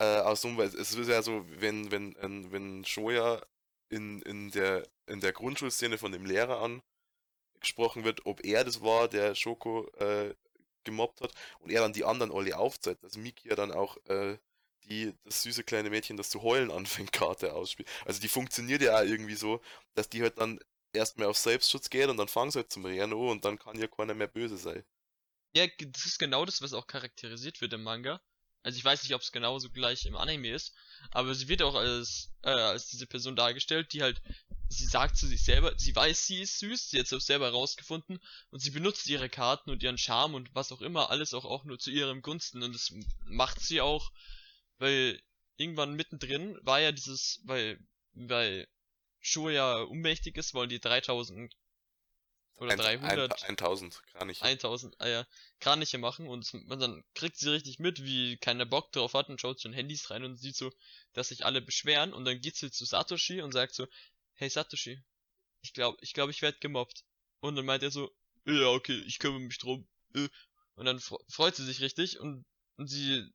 äh, 0.00 0.20
aus 0.20 0.42
so, 0.42 0.56
weil 0.56 0.68
es 0.68 0.74
ist 0.74 1.08
ja 1.08 1.22
so, 1.22 1.44
wenn, 1.60 1.90
wenn, 1.90 2.16
ähm, 2.20 2.50
wenn 2.52 2.84
Shoya 2.84 3.40
in, 3.88 4.20
in 4.22 4.50
der 4.50 4.84
in 5.06 5.20
der 5.20 5.32
Grundschulszene 5.32 5.98
von 5.98 6.12
dem 6.12 6.24
Lehrer 6.26 6.60
angesprochen 7.60 8.04
wird, 8.04 8.26
ob 8.26 8.44
er 8.44 8.64
das 8.64 8.80
war, 8.82 9.08
der 9.08 9.34
Shoko 9.34 9.88
äh, 9.98 10.34
gemobbt 10.84 11.20
hat 11.20 11.32
und 11.60 11.70
er 11.70 11.80
dann 11.80 11.92
die 11.92 12.04
anderen 12.04 12.32
alle 12.32 12.56
aufzeigt, 12.58 13.02
dass 13.02 13.16
Miki 13.16 13.48
ja 13.48 13.56
dann 13.56 13.72
auch 13.72 13.96
äh, 14.06 14.38
die, 14.84 15.14
das 15.24 15.42
süße 15.42 15.64
kleine 15.64 15.90
Mädchen, 15.90 16.16
das 16.16 16.30
zu 16.30 16.42
heulen 16.42 16.70
anfängt, 16.70 17.12
Karte 17.12 17.54
ausspielt. 17.54 17.88
Also 18.04 18.20
die 18.20 18.28
funktioniert 18.28 18.82
ja 18.82 18.98
auch 18.98 19.04
irgendwie 19.04 19.34
so, 19.34 19.60
dass 19.94 20.08
die 20.08 20.22
halt 20.22 20.38
dann 20.38 20.60
erstmal 20.94 21.28
auf 21.28 21.38
Selbstschutz 21.38 21.90
geht 21.90 22.08
und 22.08 22.16
dann 22.16 22.28
fangen 22.28 22.50
sie 22.50 22.58
halt 22.60 22.72
zum 22.72 22.84
Rennen 22.84 23.12
an 23.12 23.12
und 23.12 23.44
dann 23.44 23.58
kann 23.58 23.78
ja 23.78 23.86
keiner 23.86 24.14
mehr 24.14 24.28
böse 24.28 24.56
sein. 24.56 24.84
Ja, 25.54 25.66
das 25.78 26.06
ist 26.06 26.18
genau 26.18 26.44
das, 26.44 26.62
was 26.62 26.72
auch 26.72 26.86
charakterisiert 26.86 27.60
wird 27.60 27.72
im 27.72 27.82
Manga. 27.82 28.20
Also 28.64 28.78
ich 28.78 28.84
weiß 28.84 29.02
nicht, 29.02 29.14
ob 29.14 29.20
es 29.20 29.30
genauso 29.30 29.70
gleich 29.70 30.06
im 30.06 30.16
Anime 30.16 30.48
ist, 30.48 30.74
aber 31.10 31.34
sie 31.34 31.48
wird 31.48 31.60
auch 31.60 31.74
als, 31.74 32.32
äh, 32.42 32.48
als 32.48 32.88
diese 32.88 33.06
Person 33.06 33.36
dargestellt, 33.36 33.92
die 33.92 34.02
halt, 34.02 34.22
sie 34.68 34.86
sagt 34.86 35.18
zu 35.18 35.26
sich 35.26 35.44
selber, 35.44 35.74
sie 35.76 35.94
weiß, 35.94 36.26
sie 36.26 36.40
ist 36.40 36.58
süß, 36.60 36.88
sie 36.88 36.98
hat 36.98 37.06
es 37.06 37.12
auch 37.12 37.20
selber 37.20 37.44
herausgefunden 37.44 38.18
und 38.50 38.60
sie 38.60 38.70
benutzt 38.70 39.06
ihre 39.06 39.28
Karten 39.28 39.70
und 39.70 39.82
ihren 39.82 39.98
Charme 39.98 40.34
und 40.34 40.54
was 40.54 40.72
auch 40.72 40.80
immer, 40.80 41.10
alles 41.10 41.34
auch, 41.34 41.44
auch 41.44 41.64
nur 41.64 41.78
zu 41.78 41.90
ihrem 41.90 42.22
Gunsten 42.22 42.62
und 42.62 42.74
das 42.74 42.90
macht 43.26 43.60
sie 43.60 43.82
auch, 43.82 44.10
weil 44.78 45.20
irgendwann 45.56 45.94
mittendrin 45.94 46.58
war 46.62 46.80
ja 46.80 46.90
dieses, 46.90 47.42
weil, 47.44 47.78
weil 48.14 48.66
Sho 49.26 49.48
ja 49.48 49.76
unmächtig 49.82 50.36
ist, 50.36 50.52
wollen 50.54 50.68
die 50.68 50.80
3000 50.80 51.54
oder 52.56 52.72
Ein- 52.72 52.78
300 52.78 53.42
Ein, 53.42 53.48
1000, 53.56 54.02
gar 54.12 54.24
nicht. 54.26 54.42
1000 54.42 55.00
Eier 55.00 55.26
Kraniche 55.60 55.98
machen 55.98 56.28
und, 56.28 56.52
und 56.52 56.78
dann 56.78 57.02
kriegt 57.14 57.36
sie 57.38 57.50
richtig 57.50 57.78
mit, 57.78 58.04
wie 58.04 58.36
keiner 58.36 58.66
Bock 58.66 58.92
drauf 58.92 59.14
hat 59.14 59.28
und 59.28 59.40
schaut 59.40 59.58
so 59.58 59.68
in 59.68 59.74
Handys 59.74 60.10
rein 60.10 60.24
und 60.24 60.36
sieht 60.36 60.56
so, 60.56 60.70
dass 61.14 61.28
sich 61.28 61.44
alle 61.44 61.62
beschweren 61.62 62.12
und 62.12 62.24
dann 62.26 62.40
geht 62.40 62.56
sie 62.56 62.70
zu 62.70 62.84
Satoshi 62.84 63.40
und 63.40 63.52
sagt 63.52 63.74
so, 63.74 63.88
hey 64.34 64.48
Satoshi, 64.50 65.02
ich 65.62 65.72
glaube, 65.72 65.96
ich 66.02 66.12
glaube, 66.12 66.30
ich 66.30 66.42
werde 66.42 66.58
gemobbt. 66.60 67.04
Und 67.40 67.56
dann 67.56 67.64
meint 67.64 67.82
er 67.82 67.90
so, 67.90 68.14
ja, 68.46 68.66
okay, 68.68 69.02
ich 69.06 69.18
kümmere 69.18 69.40
mich 69.40 69.58
drum. 69.58 69.88
äh. 70.14 70.28
Und 70.76 70.84
dann 70.86 70.98
fre- 70.98 71.22
freut 71.28 71.56
sie 71.56 71.64
sich 71.64 71.80
richtig 71.80 72.20
und, 72.20 72.44
und 72.76 72.88
sie, 72.88 73.26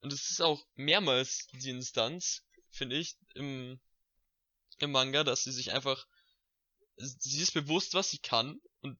und 0.00 0.12
es 0.12 0.30
ist 0.30 0.40
auch 0.42 0.66
mehrmals 0.74 1.46
die 1.52 1.70
Instanz, 1.70 2.42
finde 2.70 2.96
ich, 2.96 3.16
im, 3.34 3.78
im 4.78 4.92
Manga, 4.92 5.24
dass 5.24 5.44
sie 5.44 5.52
sich 5.52 5.72
einfach, 5.72 6.06
sie 6.96 7.40
ist 7.40 7.54
bewusst, 7.54 7.94
was 7.94 8.10
sie 8.10 8.18
kann 8.18 8.60
und 8.80 8.98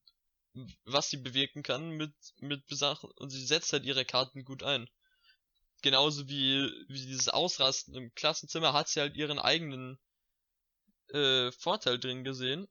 was 0.84 1.10
sie 1.10 1.18
bewirken 1.18 1.62
kann 1.62 1.90
mit, 1.90 2.14
mit 2.38 2.62
Sachen 2.68 3.10
und 3.12 3.30
sie 3.30 3.44
setzt 3.44 3.72
halt 3.72 3.84
ihre 3.84 4.04
Karten 4.04 4.44
gut 4.44 4.62
ein. 4.62 4.88
Genauso 5.82 6.28
wie, 6.28 6.70
wie 6.88 7.06
dieses 7.06 7.28
Ausrasten 7.28 7.94
im 7.94 8.14
Klassenzimmer 8.14 8.72
hat 8.72 8.88
sie 8.88 9.00
halt 9.00 9.14
ihren 9.14 9.38
eigenen 9.38 9.98
äh, 11.08 11.52
Vorteil 11.52 11.98
drin 11.98 12.24
gesehen. 12.24 12.66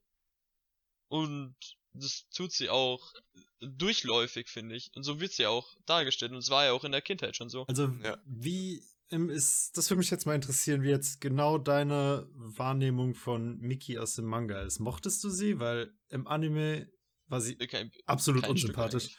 Und 1.08 1.56
das 1.92 2.28
tut 2.30 2.52
sie 2.52 2.68
auch 2.68 3.14
durchläufig, 3.60 4.48
finde 4.48 4.76
ich. 4.76 4.90
Und 4.94 5.04
so 5.04 5.20
wird 5.20 5.32
sie 5.32 5.46
auch 5.46 5.76
dargestellt. 5.86 6.32
Und 6.32 6.38
es 6.38 6.50
war 6.50 6.64
ja 6.64 6.72
auch 6.72 6.84
in 6.84 6.92
der 6.92 7.02
Kindheit 7.02 7.36
schon 7.36 7.48
so. 7.48 7.64
Also, 7.66 7.86
Ja. 8.02 8.18
wie 8.26 8.82
ist, 9.08 9.76
das 9.76 9.88
würde 9.90 9.98
mich 9.98 10.10
jetzt 10.10 10.26
mal 10.26 10.34
interessieren, 10.34 10.82
wie 10.82 10.88
jetzt 10.88 11.20
genau 11.20 11.58
deine 11.58 12.28
Wahrnehmung 12.32 13.14
von 13.14 13.58
Miki 13.58 13.98
aus 13.98 14.14
dem 14.14 14.24
Manga 14.24 14.62
ist. 14.62 14.80
Mochtest 14.80 15.22
du 15.22 15.30
sie? 15.30 15.58
Weil 15.58 15.92
im 16.08 16.26
Anime 16.26 16.90
war 17.28 17.40
sie 17.40 17.56
Kein, 17.56 17.90
absolut 18.06 18.42
kein 18.42 18.52
unsympathisch. 18.52 19.16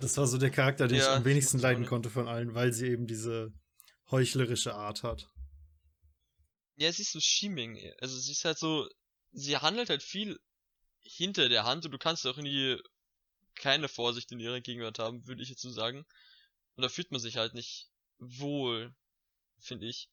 Das 0.00 0.16
war 0.16 0.26
so 0.26 0.38
der 0.38 0.50
Charakter, 0.50 0.88
den 0.88 0.98
ich 0.98 1.04
Ja, 1.04 1.14
am 1.14 1.22
ich 1.22 1.26
wenigsten 1.26 1.58
sie 1.58 1.64
auch 1.64 1.70
leiden 1.70 1.86
konnte 1.86 2.10
von 2.10 2.28
allen, 2.28 2.54
weil 2.54 2.72
sie 2.72 2.86
eben 2.88 3.06
diese 3.06 3.52
heuchlerische 4.10 4.74
Art 4.74 5.02
hat. 5.02 5.28
Ja, 6.76 6.92
sie 6.92 7.02
ist 7.02 7.12
so 7.12 7.20
scheming. 7.20 7.78
Also 8.00 8.18
sie 8.18 8.32
ist 8.32 8.44
halt 8.44 8.58
so, 8.58 8.88
sie 9.32 9.56
handelt 9.56 9.88
halt 9.88 10.02
viel 10.02 10.38
hinter 11.02 11.48
der 11.48 11.64
Hand 11.64 11.84
und 11.84 11.92
du 11.92 11.98
kannst 11.98 12.26
auch 12.26 12.36
nie 12.36 12.76
keine 13.54 13.88
Vorsicht 13.88 14.30
in 14.32 14.40
ihrer 14.40 14.60
Gegenwart 14.60 14.98
haben, 14.98 15.26
würde 15.26 15.42
ich 15.42 15.48
jetzt 15.48 15.62
so 15.62 15.70
sagen. 15.70 16.04
Und 16.74 16.82
da 16.82 16.88
fühlt 16.88 17.10
man 17.10 17.20
sich 17.20 17.36
halt 17.36 17.54
nicht 17.54 17.88
wohl, 18.18 18.94
finde 19.60 19.86
ich. 19.86 20.08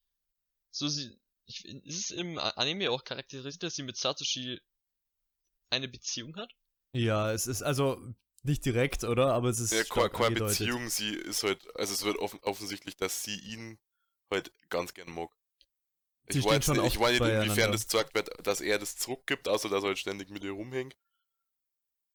So 0.71 0.87
sie, 0.89 1.17
ich, 1.47 1.65
ist 1.65 1.99
es 1.99 2.11
im 2.11 2.39
Anime 2.39 2.91
auch 2.91 3.03
charakterisiert, 3.05 3.63
dass 3.63 3.75
sie 3.75 3.83
mit 3.83 3.97
Satoshi 3.97 4.59
eine 5.71 5.89
Beziehung 5.89 6.37
hat? 6.37 6.53
Ja, 6.93 7.31
es 7.31 7.47
ist 7.47 7.61
also 7.63 7.97
nicht 8.43 8.65
direkt, 8.65 9.03
oder? 9.03 9.33
Aber 9.33 9.49
es 9.49 9.59
ist 9.59 9.73
Ja, 9.73 9.83
keine 9.83 10.09
angedeutet. 10.13 10.69
Beziehung, 10.69 10.89
sie 10.89 11.15
ist 11.15 11.43
halt, 11.43 11.59
also 11.75 11.93
es 11.93 12.03
wird 12.05 12.17
offen, 12.17 12.39
offensichtlich, 12.43 12.95
dass 12.97 13.23
sie 13.23 13.37
ihn 13.39 13.79
halt 14.31 14.51
ganz 14.69 14.93
gern 14.93 15.11
mag. 15.13 15.29
Sie 16.29 16.39
Ich 16.39 16.45
weiß 16.45 16.67
nicht, 16.67 16.83
ich 16.85 16.99
weiß 16.99 17.21
nicht, 17.21 17.33
inwiefern 17.33 17.71
das 17.71 17.87
gesagt 17.87 18.13
wird, 18.15 18.29
dass 18.45 18.61
er 18.61 18.77
das 18.79 18.97
zurückgibt, 18.97 19.47
außer 19.47 19.69
dass 19.69 19.83
er 19.83 19.87
halt 19.89 19.99
ständig 19.99 20.29
mit 20.29 20.43
ihr 20.43 20.51
rumhängt. 20.51 20.97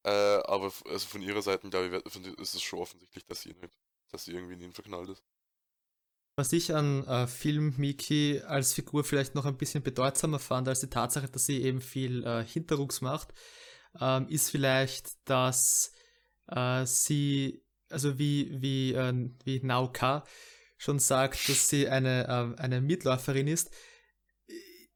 Äh, 0.05 0.11
aber 0.11 0.73
also 0.87 1.07
von 1.07 1.23
ihrer 1.23 1.43
Seite, 1.43 1.69
glaube 1.71 1.87
ich, 1.87 1.93
wird- 1.93 2.11
finde 2.13 2.31
ich, 2.31 2.39
ist 2.39 2.55
es 2.55 2.63
schon 2.63 2.79
offensichtlich, 2.81 3.25
dass 3.27 3.43
sie 3.43 3.51
ihn 3.51 3.61
halt, 3.61 3.73
dass 4.11 4.25
sie 4.25 4.33
irgendwie 4.33 4.55
in 4.55 4.61
ihn 4.63 4.73
verknallt 4.73 5.09
ist. 5.11 5.23
Was 6.39 6.53
ich 6.53 6.73
an 6.73 7.05
äh, 7.09 7.27
Film 7.27 7.75
Miki 7.79 8.41
als 8.47 8.73
Figur 8.73 9.03
vielleicht 9.03 9.35
noch 9.35 9.45
ein 9.45 9.57
bisschen 9.57 9.83
bedeutsamer 9.83 10.39
fand 10.39 10.69
als 10.69 10.79
die 10.79 10.87
Tatsache, 10.87 11.29
dass 11.29 11.47
sie 11.47 11.65
eben 11.65 11.81
viel 11.81 12.25
äh, 12.25 12.45
Hinterrucks 12.45 13.01
macht, 13.01 13.35
ähm, 14.01 14.29
ist 14.29 14.49
vielleicht, 14.49 15.15
dass 15.25 15.91
äh, 16.47 16.87
sie, 16.87 17.65
also 17.91 18.21
wie, 18.21 18.53
wie, 18.63 18.93
äh, 18.93 19.31
wie 19.43 19.59
Nauka 19.65 20.23
schon 20.77 21.01
sagt, 21.01 21.49
dass 21.49 21.67
sie 21.67 21.89
eine, 21.89 22.29
äh, 22.29 22.63
eine 22.63 22.83
Mitläuferin 22.83 23.49
ist. 23.49 23.73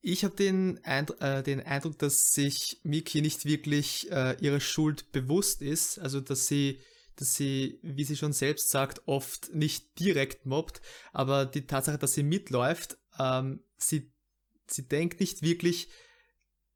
Ich 0.01 0.25
habe 0.25 0.37
den, 0.37 0.79
Eindru 0.85 1.15
äh, 1.19 1.43
den 1.43 1.61
Eindruck, 1.61 1.99
dass 1.99 2.35
sich 2.35 2.79
Miki 2.85 3.21
nicht 3.21 3.47
wirklich 3.47 4.09
äh, 4.13 4.37
ihrer 4.41 4.61
Schuld 4.61 5.11
bewusst 5.11 5.61
ist, 5.61 5.99
also 5.99 6.21
dass 6.21 6.47
sie, 6.47 6.79
sie, 7.25 7.79
wie 7.83 8.05
sie 8.05 8.17
schon 8.17 8.33
selbst 8.33 8.71
sagt, 8.71 9.03
oft 9.07 9.55
nicht 9.55 9.99
direkt 9.99 10.47
mobbt, 10.47 10.81
aber 11.13 11.47
die 11.47 11.67
Tatsache, 11.67 11.99
dass 11.99 12.15
sie 12.15 12.23
mitläuft, 12.23 12.99
ähm, 13.19 13.63
sie, 13.77 14.13
sie 14.67 14.89
denkt 14.89 15.21
nicht 15.21 15.43
wirklich, 15.43 15.89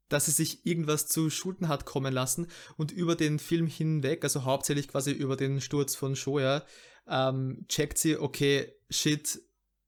dass 0.09 0.25
sie 0.25 0.31
sich 0.31 0.65
irgendwas 0.65 1.07
zu 1.07 1.29
Schulden 1.29 1.67
hat 1.67 1.85
kommen 1.85 2.13
lassen 2.13 2.47
und 2.77 2.91
über 2.91 3.15
den 3.15 3.39
Film 3.39 3.67
hinweg, 3.67 4.23
also 4.23 4.43
hauptsächlich 4.43 4.87
quasi 4.87 5.11
über 5.11 5.35
den 5.35 5.61
Sturz 5.61 5.95
von 5.95 6.15
Shoya, 6.15 6.65
ähm, 7.07 7.65
checkt 7.67 7.97
sie, 7.97 8.17
okay, 8.17 8.73
shit, 8.89 9.41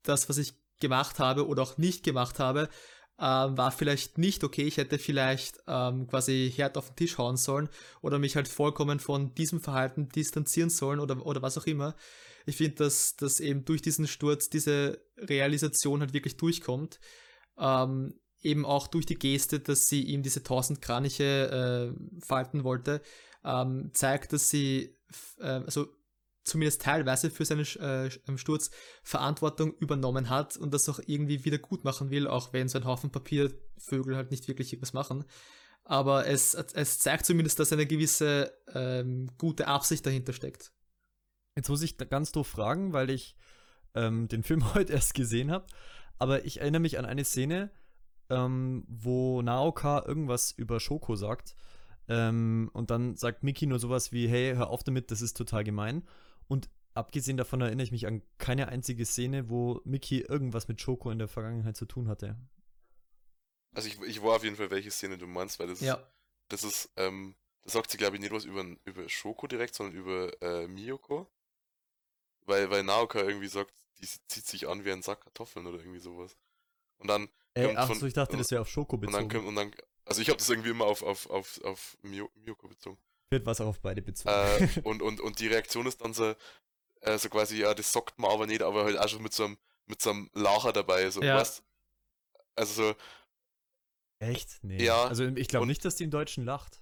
das, 0.04 0.30
was 0.30 0.38
ich 0.38 0.54
gemacht 0.80 1.20
habe 1.20 1.48
oder 1.48 1.64
auch 1.64 1.78
nicht 1.78 2.04
gemacht 2.04 2.40
habe, 2.40 2.70
ähm, 3.20 3.58
war 3.58 3.72
vielleicht 3.72 4.18
nicht 4.18 4.44
okay. 4.44 4.64
Ich 4.64 4.78
hätte 4.78 4.98
vielleicht 4.98 5.60
ähm, 5.68 6.08
quasi 6.08 6.54
hart 6.58 6.78
auf 6.78 6.88
den 6.88 6.96
Tisch 6.96 7.18
hauen 7.18 7.38
sollen 7.38 7.70
oder 8.02 8.18
mich 8.18 8.36
halt 8.36 8.48
vollkommen 8.48 9.00
von 9.00 9.34
diesem 9.36 9.60
Verhalten 9.60 10.10
distanzieren 10.10 10.70
sollen 10.70 11.00
oder, 11.00 11.26
oder 11.26 11.42
was 11.42 11.58
auch 11.58 11.66
immer. 11.66 11.96
Ich 12.46 12.58
finde, 12.58 12.76
dass, 12.76 13.16
dass 13.16 13.40
eben 13.40 13.66
durch 13.66 13.82
diesen 13.82 14.08
Sturz 14.08 14.50
diese 14.50 15.04
Realisation 15.18 16.00
halt 16.00 16.14
wirklich 16.14 16.38
durchkommt. 16.38 17.00
Ähm, 17.58 18.20
eben 18.42 18.66
auch 18.66 18.88
durch 18.88 19.06
die 19.06 19.20
Geste, 19.20 19.60
dass 19.60 19.88
sie 19.88 20.04
ihm 20.04 20.24
diese 20.24 20.44
tausend 20.44 20.82
Kraniche 20.82 21.94
äh, 21.94 22.26
falten 22.26 22.64
wollte, 22.64 23.02
ähm, 23.44 23.92
zeigt, 23.94 24.32
dass 24.32 24.50
sie 24.50 24.96
äh, 25.40 25.62
also 25.66 25.88
zumindest 26.50 26.82
teilweise 26.82 27.30
für 27.30 27.46
seinen 27.46 27.66
äh, 27.66 28.38
Sturz 28.38 28.72
Verantwortung 29.04 29.74
übernommen 29.76 30.30
hat 30.30 30.58
und 30.58 30.74
das 30.74 30.90
auch 30.90 31.00
irgendwie 31.06 31.46
wieder 31.46 31.58
gut 31.58 31.84
machen 31.84 32.10
will, 32.10 32.28
auch 32.28 32.54
wenn 32.54 32.68
so 32.68 32.80
ein 32.80 32.86
Haufen 32.86 33.12
Papiervögel 33.12 34.16
halt 34.16 34.32
nicht 34.32 34.48
wirklich 34.48 34.74
irgendwas 34.74 34.94
machen. 34.94 35.26
Aber 35.84 36.28
es, 36.28 36.54
es 36.54 37.00
zeigt 37.00 37.26
zumindest, 37.26 37.60
dass 37.60 37.74
eine 37.74 37.88
gewisse 37.88 38.54
ähm, 38.74 39.32
gute 39.38 39.68
Absicht 39.68 40.06
dahinter 40.06 40.34
steckt. 40.34 40.72
Jetzt 41.56 41.70
muss 41.70 41.82
ich 41.82 41.98
ganz 41.98 42.32
doof 42.32 42.48
fragen, 42.48 42.94
weil 42.94 43.10
ich 43.10 43.36
ähm, 43.96 44.28
den 44.28 44.44
Film 44.44 44.74
heute 44.74 44.94
erst 44.94 45.14
gesehen 45.14 45.52
habe. 45.52 45.66
Aber 46.18 46.46
ich 46.46 46.62
erinnere 46.62 46.82
mich 46.82 47.00
an 47.00 47.06
eine 47.06 47.26
Szene, 47.26 47.72
ähm, 48.30 48.84
wo 48.88 49.42
Naoka 49.42 50.04
irgendwas 50.06 50.52
über 50.52 50.80
Shoko 50.80 51.16
sagt. 51.16 51.56
Ähm, 52.08 52.70
und 52.74 52.92
dann 52.92 53.16
sagt 53.16 53.44
Miki 53.44 53.66
nur 53.66 53.80
sowas 53.80 54.12
wie, 54.12 54.28
hey, 54.28 54.56
hör 54.56 54.70
auf 54.70 54.84
damit, 54.84 55.12
das 55.12 55.22
ist 55.22 55.38
total 55.38 55.64
gemein. 55.64 56.04
Und 56.50 56.70
abgesehen 56.94 57.38
davon 57.38 57.62
erinnere 57.62 57.84
ich 57.86 57.92
mich 57.92 58.08
an 58.08 58.22
keine 58.38 58.68
einzige 58.68 59.06
Szene, 59.06 59.50
wo 59.50 59.80
Miki 59.86 60.20
irgendwas 60.20 60.68
mit 60.68 60.82
Shoko 60.82 61.10
in 61.12 61.20
der 61.20 61.30
Vergangenheit 61.30 61.78
zu 61.78 61.86
tun 61.86 62.10
hatte. 62.10 62.36
Also 63.74 63.88
ich, 63.88 64.02
ich 64.02 64.22
war 64.22 64.36
auf 64.36 64.44
jeden 64.44 64.56
Fall, 64.58 64.72
welche 64.72 64.92
Szene 64.92 65.18
du 65.18 65.28
meinst, 65.28 65.60
weil 65.60 65.68
das 65.68 65.80
ist, 65.80 65.88
das 66.50 66.64
ist, 66.64 66.92
ähm, 66.98 67.36
das 67.62 67.74
sagt 67.74 67.92
sie 67.92 67.98
glaube 67.98 68.16
ich 68.16 68.22
nicht 68.22 68.34
was 68.34 68.44
über, 68.46 68.66
über 68.84 69.08
Shoko 69.08 69.48
direkt, 69.48 69.76
sondern 69.76 69.96
über 69.96 70.42
äh, 70.42 70.68
Miyoko. 70.68 71.32
Weil, 72.46 72.70
weil 72.72 72.84
Naoka 72.84 73.20
irgendwie 73.20 73.48
sagt, 73.48 73.72
die 74.00 74.08
zieht 74.08 74.46
sich 74.48 74.68
an 74.68 74.84
wie 74.86 74.92
ein 74.92 75.04
Sack 75.04 75.22
Kartoffeln 75.22 75.68
oder 75.68 75.78
irgendwie 75.78 76.00
sowas. 76.00 76.36
Und 76.98 77.08
dann 77.08 77.30
Ey, 77.54 77.66
kommt 77.68 77.78
ach 77.78 77.88
von- 77.88 78.00
so, 78.00 78.08
ich 78.08 78.14
dachte, 78.14 78.38
das 78.38 78.50
wäre 78.50 78.62
auf 78.62 78.70
Shoko 78.70 78.96
Und 78.96 79.12
dann 79.14 79.28
bezogen. 79.28 79.48
und 79.48 79.56
dann, 79.56 79.72
also 80.06 80.22
ich 80.22 80.30
habe 80.30 80.38
das 80.40 80.50
irgendwie 80.50 80.70
immer 80.72 80.86
auf, 80.86 81.04
auf, 81.04 81.30
auf, 81.30 81.62
auf 81.64 81.98
Miyo- 82.04 82.32
Miyoko 82.36 82.68
bezogen. 82.68 82.98
Wird 83.32 83.46
was 83.46 83.62
auch 83.62 83.68
auf 83.68 83.80
beide 83.80 84.02
bezogen. 84.02 84.30
Äh, 84.30 84.68
und, 84.84 85.02
und, 85.02 85.22
und 85.22 85.40
die 85.40 85.48
Reaktion 85.48 85.86
ist 85.86 86.02
dann 86.02 86.14
so, 86.14 86.36
äh, 87.02 87.18
so 87.18 87.30
quasi, 87.30 87.58
ja, 87.60 87.74
das 87.74 87.92
sagt 87.92 88.18
man 88.20 88.32
aber 88.32 88.48
nicht, 88.48 88.62
aber 88.62 88.86
halt 88.86 88.98
auch 88.98 89.08
schon 89.08 89.22
mit 89.22 89.34
so 89.34 89.46
einem, 89.46 89.58
mit 89.86 90.02
so 90.02 90.10
einem 90.12 90.30
Lacher 90.34 90.74
dabei, 90.74 91.10
so, 91.10 91.22
Ja. 91.22 91.36
was? 91.36 91.64
Also 92.56 92.74
so, 92.90 92.96
Echt? 94.22 94.60
Nee. 94.64 94.84
Ja, 94.84 95.06
Also 95.06 95.26
ich 95.28 95.48
glaube 95.48 95.66
nicht, 95.66 95.86
dass 95.86 95.96
die 95.96 96.04
im 96.04 96.12
Deutschen 96.12 96.44
lacht. 96.44 96.82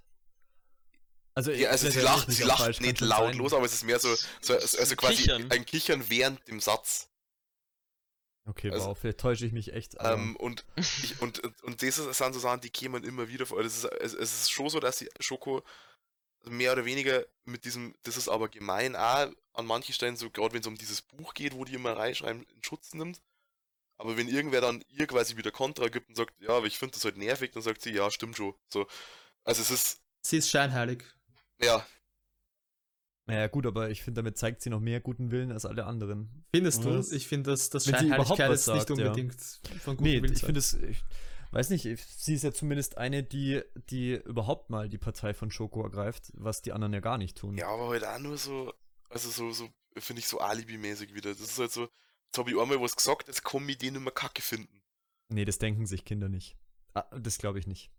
Also, 1.36 1.52
ja, 1.52 1.70
also 1.70 1.88
sie 1.88 2.00
lacht, 2.00 2.28
sie 2.32 2.42
lacht 2.42 2.58
falsch, 2.62 2.80
nicht 2.80 3.00
lautlos, 3.00 3.52
aber 3.52 3.64
es 3.64 3.72
ist 3.72 3.84
mehr 3.84 4.00
so, 4.00 4.12
so 4.40 4.54
also 4.54 4.96
quasi 4.96 5.22
Kichern. 5.22 5.48
ein 5.52 5.64
Kichern 5.64 6.10
während 6.10 6.46
dem 6.48 6.58
Satz. 6.58 7.08
Okay, 8.46 8.72
also- 8.72 8.86
wow, 8.88 8.98
vielleicht 8.98 9.20
täusche 9.20 9.46
ich 9.46 9.52
mich 9.52 9.72
echt. 9.72 9.94
Ähm, 10.00 10.34
und, 10.34 10.64
ich, 10.74 11.20
und, 11.22 11.38
und, 11.38 11.62
und 11.62 11.82
das 11.82 11.94
sind 11.96 12.34
so 12.34 12.40
Sachen, 12.40 12.60
die 12.62 12.70
kämen 12.70 13.04
immer 13.04 13.28
wieder 13.28 13.46
vor. 13.46 13.62
Das 13.62 13.76
ist, 13.76 13.84
es, 13.84 14.14
es 14.14 14.32
ist 14.40 14.50
schon 14.50 14.68
so, 14.68 14.80
dass 14.80 14.96
die 14.98 15.08
Schoko 15.20 15.62
mehr 16.50 16.72
oder 16.72 16.84
weniger 16.84 17.24
mit 17.44 17.64
diesem, 17.64 17.94
das 18.02 18.16
ist 18.16 18.28
aber 18.28 18.48
gemein 18.48 18.96
auch 18.96 19.30
an 19.52 19.66
manchen 19.66 19.92
Stellen 19.92 20.16
so, 20.16 20.30
gerade 20.30 20.54
wenn 20.54 20.60
es 20.60 20.66
um 20.66 20.76
dieses 20.76 21.02
Buch 21.02 21.34
geht, 21.34 21.54
wo 21.54 21.64
die 21.64 21.74
immer 21.74 21.96
reinschreiben, 21.96 22.44
in 22.44 22.62
Schutz 22.62 22.94
nimmt. 22.94 23.20
Aber 23.96 24.16
wenn 24.16 24.28
irgendwer 24.28 24.60
dann 24.60 24.84
ihr 24.88 25.06
quasi 25.08 25.36
wieder 25.36 25.50
Kontra 25.50 25.88
gibt 25.88 26.08
und 26.08 26.14
sagt, 26.14 26.40
ja, 26.40 26.50
aber 26.50 26.66
ich 26.66 26.78
finde 26.78 26.94
das 26.94 27.04
halt 27.04 27.16
nervig, 27.16 27.50
dann 27.50 27.62
sagt 27.62 27.82
sie, 27.82 27.90
ja, 27.90 28.10
stimmt 28.10 28.36
schon. 28.36 28.54
So. 28.72 28.86
Also 29.44 29.62
es 29.62 29.70
ist, 29.70 30.00
Sie 30.22 30.36
ist 30.36 30.50
scheinheilig. 30.50 31.04
ja, 31.60 31.84
Naja, 33.26 33.48
gut, 33.48 33.66
aber 33.66 33.90
ich 33.90 34.02
finde, 34.02 34.20
damit 34.20 34.38
zeigt 34.38 34.62
sie 34.62 34.70
noch 34.70 34.80
mehr 34.80 35.00
guten 35.00 35.30
Willen 35.30 35.50
als 35.50 35.66
alle 35.66 35.84
anderen. 35.86 36.44
Findest 36.54 36.84
du? 36.84 36.90
Was? 36.96 37.12
Ich 37.12 37.26
finde, 37.26 37.50
dass 37.50 37.70
das 37.70 37.86
überhaupt 37.86 38.08
Scheinheiligkeit 38.08 38.50
was 38.50 38.60
ist 38.60 38.68
nicht 38.68 38.88
sagt, 38.88 39.00
ja. 39.00 39.06
unbedingt 39.06 39.34
von 39.82 39.96
gutem 39.96 40.12
Nee, 40.12 40.22
Willen 40.22 40.32
ich 40.32 40.40
finde 40.40 40.60
es, 40.60 40.74
ich 40.74 41.02
weiß 41.50 41.70
nicht, 41.70 41.84
ich- 41.86 42.04
sie 42.04 42.34
ist 42.34 42.44
ja 42.44 42.52
zumindest 42.52 42.98
eine, 42.98 43.22
die, 43.22 43.62
die 43.90 44.14
überhaupt 44.14 44.70
mal 44.70 44.88
die 44.88 44.98
Partei 44.98 45.34
von 45.34 45.50
Schoko 45.50 45.82
ergreift, 45.82 46.30
was 46.34 46.62
die 46.62 46.72
anderen 46.72 46.92
ja 46.92 47.00
gar 47.00 47.18
nicht 47.18 47.36
tun. 47.36 47.56
ja, 47.56 47.68
aber 47.68 47.88
halt 47.88 48.04
auch 48.04 48.18
nur 48.18 48.36
so, 48.38 48.72
also 49.10 49.30
so, 49.30 49.50
so, 49.52 49.68
finde 49.96 50.20
ich 50.20 50.28
so 50.28 50.38
alibimäßig 50.38 51.14
wieder. 51.14 51.30
Das 51.30 51.40
ist 51.40 51.58
halt 51.58 51.72
so, 51.72 51.82
jetzt 52.26 52.38
habe 52.38 52.50
ich 52.50 52.58
einmal 52.58 52.80
was 52.80 52.96
gesagt, 52.96 53.28
jetzt 53.28 53.44
kann 53.44 53.68
ich 53.68 53.78
den 53.78 53.94
immer 53.96 54.10
kacke 54.10 54.42
finden. 54.42 54.82
Nee, 55.30 55.44
das 55.44 55.58
denken 55.58 55.86
sich 55.86 56.04
Kinder 56.04 56.28
nicht. 56.28 56.56
Ah, 56.94 57.04
das 57.18 57.38
glaube 57.38 57.58
ich 57.58 57.66
nicht. 57.66 57.90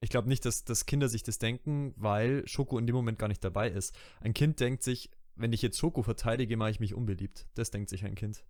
Ich 0.00 0.10
glaube 0.10 0.28
nicht, 0.28 0.44
dass, 0.44 0.64
dass 0.64 0.86
Kinder 0.86 1.08
sich 1.08 1.22
das 1.22 1.38
denken, 1.38 1.94
weil 1.96 2.46
Schoko 2.46 2.78
in 2.78 2.86
dem 2.86 2.94
Moment 2.94 3.18
gar 3.18 3.28
nicht 3.28 3.42
dabei 3.42 3.70
ist. 3.70 3.96
Ein 4.20 4.34
Kind 4.34 4.60
denkt 4.60 4.82
sich, 4.82 5.10
wenn 5.34 5.52
ich 5.52 5.62
jetzt 5.62 5.78
Schoko 5.78 6.02
verteidige, 6.02 6.56
mache 6.56 6.70
ich 6.70 6.80
mich 6.80 6.94
unbeliebt. 6.94 7.46
Das 7.54 7.70
denkt 7.70 7.88
sich 7.88 8.04
ein 8.04 8.14
Kind. 8.14 8.44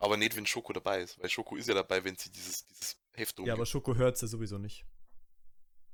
Aber 0.00 0.16
nicht, 0.16 0.34
wenn 0.34 0.46
Schoko 0.46 0.72
dabei 0.72 1.02
ist, 1.02 1.20
weil 1.20 1.28
Schoko 1.28 1.56
ist 1.56 1.68
ja 1.68 1.74
dabei, 1.74 2.02
wenn 2.02 2.16
sie 2.16 2.32
dieses, 2.32 2.66
dieses 2.66 2.96
Heft 3.12 3.38
Ja, 3.40 3.52
aber. 3.52 3.66
Schoko 3.66 3.94
hört 3.94 4.16
es 4.16 4.22
ja 4.22 4.28
sowieso 4.28 4.58
nicht. 4.58 4.84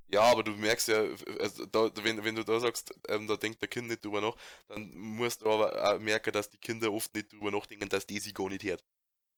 Ja, 0.09 0.23
aber 0.23 0.45
du 0.45 0.53
merkst 0.53 0.87
ja, 0.87 1.05
also 1.41 1.67
da, 1.67 1.91
wenn, 2.05 2.23
wenn 2.23 2.37
du 2.37 2.45
da 2.45 2.61
sagst, 2.61 2.95
ähm, 3.09 3.27
da 3.27 3.37
denkt 3.37 3.61
der 3.61 3.69
Kind 3.69 3.89
nicht 3.89 4.05
drüber 4.05 4.21
nach, 4.21 4.37
dann 4.69 4.95
musst 4.95 5.43
du 5.43 5.51
aber 5.51 5.95
auch 5.95 5.99
merken, 5.99 6.33
dass 6.33 6.49
die 6.49 6.59
Kinder 6.59 6.93
oft 6.93 7.13
nicht 7.13 7.33
drüber 7.33 7.51
nachdenken, 7.51 7.89
dass 7.89 8.07
die 8.07 8.21
sie 8.21 8.33
gar 8.33 8.49
nicht 8.49 8.63
hört. 8.63 8.85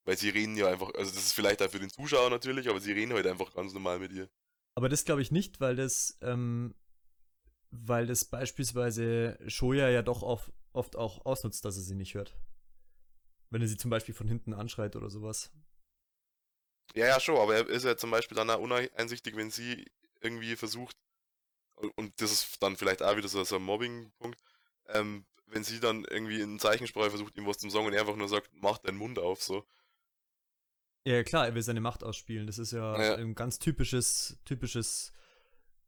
Weil 0.04 0.18
sie 0.18 0.28
reden 0.28 0.56
ja 0.58 0.68
einfach, 0.68 0.92
also 0.94 1.10
das 1.10 1.24
ist 1.24 1.32
vielleicht 1.32 1.62
auch 1.62 1.70
für 1.70 1.80
den 1.80 1.88
Zuschauer 1.88 2.28
natürlich, 2.28 2.68
aber 2.68 2.80
sie 2.80 2.92
reden 2.92 3.14
halt 3.14 3.26
einfach 3.26 3.54
ganz 3.54 3.72
normal 3.72 3.98
mit 3.98 4.12
ihr. 4.12 4.28
Aber 4.74 4.90
das 4.90 5.06
glaube 5.06 5.22
ich 5.22 5.30
nicht, 5.30 5.60
weil 5.60 5.76
das, 5.76 6.18
ähm, 6.20 6.74
weil 7.70 8.06
das 8.06 8.26
beispielsweise 8.26 9.38
Shoya 9.46 9.88
ja 9.88 10.02
doch 10.02 10.22
auf, 10.22 10.52
oft 10.74 10.96
auch 10.96 11.24
ausnutzt, 11.24 11.64
dass 11.64 11.76
er 11.76 11.82
sie 11.82 11.94
nicht 11.94 12.14
hört. 12.14 12.36
Wenn 13.50 13.62
er 13.62 13.68
sie 13.68 13.76
zum 13.76 13.90
Beispiel 13.90 14.14
von 14.14 14.28
hinten 14.28 14.52
anschreit 14.54 14.96
oder 14.96 15.10
sowas. 15.10 15.50
Ja, 16.94 17.06
ja, 17.06 17.20
schon, 17.20 17.36
aber 17.36 17.54
er 17.54 17.68
ist 17.68 17.84
ja 17.84 17.96
zum 17.96 18.10
Beispiel 18.10 18.36
dann 18.36 18.50
auch 18.50 18.60
uneinsichtig, 18.60 19.36
wenn 19.36 19.50
sie 19.50 19.86
irgendwie 20.20 20.56
versucht, 20.56 20.96
und 21.96 22.20
das 22.20 22.32
ist 22.32 22.62
dann 22.62 22.76
vielleicht 22.76 23.02
auch 23.02 23.16
wieder 23.16 23.28
so, 23.28 23.42
so 23.44 23.56
ein 23.56 23.62
Mobbing-Punkt, 23.62 24.38
ähm, 24.88 25.26
wenn 25.46 25.64
sie 25.64 25.80
dann 25.80 26.04
irgendwie 26.04 26.40
in 26.40 26.58
Zeichensprache 26.58 27.10
versucht, 27.10 27.36
ihm 27.36 27.46
was 27.46 27.58
zu 27.58 27.70
sagen 27.70 27.86
und 27.86 27.92
er 27.92 28.00
einfach 28.00 28.16
nur 28.16 28.28
sagt, 28.28 28.50
mach 28.52 28.78
deinen 28.78 28.98
Mund 28.98 29.18
auf, 29.18 29.42
so. 29.42 29.64
Ja, 31.04 31.22
klar, 31.22 31.46
er 31.46 31.54
will 31.54 31.62
seine 31.62 31.80
Macht 31.80 32.04
ausspielen. 32.04 32.46
Das 32.46 32.58
ist 32.58 32.72
ja, 32.72 33.00
Ja. 33.02 33.14
ein 33.14 33.34
ganz 33.34 33.58
typisches, 33.58 34.38
typisches 34.44 35.12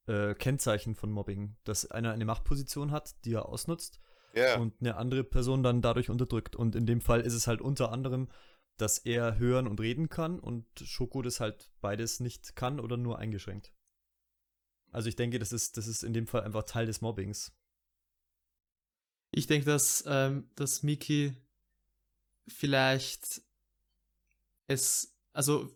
äh, 0.06 0.34
Kennzeichen 0.34 0.94
von 0.94 1.10
Mobbing, 1.10 1.56
dass 1.64 1.90
einer 1.90 2.12
eine 2.12 2.24
Machtposition 2.24 2.90
hat, 2.90 3.22
die 3.24 3.34
er 3.34 3.46
ausnutzt 3.46 4.00
Ja, 4.34 4.58
und 4.58 4.74
eine 4.80 4.96
andere 4.96 5.24
Person 5.24 5.62
dann 5.62 5.82
dadurch 5.82 6.10
unterdrückt. 6.10 6.56
Und 6.56 6.76
in 6.76 6.86
dem 6.86 7.00
Fall 7.00 7.20
ist 7.20 7.34
es 7.34 7.46
halt 7.46 7.60
unter 7.60 7.92
anderem, 7.92 8.28
dass 8.76 8.98
er 8.98 9.38
hören 9.38 9.66
und 9.66 9.80
reden 9.80 10.08
kann 10.08 10.38
und 10.38 10.66
Schoko 10.82 11.22
das 11.22 11.40
halt 11.40 11.70
beides 11.80 12.20
nicht 12.20 12.56
kann 12.56 12.80
oder 12.80 12.96
nur 12.96 13.18
eingeschränkt. 13.18 13.72
Also 14.92 15.08
ich 15.08 15.16
denke, 15.16 15.38
das 15.38 15.52
ist, 15.52 15.76
das 15.76 15.86
ist 15.86 16.02
in 16.02 16.12
dem 16.12 16.26
Fall 16.26 16.42
einfach 16.42 16.64
Teil 16.64 16.86
des 16.86 17.00
Mobbings. 17.00 17.52
Ich 19.32 19.46
denke, 19.46 19.66
dass, 19.66 20.04
ähm, 20.06 20.50
dass 20.56 20.82
Miki 20.82 21.36
vielleicht 22.48 23.42
es, 24.66 25.14
also 25.32 25.70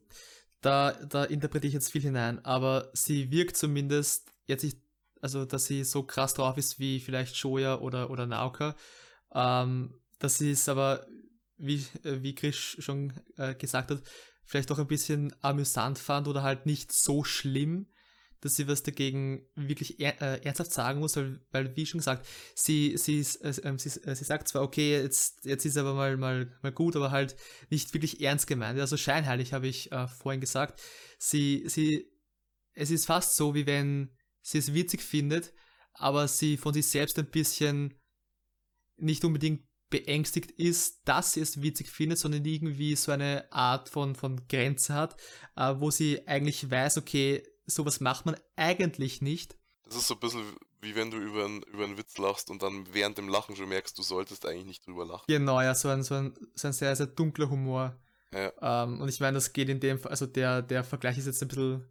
da, 0.61 0.93
da 0.93 1.25
interpretiere 1.25 1.69
ich 1.69 1.75
jetzt 1.75 1.93
viel 1.93 2.03
hinein, 2.03 2.45
aber 2.45 2.91
sie 2.95 3.31
wirkt 3.31 3.57
zumindest 3.57 4.33
jetzt 4.47 4.65
nicht, 4.65 4.79
also 5.25 5.47
dass 5.47 5.65
sie 5.65 5.85
so 5.85 6.03
krass 6.03 6.35
drauf 6.35 6.59
ist 6.59 6.79
wie 6.79 7.01
vielleicht 7.01 7.35
Shoya 7.35 7.79
oder, 7.79 8.11
oder 8.11 8.27
Naoka, 8.27 8.77
ähm, 9.35 9.99
dass 10.19 10.37
sie 10.37 10.51
es 10.51 10.69
aber, 10.69 11.07
wie, 11.57 11.77
äh, 12.05 12.21
wie 12.21 12.35
Krish 12.35 12.77
schon 12.81 13.15
äh, 13.39 13.55
gesagt 13.55 13.91
hat, 13.91 14.03
vielleicht 14.45 14.71
auch 14.71 14.79
ein 14.79 14.87
bisschen 14.87 15.35
amüsant 15.41 15.99
fand 15.99 16.29
oder 16.29 16.43
halt 16.43 16.67
nicht 16.67 16.93
so 16.93 17.25
schlimm, 17.25 17.87
dass 18.43 18.57
sie 18.57 18.69
was 18.69 18.83
dagegen 18.83 19.49
wirklich 19.55 19.99
er, 19.99 20.21
äh, 20.21 20.45
ernsthaft 20.45 20.75
sagen 20.75 21.01
muss, 21.01 21.17
weil, 21.17 21.41
weil 21.53 21.75
wie 21.75 21.87
schon 21.87 22.01
gesagt, 22.01 22.29
sie, 22.55 22.99
sie, 22.99 23.21
äh, 23.41 23.55
ähm, 23.63 23.79
sie, 23.79 23.99
äh, 24.03 24.15
sie 24.15 24.25
sagt 24.25 24.49
zwar, 24.49 24.61
okay, 24.61 25.01
jetzt, 25.01 25.47
jetzt 25.47 25.65
ist 25.65 25.79
aber 25.79 25.95
mal, 25.95 26.19
mal, 26.19 26.55
mal 26.61 26.73
gut, 26.73 26.97
aber 26.97 27.11
halt 27.11 27.35
nicht 27.71 27.95
wirklich 27.95 28.21
ernst 28.21 28.47
gemeint. 28.47 28.79
Also 28.79 28.99
scheinheilig, 28.99 29.55
habe 29.55 29.69
ich 29.69 29.91
äh, 29.91 30.07
vorhin 30.07 30.43
gesagt. 30.43 30.83
Sie, 31.19 31.65
sie, 31.67 32.13
es 32.75 32.91
ist 32.91 33.07
fast 33.07 33.37
so, 33.37 33.55
wie 33.55 33.65
wenn 33.65 34.11
sie 34.45 34.59
es 34.59 34.75
witzig 34.75 35.03
findet, 35.03 35.53
aber 35.95 36.29
sie 36.29 36.57
von 36.57 36.75
sich 36.75 36.87
selbst 36.87 37.19
ein 37.19 37.31
bisschen 37.31 37.95
nicht 38.97 39.25
unbedingt 39.25 39.67
beängstigt 39.91 40.51
ist, 40.53 41.01
dass 41.05 41.33
sie 41.33 41.41
es 41.41 41.63
witzig 41.63 41.89
findet, 41.89 42.19
sondern 42.19 42.45
irgendwie 42.45 42.95
so 42.97 43.13
eine 43.13 43.51
Art 43.53 43.89
von, 43.89 44.15
von 44.15 44.47
Grenze 44.49 44.95
hat, 44.95 45.17
äh, 45.57 45.75
wo 45.79 45.91
sie 45.91 46.27
eigentlich 46.27 46.71
weiß, 46.71 46.99
okay, 46.99 47.43
sowas 47.67 48.01
macht 48.01 48.27
man 48.27 48.37
eigentlich 48.57 49.23
nicht. 49.23 49.57
das 49.85 49.97
ist 49.97 50.09
so 50.09 50.15
ein 50.15 50.21
bisschen 50.21 50.57
wie 50.85 50.95
wenn 50.95 51.11
du 51.11 51.17
über 51.17 51.47
einen, 51.47 51.63
über 51.63 51.85
einen 51.85 51.97
Witz 51.97 52.19
lachst 52.19 52.51
und 52.51 52.63
dann 52.63 52.87
während 52.93 53.19
dem 53.19 53.29
Lachen 53.29 53.57
schon 53.57 53.69
merkst, 53.69 53.97
du 53.99 54.03
solltest 54.03 54.47
eigentlich 54.47 54.67
nicht 54.67 54.87
drüber 54.87 55.07
lachen. 55.07 55.25
Genau, 55.27 55.61
ja, 55.61 55.75
so 55.75 55.89
ein, 55.89 56.03
so 56.03 56.15
ein, 56.15 56.35
so 56.55 56.69
ein 56.69 56.73
sehr, 56.73 56.95
sehr 56.95 57.07
dunkler 57.07 57.49
Humor. 57.49 57.99
Ja. 58.33 58.85
Ähm, 58.85 59.01
und 59.01 59.09
ich 59.09 59.21
meine, 59.21 59.35
das 59.35 59.53
geht 59.53 59.69
in 59.69 59.81
dem 59.81 59.99
Fall, 59.99 60.11
also 60.11 60.27
der, 60.27 60.63
der 60.63 60.85
Vergleich 60.85 61.19
ist 61.19 61.27
jetzt 61.27 61.43
ein 61.43 61.49
bisschen, 61.49 61.89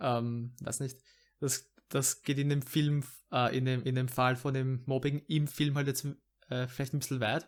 ähm, 0.00 0.56
weiß 0.62 0.80
nicht, 0.80 0.98
das, 1.40 1.71
das 1.92 2.22
geht 2.22 2.38
in 2.38 2.48
dem 2.48 2.62
Film, 2.62 3.04
äh, 3.30 3.56
in, 3.56 3.66
dem, 3.66 3.82
in 3.82 3.94
dem 3.94 4.08
Fall 4.08 4.36
von 4.36 4.54
dem 4.54 4.82
Mobbing 4.86 5.22
im 5.28 5.46
Film 5.46 5.76
halt 5.76 5.86
jetzt 5.86 6.06
äh, 6.48 6.66
vielleicht 6.66 6.94
ein 6.94 7.00
bisschen 7.00 7.20
weit. 7.20 7.46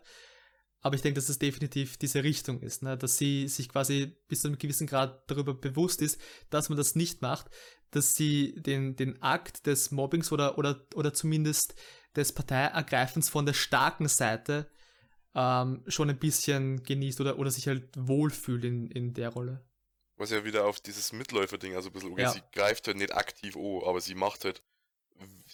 Aber 0.81 0.95
ich 0.95 1.01
denke, 1.01 1.15
dass 1.15 1.25
das 1.25 1.39
definitiv 1.39 1.97
diese 1.97 2.23
Richtung 2.23 2.61
ist, 2.61 2.83
ne? 2.83 2.95
dass 2.95 3.17
sie 3.17 3.47
sich 3.47 3.69
quasi 3.69 4.15
bis 4.27 4.41
zu 4.41 4.47
einem 4.47 4.59
gewissen 4.59 4.85
Grad 4.85 5.23
darüber 5.31 5.55
bewusst 5.55 5.99
ist, 5.99 6.21
dass 6.51 6.69
man 6.69 6.77
das 6.77 6.93
nicht 6.93 7.23
macht, 7.23 7.49
dass 7.89 8.15
sie 8.15 8.53
den, 8.55 8.95
den 8.95 9.19
Akt 9.23 9.65
des 9.65 9.89
Mobbings 9.89 10.31
oder, 10.31 10.59
oder, 10.59 10.85
oder 10.93 11.11
zumindest 11.11 11.73
des 12.15 12.33
Parteiergreifens 12.33 13.29
von 13.29 13.47
der 13.47 13.53
starken 13.53 14.07
Seite 14.07 14.69
ähm, 15.33 15.83
schon 15.87 16.11
ein 16.11 16.19
bisschen 16.19 16.83
genießt 16.83 17.19
oder, 17.19 17.39
oder 17.39 17.49
sich 17.49 17.67
halt 17.67 17.89
wohlfühlt 17.97 18.63
in, 18.63 18.85
in 18.87 19.15
der 19.15 19.29
Rolle. 19.29 19.65
Was 20.17 20.29
ja 20.29 20.43
wieder 20.45 20.65
auf 20.65 20.79
dieses 20.79 21.11
Mitläufer-Ding, 21.11 21.75
also 21.75 21.89
ein 21.89 21.93
bisschen, 21.93 22.11
okay, 22.11 22.21
Ja. 22.23 22.31
sie 22.31 22.41
greift 22.53 22.87
halt 22.87 22.97
nicht 22.97 23.13
aktiv 23.13 23.55
an, 23.55 23.81
aber 23.85 23.99
sie 23.99 24.15
macht 24.15 24.45
halt 24.45 24.63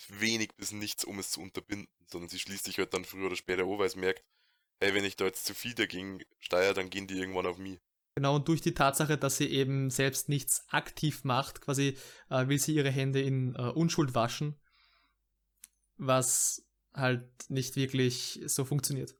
wenig 0.09 0.55
bis 0.55 0.71
nichts, 0.71 1.03
um 1.03 1.19
es 1.19 1.31
zu 1.31 1.41
unterbinden, 1.41 1.87
sondern 2.07 2.29
sie 2.29 2.39
schließt 2.39 2.65
sich 2.65 2.77
halt 2.77 2.93
dann 2.93 3.05
früher 3.05 3.27
oder 3.27 3.35
später 3.35 3.63
an, 3.63 3.79
weil 3.79 3.89
sie 3.89 3.99
merkt, 3.99 4.23
hey, 4.79 4.93
wenn 4.93 5.05
ich 5.05 5.15
da 5.15 5.25
jetzt 5.25 5.45
zu 5.45 5.53
viel 5.53 5.73
dagegen 5.73 6.19
steuere, 6.39 6.73
dann 6.73 6.89
gehen 6.89 7.07
die 7.07 7.19
irgendwann 7.19 7.45
auf 7.45 7.57
mich. 7.57 7.79
Genau, 8.15 8.35
und 8.35 8.47
durch 8.47 8.61
die 8.61 8.73
Tatsache, 8.73 9.17
dass 9.17 9.37
sie 9.37 9.47
eben 9.47 9.89
selbst 9.89 10.27
nichts 10.29 10.65
aktiv 10.69 11.23
macht, 11.23 11.61
quasi 11.61 11.97
äh, 12.29 12.47
will 12.47 12.59
sie 12.59 12.75
ihre 12.75 12.91
Hände 12.91 13.21
in 13.21 13.55
äh, 13.55 13.69
Unschuld 13.69 14.13
waschen, 14.15 14.59
was 15.97 16.67
halt 16.93 17.29
nicht 17.49 17.75
wirklich 17.77 18.41
so 18.45 18.65
funktioniert. 18.65 19.15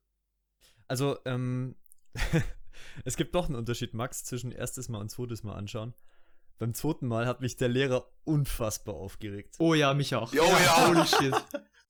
Also, 0.88 1.18
ähm, 1.26 1.76
es 3.06 3.16
gibt 3.18 3.36
doch 3.36 3.46
einen 3.48 3.56
Unterschied, 3.56 3.94
Max, 3.94 4.24
zwischen 4.24 4.52
erstes 4.52 4.90
Mal 4.90 5.00
und 5.00 5.10
zweites 5.10 5.44
Mal 5.44 5.54
anschauen. 5.56 5.94
Beim 6.58 6.74
zweiten 6.74 7.08
Mal 7.08 7.26
hat 7.26 7.42
mich 7.42 7.56
der 7.58 7.70
Lehrer 7.70 8.08
unfassbar 8.24 8.94
aufgeregt. 8.96 9.56
Oh 9.60 9.74
ja, 9.74 9.94
mich 9.94 10.14
auch. 10.16 10.32
Oh 10.32 10.36
ja. 10.36 10.88
Holy 10.88 11.08
shit. 11.08 11.34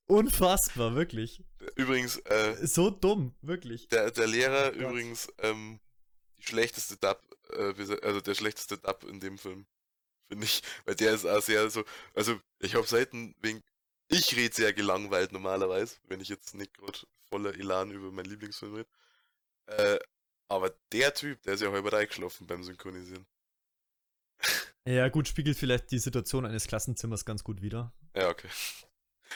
Unfassbar, 0.06 0.94
wirklich. 0.94 1.44
Übrigens, 1.76 2.16
äh, 2.18 2.56
So 2.66 2.90
dumm, 2.90 3.34
wirklich. 3.42 3.88
der, 3.88 4.10
der 4.10 4.26
Lehrer 4.26 4.72
Gott. 4.72 4.80
übrigens, 4.80 5.28
ähm, 5.38 5.80
die 6.38 6.44
schlechteste 6.44 6.96
Dub, 6.96 7.20
äh, 7.50 7.74
also 8.02 8.20
der 8.20 8.34
schlechteste 8.34 8.78
Dub 8.78 9.04
in 9.04 9.20
dem 9.20 9.38
Film, 9.38 9.66
finde 10.28 10.44
ich, 10.44 10.62
weil 10.84 10.94
der 10.96 11.14
ist 11.14 11.26
auch 11.26 11.40
sehr 11.42 11.68
so, 11.70 11.84
also 12.14 12.38
ich 12.58 12.74
habe 12.74 12.86
selten 12.86 13.34
wegen, 13.40 13.62
ich 14.08 14.34
rede 14.36 14.54
sehr 14.54 14.72
gelangweilt 14.72 15.32
normalerweise, 15.32 15.96
wenn 16.08 16.20
ich 16.20 16.28
jetzt 16.28 16.54
nicht 16.54 16.74
gerade 16.74 16.98
voller 17.30 17.54
Elan 17.54 17.90
über 17.90 18.10
meinen 18.10 18.26
Lieblingsfilm 18.26 18.74
rede, 18.74 18.88
äh, 19.66 19.98
aber 20.52 20.74
der 20.92 21.14
Typ, 21.14 21.42
der 21.42 21.54
ist 21.54 21.62
ja 21.62 21.72
halber 21.72 21.92
reingeschlafen 21.92 22.46
beim 22.46 22.62
Synchronisieren. 22.62 23.26
Ja, 24.84 25.08
gut, 25.08 25.28
spiegelt 25.28 25.56
vielleicht 25.56 25.90
die 25.90 25.98
Situation 25.98 26.44
eines 26.44 26.66
Klassenzimmers 26.66 27.24
ganz 27.24 27.44
gut 27.44 27.62
wider. 27.62 27.92
Ja, 28.16 28.28
okay. 28.28 28.48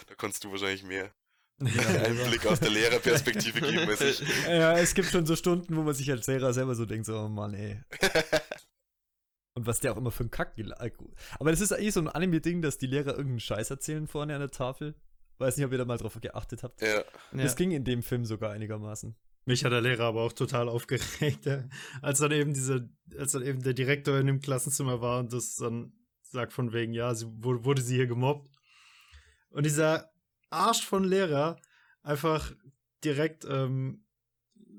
Da 0.09 0.14
kannst 0.14 0.44
du 0.44 0.51
wahrscheinlich 0.51 0.82
mehr 0.82 1.14
Ja, 1.60 2.02
Einblick 2.02 2.44
aus 2.47 2.60
der 2.60 2.70
Lehrerperspektive 2.70 3.60
geben 3.60 3.88
als 3.88 4.01
ich. 4.01 4.20
ja, 4.47 4.76
es 4.76 4.94
gibt 4.94 5.09
schon 5.09 5.24
so 5.24 5.36
Stunden, 5.36 5.76
wo 5.76 5.82
man 5.82 5.94
sich 5.94 6.10
als 6.10 6.26
Lehrer 6.26 6.52
selber 6.52 6.74
so 6.74 6.84
denkt, 6.84 7.06
so, 7.06 7.16
oh 7.16 7.28
Mann, 7.28 7.55
ey. 7.55 7.80
Und 9.55 9.66
was 9.66 9.80
der 9.80 9.93
auch 9.93 9.97
immer 9.97 10.10
für 10.10 10.24
ein 10.24 10.30
Kack. 10.30 10.55
Aber 11.38 11.51
das 11.51 11.62
ist 11.62 11.72
eigentlich 11.72 11.94
so 11.94 12.01
ein 12.01 12.09
Anime-Ding, 12.09 12.60
dass 12.60 12.76
die 12.76 12.86
Lehrer 12.86 13.12
irgendeinen 13.12 13.40
Scheiß 13.40 13.70
erzählen 13.70 14.06
vorne 14.06 14.34
an 14.34 14.40
der 14.40 14.51
Tafel. 14.51 14.94
Weiß 15.38 15.56
nicht, 15.56 15.64
ob 15.64 15.72
ihr 15.72 15.78
da 15.78 15.86
mal 15.86 15.97
drauf 15.97 16.18
geachtet 16.20 16.62
habt. 16.62 16.82
Ja. 16.82 16.98
Ja. 16.98 17.05
Das 17.32 17.56
ging 17.56 17.70
in 17.70 17.84
dem 17.84 18.02
Film 18.02 18.26
sogar 18.26 18.51
einigermaßen. 18.51 19.16
Mich 19.47 19.64
hat 19.64 19.73
der 19.73 19.81
Lehrer 19.81 20.05
aber 20.05 20.23
auch 20.23 20.32
total 20.32 20.68
aufgeregt, 20.68 21.48
als 22.02 22.18
dann 22.18 22.32
eben 22.32 22.52
diese, 22.52 22.90
als 23.16 23.32
dann 23.32 23.43
eben 23.43 23.62
der 23.62 23.74
Direktor 23.74 24.18
in 24.18 24.27
dem 24.27 24.40
Klassenzimmer 24.40 25.01
war 25.01 25.20
und 25.20 25.32
das 25.32 25.55
dann 25.55 25.93
sagt 26.23 26.52
von 26.52 26.73
wegen, 26.73 26.93
ja, 26.93 27.14
sie 27.14 27.27
wurde, 27.43 27.64
wurde 27.64 27.81
sie 27.82 27.94
hier 27.94 28.09
gemobbt. 28.09 28.51
Und 29.51 29.64
dieser 29.64 30.10
Arsch 30.51 30.85
von 30.85 31.05
Lehrer 31.05 31.56
einfach 32.02 32.52
direkt 33.05 33.47
ähm, 33.48 34.05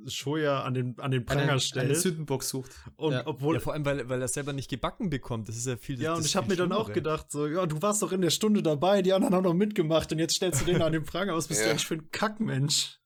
Shoya 0.06 0.64
an 0.64 0.74
den, 0.74 1.00
an 1.00 1.12
den 1.12 1.26
Pranger 1.26 1.60
stellt. 1.60 1.96
Sündenbock 1.98 2.44
sucht. 2.44 2.72
und 2.98 3.14
ja. 3.14 3.24
obwohl 3.26 3.56
ja, 3.56 3.60
vor 3.62 3.74
allem, 3.74 3.86
weil, 3.86 4.08
weil 4.10 4.22
er 4.22 4.28
selber 4.28 4.54
nicht 4.54 4.70
gebacken 4.70 5.10
bekommt. 5.10 5.48
Das 5.48 5.56
ist 5.56 5.66
ja 5.66 5.78
viel. 5.78 6.02
Ja, 6.02 6.14
und 6.16 6.26
ich 6.26 6.36
habe 6.36 6.48
mir 6.48 6.56
dann 6.58 6.72
auch 6.72 6.92
gedacht, 6.92 7.32
so, 7.32 7.48
ja, 7.48 7.66
du 7.66 7.82
warst 7.82 8.02
doch 8.02 8.12
in 8.12 8.22
der 8.22 8.30
Stunde 8.30 8.62
dabei, 8.62 9.02
die 9.02 9.14
anderen 9.14 9.34
haben 9.34 9.44
noch 9.44 9.54
mitgemacht 9.54 10.12
und 10.12 10.20
jetzt 10.20 10.36
stellst 10.36 10.62
du 10.62 10.66
den 10.66 10.82
an 10.82 10.92
den 10.92 11.04
Pranger 11.04 11.34
aus, 11.34 11.48
bist 11.48 11.62
du 11.62 11.66
Ja. 11.66 11.72
eigentlich 11.72 11.88
für 11.88 11.96
ein 11.96 12.12
Kackmensch? 12.12 13.00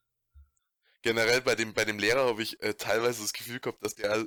Generell 1.04 1.42
bei 1.42 1.56
dem, 1.56 1.74
bei 1.74 1.86
dem 1.86 1.98
Lehrer 2.00 2.26
habe 2.26 2.44
ich 2.44 2.62
äh, 2.62 2.74
teilweise 2.76 3.22
das 3.22 3.34
Gefühl 3.34 3.60
gehabt, 3.60 3.84
dass 3.84 3.96
der 3.96 4.26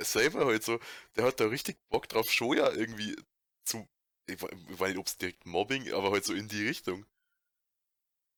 selber 0.00 0.46
halt 0.46 0.64
so, 0.64 0.80
der 1.16 1.24
hat 1.24 1.38
da 1.40 1.46
richtig 1.46 1.76
Bock 1.88 2.08
drauf, 2.08 2.30
Shoya 2.30 2.72
irgendwie 2.72 3.14
zu. 3.64 3.86
Ich 4.26 4.40
we- 4.40 4.48
ich 4.70 4.80
weiß 4.80 4.88
nicht, 4.90 4.98
ob 4.98 5.06
es 5.06 5.18
direkt 5.18 5.44
Mobbing, 5.46 5.92
aber 5.92 6.10
halt 6.10 6.24
so 6.24 6.32
in 6.32 6.48
die 6.48 6.66
Richtung. 6.66 7.04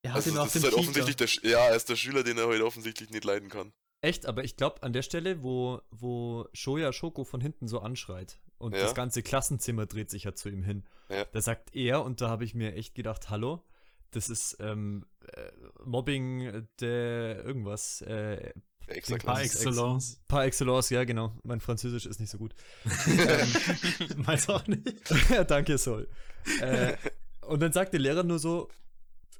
Er 0.03 0.11
hat 0.11 0.17
Also 0.17 0.31
ihn 0.31 0.39
auf 0.39 0.47
ist 0.49 0.57
dem 0.57 0.63
halt 0.65 0.75
offensichtlich 0.75 1.17
der, 1.17 1.51
ja, 1.51 1.59
er 1.69 1.77
ist 1.77 1.89
der 1.89 1.97
Schüler, 1.97 2.23
den 2.25 2.39
er 2.39 2.49
halt 2.49 2.61
offensichtlich 2.63 3.11
nicht 3.11 3.25
leiden 3.25 3.49
kann. 3.49 3.73
Echt, 4.03 4.27
aber 4.27 4.45
ich 4.45 4.57
glaube, 4.57 4.83
an 4.83 4.93
der 4.93 5.03
Stelle, 5.03 5.43
wo, 5.43 5.81
wo 5.91 6.47
Shoya 6.53 6.93
Shoko 6.93 7.25
von 7.25 7.41
hinten 7.41 7.67
so 7.67 7.81
anschreit 7.81 8.39
und 8.59 8.75
Ja. 8.75 8.83
das 8.83 8.95
ganze 8.95 9.23
Klassenzimmer 9.23 9.87
dreht 9.87 10.11
sich 10.11 10.25
ja 10.25 10.35
zu 10.35 10.49
ihm 10.49 10.63
hin, 10.63 10.85
Ja. 11.09 11.25
da 11.25 11.41
sagt 11.41 11.75
er, 11.75 12.03
und 12.05 12.21
da 12.21 12.29
habe 12.29 12.45
ich 12.45 12.55
mir 12.55 12.75
echt 12.75 12.95
gedacht, 12.95 13.31
hallo, 13.31 13.65
das 14.13 14.29
ist 14.31 14.57
ähm, 14.61 15.05
äh, 15.33 15.51
Mobbing 15.85 16.67
der 16.81 17.45
irgendwas, 17.45 18.01
äh, 18.03 18.53
Par 19.25 19.41
excellence. 19.43 20.21
par 20.29 20.45
excellence, 20.45 20.91
ja 20.91 21.03
genau, 21.05 21.37
mein 21.43 21.59
Französisch 21.61 22.07
ist 22.07 22.21
nicht 22.21 22.31
so 22.31 22.39
gut. 22.39 22.55
Weiß 24.17 24.49
auch 24.49 24.67
nicht. 24.67 24.93
ja, 25.31 25.45
danke, 25.45 25.77
Sol. 25.79 26.09
Äh, 26.61 26.97
und 27.43 27.61
dann 27.61 27.73
sagt 27.73 27.93
der 27.93 28.01
Lehrer 28.01 28.23
nur 28.23 28.39
so, 28.39 28.69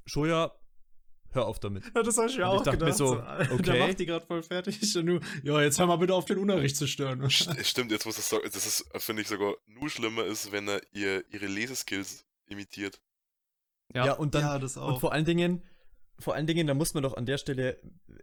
Shoya, 0.05 0.53
hör 1.31 1.45
auf 1.45 1.59
damit. 1.59 1.83
Ja, 1.95 2.03
das 2.03 2.17
habe 2.17 2.27
ich 2.29 2.35
mir 2.37 2.41
ich 2.43 2.45
auch 2.47 2.57
dachte 2.63 2.71
mir 2.71 2.91
gedacht. 2.91 2.97
so, 2.97 3.15
Der 3.15 3.51
okay. 3.53 3.79
macht 3.87 3.99
die 3.99 4.05
gerade 4.05 4.25
voll 4.25 4.43
fertig. 4.43 4.95
Und 4.97 5.05
du, 5.05 5.19
ja, 5.43 5.61
jetzt 5.61 5.79
hör 5.79 5.85
mal 5.87 5.97
bitte 5.97 6.13
auf, 6.13 6.25
den 6.25 6.37
Unterricht 6.39 6.75
zu 6.75 6.87
stören. 6.87 7.21
St- 7.23 7.63
Stimmt, 7.63 7.91
jetzt 7.91 8.05
muss 8.05 8.17
sagen, 8.27 8.43
das 8.51 8.65
ist, 8.65 8.85
finde 8.97 9.21
ich 9.21 9.27
sogar 9.27 9.55
nur 9.67 9.89
schlimmer 9.89 10.25
ist, 10.25 10.51
wenn 10.51 10.67
er 10.67 10.81
ihr, 10.93 11.23
ihre 11.31 11.47
Leseskills 11.47 12.25
imitiert. 12.47 12.99
Ja, 13.93 14.13
und 14.13 14.35
dann 14.35 14.41
ja, 14.41 14.59
das 14.59 14.77
Und 14.77 14.99
vor 14.99 15.13
allen 15.13 15.25
Dingen, 15.25 15.63
vor 16.19 16.35
allen 16.35 16.47
Dingen, 16.47 16.67
da 16.67 16.73
muss 16.73 16.93
man 16.93 17.03
doch 17.03 17.15
an 17.15 17.25
der 17.25 17.37
Stelle, 17.37 17.77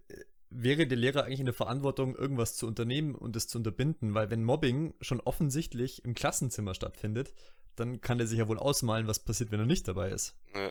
äh, 0.09 0.17
wäre 0.51 0.87
der 0.87 0.99
Lehrer 0.99 1.25
eigentlich 1.25 1.41
in 1.41 1.47
der 1.47 1.55
Verantwortung, 1.55 2.15
irgendwas 2.15 2.55
zu 2.55 2.67
unternehmen 2.67 3.15
und 3.15 3.35
es 3.35 3.49
zu 3.49 3.59
unterbinden, 3.59 4.15
weil 4.15 4.31
wenn 4.31 4.45
Mobbing 4.45 4.95
schon 5.01 5.21
offensichtlich 5.21 6.05
im 6.05 6.15
Klassenzimmer 6.15 6.75
stattfindet, 6.75 7.35
dann 7.77 8.01
kann 8.01 8.21
er 8.21 8.27
sich 8.27 8.39
ja 8.39 8.47
wohl 8.47 8.59
ausmalen, 8.59 9.09
was 9.09 9.19
passiert, 9.19 9.51
wenn 9.51 9.61
er 9.61 9.67
nicht 9.67 9.89
dabei 9.89 10.11
ist. 10.11 10.37
Ja. 10.55 10.71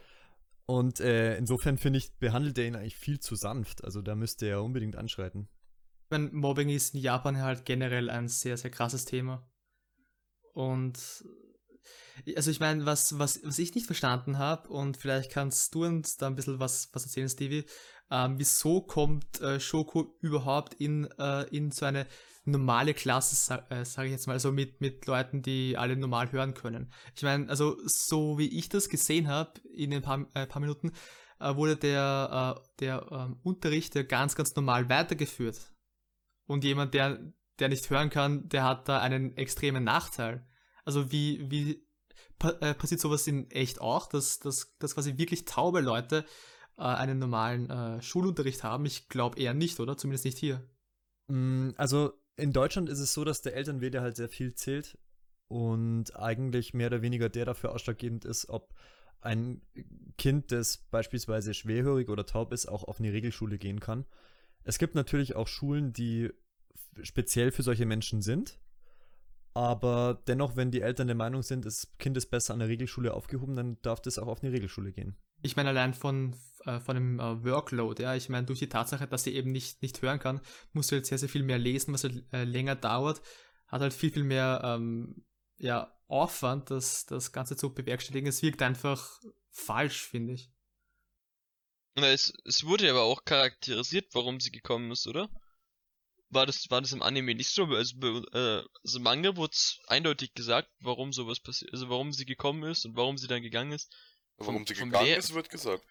Und 0.65 1.02
äh, 1.02 1.36
insofern 1.38 1.78
finde 1.78 1.99
ich, 1.99 2.18
behandelt 2.18 2.57
er 2.57 2.65
ihn 2.65 2.76
eigentlich 2.76 2.95
viel 2.95 3.20
zu 3.20 3.36
sanft. 3.36 3.84
Also 3.84 4.02
da 4.02 4.15
müsste 4.15 4.45
er 4.45 4.64
unbedingt 4.64 4.95
anschreiten. 4.95 5.49
Ich 6.06 6.11
meine, 6.11 6.30
Mobbing 6.32 6.70
ist 6.70 6.95
in 6.95 7.02
Japan 7.02 7.41
halt 7.41 7.65
generell 7.65 8.10
ein 8.10 8.30
sehr, 8.30 8.56
sehr 8.56 8.72
krasses 8.72 9.03
Thema. 9.03 9.45
Und 10.53 11.26
also 12.35 12.52
ich 12.52 12.60
meine, 12.60 12.85
was, 12.85 13.18
was, 13.19 13.40
was 13.44 13.60
ich 13.60 13.73
nicht 13.76 13.85
verstanden 13.85 14.38
habe, 14.38 14.69
und 14.69 14.98
vielleicht 14.98 15.31
kannst 15.31 15.73
du 15.76 15.85
uns 15.85 16.18
da 16.18 16.27
ein 16.27 16.35
bisschen 16.35 16.60
was, 16.60 16.90
was 16.94 17.03
erzählen, 17.03 17.30
Stevie, 17.30 17.65
ähm, 18.11 18.35
wieso 18.38 18.81
kommt 18.81 19.41
äh, 19.41 19.60
Shoko 19.60 20.18
überhaupt 20.22 20.76
in, 20.76 21.10
äh, 21.18 21.44
in 21.56 21.72
so 21.72 21.85
eine 21.85 22.07
normale 22.45 22.94
Klasse, 22.94 23.64
äh, 23.69 23.85
sage 23.85 24.07
ich 24.07 24.11
jetzt 24.11 24.27
mal, 24.27 24.34
also 24.34 24.52
mit, 24.52 24.81
mit 24.81 25.06
Leuten, 25.07 25.41
die 25.41 25.77
alle 25.77 25.95
normal 25.95 26.31
hören 26.31 26.53
können. 26.53 26.91
Ich 27.15 27.23
meine, 27.23 27.49
also 27.49 27.77
so 27.85 28.38
wie 28.38 28.57
ich 28.60 28.69
das 28.69 28.90
gesehen 28.90 29.27
habe 29.27 29.60
in 29.73 29.94
ein 29.94 30.02
paar, 30.02 30.27
äh, 30.34 30.45
paar 30.45 30.60
Minuten, 30.60 30.91
äh, 31.40 31.56
wurde 31.56 31.77
der, 31.77 32.57
äh, 32.57 32.68
der 32.80 33.07
ähm, 33.11 33.40
Unterricht 33.44 33.95
ja 33.95 34.03
ganz, 34.03 34.35
ganz 34.35 34.56
normal 34.56 34.90
weitergeführt. 34.90 35.72
Und 36.45 36.64
jemand, 36.64 36.94
der, 36.94 37.34
der 37.60 37.69
nicht 37.69 37.90
hören 37.90 38.10
kann, 38.10 38.49
der 38.49 38.64
hat 38.64 38.90
da 38.90 38.99
einen 38.99 39.38
extremen 39.38 39.84
Nachteil. 39.84 40.45
Also 40.85 41.11
wie, 41.11 41.49
wie 41.49 41.82
äh, 42.44 42.74
passiert 42.74 43.02
sowas 43.02 43.28
in 43.28 43.49
echt 43.52 43.82
auch, 43.82 44.07
dass, 44.07 44.40
dass, 44.40 44.76
dass 44.78 44.95
quasi 44.95 45.18
wirklich 45.18 45.45
taube 45.45 45.82
Leute 45.82 46.26
äh, 46.78 46.82
einen 46.82 47.20
normalen 47.20 47.70
äh, 47.70 48.02
Schulunterricht 48.02 48.64
haben? 48.64 48.86
Ich 48.86 49.10
glaube 49.10 49.40
eher 49.40 49.53
nicht, 49.53 49.80
oder? 49.80 49.98
Zumindest 49.98 50.26
nicht 50.26 50.38
hier. 50.38 50.68
Mm, 51.28 51.72
Also 51.78 52.14
in 52.36 52.52
Deutschland 52.52 52.90
ist 52.90 52.99
es 52.99 53.14
so, 53.14 53.24
dass 53.24 53.41
der 53.41 53.56
Elternwille 53.56 54.02
halt 54.02 54.15
sehr 54.15 54.30
viel 54.30 54.56
zählt 54.56 54.98
und 55.48 56.15
eigentlich 56.15 56.74
mehr 56.74 56.88
oder 56.88 57.02
weniger 57.02 57.30
der 57.30 57.45
dafür 57.45 57.72
ausschlaggebend 57.72 58.26
ist, 58.26 58.49
ob 58.49 58.74
ein 59.22 59.61
Kind, 60.18 60.52
das 60.52 60.78
beispielsweise 60.78 61.53
schwerhörig 61.53 62.10
oder 62.10 62.26
taub 62.26 62.52
ist, 62.52 62.65
auch 62.68 62.84
auf 62.84 62.99
eine 62.99 63.14
Regelschule 63.14 63.57
gehen 63.57 63.80
kann. 63.80 64.06
Es 64.64 64.78
gibt 64.78 64.95
natürlich 64.95 65.36
auch 65.36 65.48
Schulen, 65.48 65.94
die 65.94 66.32
speziell 67.02 67.52
für 67.52 67.64
solche 67.64 67.86
Menschen 67.86 68.22
sind. 68.22 68.60
Aber 69.54 70.22
dennoch, 70.28 70.56
wenn 70.56 70.72
die 70.72 70.82
Eltern 70.82 71.08
der 71.08 71.16
Meinung 71.16 71.44
sind, 71.44 71.66
das 71.66 71.92
Kind 72.00 72.18
ist 72.18 72.32
besser 72.32 72.54
an 72.54 72.60
der 72.60 72.70
Regelschule 72.70 73.14
aufgehoben, 73.14 73.56
dann 73.56 73.78
darf 73.84 74.02
das 74.02 74.18
auch 74.18 74.28
auf 74.28 74.42
eine 74.42 74.52
Regelschule 74.52 74.92
gehen. 74.92 75.16
Ich 75.44 75.56
meine, 75.56 75.70
allein 75.70 75.94
von, 75.94 76.36
äh, 76.66 76.80
von 76.80 76.96
dem 76.96 77.20
äh, 77.20 77.44
Workload, 77.44 78.02
ja, 78.02 78.16
ich 78.16 78.30
meine, 78.30 78.48
durch 78.48 78.60
die 78.60 78.70
Tatsache, 78.70 79.08
dass 79.08 79.24
sie 79.24 79.36
eben 79.36 79.52
nicht, 79.52 79.82
nicht 79.82 80.02
hören 80.02 80.20
kann, 80.20 80.42
muss 80.72 80.88
sie 80.88 80.96
halt 80.96 81.06
sehr, 81.06 81.20
sehr 81.20 81.30
viel 81.30 81.44
mehr 81.44 81.60
lesen, 81.60 81.94
was 81.94 82.04
halt 82.04 82.24
äh, 82.34 82.46
länger 82.46 82.76
dauert, 82.76 83.22
hat 83.68 83.82
halt 83.82 83.94
viel, 83.94 84.12
viel 84.12 84.24
mehr 84.24 84.62
ähm, 84.64 85.24
ja, 85.58 85.96
Aufwand, 86.08 86.72
das, 86.72 87.06
das 87.06 87.32
Ganze 87.32 87.56
zu 87.56 87.74
bewerkstelligen. 87.74 88.28
Es 88.28 88.42
wirkt 88.42 88.62
einfach 88.62 89.20
falsch, 89.50 90.08
finde 90.08 90.34
ich. 90.34 90.52
Na, 91.96 92.08
es, 92.08 92.34
es 92.46 92.66
wurde 92.66 92.90
aber 92.90 93.04
auch 93.04 93.24
charakterisiert, 93.24 94.16
warum 94.16 94.40
sie 94.40 94.52
gekommen 94.52 94.92
ist, 94.92 95.06
oder? 95.06 95.30
War 96.34 96.45
das, 96.45 96.69
war 96.69 96.81
das 96.81 96.91
im 96.93 97.01
Anime 97.01 97.35
nicht 97.35 97.49
so? 97.49 97.65
Also, 97.65 97.95
äh, 98.34 98.64
also 98.84 98.97
im 98.97 99.03
Manga 99.03 99.35
wurde 99.35 99.55
eindeutig 99.88 100.34
gesagt, 100.34 100.69
warum 100.80 101.14
sowas 101.14 101.39
passiert, 101.39 101.72
also 101.73 101.89
warum 101.89 102.11
sie 102.11 102.26
gekommen 102.26 102.64
ist 102.64 102.85
und 102.85 102.95
warum 102.95 103.18
sie 103.18 103.27
dann 103.27 103.41
gegangen 103.41 103.72
ist. 103.72 103.91
Warum 104.38 104.55
Vom- 104.55 104.68
sie 104.68 104.76
vom 104.76 104.89
gegangen 104.89 105.07
Lehr- 105.07 105.18
ist, 105.18 105.34
wird 105.34 105.49
gesagt. 105.49 105.84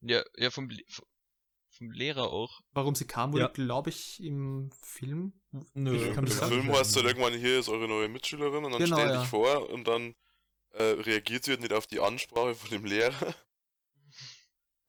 Ja, 0.00 0.22
ja, 0.36 0.50
vom, 0.50 0.68
Le- 0.68 0.82
vom, 0.88 1.90
Lehrer 1.90 2.30
auch. 2.32 2.60
Warum 2.72 2.94
sie 2.94 3.06
kam, 3.06 3.32
wurde, 3.32 3.42
Ja. 3.42 3.48
glaube 3.48 3.90
ich, 3.90 4.22
im 4.22 4.70
Film. 4.82 5.32
Nö, 5.74 5.96
Ich 5.96 6.02
Im, 6.02 6.14
kann 6.14 6.24
im 6.24 6.30
das 6.30 6.38
sagen. 6.38 6.52
Film 6.52 6.72
heißt 6.72 6.90
es 6.90 6.96
halt 6.96 7.06
irgendwann, 7.06 7.34
hier 7.38 7.58
ist 7.58 7.68
eure 7.68 7.88
neue 7.88 8.08
Mitschülerin 8.08 8.64
und 8.64 8.72
dann 8.72 8.82
Genau, 8.82 8.96
stell 8.96 9.10
ja. 9.10 9.20
dich 9.20 9.28
vor 9.28 9.68
und 9.70 9.86
dann 9.88 10.14
äh, 10.74 10.82
reagiert 10.84 11.44
sie 11.44 11.50
halt 11.52 11.60
nicht 11.60 11.72
auf 11.72 11.86
die 11.86 12.00
Ansprache 12.00 12.54
von 12.54 12.70
dem 12.70 12.84
Lehrer. 12.84 13.34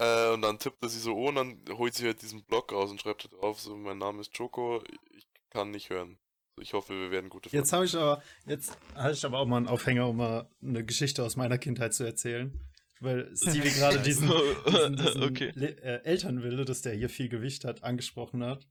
Äh, 0.04 0.34
und 0.34 0.42
dann 0.42 0.60
tippt 0.60 0.84
er 0.84 0.90
sie 0.90 1.00
so 1.00 1.12
an 1.28 1.38
und 1.38 1.66
dann 1.68 1.78
holt 1.78 1.94
sie 1.94 2.06
halt 2.06 2.22
diesen 2.22 2.44
Block 2.44 2.72
raus 2.72 2.92
und 2.92 3.02
schreibt 3.02 3.24
halt 3.24 3.34
drauf, 3.34 3.60
so, 3.60 3.76
mein 3.76 3.98
Name 3.98 4.22
ist 4.22 4.36
Choco, 4.36 4.84
ich 5.16 5.28
kann 5.50 5.72
nicht 5.72 5.90
hören. 5.90 6.18
Ich 6.60 6.74
hoffe, 6.74 6.94
wir 6.94 7.12
werden 7.12 7.30
gute 7.30 7.50
Jetzt 7.50 7.74
habe 7.74 7.86
ich 7.86 7.96
aber, 7.96 8.22
jetzt 8.46 8.78
habe 8.96 9.14
ich 9.14 9.26
aber 9.26 9.40
auch 9.40 9.48
mal 9.48 9.58
einen 9.58 9.68
Aufhänger, 9.68 10.08
um 10.08 10.18
mal 10.18 10.48
eine 10.62 10.86
Geschichte 10.86 11.24
aus 11.24 11.36
meiner 11.36 11.58
Kindheit 11.58 11.94
zu 11.94 12.04
erzählen. 12.04 12.60
Weil 13.00 13.36
Stevie 13.36 13.70
gerade 13.78 14.00
diesen, 14.00 14.32
diesen, 14.68 14.96
diesen 14.96 15.24
okay. 15.30 15.50
Äh, 15.50 16.04
Elternwille, 16.04 16.64
dass 16.64 16.82
der 16.82 16.94
hier 16.94 17.10
viel 17.10 17.28
Gewicht 17.28 17.66
hat, 17.66 17.84
angesprochen 17.84 18.44
hat. 18.44 18.68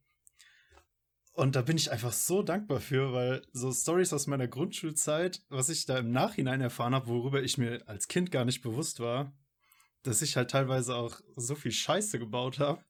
Und 1.35 1.57
da 1.57 1.63
bin 1.63 1.77
ich 1.77 1.91
einfach 1.91 2.13
so 2.13 2.43
dankbar 2.43 2.81
für, 2.81 3.13
weil 3.13 3.43
so 3.53 3.73
Stories 3.73 4.13
aus 4.13 4.27
meiner 4.27 4.49
Grundschulzeit, 4.49 5.43
was 5.49 5.71
ich 5.71 5.87
da 5.87 5.99
im 5.99 6.13
Nachhinein 6.13 6.61
erfahren 6.61 6.95
habe, 6.95 7.09
worüber 7.09 7.43
ich 7.43 7.59
mir 7.59 7.83
als 7.87 8.07
Kind 8.07 8.31
gar 8.31 8.45
nicht 8.45 8.63
bewusst 8.63 9.01
war, 9.01 9.33
dass 10.03 10.23
ich 10.23 10.37
halt 10.37 10.51
teilweise 10.51 10.95
auch 10.97 11.20
so 11.37 11.55
viel 11.55 11.73
Scheiße 11.73 12.19
gebaut 12.19 12.59
habe. 12.59 12.85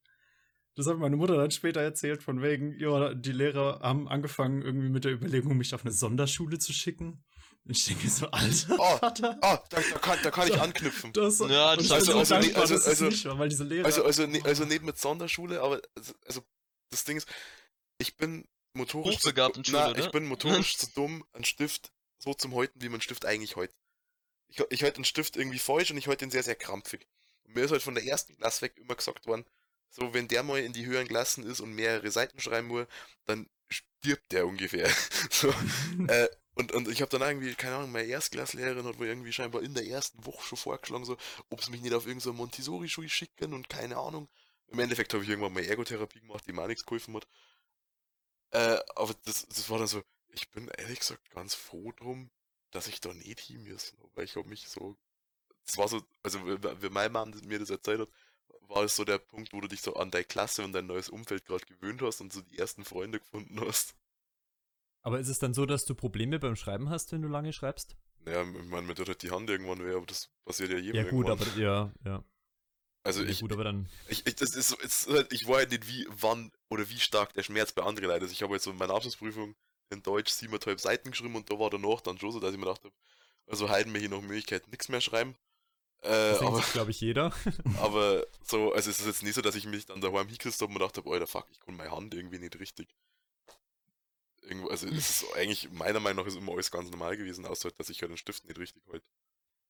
Das 0.74 0.86
hat 0.86 0.96
meine 0.98 1.16
Mutter 1.16 1.36
dann 1.36 1.50
später 1.50 1.82
erzählt, 1.82 2.22
von 2.22 2.40
wegen, 2.40 2.78
ja, 2.78 3.12
die 3.12 3.32
Lehrer 3.32 3.80
haben 3.82 4.08
angefangen 4.08 4.62
irgendwie 4.62 4.88
mit 4.88 5.04
der 5.04 5.12
Überlegung, 5.12 5.56
mich 5.58 5.74
auf 5.74 5.82
eine 5.84 5.92
Sonderschule 5.92 6.58
zu 6.58 6.72
schicken. 6.72 7.22
Und 7.64 7.76
ich 7.76 7.84
denke 7.84 8.08
so, 8.08 8.26
Alter, 8.30 8.76
Oh, 8.78 8.96
Vater. 8.96 9.38
Ah, 9.42 9.62
da, 9.68 9.76
da, 9.76 9.98
kann, 9.98 10.18
da 10.22 10.30
kann 10.30 10.48
ich 10.48 10.58
anknüpfen. 10.58 11.12
Das, 11.12 11.38
Ja, 11.40 11.76
das 11.76 11.90
also- 11.92 12.18
also- 12.18 12.34
dankbar, 12.34 12.62
also- 12.62 12.74
dass 12.74 12.82
es 12.84 12.88
also- 12.88 13.04
nicht 13.06 13.38
weil 13.38 13.48
diese 13.50 13.64
Lehrer. 13.64 13.84
Also, 13.84 14.02
also, 14.04 14.26
ne, 14.26 14.40
also 14.44 14.64
neben 14.64 14.86
mit 14.86 14.98
Sonderschule, 14.98 15.60
aber 15.60 15.80
also, 15.94 16.14
also 16.26 16.42
das 16.90 17.04
Ding 17.04 17.18
ist, 17.18 17.28
ich 17.98 18.16
bin 18.16 18.48
motorisch 18.74 19.18
zu, 19.18 19.28
Hochbegabtenschule, 19.28 19.78
na, 19.78 19.90
oder? 19.90 19.98
ich 20.04 20.10
bin 20.10 20.24
motorisch 20.26 20.76
zu 20.78 20.86
dumm, 20.94 21.24
einen 21.34 21.44
Stift 21.44 21.92
so 22.18 22.32
zum 22.34 22.54
Häuten, 22.54 22.80
wie 22.80 22.86
man 22.86 22.94
einen 22.94 23.02
Stift 23.02 23.26
eigentlich 23.26 23.56
hält. 23.56 23.72
Ich, 24.52 24.62
ich 24.70 24.82
halte 24.82 24.96
einen 24.96 25.04
Stift 25.04 25.36
irgendwie 25.36 25.58
falsch 25.58 25.90
und 25.90 25.98
ich 25.98 26.08
halte 26.08 26.24
ihn 26.24 26.30
sehr, 26.30 26.42
sehr 26.42 26.54
krampfig. 26.56 27.06
Und 27.44 27.54
mir 27.54 27.64
ist 27.64 27.70
halt 27.72 27.82
von 27.82 27.94
der 27.94 28.04
ersten 28.04 28.36
Klasse 28.36 28.62
weg 28.62 28.74
immer 28.76 28.94
gesagt 28.94 29.26
worden, 29.26 29.44
so 29.90 30.14
wenn 30.14 30.28
der 30.28 30.42
mal 30.42 30.60
in 30.60 30.72
die 30.72 30.86
höheren 30.86 31.08
Klassen 31.08 31.44
ist 31.46 31.60
und 31.60 31.74
mehrere 31.74 32.10
Seiten 32.10 32.40
schreiben 32.40 32.68
muss, 32.68 32.86
dann 33.26 33.48
stirbt 33.68 34.32
der 34.32 34.46
ungefähr. 34.46 34.88
so, 35.30 35.52
äh, 36.08 36.28
Und, 36.54 36.72
und 36.72 36.88
ich 36.88 37.00
habe 37.00 37.10
dann 37.10 37.26
irgendwie, 37.26 37.54
keine 37.54 37.76
Ahnung, 37.76 37.92
meine 37.92 38.08
Erstklasslehrerin 38.08 38.84
hat 38.84 38.98
wohl 38.98 39.06
irgendwie 39.06 39.32
scheinbar 39.32 39.62
in 39.62 39.72
der 39.74 39.86
ersten 39.86 40.24
Woche 40.26 40.46
schon 40.46 40.58
vorgeschlagen, 40.58 41.04
so, 41.06 41.16
ob 41.48 41.64
sie 41.64 41.70
mich 41.70 41.80
nicht 41.80 41.94
auf 41.94 42.06
irgendeine 42.06 42.20
so 42.20 42.32
Montessori-Schule 42.34 43.08
schicken 43.08 43.54
und 43.54 43.68
keine 43.70 43.96
Ahnung. 43.96 44.28
Im 44.68 44.78
Endeffekt 44.78 45.14
habe 45.14 45.22
ich 45.24 45.30
irgendwann 45.30 45.54
mal 45.54 45.64
Ergotherapie 45.64 46.20
gemacht, 46.20 46.44
die 46.46 46.52
mir 46.52 46.62
auch 46.62 46.66
nichts 46.66 46.84
geholfen 46.84 47.14
hat. 47.16 47.26
Äh, 48.50 48.78
aber 48.96 49.14
das, 49.24 49.46
das 49.48 49.68
war 49.70 49.78
dann 49.78 49.86
so, 49.86 50.02
ich 50.28 50.50
bin 50.50 50.68
ehrlich 50.68 51.00
gesagt 51.00 51.30
ganz 51.30 51.54
froh 51.54 51.92
drum, 51.92 52.30
dass 52.72 52.88
ich 52.88 53.00
da 53.00 53.14
nicht 53.14 53.40
hin 53.40 53.68
muss, 53.70 53.94
weil 54.14 54.24
ich 54.24 54.36
habe 54.36 54.48
mich 54.48 54.68
so, 54.68 54.96
das 55.64 55.78
war 55.78 55.88
so, 55.88 56.02
also 56.22 56.44
wie 56.44 56.90
meine 56.90 57.10
Mom 57.10 57.32
mir 57.46 57.60
das 57.60 57.70
erzählt 57.70 58.00
hat, 58.00 58.08
war 58.68 58.82
es 58.84 58.96
so 58.96 59.04
der 59.04 59.18
Punkt, 59.18 59.52
wo 59.52 59.60
du 59.60 59.68
dich 59.68 59.82
so 59.82 59.94
an 59.94 60.10
deine 60.10 60.24
Klasse 60.24 60.64
und 60.64 60.72
dein 60.72 60.86
neues 60.86 61.08
Umfeld 61.08 61.44
gerade 61.44 61.64
gewöhnt 61.66 62.02
hast 62.02 62.20
und 62.20 62.32
so 62.32 62.40
die 62.42 62.58
ersten 62.58 62.84
Freunde 62.84 63.20
gefunden 63.20 63.60
hast. 63.60 63.94
Aber 65.02 65.20
ist 65.20 65.28
es 65.28 65.38
dann 65.38 65.54
so, 65.54 65.66
dass 65.66 65.84
du 65.84 65.94
Probleme 65.94 66.38
beim 66.38 66.56
Schreiben 66.56 66.88
hast, 66.90 67.12
wenn 67.12 67.22
du 67.22 67.28
lange 67.28 67.52
schreibst? 67.52 67.96
Naja, 68.24 68.42
ich 68.42 68.66
meine, 68.68 68.86
mir 68.86 68.94
tut 68.94 69.08
halt 69.08 69.22
die 69.22 69.30
Hand 69.30 69.50
irgendwann 69.50 69.84
weh, 69.84 69.94
aber 69.94 70.06
das 70.06 70.30
passiert 70.44 70.70
ja 70.70 70.78
jedem 70.78 70.94
Ja, 70.96 71.04
gut, 71.04 71.28
irgendwann. 71.28 71.32
aber 71.40 71.46
ja, 71.56 71.92
ja. 72.04 72.24
also 73.04 73.22
ja 73.22 73.30
ich, 73.30 73.40
gut, 73.40 73.52
aber 73.52 73.64
dann. 73.64 73.88
ich, 74.08 74.26
ich, 74.26 74.36
das 74.36 74.54
ist 74.54 74.68
so, 74.68 74.76
es 74.78 75.06
ist 75.06 75.10
halt, 75.14 75.32
ich 75.32 75.46
weiß 75.46 75.56
halt 75.56 75.70
nicht, 75.72 75.88
wie, 75.88 76.06
wann 76.10 76.52
oder 76.70 76.88
wie 76.88 77.00
stark 77.00 77.32
der 77.34 77.42
Schmerz 77.42 77.72
bei 77.72 77.82
anderen 77.82 78.08
Leuten 78.08 78.24
ist. 78.24 78.32
Ich 78.32 78.42
habe 78.42 78.54
jetzt 78.54 78.64
so 78.64 78.70
in 78.70 78.78
meiner 78.78 78.94
Abschlussprüfung 78.94 79.56
in 79.92 80.02
Deutsch 80.02 80.32
siebeneinhalb 80.32 80.80
Seiten 80.80 81.10
geschrieben 81.10 81.36
und 81.36 81.50
da 81.50 81.58
war 81.58 81.70
danach 81.70 82.00
dann 82.00 82.18
schon 82.18 82.32
so, 82.32 82.40
dass 82.40 82.52
ich 82.52 82.58
mir 82.58 82.66
gedacht 82.66 82.84
habe, 82.84 82.94
also 83.46 83.68
halten 83.68 83.92
wir 83.92 84.00
hier 84.00 84.08
noch 84.08 84.22
Möglichkeit, 84.22 84.66
nichts 84.68 84.88
mehr 84.88 85.00
schreiben. 85.00 85.36
Äh, 86.00 86.08
Das 86.08 86.40
aber, 86.40 86.60
glaube 86.72 86.90
ich, 86.90 87.00
jeder. 87.00 87.32
aber 87.80 88.26
so, 88.42 88.72
also 88.72 88.90
es 88.90 88.98
ist 88.98 89.06
jetzt 89.06 89.22
nicht 89.22 89.34
so, 89.34 89.42
dass 89.42 89.54
ich 89.54 89.66
mich 89.66 89.86
dann 89.86 90.00
daheim 90.00 90.26
hingekriegt 90.26 90.56
habe 90.56 90.66
und 90.66 90.72
mir 90.72 90.80
gedacht 90.80 90.96
habe, 90.96 91.10
Alter, 91.10 91.26
fuck, 91.26 91.46
ich 91.50 91.60
kann 91.60 91.76
meine 91.76 91.92
Hand 91.92 92.14
irgendwie 92.14 92.38
nicht 92.38 92.58
richtig. 92.58 92.88
Irgendwo, 94.42 94.68
also 94.68 94.88
es 94.88 95.22
ist 95.22 95.26
eigentlich, 95.36 95.70
meiner 95.70 96.00
Meinung 96.00 96.24
nach 96.24 96.28
ist 96.28 96.36
immer 96.36 96.52
alles 96.52 96.70
ganz 96.70 96.90
normal 96.90 97.16
gewesen, 97.16 97.46
außer 97.46 97.64
halt, 97.68 97.78
dass 97.78 97.88
ich 97.90 98.00
halt 98.02 98.10
den 98.10 98.16
Stift 98.16 98.44
nicht 98.44 98.58
richtig 98.58 98.82
halte. 98.90 99.06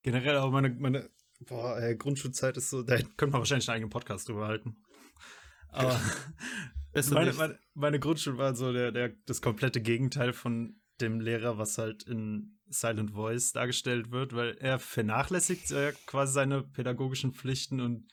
Generell 0.03 0.37
aber 0.37 0.51
meine, 0.51 0.71
meine 0.71 1.11
boah, 1.41 1.79
ey, 1.79 1.97
Grundschulzeit 1.97 2.57
ist 2.57 2.71
so, 2.71 2.83
da 2.83 2.97
könnte 2.97 3.27
man 3.33 3.41
wahrscheinlich 3.41 3.69
einen 3.69 3.77
eigenen 3.77 3.91
Podcast 3.91 4.29
drüber 4.29 4.47
halten. 4.47 4.77
Aber 5.73 5.99
meine, 7.11 7.33
meine, 7.33 7.59
meine 7.75 7.99
Grundschule 8.01 8.39
war 8.39 8.55
so 8.55 8.73
der, 8.73 8.93
der, 8.93 9.15
das 9.27 9.41
komplette 9.41 9.81
Gegenteil 9.81 10.33
von 10.33 10.81
dem 11.01 11.21
Lehrer, 11.21 11.59
was 11.59 11.79
halt 11.79 12.03
in 12.05 12.59
Silent 12.69 13.13
Voice 13.13 13.53
dargestellt 13.53 14.11
wird, 14.11 14.35
weil 14.35 14.57
er 14.59 14.79
vernachlässigt 14.79 15.71
äh, 15.73 15.93
quasi 16.07 16.33
seine 16.33 16.63
pädagogischen 16.63 17.33
Pflichten 17.33 17.81
und 17.81 18.09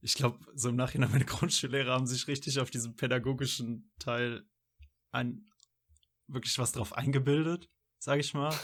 ich 0.00 0.14
glaube, 0.14 0.38
so 0.54 0.68
im 0.68 0.76
Nachhinein, 0.76 1.10
meine 1.12 1.24
Grundschullehrer 1.24 1.92
haben 1.92 2.06
sich 2.06 2.28
richtig 2.28 2.58
auf 2.60 2.70
diesen 2.70 2.96
pädagogischen 2.96 3.90
Teil 3.98 4.44
ein, 5.10 5.46
wirklich 6.26 6.58
was 6.58 6.72
drauf 6.72 6.92
eingebildet, 6.96 7.68
sage 7.98 8.20
ich 8.20 8.34
mal. 8.34 8.54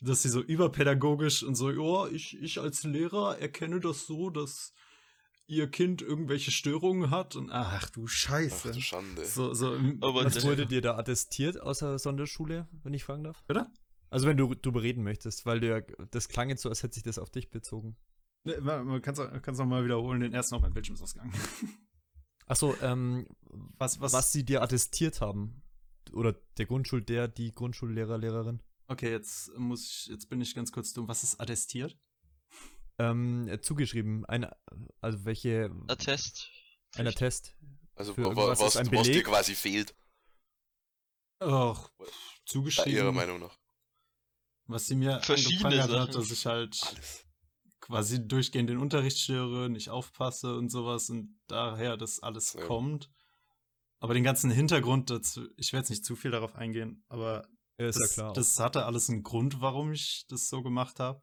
Dass 0.00 0.22
sie 0.22 0.28
so 0.28 0.42
überpädagogisch 0.42 1.42
und 1.42 1.54
so, 1.54 1.70
ja, 1.70 2.10
ich, 2.12 2.36
ich 2.42 2.60
als 2.60 2.84
Lehrer 2.84 3.38
erkenne 3.38 3.80
das 3.80 4.06
so, 4.06 4.28
dass 4.28 4.74
ihr 5.46 5.70
Kind 5.70 6.02
irgendwelche 6.02 6.50
Störungen 6.50 7.10
hat 7.10 7.36
und 7.36 7.50
ach 7.50 7.88
du 7.90 8.04
Ach 8.04 8.08
Scheiße. 8.08 8.72
du 8.72 8.80
Schande. 8.80 9.24
So, 9.24 9.54
so 9.54 9.74
Aber 10.00 10.24
Was 10.24 10.44
wurde 10.44 10.66
dir 10.66 10.80
da 10.82 10.96
attestiert 10.98 11.60
außer 11.60 11.98
Sonderschule, 11.98 12.68
wenn 12.82 12.94
ich 12.94 13.04
fragen 13.04 13.24
darf? 13.24 13.42
Oder? 13.48 13.72
Also 14.10 14.26
wenn 14.26 14.36
du 14.36 14.54
drüber 14.54 14.82
reden 14.82 15.02
möchtest, 15.02 15.46
weil 15.46 15.60
du 15.60 15.68
ja, 15.68 15.80
das 16.10 16.28
klang 16.28 16.48
jetzt 16.48 16.62
so, 16.62 16.68
als 16.68 16.82
hätte 16.82 16.94
sich 16.94 17.02
das 17.02 17.18
auf 17.18 17.30
dich 17.30 17.50
bezogen. 17.50 17.96
Ne, 18.44 18.60
man 18.60 18.86
man 18.86 19.02
kann's 19.02 19.18
auch- 19.18 19.30
kann's 19.42 19.58
noch 19.58 19.66
mal 19.66 19.84
wiederholen, 19.84 20.20
den 20.20 20.32
ersten 20.32 20.54
auf 20.54 20.62
mein 20.62 20.72
Bildschirm 20.72 20.94
ist 20.94 21.02
ausgegangen. 21.02 21.32
Achso, 22.46 22.74
ähm, 22.80 23.26
Was, 23.78 24.00
was, 24.00 24.12
was 24.12 24.32
sie 24.32 24.44
dir 24.44 24.62
attestiert 24.62 25.20
haben. 25.20 25.62
Oder 26.12 26.34
der 26.56 26.66
Grundschul, 26.66 27.02
der, 27.02 27.26
die 27.26 27.50
Grundschullehrer, 27.52 28.18
Lehrerin. 28.18 28.62
Okay, 28.86 29.10
jetzt 29.10 29.50
muss 29.58 29.84
ich, 29.84 30.06
jetzt 30.06 30.28
bin 30.28 30.40
ich 30.40 30.54
ganz 30.54 30.70
kurz 30.70 30.92
dumm. 30.92 31.08
Was 31.08 31.24
ist 31.24 31.40
attestiert? 31.40 31.98
Ähm, 32.98 33.46
äh, 33.48 33.60
zugeschrieben. 33.60 34.24
Ein, 34.26 34.46
also 35.00 35.24
welche, 35.24 35.70
Attest. 35.88 36.50
einer 36.96 37.12
Test. 37.12 37.54
Also 37.94 38.14
Für 38.14 38.22
wa- 38.22 38.28
irgendwas 38.28 38.60
was, 38.60 38.74
ist 38.74 38.76
ein 38.76 38.86
was 38.92 39.02
dir 39.02 39.12
Beleg? 39.12 39.26
quasi 39.26 39.54
fehlt, 39.54 39.94
Och, 41.42 41.90
bei 41.98 42.04
ihrer 42.06 42.12
zugeschrieben, 42.46 43.14
Meinung 43.14 43.40
nach. 43.40 43.58
was 44.66 44.86
sie 44.86 44.94
mir 44.96 45.20
Verschiedene 45.20 45.82
hat, 45.82 45.90
Sachen. 45.90 46.12
dass 46.12 46.30
ich 46.30 46.46
halt 46.46 46.78
Alles. 46.86 47.26
quasi 47.80 48.26
durchgehend 48.26 48.70
den 48.70 48.78
Unterricht 48.78 49.18
störe, 49.18 49.68
nicht 49.68 49.90
aufpasse 49.90 50.56
und 50.56 50.70
sowas 50.70 51.10
und 51.10 51.38
daher 51.48 51.96
das 51.98 52.20
alles 52.22 52.54
Ja. 52.54 52.64
kommt. 52.66 53.10
Aber 53.98 54.14
den 54.14 54.24
ganzen 54.24 54.50
Hintergrund 54.50 55.10
dazu, 55.10 55.48
ich 55.56 55.72
werde 55.72 55.82
jetzt 55.84 55.90
nicht 55.90 56.04
zu 56.04 56.16
viel 56.16 56.30
darauf 56.30 56.54
eingehen, 56.54 57.04
aber 57.08 57.46
Ja, 57.78 57.88
ist 57.88 57.98
das, 58.00 58.16
ja 58.16 58.22
klar. 58.22 58.32
das 58.34 58.58
hatte 58.58 58.84
alles 58.86 59.08
einen 59.10 59.22
Grund, 59.22 59.60
warum 59.60 59.92
ich 59.92 60.24
das 60.28 60.48
so 60.48 60.62
gemacht 60.62 61.00
habe. 61.00 61.20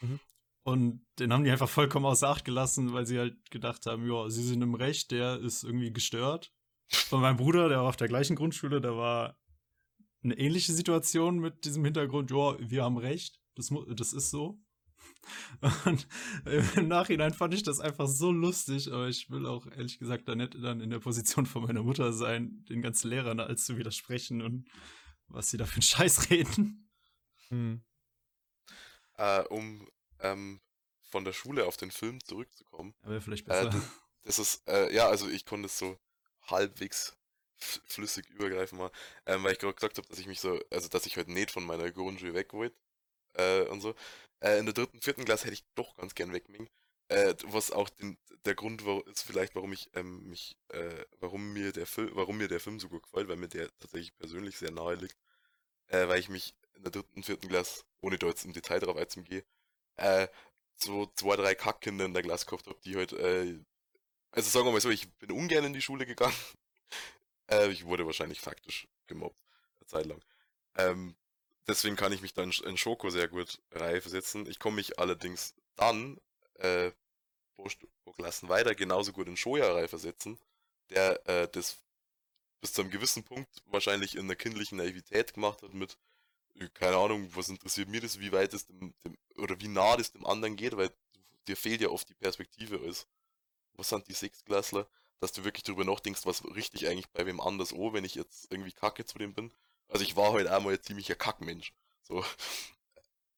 Mhm. 0.00 0.20
Und 0.62 1.06
den 1.18 1.32
haben 1.32 1.44
die 1.44 1.50
einfach 1.50 1.68
vollkommen 1.68 2.06
außer 2.06 2.28
Acht 2.28 2.44
gelassen, 2.44 2.92
weil 2.92 3.06
sie 3.06 3.18
halt 3.18 3.50
gedacht 3.50 3.86
haben, 3.86 4.06
ja, 4.06 4.28
sie 4.28 4.42
sind 4.42 4.62
im 4.62 4.74
Recht, 4.74 5.10
der 5.10 5.38
ist 5.40 5.64
irgendwie 5.64 5.92
gestört. 5.92 6.52
Von 6.88 7.20
meinem 7.20 7.36
Bruder, 7.36 7.68
der 7.68 7.78
war 7.78 7.88
auf 7.88 7.96
der 7.96 8.08
gleichen 8.08 8.36
Grundschule, 8.36 8.80
da 8.80 8.96
war 8.96 9.38
eine 10.22 10.38
ähnliche 10.38 10.72
Situation 10.72 11.38
mit 11.38 11.64
diesem 11.64 11.84
Hintergrund, 11.84 12.30
ja, 12.30 12.56
wir 12.58 12.84
haben 12.84 12.98
Recht, 12.98 13.40
das, 13.54 13.72
das 13.94 14.12
ist 14.12 14.30
so. 14.30 14.60
Und 15.84 16.06
im 16.44 16.88
Nachhinein 16.88 17.32
fand 17.34 17.54
ich 17.54 17.62
das 17.62 17.80
einfach 17.80 18.06
so 18.06 18.30
lustig, 18.30 18.92
aber 18.92 19.08
ich 19.08 19.30
will 19.30 19.46
auch 19.46 19.66
ehrlich 19.66 19.98
gesagt 19.98 20.28
da 20.28 20.34
nicht 20.34 20.54
dann 20.62 20.80
in 20.80 20.90
der 20.90 20.98
Position 20.98 21.46
von 21.46 21.62
meiner 21.62 21.82
Mutter 21.82 22.12
sein, 22.12 22.64
den 22.68 22.82
ganzen 22.82 23.08
Lehrern 23.08 23.40
als 23.40 23.64
zu 23.64 23.76
widersprechen 23.76 24.42
und 24.42 24.68
was 25.28 25.50
sie 25.50 25.56
da 25.56 25.66
für 25.66 25.74
einen 25.74 25.82
Scheiß 25.82 26.30
reden. 26.30 26.90
Hm. 27.48 27.82
Äh, 29.16 29.42
um 29.44 29.86
ähm, 30.20 30.60
von 31.10 31.24
der 31.24 31.32
Schule 31.32 31.66
auf 31.66 31.76
den 31.76 31.90
Film 31.90 32.22
zurückzukommen. 32.24 32.94
Aber 33.02 33.20
vielleicht 33.20 33.46
Äh, 33.46 33.66
besser. 33.66 33.70
das, 33.70 33.82
das 34.24 34.38
ist, 34.38 34.68
äh, 34.68 34.92
ja, 34.94 35.08
also 35.08 35.28
ich 35.28 35.44
konnte 35.46 35.66
es 35.66 35.78
so 35.78 35.98
halbwegs 36.48 37.16
flüssig 37.58 38.28
übergreifen 38.30 38.78
mal, 38.78 38.90
ähm, 39.26 39.42
weil 39.44 39.52
ich 39.52 39.58
gerade 39.58 39.74
gesagt 39.74 39.98
habe, 39.98 40.06
dass 40.08 40.18
ich 40.18 40.26
mich 40.28 40.40
so, 40.40 40.60
also 40.70 40.88
dass 40.88 41.06
ich 41.06 41.16
heute 41.16 41.32
nicht 41.32 41.50
von 41.50 41.64
meiner 41.64 41.90
Grundschule 41.90 42.34
weg 42.34 42.52
wollte 42.52 42.76
äh, 43.34 43.62
und 43.64 43.80
so. 43.80 43.94
Äh, 44.40 44.58
in 44.58 44.66
der 44.66 44.74
dritten, 44.74 45.00
vierten 45.00 45.24
Klasse 45.24 45.44
hätte 45.44 45.54
ich 45.54 45.64
doch 45.74 45.96
ganz 45.96 46.14
gern 46.14 46.32
wegmingen. 46.32 46.68
Äh, 47.08 47.34
was 47.44 47.72
auch 47.72 47.88
den, 47.88 48.18
der 48.44 48.54
Grund 48.54 48.84
war, 48.86 49.06
ist 49.08 49.22
vielleicht, 49.22 49.54
warum 49.54 49.72
ich 49.72 49.90
ähm, 49.94 50.28
mich, 50.28 50.56
äh, 50.68 51.04
warum 51.20 51.52
mir 51.52 51.72
der 51.72 51.86
Film, 51.86 52.10
warum 52.14 52.38
mir 52.38 52.48
der 52.48 52.60
Film 52.60 52.78
so 52.80 52.88
gut 52.88 53.02
gefällt, 53.04 53.28
weil 53.28 53.36
mir 53.36 53.48
der 53.48 53.68
tatsächlich 53.80 54.16
persönlich 54.18 54.58
sehr 54.58 54.70
nahe 54.70 54.94
liegt. 54.94 55.16
Äh, 55.88 56.08
weil 56.08 56.20
ich 56.20 56.28
mich 56.28 56.54
in 56.74 56.82
der 56.82 56.92
dritten, 56.92 57.22
vierten 57.22 57.48
Klasse, 57.48 57.82
ohne 58.00 58.18
da 58.18 58.26
jetzt 58.28 58.44
im 58.44 58.52
Detail 58.52 58.80
drauf 58.80 58.96
einzugehen, 58.96 59.44
äh, 59.98 60.28
so 60.76 61.06
zwei, 61.14 61.36
drei 61.36 61.54
Kackkinder 61.54 62.04
in 62.04 62.14
der 62.14 62.22
Klasse 62.22 62.46
gehabt 62.46 62.66
habe, 62.66 62.80
die 62.84 62.96
halt, 62.96 63.12
äh, 63.12 63.58
also 64.30 64.50
sagen 64.50 64.66
wir 64.66 64.72
mal 64.72 64.80
so, 64.80 64.90
ich 64.90 65.12
bin 65.18 65.32
ungern 65.32 65.64
in 65.64 65.72
die 65.72 65.82
Schule 65.82 66.06
gegangen. 66.06 66.34
äh, 67.50 67.70
ich 67.70 67.84
wurde 67.84 68.06
wahrscheinlich 68.06 68.40
faktisch 68.40 68.88
gemobbt, 69.06 69.40
eine 69.80 69.86
Zeit 69.86 70.06
lang. 70.06 70.22
Ähm, 70.76 71.16
deswegen 71.66 71.96
kann 71.96 72.12
ich 72.12 72.22
mich 72.22 72.34
dann 72.34 72.52
in 72.64 72.76
Schoko 72.76 73.10
sehr 73.10 73.28
gut 73.28 73.60
reinversetzen. 73.72 74.46
Ich 74.46 74.58
komme 74.58 74.76
mich 74.76 74.98
allerdings 74.98 75.54
dann, 75.76 76.20
äh, 76.54 76.92
pro, 77.56 77.68
Klassen 78.12 78.48
weiter, 78.48 78.74
genauso 78.74 79.12
gut 79.12 79.28
in 79.28 79.36
Shoya 79.36 79.72
reinversetzen, 79.72 80.38
der 80.90 81.26
äh, 81.28 81.48
das 81.48 81.78
bis 82.60 82.72
zu 82.72 82.82
einem 82.82 82.90
gewissen 82.90 83.22
Punkt 83.24 83.62
wahrscheinlich 83.66 84.16
in 84.16 84.26
der 84.26 84.36
kindlichen 84.36 84.78
Naivität 84.78 85.34
gemacht 85.34 85.62
hat 85.62 85.74
mit, 85.74 85.96
keine 86.74 86.96
Ahnung, 86.96 87.30
was 87.34 87.48
interessiert 87.48 87.88
mir 87.88 88.00
das, 88.00 88.20
wie 88.20 88.32
weit 88.32 88.54
es 88.54 88.66
dem, 88.66 88.94
dem 89.04 89.16
oder 89.36 89.60
wie 89.60 89.68
nah 89.68 89.96
das 89.96 90.12
dem 90.12 90.26
anderen 90.26 90.56
geht, 90.56 90.76
weil 90.76 90.90
dir 91.46 91.56
fehlt 91.56 91.80
ja 91.80 91.88
oft 91.88 92.08
die 92.08 92.14
Perspektive 92.14 92.80
als, 92.80 93.06
was 93.74 93.88
sind 93.88 94.08
die 94.08 94.14
Sechstklässler, 94.14 94.88
dass 95.20 95.32
du 95.32 95.44
wirklich 95.44 95.64
drüber 95.64 95.84
nachdenkst, 95.84 96.26
was 96.26 96.44
richtig 96.54 96.88
eigentlich 96.88 97.08
bei 97.10 97.26
wem 97.26 97.40
anders 97.40 97.72
oh, 97.72 97.92
wenn 97.92 98.04
ich 98.04 98.14
jetzt 98.14 98.50
irgendwie 98.50 98.72
kacke 98.72 99.04
zu 99.04 99.18
dem 99.18 99.34
bin. 99.34 99.52
Also 99.88 100.04
ich 100.04 100.16
war 100.16 100.32
halt 100.32 100.46
einmal 100.46 100.74
ein 100.74 100.82
ziemlicher 100.82 101.14
Kackmensch. 101.14 101.72
So, 102.02 102.24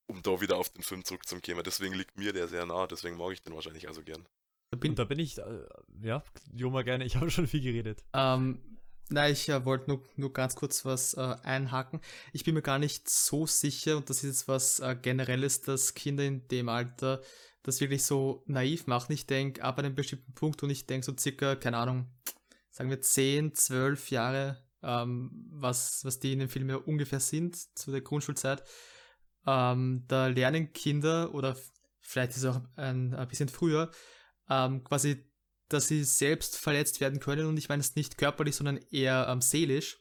um 0.06 0.22
da 0.22 0.40
wieder 0.40 0.56
auf 0.56 0.68
den 0.70 0.82
Film 0.82 1.04
zurückzukommen. 1.04 1.62
Deswegen 1.64 1.94
liegt 1.94 2.18
mir 2.18 2.32
der 2.32 2.48
sehr 2.48 2.66
nah, 2.66 2.86
deswegen 2.86 3.16
mag 3.16 3.32
ich 3.32 3.42
den 3.42 3.54
wahrscheinlich 3.54 3.88
auch 3.88 3.94
so 3.94 4.02
gern. 4.02 4.26
Da 4.70 4.76
bin, 4.76 4.94
da 4.94 5.04
bin 5.04 5.18
ich, 5.18 5.38
äh, 5.38 5.66
ja, 6.02 6.22
Joma 6.52 6.82
gerne, 6.82 7.04
ich 7.04 7.16
habe 7.16 7.30
schon 7.30 7.48
viel 7.48 7.60
geredet. 7.60 8.04
Ähm, 8.12 8.79
na, 9.10 9.28
ich 9.28 9.48
äh, 9.48 9.64
wollte 9.64 9.90
nur, 9.90 10.02
nur 10.16 10.32
ganz 10.32 10.54
kurz 10.54 10.84
was 10.84 11.14
äh, 11.14 11.36
einhaken. 11.42 12.00
Ich 12.32 12.44
bin 12.44 12.54
mir 12.54 12.62
gar 12.62 12.78
nicht 12.78 13.08
so 13.08 13.46
sicher, 13.46 13.96
und 13.96 14.08
das 14.08 14.18
ist 14.18 14.24
jetzt 14.24 14.48
was 14.48 14.80
äh, 14.80 14.96
Generelles, 15.00 15.62
dass 15.62 15.94
Kinder 15.94 16.24
in 16.24 16.46
dem 16.48 16.68
Alter 16.68 17.20
das 17.62 17.80
wirklich 17.80 18.04
so 18.04 18.42
naiv 18.46 18.86
machen. 18.86 19.12
Ich 19.12 19.26
denke, 19.26 19.62
ab 19.62 19.78
einem 19.78 19.94
bestimmten 19.94 20.32
Punkt, 20.34 20.62
und 20.62 20.70
ich 20.70 20.86
denke 20.86 21.04
so 21.04 21.14
circa, 21.18 21.56
keine 21.56 21.78
Ahnung, 21.78 22.06
sagen 22.70 22.90
wir 22.90 23.00
10, 23.00 23.54
12 23.54 24.10
Jahre, 24.10 24.64
ähm, 24.82 25.30
was, 25.50 26.04
was 26.04 26.20
die 26.20 26.32
in 26.32 26.38
den 26.38 26.48
Filmen 26.48 26.70
ja 26.70 26.76
ungefähr 26.76 27.20
sind, 27.20 27.56
zu 27.76 27.90
der 27.90 28.00
Grundschulzeit, 28.00 28.62
ähm, 29.46 30.04
da 30.08 30.28
lernen 30.28 30.72
Kinder, 30.72 31.34
oder 31.34 31.56
vielleicht 32.00 32.32
ist 32.32 32.38
es 32.38 32.44
auch 32.44 32.60
ein, 32.76 33.14
ein 33.14 33.28
bisschen 33.28 33.48
früher, 33.48 33.90
ähm, 34.48 34.84
quasi 34.84 35.29
dass 35.70 35.88
sie 35.88 36.04
selbst 36.04 36.58
verletzt 36.58 37.00
werden 37.00 37.20
können 37.20 37.46
und 37.46 37.56
ich 37.56 37.68
meine 37.68 37.80
es 37.80 37.96
nicht 37.96 38.18
körperlich, 38.18 38.56
sondern 38.56 38.78
eher 38.90 39.26
ähm, 39.28 39.40
seelisch. 39.40 39.98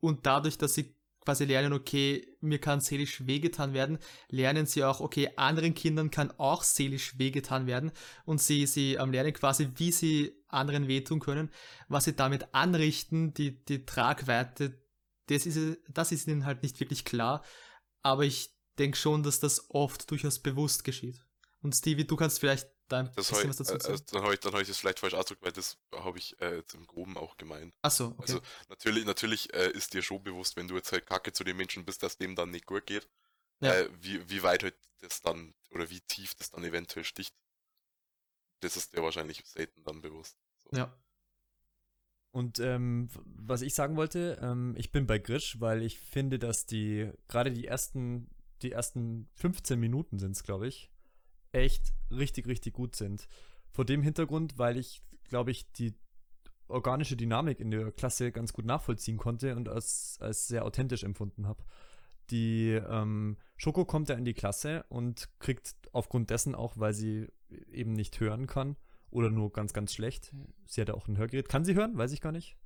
Und 0.00 0.26
dadurch, 0.26 0.58
dass 0.58 0.74
sie 0.74 0.94
quasi 1.24 1.44
lernen, 1.44 1.72
okay, 1.72 2.26
mir 2.40 2.60
kann 2.60 2.80
seelisch 2.80 3.26
wehgetan 3.26 3.74
werden, 3.74 3.98
lernen 4.28 4.66
sie 4.66 4.84
auch, 4.84 5.00
okay, 5.00 5.30
anderen 5.36 5.74
Kindern 5.74 6.10
kann 6.10 6.30
auch 6.38 6.62
seelisch 6.62 7.18
wehgetan 7.18 7.66
werden 7.66 7.90
und 8.24 8.40
sie, 8.40 8.66
sie 8.66 8.94
ähm, 8.94 9.10
lernen 9.10 9.32
quasi, 9.32 9.70
wie 9.74 9.90
sie 9.90 10.32
anderen 10.48 10.86
wehtun 10.88 11.18
können, 11.18 11.50
was 11.88 12.04
sie 12.04 12.14
damit 12.14 12.54
anrichten, 12.54 13.34
die, 13.34 13.64
die 13.64 13.84
Tragweite, 13.84 14.78
das 15.26 15.46
ist, 15.46 15.78
das 15.88 16.12
ist 16.12 16.28
ihnen 16.28 16.44
halt 16.44 16.62
nicht 16.62 16.78
wirklich 16.78 17.04
klar, 17.04 17.42
aber 18.02 18.24
ich 18.24 18.50
denke 18.78 18.96
schon, 18.96 19.22
dass 19.22 19.40
das 19.40 19.70
oft 19.70 20.10
durchaus 20.10 20.38
bewusst 20.38 20.84
geschieht. 20.84 21.24
Und 21.60 21.74
Stevie, 21.74 22.06
du 22.06 22.14
kannst 22.14 22.38
vielleicht 22.38 22.68
da 22.88 23.00
ein 23.00 23.06
Das 23.16 23.28
bisschen 23.28 23.48
was 23.50 23.56
dazu 23.56 23.74
äh, 23.74 23.80
sagen. 23.80 23.92
also, 23.92 24.04
dann 24.12 24.22
habe 24.22 24.34
ich, 24.34 24.40
dann 24.40 24.52
hab 24.54 24.60
ich 24.60 24.68
das 24.68 24.78
vielleicht 24.78 25.00
falsch 25.00 25.14
ausgedrückt, 25.14 25.42
weil 25.44 25.52
das 25.52 25.78
habe 25.94 26.18
ich 26.18 26.40
äh, 26.40 26.56
jetzt 26.56 26.74
im 26.74 26.86
Groben 26.86 27.16
auch 27.16 27.36
gemeint. 27.36 27.74
Achso, 27.82 28.08
okay. 28.08 28.22
Also 28.22 28.40
natürlich, 28.68 29.04
natürlich 29.04 29.52
äh, 29.54 29.70
ist 29.70 29.92
dir 29.94 30.02
schon 30.02 30.22
bewusst, 30.22 30.56
wenn 30.56 30.68
du 30.68 30.76
jetzt 30.76 30.92
halt 30.92 31.06
kacke 31.06 31.32
zu 31.32 31.44
den 31.44 31.56
Menschen 31.56 31.84
bist, 31.84 32.02
dass 32.02 32.16
dem 32.18 32.34
dann 32.36 32.50
nicht 32.50 32.66
gut 32.66 32.86
geht, 32.86 33.08
Ja. 33.60 33.74
äh, 33.74 33.88
wie, 34.00 34.28
wie 34.28 34.42
weit 34.42 34.62
halt 34.62 34.76
das 35.00 35.22
dann 35.22 35.54
oder 35.70 35.90
wie 35.90 36.00
tief 36.00 36.34
das 36.36 36.50
dann 36.50 36.64
eventuell 36.64 37.04
sticht. 37.04 37.34
Das 38.60 38.76
ist 38.76 38.94
dir 38.96 39.02
wahrscheinlich 39.02 39.42
selten 39.46 39.82
dann 39.84 40.00
bewusst. 40.00 40.38
So. 40.70 40.76
ja. 40.78 40.96
Und 42.32 42.58
ähm, 42.58 43.08
was 43.24 43.62
ich 43.62 43.74
sagen 43.74 43.96
wollte, 43.96 44.38
ähm, 44.42 44.74
ich 44.76 44.92
bin 44.92 45.06
bei 45.06 45.18
Grisch, 45.18 45.58
weil 45.60 45.82
ich 45.82 45.98
finde, 45.98 46.38
dass 46.38 46.66
die, 46.66 47.10
gerade 47.28 47.50
die 47.50 47.66
ersten, 47.66 48.28
die 48.62 48.72
ersten 48.72 49.30
15 49.36 49.80
Minuten 49.80 50.18
sind 50.18 50.32
es, 50.32 50.42
glaube 50.42 50.68
ich, 50.68 50.90
echt 51.56 51.94
richtig, 52.10 52.46
richtig 52.46 52.74
gut 52.74 52.94
sind. 52.94 53.26
Vor 53.72 53.84
dem 53.84 54.02
Hintergrund, 54.02 54.58
weil 54.58 54.76
ich, 54.76 55.02
glaube 55.24 55.50
ich, 55.50 55.72
die 55.72 55.94
organische 56.68 57.16
Dynamik 57.16 57.60
in 57.60 57.70
der 57.70 57.92
Klasse 57.92 58.32
ganz 58.32 58.52
gut 58.52 58.64
nachvollziehen 58.64 59.16
konnte 59.16 59.56
und 59.56 59.68
als, 59.68 60.18
als 60.20 60.48
sehr 60.48 60.64
authentisch 60.64 61.04
empfunden 61.04 61.46
habe. 61.46 61.64
Die 62.30 62.70
ähm, 62.70 63.36
Schoko 63.56 63.84
kommt 63.84 64.08
ja 64.08 64.16
in 64.16 64.24
die 64.24 64.34
Klasse 64.34 64.84
und 64.88 65.28
kriegt 65.38 65.76
aufgrund 65.92 66.30
dessen 66.30 66.54
auch, 66.54 66.76
weil 66.76 66.92
sie 66.92 67.28
eben 67.70 67.92
nicht 67.92 68.18
hören 68.18 68.46
kann 68.46 68.76
oder 69.10 69.30
nur 69.30 69.52
ganz, 69.52 69.72
ganz 69.72 69.94
schlecht. 69.94 70.34
Sie 70.66 70.80
hat 70.80 70.88
ja 70.88 70.94
auch 70.94 71.06
ein 71.06 71.18
Hörgerät. 71.18 71.48
Kann 71.48 71.64
sie 71.64 71.74
hören? 71.74 71.96
Weiß 71.96 72.12
ich 72.12 72.20
gar 72.20 72.32
nicht. 72.32 72.56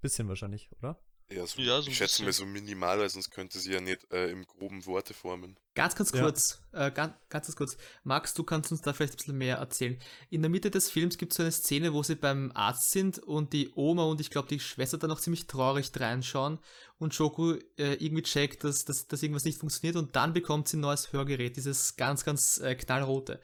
Bisschen 0.00 0.28
wahrscheinlich, 0.28 0.70
oder? 0.78 0.98
Ja, 1.32 1.46
so, 1.46 1.62
Ja, 1.62 1.80
so 1.80 1.88
ich 1.88 1.96
schätze 1.96 2.24
mal 2.24 2.32
so 2.32 2.44
minimal, 2.44 2.98
weil 2.98 3.08
sonst 3.08 3.30
könnte 3.30 3.60
sie 3.60 3.72
ja 3.72 3.80
nicht 3.80 4.10
äh, 4.12 4.30
im 4.30 4.44
groben 4.44 4.84
Worte 4.86 5.14
formen. 5.14 5.56
Ganz, 5.74 5.94
ganz 5.94 6.10
Ja. 6.12 6.22
kurz, 6.22 6.58
äh, 6.72 6.90
ganz, 6.90 7.14
ganz, 7.28 7.46
ganz 7.46 7.56
kurz. 7.56 7.76
Max, 8.02 8.34
du 8.34 8.42
kannst 8.42 8.72
uns 8.72 8.82
da 8.82 8.92
vielleicht 8.92 9.14
ein 9.14 9.16
bisschen 9.18 9.38
mehr 9.38 9.58
erzählen. 9.58 9.96
In 10.28 10.42
der 10.42 10.50
Mitte 10.50 10.72
des 10.72 10.90
Films 10.90 11.18
gibt 11.18 11.32
es 11.32 11.36
so 11.36 11.42
eine 11.44 11.52
Szene, 11.52 11.92
wo 11.92 12.02
sie 12.02 12.16
beim 12.16 12.50
Arzt 12.54 12.90
sind 12.90 13.20
und 13.20 13.52
die 13.52 13.70
Oma 13.76 14.04
und 14.04 14.20
ich 14.20 14.30
glaube 14.30 14.48
die 14.48 14.58
Schwester 14.58 14.98
dann 14.98 15.10
noch 15.10 15.20
ziemlich 15.20 15.46
traurig 15.46 15.92
reinschauen 15.94 16.58
und 16.98 17.14
Shoko 17.14 17.52
äh, 17.78 17.94
irgendwie 17.94 18.22
checkt, 18.22 18.64
dass, 18.64 18.84
dass, 18.84 19.06
dass 19.06 19.22
irgendwas 19.22 19.44
nicht 19.44 19.58
funktioniert 19.58 19.96
und 19.96 20.16
dann 20.16 20.32
bekommt 20.32 20.66
sie 20.66 20.78
ein 20.78 20.80
neues 20.80 21.12
Hörgerät, 21.12 21.56
dieses 21.56 21.94
ganz, 21.96 22.24
ganz 22.24 22.58
äh, 22.58 22.74
knallrote. 22.74 23.40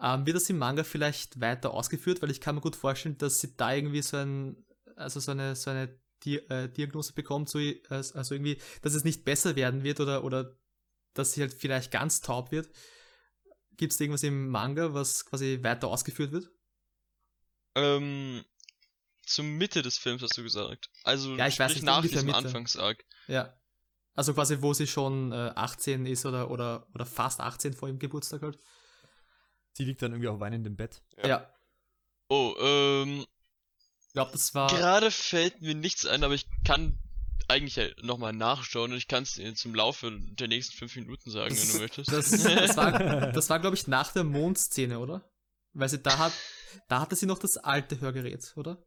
Ähm, 0.00 0.26
wird 0.26 0.36
das 0.36 0.48
im 0.48 0.58
Manga 0.58 0.84
vielleicht 0.84 1.40
weiter 1.40 1.72
ausgeführt? 1.72 2.22
Weil 2.22 2.30
ich 2.30 2.40
kann 2.40 2.54
mir 2.54 2.60
gut 2.62 2.76
vorstellen, 2.76 3.18
dass 3.18 3.40
sie 3.40 3.56
da 3.56 3.74
irgendwie 3.74 4.02
so 4.02 4.16
ein, 4.16 4.64
also 4.94 5.20
so 5.20 5.32
eine, 5.32 5.54
so 5.56 5.70
eine 5.70 5.98
Di 6.26 6.36
äh, 6.36 6.68
Diagnose 6.68 7.12
bekommt, 7.12 7.48
so, 7.48 7.58
äh, 7.58 7.78
also 7.88 8.34
irgendwie, 8.34 8.60
dass 8.82 8.94
es 8.94 9.04
nicht 9.04 9.24
besser 9.24 9.56
werden 9.56 9.84
wird 9.84 10.00
oder, 10.00 10.24
oder 10.24 10.58
dass 11.14 11.32
sie 11.32 11.40
halt 11.40 11.54
vielleicht 11.54 11.92
ganz 11.92 12.20
taub 12.20 12.50
wird. 12.50 12.68
Gibt 13.76 13.92
es 13.92 14.00
irgendwas 14.00 14.22
im 14.22 14.48
Manga, 14.48 14.92
was 14.92 15.24
quasi 15.24 15.60
weiter 15.62 15.88
ausgeführt 15.88 16.32
wird? 16.32 16.50
Ähm, 17.76 18.44
zur 19.22 19.44
Mitte 19.44 19.82
des 19.82 19.98
Films 19.98 20.22
hast 20.22 20.36
du 20.36 20.42
gesagt. 20.42 20.90
Also 21.04 21.36
Ja, 21.36 21.46
ich 21.46 21.58
weiß 21.58 21.74
nicht, 21.74 21.84
nach 21.84 22.02
diesem. 22.02 22.32
Anfangsarg. 22.32 23.04
Ja. 23.28 23.54
Also 24.14 24.34
quasi, 24.34 24.62
wo 24.62 24.72
sie 24.72 24.86
schon 24.86 25.30
äh, 25.32 25.52
18 25.54 26.06
ist 26.06 26.24
oder, 26.26 26.50
oder, 26.50 26.88
oder 26.94 27.06
fast 27.06 27.40
18 27.40 27.74
vor 27.74 27.88
ihrem 27.88 27.98
Geburtstag 27.98 28.42
halt. 28.42 28.58
Sie 29.74 29.84
liegt 29.84 30.00
dann 30.00 30.12
irgendwie 30.12 30.28
auch 30.28 30.40
weinend 30.40 30.66
im 30.66 30.74
Bett. 30.74 31.02
Ja. 31.18 31.28
Ja. 31.28 31.54
Oh, 32.28 32.54
ähm, 32.58 33.26
glaube, 34.16 34.32
das 34.32 34.54
war. 34.54 34.68
gerade 34.68 35.10
fällt 35.10 35.60
mir 35.60 35.74
nichts 35.74 36.06
ein, 36.06 36.24
aber 36.24 36.32
ich 36.32 36.48
kann 36.64 36.98
eigentlich 37.48 37.76
halt 37.76 38.02
nochmal 38.02 38.32
nachschauen 38.32 38.92
und 38.92 38.96
ich 38.96 39.08
kann 39.08 39.24
es 39.24 39.38
zum 39.60 39.74
Laufe 39.74 40.10
der 40.10 40.48
nächsten 40.48 40.74
fünf 40.76 40.96
Minuten 40.96 41.30
sagen, 41.30 41.54
wenn 41.54 41.68
du 41.68 41.78
möchtest. 41.78 42.10
Das, 42.10 42.30
das 42.30 42.76
war, 42.76 42.92
das 43.32 43.50
war 43.50 43.60
glaube 43.60 43.76
ich, 43.76 43.86
nach 43.86 44.12
der 44.12 44.24
Mondszene, 44.24 44.98
oder? 44.98 45.30
Weil 45.74 45.90
sie 45.90 46.02
da 46.02 46.16
hat, 46.16 46.32
da 46.88 47.00
hatte 47.00 47.14
sie 47.14 47.26
noch 47.26 47.38
das 47.38 47.58
alte 47.58 48.00
Hörgerät, 48.00 48.52
oder? 48.56 48.82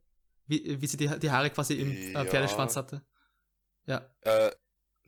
Wie, 0.47 0.81
wie 0.81 0.87
sie 0.87 0.97
die, 0.97 1.19
die 1.19 1.29
Haare 1.29 1.51
quasi 1.51 1.75
im 1.75 1.91
äh, 1.91 2.11
Ja. 2.13 2.25
Pferdeschwanz 2.25 2.75
hatte. 2.75 3.05
Ja. 3.85 4.09
Äh, 4.21 4.51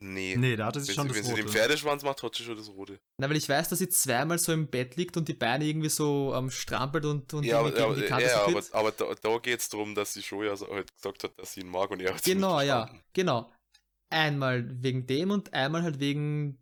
nee. 0.02 0.36
Nee, 0.36 0.56
da 0.56 0.66
hatte 0.66 0.80
sie 0.80 0.88
wenn 0.88 0.94
schon 0.94 1.08
sie, 1.08 1.14
wenn 1.14 1.22
das 1.22 1.28
sie 1.28 1.34
den 1.36 1.46
Rote. 1.46 1.58
Pferdeschwanz 1.58 2.02
macht, 2.02 2.22
hat 2.22 2.34
sie 2.34 2.44
schon 2.44 2.56
das 2.56 2.68
Rote. 2.68 3.00
Na, 3.18 3.28
weil 3.28 3.36
ich 3.36 3.48
weiß, 3.48 3.68
dass 3.68 3.78
sie 3.78 3.88
zweimal 3.88 4.38
so 4.38 4.52
im 4.52 4.68
Bett 4.68 4.96
liegt 4.96 5.16
und 5.16 5.28
die 5.28 5.34
Beine 5.34 5.64
irgendwie 5.64 5.88
so 5.88 6.34
ähm, 6.34 6.50
strampelt 6.50 7.04
und, 7.04 7.32
und 7.32 7.44
Ja, 7.44 7.60
aber, 7.60 7.76
aber, 7.80 7.94
die 7.94 8.02
Kante 8.02 8.26
ja, 8.26 8.44
so 8.44 8.56
aber, 8.56 8.62
aber 8.72 8.92
da, 8.92 9.14
da 9.20 9.38
geht 9.38 9.60
es 9.60 9.68
darum, 9.68 9.94
dass 9.94 10.12
sie 10.12 10.22
schon 10.22 10.44
ja 10.44 10.56
so 10.56 10.68
halt 10.68 10.92
gesagt 10.94 11.24
hat, 11.24 11.38
dass 11.38 11.54
sie 11.54 11.60
ihn 11.60 11.68
mag 11.68 11.90
und 11.90 12.00
er 12.00 12.14
hat 12.14 12.22
Genau, 12.24 12.58
nicht 12.58 12.68
ja, 12.68 12.90
genau. 13.12 13.50
Einmal 14.10 14.64
wegen 14.82 15.06
dem 15.06 15.30
und 15.30 15.54
einmal 15.54 15.82
halt 15.82 15.98
wegen 15.98 16.58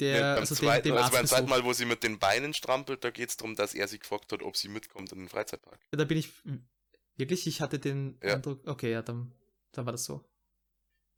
der, 0.00 0.16
Ja, 0.16 0.32
beim 0.34 0.40
also 0.40 0.54
zweiten, 0.54 0.84
dem, 0.88 0.94
dem 0.94 1.02
also 1.02 1.12
beim 1.12 1.26
zweiten. 1.26 1.48
Mal, 1.48 1.64
wo 1.64 1.72
sie 1.72 1.84
mit 1.84 2.02
den 2.02 2.18
Beinen 2.18 2.54
strampelt, 2.54 3.02
da 3.04 3.10
geht 3.10 3.30
es 3.30 3.36
darum, 3.36 3.56
dass 3.56 3.74
er 3.74 3.88
sie 3.88 3.98
gefragt 3.98 4.32
hat, 4.32 4.42
ob 4.42 4.56
sie 4.56 4.68
mitkommt 4.68 5.12
in 5.12 5.18
den 5.18 5.28
Freizeitpark. 5.28 5.80
Da 5.90 6.04
bin 6.04 6.18
ich 6.18 6.30
wirklich, 7.16 7.46
ich 7.46 7.60
hatte 7.60 7.78
den 7.78 8.18
Ja. 8.22 8.34
Eindruck, 8.34 8.66
okay, 8.66 8.92
ja, 8.92 9.02
dann, 9.02 9.32
dann 9.72 9.86
war 9.86 9.92
das 9.92 10.04
so. 10.04 10.24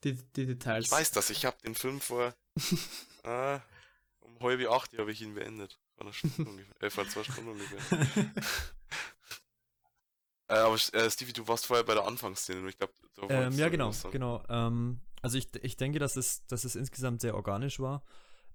Die, 0.05 0.14
die 0.14 0.47
Details. 0.47 0.86
Ich 0.86 0.93
weiß 0.93 1.10
das, 1.12 1.31
ich 1.31 1.44
habe 1.44 1.56
den 1.62 1.74
Film 1.74 2.01
vor 2.01 2.35
äh, 3.24 3.59
um 4.20 4.40
halb 4.40 4.68
acht 4.70 4.97
habe 4.98 5.12
ich 5.12 5.20
ihn 5.22 5.35
beendet. 5.35 5.78
Vor 5.94 6.06
einer 6.06 6.12
Stunde 6.12 6.51
ungefähr. 6.51 6.82
Äh, 6.82 6.90
vor 6.90 7.09
zwei 7.09 7.24
Stunden 7.24 7.51
ungefähr. 7.51 7.82
äh, 10.48 10.55
aber 10.55 10.74
äh, 10.74 11.10
Stevie, 11.10 11.32
du 11.32 11.47
warst 11.48 11.66
vorher 11.66 11.85
bei 11.85 11.94
der 11.94 12.06
Anfangsszene 12.06 12.68
ich 12.68 12.78
glaube, 12.78 12.94
da 13.16 13.28
Ähm, 13.28 13.52
ja, 13.52 13.68
genau, 13.68 13.93
genau. 14.10 14.43
Ähm, 14.48 15.01
also 15.22 15.36
ich, 15.36 15.48
ich 15.62 15.77
denke, 15.77 15.98
dass 15.98 16.16
es, 16.16 16.47
dass 16.47 16.64
es 16.64 16.77
insgesamt 16.77 17.20
sehr 17.20 17.35
organisch 17.35 17.81
war. 17.81 18.02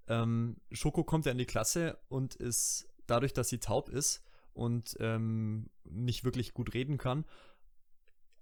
Ähm, 0.07 0.57
Schoko 0.72 1.03
kommt 1.03 1.26
ja 1.26 1.31
in 1.31 1.38
die 1.38 1.45
Klasse 1.45 1.99
und 2.07 2.35
ist 2.35 2.88
dadurch, 3.07 3.34
dass 3.34 3.49
sie 3.49 3.59
taub 3.59 3.89
ist 3.89 4.23
und 4.53 4.95
ähm, 4.99 5.69
nicht 5.84 6.23
wirklich 6.23 6.53
gut 6.53 6.73
reden 6.73 6.97
kann, 6.97 7.26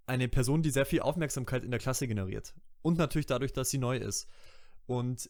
eine 0.06 0.28
Person, 0.28 0.62
die 0.62 0.72
sehr 0.72 0.86
viel 0.86 1.02
Aufmerksamkeit 1.02 1.64
in 1.64 1.72
der 1.72 1.80
Klasse 1.80 2.08
generiert. 2.08 2.54
Und 2.82 2.98
natürlich 2.98 3.26
dadurch, 3.26 3.54
dass 3.54 3.70
sie 3.70 3.78
neu 3.78 3.98
ist. 3.98 4.28
Und 4.86 5.30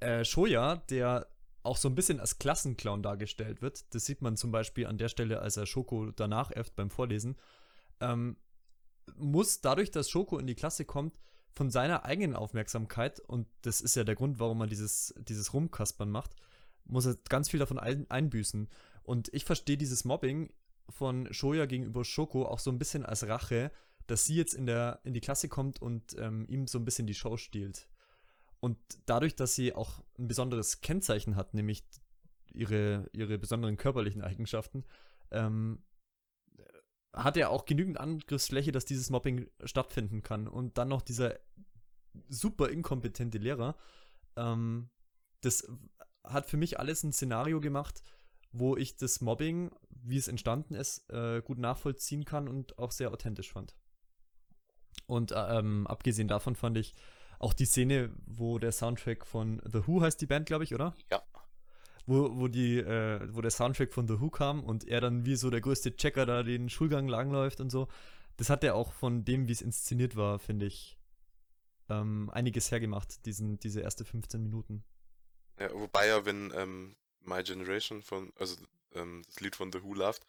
äh, 0.00 0.24
Shoya, 0.24 0.76
der 0.76 1.28
auch 1.62 1.76
so 1.76 1.88
ein 1.88 1.94
bisschen 1.94 2.20
als 2.20 2.38
Klassenclown 2.38 3.02
dargestellt 3.02 3.62
wird, 3.62 3.94
das 3.94 4.04
sieht 4.04 4.20
man 4.20 4.36
zum 4.36 4.52
Beispiel 4.52 4.86
an 4.86 4.98
der 4.98 5.08
Stelle, 5.08 5.40
als 5.40 5.56
er 5.56 5.66
Schoko 5.66 6.10
danach 6.10 6.50
äfft 6.50 6.76
beim 6.76 6.90
Vorlesen, 6.90 7.36
ähm, 8.00 8.36
muss 9.16 9.60
dadurch, 9.60 9.90
dass 9.90 10.10
Schoko 10.10 10.38
in 10.38 10.46
die 10.46 10.54
Klasse 10.54 10.84
kommt, 10.84 11.18
von 11.52 11.70
seiner 11.70 12.04
eigenen 12.04 12.34
Aufmerksamkeit, 12.34 13.20
und 13.20 13.46
das 13.62 13.80
ist 13.80 13.94
ja 13.94 14.04
der 14.04 14.16
Grund, 14.16 14.40
warum 14.40 14.58
man 14.58 14.68
dieses, 14.68 15.14
dieses 15.18 15.54
Rumkaspern 15.54 16.10
macht, 16.10 16.34
muss 16.84 17.06
er 17.06 17.16
ganz 17.28 17.48
viel 17.48 17.60
davon 17.60 17.78
ein, 17.78 18.10
einbüßen. 18.10 18.68
Und 19.04 19.32
ich 19.32 19.44
verstehe 19.44 19.76
dieses 19.76 20.04
Mobbing 20.04 20.52
von 20.88 21.32
Shoya 21.32 21.66
gegenüber 21.66 22.04
Schoko 22.04 22.46
auch 22.46 22.58
so 22.58 22.70
ein 22.70 22.78
bisschen 22.78 23.04
als 23.04 23.26
Rache, 23.26 23.70
dass 24.06 24.24
sie 24.24 24.36
jetzt 24.36 24.54
in, 24.54 24.66
der, 24.66 25.00
in 25.04 25.14
die 25.14 25.20
Klasse 25.20 25.48
kommt 25.48 25.80
und 25.80 26.16
ähm, 26.18 26.46
ihm 26.48 26.66
so 26.66 26.78
ein 26.78 26.84
bisschen 26.84 27.06
die 27.06 27.14
Show 27.14 27.36
stiehlt. 27.36 27.88
Und 28.60 28.78
dadurch, 29.06 29.36
dass 29.36 29.54
sie 29.54 29.74
auch 29.74 30.02
ein 30.18 30.28
besonderes 30.28 30.80
Kennzeichen 30.80 31.36
hat, 31.36 31.54
nämlich 31.54 31.84
ihre, 32.52 33.08
ihre 33.12 33.38
besonderen 33.38 33.76
körperlichen 33.76 34.22
Eigenschaften, 34.22 34.84
ähm, 35.30 35.82
hat 37.12 37.36
er 37.36 37.50
auch 37.50 37.64
genügend 37.64 37.98
Angriffsfläche, 37.98 38.72
dass 38.72 38.84
dieses 38.84 39.10
Mobbing 39.10 39.48
stattfinden 39.64 40.22
kann. 40.22 40.48
Und 40.48 40.78
dann 40.78 40.88
noch 40.88 41.02
dieser 41.02 41.38
super 42.28 42.68
inkompetente 42.70 43.38
Lehrer. 43.38 43.76
Ähm, 44.36 44.90
das 45.40 45.68
hat 46.24 46.46
für 46.46 46.56
mich 46.56 46.78
alles 46.78 47.02
ein 47.02 47.12
Szenario 47.12 47.60
gemacht, 47.60 48.02
wo 48.52 48.76
ich 48.76 48.96
das 48.96 49.20
Mobbing, 49.20 49.70
wie 50.04 50.18
es 50.18 50.28
entstanden 50.28 50.74
ist, 50.74 51.08
äh, 51.10 51.40
gut 51.42 51.58
nachvollziehen 51.58 52.24
kann 52.24 52.48
und 52.48 52.78
auch 52.78 52.92
sehr 52.92 53.10
authentisch 53.10 53.52
fand. 53.52 53.74
Und 55.06 55.32
äh, 55.32 55.58
ähm, 55.58 55.86
abgesehen 55.86 56.28
davon 56.28 56.54
fand 56.54 56.78
ich 56.78 56.94
auch 57.38 57.52
die 57.52 57.64
Szene, 57.64 58.10
wo 58.26 58.58
der 58.58 58.72
Soundtrack 58.72 59.26
von 59.26 59.60
The 59.64 59.86
Who 59.86 60.02
heißt 60.02 60.20
die 60.20 60.26
Band, 60.26 60.46
glaube 60.46 60.64
ich, 60.64 60.74
oder? 60.74 60.96
Ja. 61.10 61.22
Wo, 62.06 62.36
wo, 62.36 62.48
die, 62.48 62.78
äh, 62.78 63.28
wo 63.34 63.40
der 63.40 63.50
Soundtrack 63.50 63.92
von 63.92 64.06
The 64.06 64.20
Who 64.20 64.30
kam 64.30 64.62
und 64.62 64.86
er 64.86 65.00
dann 65.00 65.24
wie 65.24 65.36
so 65.36 65.50
der 65.50 65.60
größte 65.60 65.96
Checker 65.96 66.26
da 66.26 66.42
den 66.42 66.68
Schulgang 66.68 67.08
langläuft 67.08 67.60
und 67.60 67.70
so. 67.70 67.88
Das 68.36 68.50
hat 68.50 68.62
er 68.62 68.74
auch 68.74 68.92
von 68.92 69.24
dem, 69.24 69.48
wie 69.48 69.52
es 69.52 69.62
inszeniert 69.62 70.16
war, 70.16 70.38
finde 70.38 70.66
ich, 70.66 70.98
ähm, 71.88 72.30
einiges 72.30 72.70
hergemacht, 72.70 73.24
diesen, 73.26 73.58
diese 73.58 73.80
erste 73.80 74.04
15 74.04 74.42
Minuten. 74.42 74.84
Ja, 75.58 75.72
wobei 75.72 76.08
ja, 76.08 76.24
wenn 76.24 76.52
ähm, 76.54 76.96
My 77.20 77.42
Generation 77.42 78.02
von, 78.02 78.32
also 78.38 78.56
ähm, 78.94 79.22
das 79.26 79.40
Lied 79.40 79.56
von 79.56 79.72
The 79.72 79.82
Who 79.82 79.94
läuft, 79.94 80.26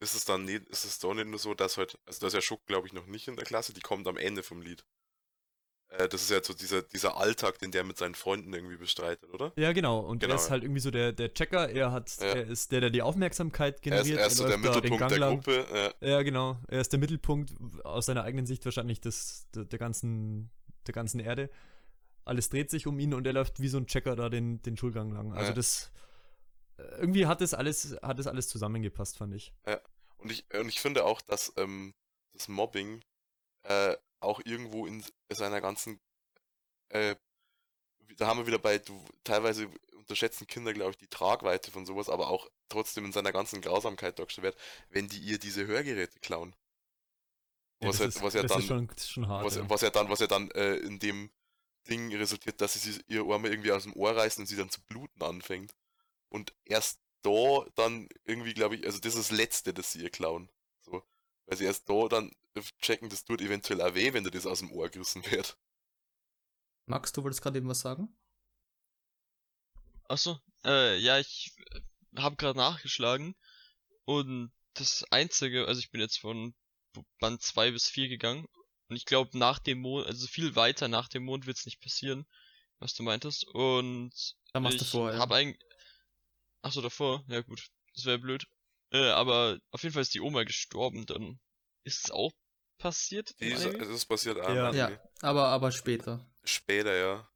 ist 0.00 0.14
es 0.14 0.24
dann 0.24 0.44
nicht, 0.44 0.68
ist 0.68 0.84
es 0.84 0.98
doch 0.98 1.14
nicht 1.14 1.26
nur 1.26 1.38
so, 1.38 1.54
dass 1.54 1.76
halt, 1.76 1.98
also 2.06 2.20
da 2.20 2.26
ist 2.28 2.34
ja 2.34 2.40
Schuck, 2.40 2.64
glaube 2.66 2.86
ich, 2.86 2.92
noch 2.92 3.06
nicht 3.06 3.28
in 3.28 3.36
der 3.36 3.44
Klasse, 3.44 3.72
die 3.72 3.80
kommt 3.80 4.06
am 4.06 4.16
Ende 4.16 4.42
vom 4.42 4.62
Lied. 4.62 4.84
Äh, 5.88 6.08
das 6.08 6.22
ist 6.22 6.30
ja 6.30 6.42
so 6.42 6.52
dieser, 6.54 6.82
dieser 6.82 7.16
Alltag, 7.16 7.58
den 7.58 7.70
der 7.72 7.82
mit 7.82 7.96
seinen 7.98 8.14
Freunden 8.14 8.52
irgendwie 8.52 8.76
bestreitet, 8.76 9.28
oder? 9.32 9.52
Ja, 9.56 9.72
genau. 9.72 10.00
Und 10.00 10.20
Genau, 10.20 10.34
er 10.34 10.36
ist 10.36 10.44
ja. 10.44 10.50
halt 10.50 10.62
irgendwie 10.62 10.80
so 10.80 10.90
der, 10.90 11.12
der 11.12 11.32
Checker. 11.32 11.70
Er 11.70 11.92
hat, 11.92 12.14
Ja. 12.20 12.26
er 12.26 12.46
ist 12.46 12.70
der, 12.72 12.80
der 12.82 12.90
die 12.90 13.02
Aufmerksamkeit 13.02 13.74
Er 13.74 13.76
ist, 13.76 13.82
generiert. 13.82 14.18
er 14.20 14.26
ist 14.26 14.36
so 14.36 14.46
der 14.46 14.58
Mittelpunkt 14.58 15.10
der 15.10 15.18
lang. 15.18 15.34
Gruppe. 15.36 15.66
Ja. 16.00 16.08
Ja, 16.08 16.22
genau. 16.22 16.58
Er 16.68 16.80
ist 16.80 16.92
der 16.92 17.00
Mittelpunkt 17.00 17.54
aus 17.84 18.06
seiner 18.06 18.22
eigenen 18.24 18.46
Sicht 18.46 18.64
wahrscheinlich 18.66 19.00
des, 19.00 19.48
der, 19.54 19.64
der 19.64 19.78
ganzen, 19.78 20.50
der 20.86 20.92
ganzen 20.94 21.20
Erde. 21.20 21.50
Alles 22.24 22.50
dreht 22.50 22.68
sich 22.70 22.86
um 22.86 22.98
ihn 23.00 23.14
und 23.14 23.26
er 23.26 23.32
läuft 23.32 23.58
wie 23.58 23.68
so 23.68 23.78
ein 23.78 23.86
Checker 23.86 24.14
da 24.14 24.28
den, 24.28 24.60
den 24.62 24.76
Schulgang 24.76 25.10
lang. 25.10 25.32
Also 25.32 25.48
Ja. 25.48 25.54
das 25.54 25.90
irgendwie 26.98 27.26
hat 27.26 27.40
das 27.40 27.54
alles, 27.54 27.96
hat 28.02 28.18
das 28.18 28.26
alles 28.26 28.48
zusammengepasst, 28.48 29.16
fand 29.18 29.34
ich. 29.34 29.52
Und 30.18 30.32
ich, 30.32 30.44
und 30.54 30.68
ich 30.68 30.80
finde 30.80 31.04
auch, 31.04 31.20
dass 31.20 31.52
ähm, 31.56 31.94
das 32.32 32.48
Mobbing 32.48 33.02
äh, 33.64 33.96
auch 34.20 34.40
irgendwo 34.44 34.86
in 34.86 35.04
seiner 35.30 35.60
ganzen 35.60 36.00
äh, 36.90 37.14
da 38.16 38.26
haben 38.26 38.38
wir 38.38 38.46
wieder 38.46 38.58
bei, 38.58 38.78
du, 38.78 39.04
teilweise 39.24 39.68
unterschätzen 39.96 40.46
Kinder, 40.46 40.72
glaube 40.72 40.92
ich, 40.92 40.96
die 40.96 41.08
Tragweite 41.08 41.70
von 41.70 41.84
sowas, 41.84 42.08
aber 42.08 42.28
auch 42.28 42.48
trotzdem 42.68 43.04
in 43.04 43.12
seiner 43.12 43.32
ganzen 43.32 43.60
Grausamkeit 43.60 44.18
dargestellt 44.18 44.44
wird, 44.44 44.56
wenn 44.88 45.08
die 45.08 45.18
ihr 45.18 45.38
diese 45.38 45.66
Hörgeräte 45.66 46.18
klauen. 46.20 46.54
Ja, 47.80 47.88
Was 47.88 47.98
ja- 47.98 48.06
ist, 48.06 48.22
was 48.22 48.34
ja 48.34 48.42
dann- 48.42 48.62
schon, 48.62 49.28
hart. 49.28 49.44
was, 49.44 49.56
ja. 49.56 49.68
was 49.68 49.80
ja 49.82 49.90
dann, 49.90 50.08
was 50.08 50.20
ja 50.20 50.26
dann 50.26 50.50
äh, 50.52 50.76
in 50.76 50.98
dem 50.98 51.30
Ding 51.88 52.14
resultiert, 52.16 52.60
dass 52.60 52.74
sie 52.74 53.00
ihr 53.08 53.26
Ohr 53.26 53.38
mal 53.38 53.50
irgendwie 53.50 53.72
aus 53.72 53.84
dem 53.84 53.92
Ohr 53.94 54.16
reißen 54.16 54.42
und 54.42 54.46
sie 54.46 54.56
dann 54.56 54.70
zu 54.70 54.80
bluten 54.82 55.22
anfängt. 55.22 55.74
Und 56.28 56.54
erst 56.64 57.00
da 57.22 57.66
dann 57.74 58.08
irgendwie, 58.24 58.54
glaube 58.54 58.76
ich, 58.76 58.86
also 58.86 58.98
das 58.98 59.14
ist 59.14 59.30
das 59.30 59.36
Letzte, 59.36 59.74
das 59.74 59.92
sie 59.92 60.02
ihr 60.02 60.10
klauen. 60.10 60.50
So. 60.80 61.02
Weil 61.46 61.58
sie 61.58 61.64
erst 61.64 61.88
da 61.88 62.08
dann 62.08 62.32
checken, 62.80 63.08
das 63.08 63.24
tut 63.24 63.40
eventuell 63.40 63.80
auch 63.80 63.94
weh, 63.94 64.12
wenn 64.12 64.24
dir 64.24 64.30
das 64.30 64.46
aus 64.46 64.60
dem 64.60 64.72
Ohr 64.72 64.88
gerissen 64.88 65.24
wird. 65.30 65.58
Max, 66.86 67.12
du 67.12 67.22
wolltest 67.22 67.42
gerade 67.42 67.58
eben 67.58 67.68
was 67.68 67.80
sagen? 67.80 68.08
Achso, 70.08 70.40
äh, 70.64 70.96
ja, 70.98 71.18
ich 71.18 71.52
habe 72.16 72.36
gerade 72.36 72.58
nachgeschlagen 72.58 73.34
und 74.04 74.50
das 74.74 75.04
einzige, 75.10 75.66
also 75.66 75.80
ich 75.80 75.90
bin 75.90 76.00
jetzt 76.00 76.18
von 76.18 76.54
Band 77.20 77.42
2 77.42 77.72
bis 77.72 77.88
4 77.88 78.08
gegangen 78.08 78.46
und 78.88 78.96
ich 78.96 79.04
glaube 79.04 79.36
nach 79.36 79.58
dem 79.58 79.80
Mond, 79.80 80.06
also 80.06 80.26
viel 80.26 80.56
weiter 80.56 80.88
nach 80.88 81.08
dem 81.08 81.24
Mond 81.24 81.46
wird's 81.46 81.66
nicht 81.66 81.80
passieren, 81.82 82.26
was 82.78 82.94
du 82.94 83.02
meintest 83.02 83.44
und 83.44 84.12
Da 84.54 84.60
machst 84.60 84.76
ich 84.76 84.82
du 84.82 84.88
vor, 84.88 85.12
ja. 85.12 85.18
hab 85.18 85.30
eigentlich, 85.30 85.62
achso 86.62 86.80
davor, 86.80 87.24
ja 87.28 87.40
gut, 87.42 87.68
das 87.94 88.04
wäre 88.04 88.18
blöd, 88.18 88.46
äh, 88.92 89.10
aber 89.10 89.58
auf 89.70 89.82
jeden 89.82 89.92
Fall 89.92 90.02
ist 90.02 90.14
die 90.14 90.20
Oma 90.20 90.44
gestorben, 90.44 91.06
dann 91.06 91.38
ist 91.84 92.04
es 92.04 92.10
auch 92.10 92.32
passiert 92.78 93.32
ist, 93.38 93.64
es 93.64 93.88
ist 93.88 94.06
passiert 94.06 94.40
auch 94.40 94.48
Ja. 94.54 94.72
Ja, 94.72 95.00
aber, 95.20 95.48
aber 95.48 95.72
später. 95.72 96.24
Später, 96.44 96.96
ja. 96.96 97.28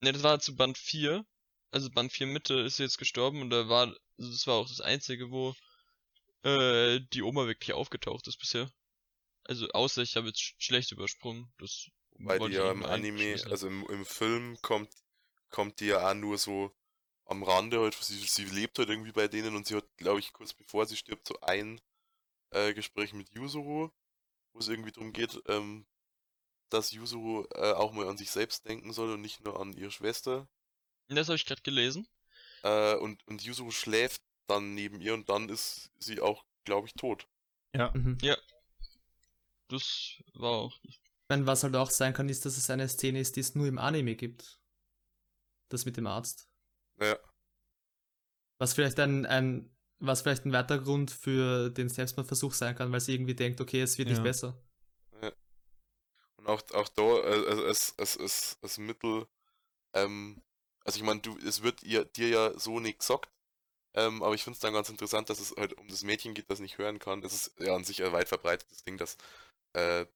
Ne, 0.00 0.12
das 0.12 0.22
war 0.22 0.38
zu 0.38 0.54
Band 0.54 0.78
4. 0.78 1.24
Also 1.70 1.90
Band 1.90 2.12
4 2.12 2.28
Mitte 2.28 2.54
ist 2.60 2.76
sie 2.76 2.84
jetzt 2.84 2.98
gestorben 2.98 3.40
und 3.40 3.50
da 3.50 3.68
war, 3.68 3.88
also 4.18 4.30
das 4.30 4.46
war 4.46 4.54
auch 4.54 4.68
das 4.68 4.80
einzige, 4.80 5.30
wo 5.30 5.54
äh, 6.44 7.00
die 7.12 7.22
Oma 7.22 7.46
wirklich 7.46 7.72
aufgetaucht 7.72 8.28
ist 8.28 8.38
bisher. 8.38 8.70
Also 9.44 9.68
außer 9.70 10.02
ich 10.02 10.16
habe 10.16 10.28
jetzt 10.28 10.40
sch 10.40 10.54
schlecht 10.58 10.92
übersprungen. 10.92 11.52
Das 11.58 11.88
Weil 12.12 12.38
die 12.48 12.56
ja 12.56 12.70
im 12.70 12.84
Anime, 12.84 13.42
also 13.50 13.66
im, 13.66 13.84
im 13.88 14.06
Film 14.06 14.56
kommt, 14.62 14.90
kommt 15.50 15.80
die 15.80 15.86
ja 15.86 16.08
auch 16.08 16.14
nur 16.14 16.38
so 16.38 16.72
am 17.26 17.42
Rande 17.42 17.80
halt, 17.80 17.94
sie, 17.94 18.18
sie 18.18 18.44
lebt 18.44 18.78
halt 18.78 18.88
irgendwie 18.88 19.12
bei 19.12 19.28
denen 19.28 19.56
und 19.56 19.66
sie 19.66 19.76
hat, 19.76 19.96
glaube 19.96 20.20
ich, 20.20 20.32
kurz 20.32 20.52
bevor 20.52 20.86
sie 20.86 20.96
stirbt, 20.96 21.26
so 21.26 21.40
ein 21.40 21.80
äh, 22.50 22.74
Gespräch 22.74 23.12
mit 23.12 23.30
Yuzuru, 23.30 23.90
wo 24.52 24.58
es 24.58 24.68
irgendwie 24.68 24.92
darum 24.92 25.12
geht, 25.12 25.40
ähm, 25.46 25.86
dass 26.70 26.92
Yuzuru 26.92 27.46
äh, 27.54 27.72
auch 27.72 27.92
mal 27.92 28.08
an 28.08 28.16
sich 28.16 28.30
selbst 28.30 28.66
denken 28.66 28.92
soll 28.92 29.12
und 29.12 29.20
nicht 29.20 29.44
nur 29.44 29.60
an 29.60 29.72
ihre 29.72 29.90
Schwester. 29.90 30.48
das 31.08 31.28
habe 31.28 31.36
ich 31.36 31.46
gerade 31.46 31.62
gelesen. 31.62 32.06
Äh, 32.62 32.96
und, 32.96 33.26
und 33.26 33.42
Yuzuru 33.42 33.70
schläft 33.70 34.22
dann 34.46 34.74
neben 34.74 35.00
ihr 35.00 35.14
und 35.14 35.28
dann 35.28 35.48
ist 35.48 35.90
sie 35.98 36.20
auch, 36.20 36.44
glaube 36.64 36.86
ich, 36.86 36.94
tot. 36.94 37.26
Ja. 37.74 37.92
Mhm. 37.94 38.18
Das 39.68 40.22
war 40.34 40.52
auch. 40.52 40.78
Ich 40.82 41.00
meine, 41.28 41.46
was 41.46 41.62
halt 41.62 41.74
auch 41.76 41.90
sein 41.90 42.12
kann, 42.12 42.28
ist, 42.28 42.44
dass 42.44 42.56
es 42.56 42.70
eine 42.70 42.88
Szene 42.88 43.20
ist, 43.20 43.36
die 43.36 43.40
es 43.40 43.54
nur 43.54 43.66
im 43.66 43.78
Anime 43.78 44.14
gibt. 44.14 44.58
Das 45.70 45.86
mit 45.86 45.96
dem 45.96 46.06
Arzt. 46.06 46.48
Ja. 47.00 47.18
Was 48.58 48.74
vielleicht 48.74 48.98
ein, 49.00 49.26
ein, 49.26 49.70
was 49.98 50.22
vielleicht 50.22 50.44
ein 50.44 50.52
weiterer 50.52 50.78
Grund 50.78 51.10
für 51.10 51.70
den 51.70 51.88
Selbstmordversuch 51.88 52.54
sein 52.54 52.74
kann, 52.76 52.92
weil 52.92 53.00
sie 53.00 53.14
irgendwie 53.14 53.34
denkt, 53.34 53.60
okay, 53.60 53.80
es 53.82 53.98
wird 53.98 54.08
Ja. 54.08 54.14
nicht 54.14 54.22
besser. 54.22 54.60
Und 56.36 56.46
auch, 56.48 56.62
auch 56.72 56.88
da, 56.88 57.02
äh, 57.02 57.46
also 57.48 57.64
es, 57.64 57.94
es, 57.96 58.16
es, 58.16 58.58
es 58.60 58.78
Mittel, 58.78 59.26
ähm, 59.94 60.42
also 60.84 60.98
ich 60.98 61.02
meine, 61.02 61.20
du, 61.20 61.38
es 61.38 61.62
wird 61.62 61.82
ihr, 61.82 62.04
dir 62.04 62.28
ja 62.28 62.58
so 62.58 62.80
nicht 62.80 62.98
gesagt, 63.00 63.30
ähm, 63.94 64.22
aber 64.22 64.34
ich 64.34 64.44
finde 64.44 64.56
es 64.56 64.60
dann 64.60 64.74
ganz 64.74 64.90
interessant, 64.90 65.30
dass 65.30 65.40
es 65.40 65.54
halt 65.56 65.72
um 65.74 65.88
das 65.88 66.02
Mädchen 66.02 66.34
geht, 66.34 66.50
das 66.50 66.60
nicht 66.60 66.78
hören 66.78 66.98
kann. 66.98 67.22
Es 67.22 67.32
ist 67.32 67.60
ja 67.60 67.74
an 67.74 67.84
sich 67.84 68.02
ein 68.04 68.12
weit 68.12 68.28
verbreitetes 68.28 68.82
Ding, 68.84 68.98
dass 68.98 69.16
äh, 69.72 70.06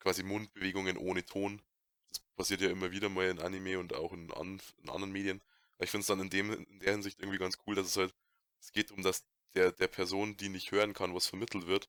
quasi 0.00 0.22
Mundbewegungen 0.22 0.96
ohne 0.96 1.24
Ton, 1.24 1.62
das 2.08 2.20
passiert 2.36 2.60
ja 2.62 2.70
immer 2.70 2.90
wieder 2.90 3.08
mal 3.08 3.28
in 3.28 3.40
Anime 3.40 3.78
und 3.78 3.94
auch 3.94 4.12
in, 4.12 4.32
an, 4.32 4.60
in 4.82 4.90
anderen 4.90 5.12
Medien. 5.12 5.40
Ich 5.78 5.90
finde 5.90 6.02
es 6.02 6.06
dann 6.08 6.20
in, 6.20 6.30
dem, 6.30 6.52
in 6.52 6.80
der 6.80 6.92
Hinsicht 6.92 7.20
irgendwie 7.20 7.38
ganz 7.38 7.58
cool, 7.66 7.74
dass 7.74 7.86
es 7.86 7.96
halt, 7.96 8.14
es 8.60 8.72
geht 8.72 8.90
darum, 8.90 9.02
dass 9.02 9.24
der, 9.54 9.72
der 9.72 9.88
Person, 9.88 10.36
die 10.36 10.48
nicht 10.48 10.72
hören 10.72 10.92
kann, 10.92 11.14
was 11.14 11.26
vermittelt 11.26 11.66
wird, 11.66 11.88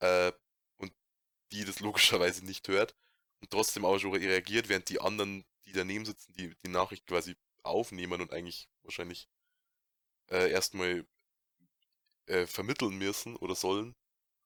äh, 0.00 0.32
und 0.76 0.92
die 1.52 1.64
das 1.64 1.80
logischerweise 1.80 2.44
nicht 2.44 2.68
hört, 2.68 2.94
und 3.40 3.50
trotzdem 3.50 3.84
auch 3.84 3.98
schon 3.98 4.14
reagiert, 4.14 4.68
während 4.68 4.88
die 4.88 5.00
anderen, 5.00 5.44
die 5.66 5.72
daneben 5.72 6.04
sitzen, 6.04 6.32
die 6.34 6.54
die 6.64 6.68
Nachricht 6.68 7.06
quasi 7.06 7.36
aufnehmen 7.64 8.20
und 8.20 8.32
eigentlich 8.32 8.68
wahrscheinlich 8.82 9.28
äh, 10.30 10.50
erstmal 10.50 11.04
äh, 12.26 12.46
vermitteln 12.46 12.96
müssen 12.96 13.36
oder 13.36 13.54
sollen. 13.54 13.94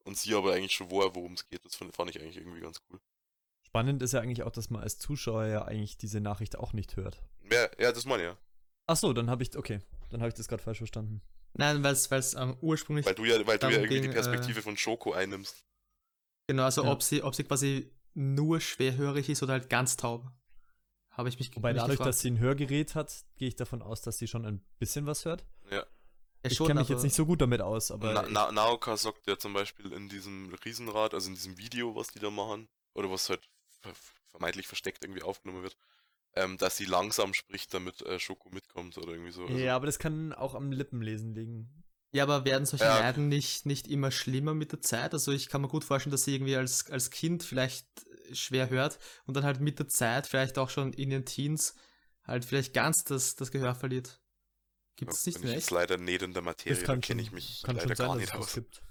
Und 0.05 0.16
sie 0.16 0.35
aber 0.35 0.55
eigentlich 0.55 0.73
schon 0.73 0.90
war, 0.90 1.15
worum 1.15 1.32
es 1.32 1.48
geht. 1.48 1.65
Das 1.65 1.74
fand, 1.74 1.94
fand 1.94 2.11
ich 2.11 2.20
eigentlich 2.20 2.36
irgendwie 2.36 2.61
ganz 2.61 2.81
cool. 2.89 3.01
Spannend 3.65 4.03
ist 4.03 4.12
ja 4.12 4.20
eigentlich 4.20 4.44
auch, 4.44 4.53
dass 4.53 4.70
man 4.70 4.82
als 4.82 4.98
Zuschauer 4.98 5.47
ja 5.47 5.65
eigentlich 5.65 5.98
diese 5.98 6.20
Nachricht 6.20 6.57
auch 6.57 6.73
nicht 6.73 6.97
hört. 6.97 7.23
Ja, 7.51 7.69
ja 7.78 7.93
das 7.93 8.05
meine 8.05 8.23
ich 8.23 8.28
ja. 8.28 8.39
Ach 8.87 8.97
so, 8.97 9.13
dann 9.13 9.29
habe 9.31 9.43
ich, 9.43 9.57
okay, 9.57 9.81
dann 10.11 10.21
habe 10.21 10.29
ich 10.29 10.35
das 10.35 10.49
gerade 10.49 10.63
falsch 10.63 10.79
verstanden. 10.79 11.21
Nein, 11.55 11.83
weil 11.83 11.93
es 11.95 12.35
ähm, 12.35 12.57
ursprünglich, 12.61 13.07
Weil 13.07 13.15
du 13.15 13.25
ja, 13.25 13.45
weil 13.47 13.59
du 13.59 13.67
ja 13.67 13.73
irgendwie 13.79 13.95
die 13.97 14.01
ging, 14.03 14.11
äh, 14.11 14.15
Perspektive 14.15 14.63
von 14.63 14.77
Shoko 14.77 15.13
einnimmst. 15.13 15.65
genau, 16.47 16.65
also 16.65 16.85
Ja. 16.85 16.93
ob 16.93 17.03
sie, 17.03 17.23
ob 17.23 17.35
sie 17.35 17.45
quasi 17.45 17.91
nur 18.15 18.61
schwerhörig 18.61 19.29
ist 19.29 19.43
oder 19.43 19.55
halt 19.55 19.69
ganz 19.71 19.97
taub. 19.97 20.31
Habe 21.11 21.29
ich 21.31 21.39
mich 21.39 21.55
Wobei 21.57 21.73
mich 21.73 21.81
dadurch, 21.81 21.97
gefragt. 21.99 22.09
dass 22.11 22.21
sie 22.21 22.31
ein 22.31 22.39
Hörgerät 22.39 22.95
hat, 22.95 23.25
gehe 23.37 23.49
ich 23.49 23.57
davon 23.57 23.81
aus, 23.83 24.03
dass 24.03 24.19
sie 24.19 24.29
schon 24.29 24.45
ein 24.45 24.63
bisschen 24.79 25.07
was 25.07 25.25
hört. 25.25 25.47
Ja, 25.71 25.85
ich 26.43 26.55
schon, 26.57 26.67
kenne 26.69 26.81
mich 26.81 26.89
aber- 26.89 26.95
jetzt 26.97 27.05
nicht 27.05 27.15
so 27.17 27.25
gut 27.25 27.41
damit 27.41 27.63
aus, 27.63 27.91
aber 27.91 28.13
Na, 28.13 28.27
Na, 28.29 28.53
Naoka 28.53 28.97
sagt 28.99 29.27
ja 29.27 29.39
zum 29.39 29.55
Beispiel 29.55 29.93
in 29.93 30.09
diesem 30.11 30.55
Riesenrad, 30.65 31.15
also 31.15 31.29
in 31.29 31.35
diesem 31.35 31.57
Video, 31.57 31.97
was 31.97 32.09
die 32.09 32.19
da 32.19 32.31
machen, 32.31 32.69
oder 32.93 33.11
was 33.11 33.31
halt 33.31 33.49
ver 33.81 33.93
vermeintlich 34.29 34.67
versteckt 34.67 35.03
irgendwie 35.03 35.23
aufgenommen 35.23 35.63
wird, 35.63 35.77
ähm, 36.37 36.59
dass 36.59 36.77
sie 36.77 36.85
langsam 36.85 37.35
spricht, 37.35 37.75
damit 37.75 38.03
äh, 38.03 38.19
Schoko 38.21 38.51
mitkommt 38.51 38.97
oder 38.99 39.13
irgendwie 39.13 39.33
so. 39.33 39.45
Also, 39.47 39.57
ja, 39.59 39.75
aber 39.75 39.87
das 39.87 39.99
kann 39.99 40.33
auch 40.33 40.55
am 40.55 40.71
Lippenlesen 40.73 41.35
liegen. 41.35 41.83
Ja, 42.13 42.23
aber 42.23 42.45
werden 42.45 42.65
solche 42.67 42.85
Ja. 42.85 43.01
Leiden 43.01 43.29
nicht, 43.29 43.67
nicht 43.67 43.89
immer 43.89 44.11
schlimmer 44.11 44.55
mit 44.55 44.73
der 44.73 44.81
Zeit? 44.81 45.13
Also 45.13 45.33
ich 45.33 45.49
kann 45.49 45.61
mir 45.61 45.69
gut 45.69 45.85
vorstellen, 45.85 46.13
dass 46.13 46.25
sie 46.25 46.35
irgendwie 46.35 46.57
als, 46.57 46.89
als 46.91 47.11
Kind 47.11 47.43
vielleicht 47.43 47.87
schwer 48.33 48.71
hört 48.71 48.99
und 49.27 49.37
dann 49.37 49.45
halt 49.45 49.61
mit 49.61 49.79
der 49.79 49.89
Zeit, 49.89 50.27
vielleicht 50.27 50.57
auch 50.59 50.71
schon 50.71 50.93
in 50.93 51.11
den 51.11 51.25
Teens, 51.25 51.75
halt 52.25 52.45
vielleicht 52.45 52.73
ganz 52.75 53.05
das, 53.05 53.35
das 53.35 53.51
Gehör 53.51 53.75
verliert. 53.75 54.21
Gibt 54.97 55.13
es 55.13 55.25
ja, 55.25 55.31
nicht 55.31 55.41
bin 55.41 55.49
ich 55.51 55.55
jetzt 55.57 55.65
echt? 55.65 55.71
leider 55.73 55.99
nicht 55.99 56.23
in 56.23 56.33
der 56.33 56.43
Materie, 56.43 56.75
Das 56.75 56.81
da 56.81 56.87
kann 56.87 57.01
kenne 57.03 57.21
ich 57.23 57.33
mich 57.33 57.63
kann 57.63 57.77
leider 57.77 57.89
schon 57.89 57.97
sein, 57.97 58.07
gar 58.07 58.15
dass 58.17 58.21
nicht 58.21 58.33
das 58.35 58.41
aus. 58.41 58.55
gibt. 58.55 58.83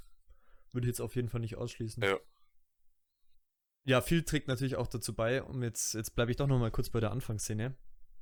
Würde 0.72 0.86
ich 0.88 0.90
jetzt 0.90 1.02
auf 1.02 1.16
jeden 1.16 1.30
Fall 1.30 1.40
nicht 1.42 1.56
ausschließen. 1.56 2.04
Ja. 2.04 2.18
Ja, 3.86 4.02
viel 4.02 4.24
trägt 4.24 4.48
natürlich 4.48 4.76
auch 4.76 4.88
dazu 4.88 5.14
bei, 5.14 5.44
um 5.44 5.62
jetzt, 5.62 5.94
jetzt 5.94 6.16
bleibe 6.16 6.32
ich 6.32 6.38
doch 6.38 6.48
nochmal 6.48 6.72
kurz 6.72 6.90
bei 6.90 7.00
der 7.00 7.12
Anfangsszene, 7.12 7.76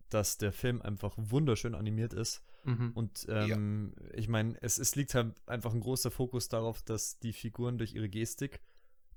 dass 0.09 0.37
der 0.37 0.51
Film 0.51 0.81
einfach 0.81 1.15
wunderschön 1.17 1.73
animiert 1.73 2.13
ist. 2.13 2.43
Mhm. 2.65 2.91
Und 2.93 3.25
ähm, 3.29 3.95
ich 4.13 4.27
meine, 4.27 4.61
es, 4.61 4.77
es 4.77 4.95
liegt 4.95 5.15
halt 5.15 5.35
einfach 5.47 5.73
ein 5.73 5.79
großer 5.79 6.11
Fokus 6.11 6.49
darauf, 6.49 6.81
dass 6.81 7.19
die 7.19 7.33
Figuren 7.33 7.77
durch 7.77 7.93
ihre 7.93 8.09
Gestik 8.09 8.61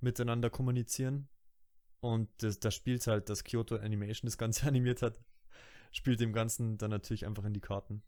miteinander 0.00 0.48
kommunizieren. 0.48 1.28
Und 2.00 2.28
das, 2.38 2.60
da 2.60 2.70
spielt 2.70 3.06
halt, 3.08 3.28
dass 3.28 3.42
Kyoto 3.42 3.76
Animation 3.76 4.28
das 4.28 4.38
Ganze 4.38 4.66
animiert 4.68 5.02
hat, 5.02 5.20
spielt 5.90 6.20
dem 6.20 6.32
Ganzen 6.32 6.78
dann 6.78 6.90
natürlich 6.90 7.26
einfach 7.26 7.44
in 7.44 7.54
die 7.54 7.60
Karten. 7.60 8.02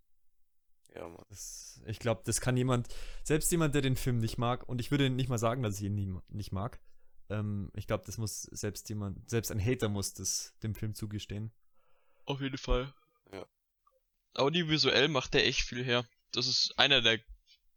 Ja, 0.94 1.08
Mann. 1.08 1.24
Das, 1.28 1.82
ich 1.86 1.98
glaube, 1.98 2.22
das 2.24 2.40
kann 2.40 2.56
jemand, 2.56 2.88
selbst 3.24 3.50
jemand, 3.50 3.74
der 3.74 3.82
den 3.82 3.96
Film 3.96 4.18
nicht 4.18 4.38
mag, 4.38 4.68
und 4.68 4.80
ich 4.80 4.90
würde 4.90 5.10
nicht 5.10 5.28
mal 5.28 5.38
sagen, 5.38 5.62
dass 5.62 5.78
ich 5.78 5.86
ihn 5.86 5.94
nie, 5.94 6.12
nicht 6.28 6.52
mag. 6.52 6.80
Ähm, 7.30 7.70
ich 7.74 7.86
glaube, 7.86 8.04
das 8.06 8.18
muss 8.18 8.42
selbst 8.42 8.88
jemand, 8.88 9.28
selbst 9.28 9.50
ein 9.50 9.64
Hater 9.64 9.88
muss 9.88 10.14
das 10.14 10.54
dem 10.62 10.74
Film 10.74 10.94
zugestehen. 10.94 11.52
Auf 12.24 12.40
jeden 12.40 12.58
Fall. 12.58 12.92
Ja. 13.32 13.46
Audiovisuell 14.34 15.08
macht 15.08 15.34
der 15.34 15.46
echt 15.46 15.62
viel 15.62 15.84
her. 15.84 16.06
Das 16.32 16.46
ist 16.46 16.78
einer 16.78 17.00
der 17.00 17.20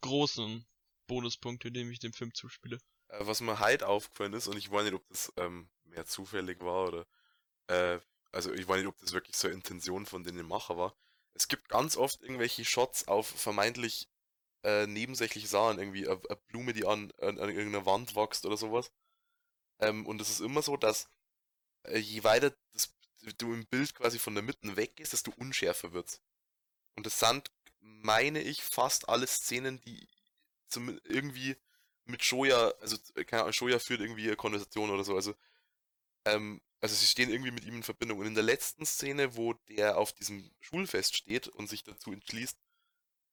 großen 0.01 0.65
Bonuspunkte, 1.07 1.71
dem 1.71 1.91
ich 1.91 1.99
dem 1.99 2.13
Film 2.13 2.33
zuspiele. 2.33 2.79
Äh, 3.09 3.25
Was 3.25 3.41
mir 3.41 3.59
halt 3.59 3.83
aufgefallen 3.83 4.33
ist, 4.33 4.47
und 4.47 4.57
ich 4.57 4.71
weiß 4.71 4.83
nicht, 4.83 4.93
ob 4.93 5.07
das 5.09 5.31
ähm, 5.37 5.69
mehr 5.85 6.05
zufällig 6.05 6.61
war 6.61 6.87
oder 6.87 7.05
äh, 7.67 7.99
also 8.31 8.53
ich 8.53 8.67
weiß 8.67 8.77
nicht, 8.77 8.87
ob 8.87 8.97
das 8.99 9.13
wirklich 9.13 9.35
so 9.35 9.47
eine 9.47 9.55
Intention 9.55 10.05
von 10.05 10.23
den 10.23 10.45
Macher 10.45 10.77
war. 10.77 10.95
Es 11.33 11.47
gibt 11.47 11.69
ganz 11.69 11.97
oft 11.97 12.21
irgendwelche 12.21 12.65
Shots 12.65 13.07
auf 13.07 13.27
vermeintlich 13.27 14.09
äh, 14.63 14.87
nebensächliche 14.87 15.47
Sachen, 15.47 15.79
irgendwie 15.79 16.07
eine, 16.07 16.19
eine 16.29 16.39
Blume, 16.47 16.73
die 16.73 16.85
an, 16.85 17.11
an, 17.19 17.39
an 17.39 17.49
irgendeiner 17.49 17.85
Wand 17.85 18.15
wächst 18.15 18.45
oder 18.45 18.57
sowas. 18.57 18.91
Ähm, 19.81 20.05
und 20.05 20.21
es 20.21 20.29
ist 20.29 20.39
immer 20.39 20.61
so, 20.61 20.77
dass 20.77 21.09
äh, 21.83 21.97
je 21.97 22.23
weiter 22.23 22.55
das, 22.73 22.93
du 23.37 23.53
im 23.53 23.65
Bild 23.65 23.93
quasi 23.95 24.19
von 24.19 24.33
der 24.33 24.43
Mitte 24.43 24.75
weggehst, 24.75 25.13
desto 25.13 25.31
unschärfer 25.37 25.93
wird's. 25.93 26.21
Und 26.95 27.05
das 27.05 27.19
sind, 27.19 27.51
meine 27.79 28.41
ich, 28.41 28.63
fast 28.63 29.09
alle 29.09 29.27
Szenen, 29.27 29.81
die 29.81 30.07
zum, 30.67 30.99
irgendwie 31.03 31.55
mit 32.05 32.23
Shoya, 32.23 32.73
also 32.79 32.97
äh, 33.15 33.25
keine 33.25 33.43
Ahnung, 33.43 33.53
Shoya 33.53 33.79
führt 33.79 34.01
irgendwie 34.01 34.27
eine 34.27 34.35
Konversation 34.35 34.89
oder 34.89 35.03
so, 35.03 35.15
also 35.15 35.35
ähm, 36.25 36.61
also 36.81 36.95
sie 36.95 37.05
stehen 37.05 37.29
irgendwie 37.29 37.51
mit 37.51 37.65
ihm 37.65 37.75
in 37.75 37.83
Verbindung. 37.83 38.19
Und 38.19 38.25
in 38.25 38.33
der 38.33 38.43
letzten 38.43 38.85
Szene, 38.85 39.35
wo 39.35 39.53
der 39.69 39.97
auf 39.97 40.13
diesem 40.13 40.51
Schulfest 40.59 41.15
steht 41.15 41.47
und 41.47 41.67
sich 41.67 41.83
dazu 41.83 42.11
entschließt, 42.11 42.57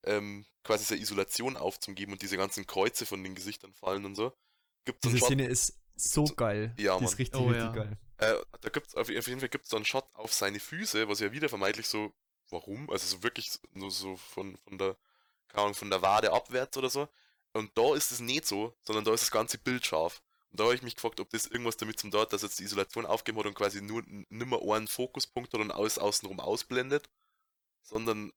ähm, 0.03 0.45
quasi 0.63 0.85
seine 0.85 1.01
Isolation 1.01 1.57
aufzugeben 1.57 2.13
und 2.13 2.21
diese 2.21 2.37
ganzen 2.37 2.67
Kreuze 2.67 3.05
von 3.05 3.23
den 3.23 3.35
Gesichtern 3.35 3.73
fallen 3.73 4.05
und 4.05 4.15
so, 4.15 4.33
gibt 4.85 5.03
es 5.03 5.11
Diese 5.11 5.25
Szene 5.25 5.47
ist 5.47 5.78
so 5.99 6.23
geil. 6.25 6.73
Ja, 6.77 6.97
Die 6.97 7.03
Mann. 7.03 7.11
ist 7.11 7.19
richtig, 7.19 7.39
Oh, 7.39 7.47
richtig 7.47 7.63
ja. 7.65 7.71
geil. 7.71 7.97
äh, 8.17 8.35
da 8.61 8.69
gibt's 8.69 8.95
auf, 8.95 9.09
auf 9.09 9.27
jeden 9.27 9.39
Fall 9.39 9.49
gibt's 9.49 9.69
so 9.69 9.75
einen 9.75 9.85
Shot 9.85 10.05
auf 10.13 10.33
seine 10.33 10.59
Füße, 10.59 11.07
was 11.07 11.19
ja 11.19 11.31
wieder 11.31 11.49
vermeintlich 11.49 11.87
so, 11.87 12.13
warum? 12.49 12.89
Also 12.89 13.05
so 13.17 13.23
wirklich 13.23 13.51
nur 13.73 13.91
so 13.91 14.15
von, 14.17 14.57
von 14.67 14.77
der, 14.77 14.97
keine 15.49 15.63
Ahnung, 15.63 15.75
von 15.75 15.89
der 15.89 16.01
Wade 16.01 16.31
abwärts 16.33 16.77
oder 16.77 16.89
so. 16.89 17.07
Und 17.53 17.71
da 17.77 17.95
ist 17.95 18.11
es 18.11 18.19
nicht 18.19 18.45
so, 18.45 18.75
sondern 18.81 19.05
da 19.05 19.13
ist 19.13 19.21
das 19.21 19.31
ganze 19.31 19.57
Bild 19.57 19.85
scharf. 19.85 20.21
Und 20.51 20.59
da 20.59 20.63
habe 20.65 20.75
ich 20.75 20.81
mich 20.81 20.95
gefragt, 20.95 21.19
ob 21.19 21.29
das 21.29 21.45
irgendwas 21.47 21.77
damit 21.77 21.99
zum 21.99 22.11
dort, 22.11 22.33
dass 22.33 22.41
jetzt 22.41 22.59
die 22.59 22.63
Isolation 22.63 23.05
aufgeben 23.05 23.37
hat 23.39 23.45
und 23.45 23.53
quasi 23.55 23.81
nur 23.81 24.03
nimmer 24.29 24.59
einen 24.73 24.87
Fokuspunkt 24.87 25.53
hat 25.53 25.61
und 25.61 25.71
alles 25.71 25.97
außenrum 25.99 26.39
ausblendet, 26.39 27.09
sondern 27.83 28.31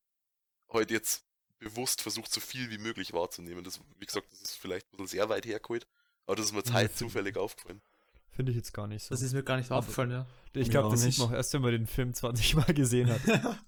halt 0.70 0.90
jetzt 0.90 1.24
bewusst 1.58 2.02
versucht, 2.02 2.32
so 2.32 2.40
viel 2.40 2.70
wie 2.70 2.78
möglich 2.78 3.12
wahrzunehmen. 3.12 3.64
Das, 3.64 3.80
wie 3.98 4.06
gesagt, 4.06 4.30
das 4.32 4.40
ist 4.42 4.56
vielleicht 4.56 4.86
ein 4.88 4.90
bisschen 4.92 5.06
sehr 5.06 5.28
weit 5.28 5.46
hergeholt, 5.46 5.86
aber 6.26 6.36
das 6.36 6.46
ist 6.46 6.52
mir 6.52 6.58
jetzt 6.58 6.72
halt 6.72 6.96
zufällig 6.96 7.36
aufgefallen. 7.36 7.80
Finde 8.30 8.52
ich 8.52 8.56
jetzt 8.56 8.72
gar 8.72 8.86
nicht 8.86 9.04
so. 9.04 9.10
Das 9.14 9.20
ist 9.22 9.32
mir 9.34 9.42
gar 9.42 9.56
nicht 9.58 9.70
Aber- 9.70 9.78
aufgefallen, 9.80 10.10
ja. 10.10 10.26
ich 10.54 10.70
glaube, 10.70 10.90
das 10.90 11.00
sieht 11.00 11.08
nicht. 11.10 11.18
man 11.18 11.28
auch 11.28 11.32
erst, 11.32 11.52
wenn 11.52 11.62
man 11.62 11.72
den 11.72 11.86
Film 11.86 12.14
20 12.14 12.54
Mal 12.54 12.72
gesehen 12.74 13.10
hat. 13.10 13.20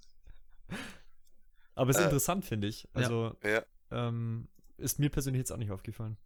Aber 1.74 1.90
es 1.90 1.96
ist 1.96 2.02
Äh, 2.02 2.06
interessant, 2.06 2.44
finde 2.44 2.68
ich. 2.68 2.88
Also, 2.94 3.36
Ja, 3.42 3.64
ähm, 3.90 4.48
ist 4.76 4.98
mir 4.98 5.10
persönlich 5.10 5.40
jetzt 5.40 5.50
auch 5.52 5.56
nicht 5.58 5.70
aufgefallen. 5.72 6.16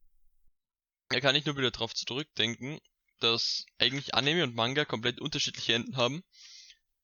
Da 1.08 1.20
kann 1.20 1.34
ich 1.34 1.46
nur 1.46 1.56
wieder 1.56 1.70
drauf 1.70 1.94
zurückdenken, 1.94 2.78
dass 3.18 3.64
eigentlich 3.78 4.14
Anime 4.14 4.44
und 4.44 4.54
Manga 4.54 4.84
komplett 4.84 5.20
unterschiedliche 5.20 5.74
Enden 5.74 5.96
haben. 5.96 6.22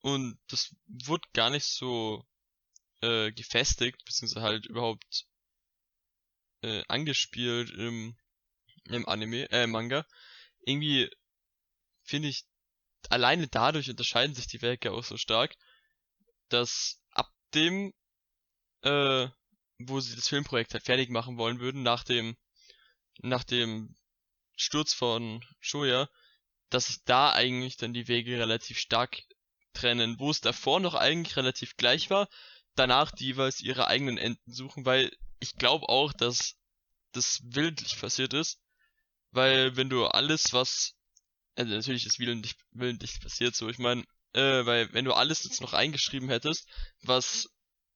Und 0.02 0.38
das 0.48 0.74
wurde 0.86 1.26
gar 1.32 1.48
nicht 1.50 1.64
so 1.66 2.24
äh, 3.00 3.32
gefestigt, 3.32 4.04
beziehungsweise 4.04 4.42
halt 4.44 4.66
überhaupt 4.66 5.26
äh, 6.62 6.82
angespielt 6.88 7.70
im, 7.70 8.14
im 8.88 9.08
Anime, 9.08 9.50
äh, 9.50 9.66
Manga. 9.66 10.06
Irgendwie 10.60 11.10
finde 12.02 12.28
ich, 12.28 12.44
alleine 13.10 13.48
dadurch 13.48 13.90
unterscheiden 13.90 14.34
sich 14.34 14.46
die 14.46 14.62
Werke 14.62 14.92
auch 14.92 15.04
so 15.04 15.16
stark, 15.16 15.54
dass 16.48 17.00
ab 17.10 17.30
dem, 17.54 17.92
äh, 18.82 19.28
wo 19.78 20.00
sie 20.00 20.14
das 20.14 20.28
Filmprojekt 20.28 20.74
halt 20.74 20.84
fertig 20.84 21.10
machen 21.10 21.36
wollen 21.36 21.60
würden, 21.60 21.82
nach 21.82 22.04
dem 22.04 22.36
nach 23.20 23.44
dem 23.44 23.94
Sturz 24.56 24.92
von 24.92 25.44
Shoya, 25.60 26.08
dass 26.70 26.86
sich 26.86 27.04
da 27.04 27.32
eigentlich 27.32 27.76
dann 27.76 27.94
die 27.94 28.08
Wege 28.08 28.38
relativ 28.38 28.78
stark 28.78 29.22
trennen, 29.72 30.18
wo 30.18 30.30
es 30.30 30.40
davor 30.40 30.80
noch 30.80 30.94
eigentlich 30.94 31.36
relativ 31.36 31.76
gleich 31.76 32.10
war, 32.10 32.28
danach 32.74 33.10
die 33.12 33.26
jeweils 33.26 33.60
ihre 33.60 33.86
eigenen 33.86 34.18
Enden 34.18 34.52
suchen, 34.52 34.84
weil 34.84 35.16
ich 35.40 35.56
glaube 35.56 35.88
auch, 35.88 36.12
dass 36.12 36.56
das 37.12 37.40
willentlich 37.44 37.98
passiert 37.98 38.32
ist, 38.34 38.60
weil 39.34 39.76
wenn 39.76 39.90
du 39.90 40.06
alles, 40.06 40.52
was, 40.52 40.94
also 41.56 41.74
natürlich 41.74 42.06
ist 42.06 42.18
willentlich, 42.18 42.54
willentlich 42.72 43.20
passiert 43.20 43.54
so, 43.54 43.68
ich 43.68 43.78
meine, 43.78 44.04
äh, 44.32 44.64
weil 44.66 44.92
wenn 44.92 45.04
du 45.04 45.12
alles 45.12 45.44
jetzt 45.44 45.60
noch 45.60 45.72
eingeschrieben 45.72 46.28
hättest, 46.28 46.68
was 47.02 47.48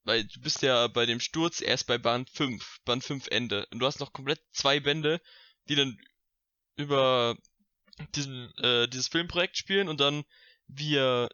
weil 0.08 0.24
du 0.24 0.40
bist 0.40 0.62
ja 0.62 0.86
bei 0.86 1.04
dem 1.04 1.20
Sturz 1.20 1.60
erst 1.60 1.86
bei 1.86 1.98
Band 1.98 2.30
5, 2.30 2.80
Band 2.86 3.04
5 3.04 3.26
Ende. 3.28 3.66
Und 3.70 3.80
du 3.80 3.86
hast 3.86 4.00
noch 4.00 4.14
komplett 4.14 4.40
zwei 4.52 4.80
Bände, 4.80 5.20
die 5.68 5.74
dann 5.74 5.98
über 6.76 7.36
diesen, 8.14 8.50
äh, 8.56 8.88
dieses 8.88 9.08
Filmprojekt 9.08 9.58
spielen 9.58 9.86
und 9.86 10.00
dann 10.00 10.24
wie 10.66 10.96
er 10.96 11.28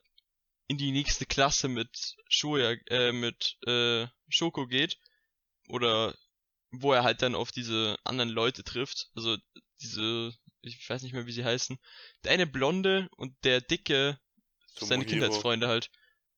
in 0.67 0.77
die 0.77 0.91
nächste 0.91 1.25
Klasse 1.25 1.69
mit 1.69 2.17
Shoya, 2.29 2.73
äh, 2.89 3.13
mit 3.13 3.57
äh, 3.67 4.09
Shoko 4.29 4.67
geht. 4.67 4.99
Oder 5.69 6.17
wo 6.73 6.93
er 6.93 7.05
halt 7.05 7.23
dann 7.23 7.37
auf 7.37 7.53
diese 7.53 7.97
anderen 8.03 8.31
Leute 8.31 8.65
trifft. 8.65 9.09
Also 9.15 9.37
diese, 9.81 10.33
ich 10.63 10.89
weiß 10.89 11.03
nicht 11.03 11.13
mehr 11.13 11.27
wie 11.27 11.33
sie 11.33 11.45
heißen. 11.45 11.79
Der 12.25 12.33
eine 12.33 12.47
Blonde 12.47 13.09
und 13.17 13.35
der 13.45 13.61
dicke, 13.61 14.19
seine 14.75 15.05
Tomohiro. 15.05 15.09
Kindheitsfreunde 15.11 15.69
halt. 15.69 15.91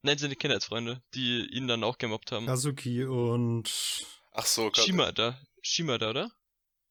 Nein, 0.03 0.19
seine 0.19 0.37
Kindheitsfreunde, 0.37 1.03
die 1.15 1.47
ihn 1.53 1.67
dann 1.69 1.83
auch 1.85 1.99
gemobbt 1.99 2.33
haben. 2.33 2.47
Kazuki 2.47 3.05
und 3.05 4.05
Ach 4.33 4.47
so, 4.47 4.65
Gott, 4.71 4.79
Shimada. 4.85 5.41
Shimada, 5.63 6.11
oder? 6.11 6.31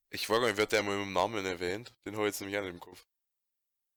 ich 0.10 0.30
war 0.30 0.40
gar 0.40 0.48
nicht, 0.48 0.58
wird 0.58 0.72
der 0.72 0.82
mal 0.84 0.96
mit 0.98 1.06
dem 1.08 1.14
Namen 1.14 1.46
erwähnt? 1.46 1.94
Den 2.06 2.14
habe 2.16 2.24
ich 2.26 2.30
jetzt 2.30 2.40
nämlich 2.42 2.58
auch 2.58 2.62
nicht 2.64 2.72
im 2.74 2.80
Kopf. 2.80 3.06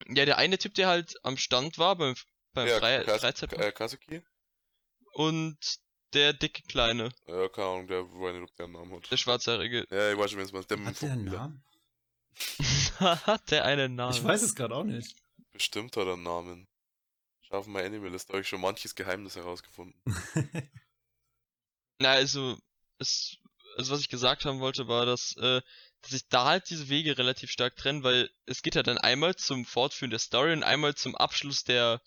Ja, 0.09 0.25
der 0.25 0.37
eine 0.39 0.59
Typ, 0.59 0.75
der 0.75 0.89
halt 0.89 1.15
am 1.25 1.37
Stand 1.37 1.79
war 1.79 1.97
beim, 1.97 2.15
beim 2.53 2.67
ja, 2.69 2.79
Fre 2.79 3.05
Kas- 3.05 3.21
Freizeitpark. 3.21 3.65
äh, 3.65 3.73
Kazuki? 3.73 4.23
Und 5.13 5.57
der 6.15 6.33
dicke 6.33 6.63
Kleine, 6.63 7.11
Ja, 7.27 7.49
keine 7.49 7.67
Ahnung, 7.69 7.87
der 7.89 8.03
weiß 8.05 8.35
nicht, 8.35 8.51
ob 8.51 8.57
der 8.57 8.65
einen 8.65 8.73
Namen 8.75 8.93
hat. 8.97 9.11
der 9.11 9.17
schwarzhaarige. 9.17 9.85
Ja, 9.91 10.13
ich 10.13 10.19
weiß 10.19 10.31
schon, 10.31 10.39
wenn 10.39 10.47
es 10.47 10.53
mal 10.53 10.65
der 10.65 10.85
hat 10.85 11.03
der 11.03 11.13
einen 11.13 11.25
Namen? 11.27 11.65
Hat 12.99 13.51
der 13.51 13.65
einen 13.65 13.95
Namen? 13.95 14.15
Ich 14.15 14.25
weiß 14.25 14.43
es 14.43 14.55
gerade 14.55 14.75
auch 14.75 14.85
nicht. 14.85 15.17
Bestimmt 15.53 15.97
hat 15.97 16.07
er 16.07 16.15
einen 16.15 16.23
Namen. 16.23 16.69
Schau 17.43 17.59
auf 17.59 17.67
meine 17.67 17.87
Anime-List, 17.87 18.29
da 18.29 18.35
habe 18.35 18.43
ich 18.43 18.49
schon 18.49 18.61
manches 18.61 18.95
Geheimnis 18.95 19.37
herausgefunden. 19.37 20.01
Na, 21.99 22.11
also, 22.13 22.57
es, 22.99 23.39
also 23.77 23.93
was 23.93 24.01
ich 24.01 24.09
gesagt 24.09 24.45
haben 24.45 24.61
wollte, 24.61 24.87
war, 24.87 25.07
dass, 25.07 25.37
äh, 25.37 25.63
dass 26.03 26.11
sich 26.11 26.29
da 26.29 26.45
halt 26.45 26.71
diese 26.71 26.89
Wege 26.89 27.19
relativ 27.19 27.51
stark 27.51 27.77
trennen, 27.77 28.03
weil 28.03 28.31
es 28.47 28.63
geht 28.63 28.75
ja 28.75 28.83
dann 28.83 28.99
einmal 28.99 29.35
zum 29.37 29.65
Fortführen 29.65 30.11
der 30.11 30.19
Story 30.19 30.53
und 30.53 30.63
einmal 30.63 30.95
zum 30.95 31.17
Abschluss 31.17 31.65
der, 31.65 32.03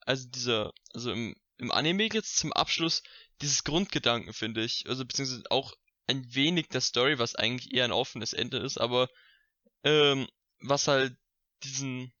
also 0.00 0.28
dieser, 0.28 0.72
also 0.92 1.12
im, 1.12 1.36
im 1.58 1.70
Anime 1.70 2.08
geht's 2.08 2.36
zum 2.36 2.52
Abschluss 2.52 3.02
dieses 3.40 3.64
Grundgedanken, 3.64 4.32
finde 4.32 4.62
ich. 4.62 4.88
Also 4.88 5.04
beziehungsweise 5.04 5.44
auch 5.50 5.72
ein 6.06 6.34
wenig 6.34 6.68
der 6.68 6.80
Story, 6.80 7.18
was 7.18 7.34
eigentlich 7.34 7.72
eher 7.72 7.84
ein 7.84 7.92
offenes 7.92 8.32
Ende 8.32 8.58
ist, 8.58 8.78
aber 8.78 9.08
ähm, 9.84 10.26
was 10.60 10.88
halt 10.88 11.16
diesen, 11.62 12.12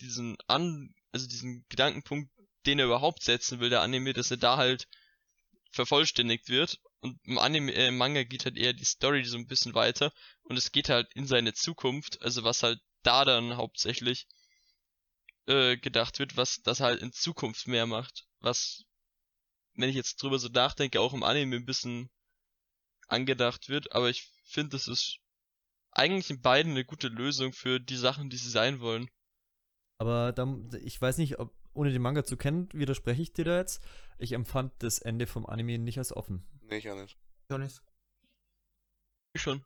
diesen 0.00 0.36
an, 0.46 0.94
also 1.12 1.26
diesen 1.26 1.64
Gedankenpunkt, 1.68 2.30
den 2.66 2.78
er 2.78 2.86
überhaupt 2.86 3.22
setzen 3.22 3.60
will, 3.60 3.70
der 3.70 3.82
Anime, 3.82 4.12
dass 4.12 4.30
er 4.30 4.36
da 4.36 4.56
halt 4.56 4.88
vervollständigt 5.70 6.48
wird. 6.48 6.80
Und 7.00 7.20
im 7.24 7.38
Anime, 7.38 7.72
äh, 7.72 7.88
im 7.88 7.98
Manga 7.98 8.24
geht 8.24 8.44
halt 8.44 8.56
eher 8.56 8.72
die 8.72 8.84
Story 8.84 9.24
so 9.24 9.36
ein 9.36 9.46
bisschen 9.46 9.74
weiter. 9.74 10.12
Und 10.42 10.56
es 10.56 10.72
geht 10.72 10.88
halt 10.88 11.12
in 11.14 11.26
seine 11.26 11.54
Zukunft, 11.54 12.22
also 12.22 12.44
was 12.44 12.62
halt 12.62 12.80
da 13.02 13.24
dann 13.24 13.56
hauptsächlich 13.56 14.26
äh, 15.46 15.76
gedacht 15.76 16.18
wird, 16.18 16.36
was 16.36 16.62
das 16.62 16.80
halt 16.80 17.00
in 17.00 17.12
Zukunft 17.12 17.66
mehr 17.66 17.86
macht, 17.86 18.26
was, 18.40 18.84
wenn 19.74 19.88
ich 19.88 19.96
jetzt 19.96 20.22
drüber 20.22 20.38
so 20.38 20.48
nachdenke, 20.48 21.00
auch 21.00 21.14
im 21.14 21.22
Anime 21.22 21.56
ein 21.56 21.64
bisschen 21.64 22.10
angedacht 23.06 23.68
wird, 23.68 23.92
aber 23.92 24.10
ich 24.10 24.30
finde, 24.44 24.70
das 24.70 24.88
ist 24.88 25.20
eigentlich 25.92 26.30
in 26.30 26.40
beiden 26.40 26.72
eine 26.72 26.84
gute 26.84 27.08
Lösung 27.08 27.52
für 27.52 27.80
die 27.80 27.96
Sachen, 27.96 28.30
die 28.30 28.36
sie 28.36 28.50
sein 28.50 28.80
wollen. 28.80 29.08
Aber 29.98 30.32
dann, 30.32 30.70
ich 30.82 31.00
weiß 31.00 31.18
nicht, 31.18 31.38
ob, 31.38 31.52
ohne 31.74 31.90
den 31.90 32.02
Manga 32.02 32.24
zu 32.24 32.36
kennen, 32.36 32.68
widerspreche 32.72 33.22
ich 33.22 33.32
dir 33.32 33.44
da 33.44 33.58
jetzt. 33.58 33.82
Ich 34.18 34.32
empfand 34.32 34.72
das 34.78 35.00
Ende 35.00 35.26
vom 35.26 35.46
Anime 35.46 35.78
nicht 35.78 35.98
als 35.98 36.12
offen. 36.12 36.44
Nee, 36.62 36.78
ich 36.78 36.90
auch 36.90 37.00
nicht. 37.00 37.18
Gar 37.48 37.58
nicht. 37.58 37.82
Ich 39.34 39.42
schon. 39.42 39.64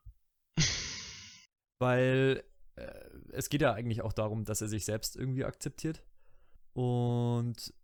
Weil 1.78 2.44
äh, 2.76 3.10
es 3.32 3.48
geht 3.48 3.62
ja 3.62 3.72
eigentlich 3.74 4.02
auch 4.02 4.12
darum, 4.12 4.44
dass 4.44 4.60
er 4.62 4.68
sich 4.68 4.84
selbst 4.84 5.16
irgendwie 5.16 5.44
akzeptiert. 5.44 6.02
Und 6.72 7.74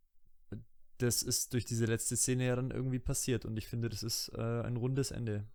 das 0.98 1.22
ist 1.22 1.52
durch 1.52 1.64
diese 1.64 1.86
letzte 1.86 2.16
Szene 2.16 2.46
ja 2.46 2.56
dann 2.56 2.70
irgendwie 2.70 2.98
passiert. 2.98 3.44
Und 3.44 3.56
ich 3.56 3.68
finde, 3.68 3.88
das 3.88 4.02
ist 4.02 4.28
äh, 4.34 4.62
ein 4.62 4.76
rundes 4.76 5.10
Ende. 5.10 5.46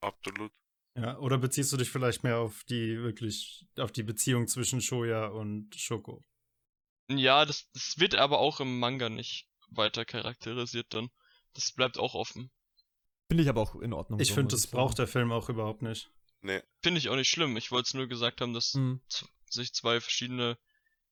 Absolut. 0.00 0.52
Ja, 0.96 1.18
oder 1.18 1.36
beziehst 1.38 1.72
du 1.72 1.76
dich 1.76 1.90
vielleicht 1.90 2.22
mehr 2.24 2.38
auf 2.38 2.64
die 2.64 2.98
wirklich, 2.98 3.66
auf 3.78 3.92
die 3.92 4.02
Beziehung 4.02 4.48
zwischen 4.48 4.80
Shoya 4.80 5.26
und 5.26 5.74
Shoko? 5.74 6.22
Ja, 7.08 7.44
das, 7.44 7.70
das 7.72 7.98
wird 7.98 8.14
aber 8.14 8.38
auch 8.38 8.60
im 8.60 8.78
Manga 8.78 9.08
nicht 9.10 9.46
weiter 9.68 10.04
charakterisiert 10.04 10.86
dann. 10.94 11.10
Das 11.52 11.72
bleibt 11.72 11.98
auch 11.98 12.14
offen. 12.14 12.50
Finde 13.28 13.42
ich 13.42 13.48
aber 13.48 13.60
auch 13.60 13.74
in 13.76 13.92
Ordnung. 13.92 14.20
Ich 14.20 14.28
so, 14.28 14.34
finde, 14.34 14.52
das 14.52 14.66
braucht 14.68 14.96
sagen. 14.96 15.06
der 15.06 15.12
Film 15.12 15.32
auch 15.32 15.48
überhaupt 15.48 15.82
nicht. 15.82 16.10
Nee. 16.40 16.62
Finde 16.82 16.98
ich 16.98 17.08
auch 17.08 17.16
nicht 17.16 17.28
schlimm. 17.28 17.56
Ich 17.56 17.70
wollte 17.72 17.88
es 17.88 17.94
nur 17.94 18.06
gesagt 18.06 18.40
haben, 18.40 18.54
dass 18.54 18.74
Mhm. 18.74 19.00
sich 19.50 19.72
zwei 19.74 20.00
verschiedene 20.00 20.58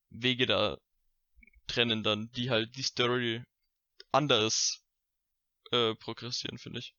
Wege 0.09 0.45
da 0.45 0.77
trennen 1.67 2.03
dann, 2.03 2.31
die 2.31 2.49
halt 2.49 2.75
die 2.75 2.83
Story 2.83 3.43
anders 4.11 4.81
äh, 5.71 5.93
progressieren, 5.95 6.57
finde 6.57 6.79
ich. 6.79 6.95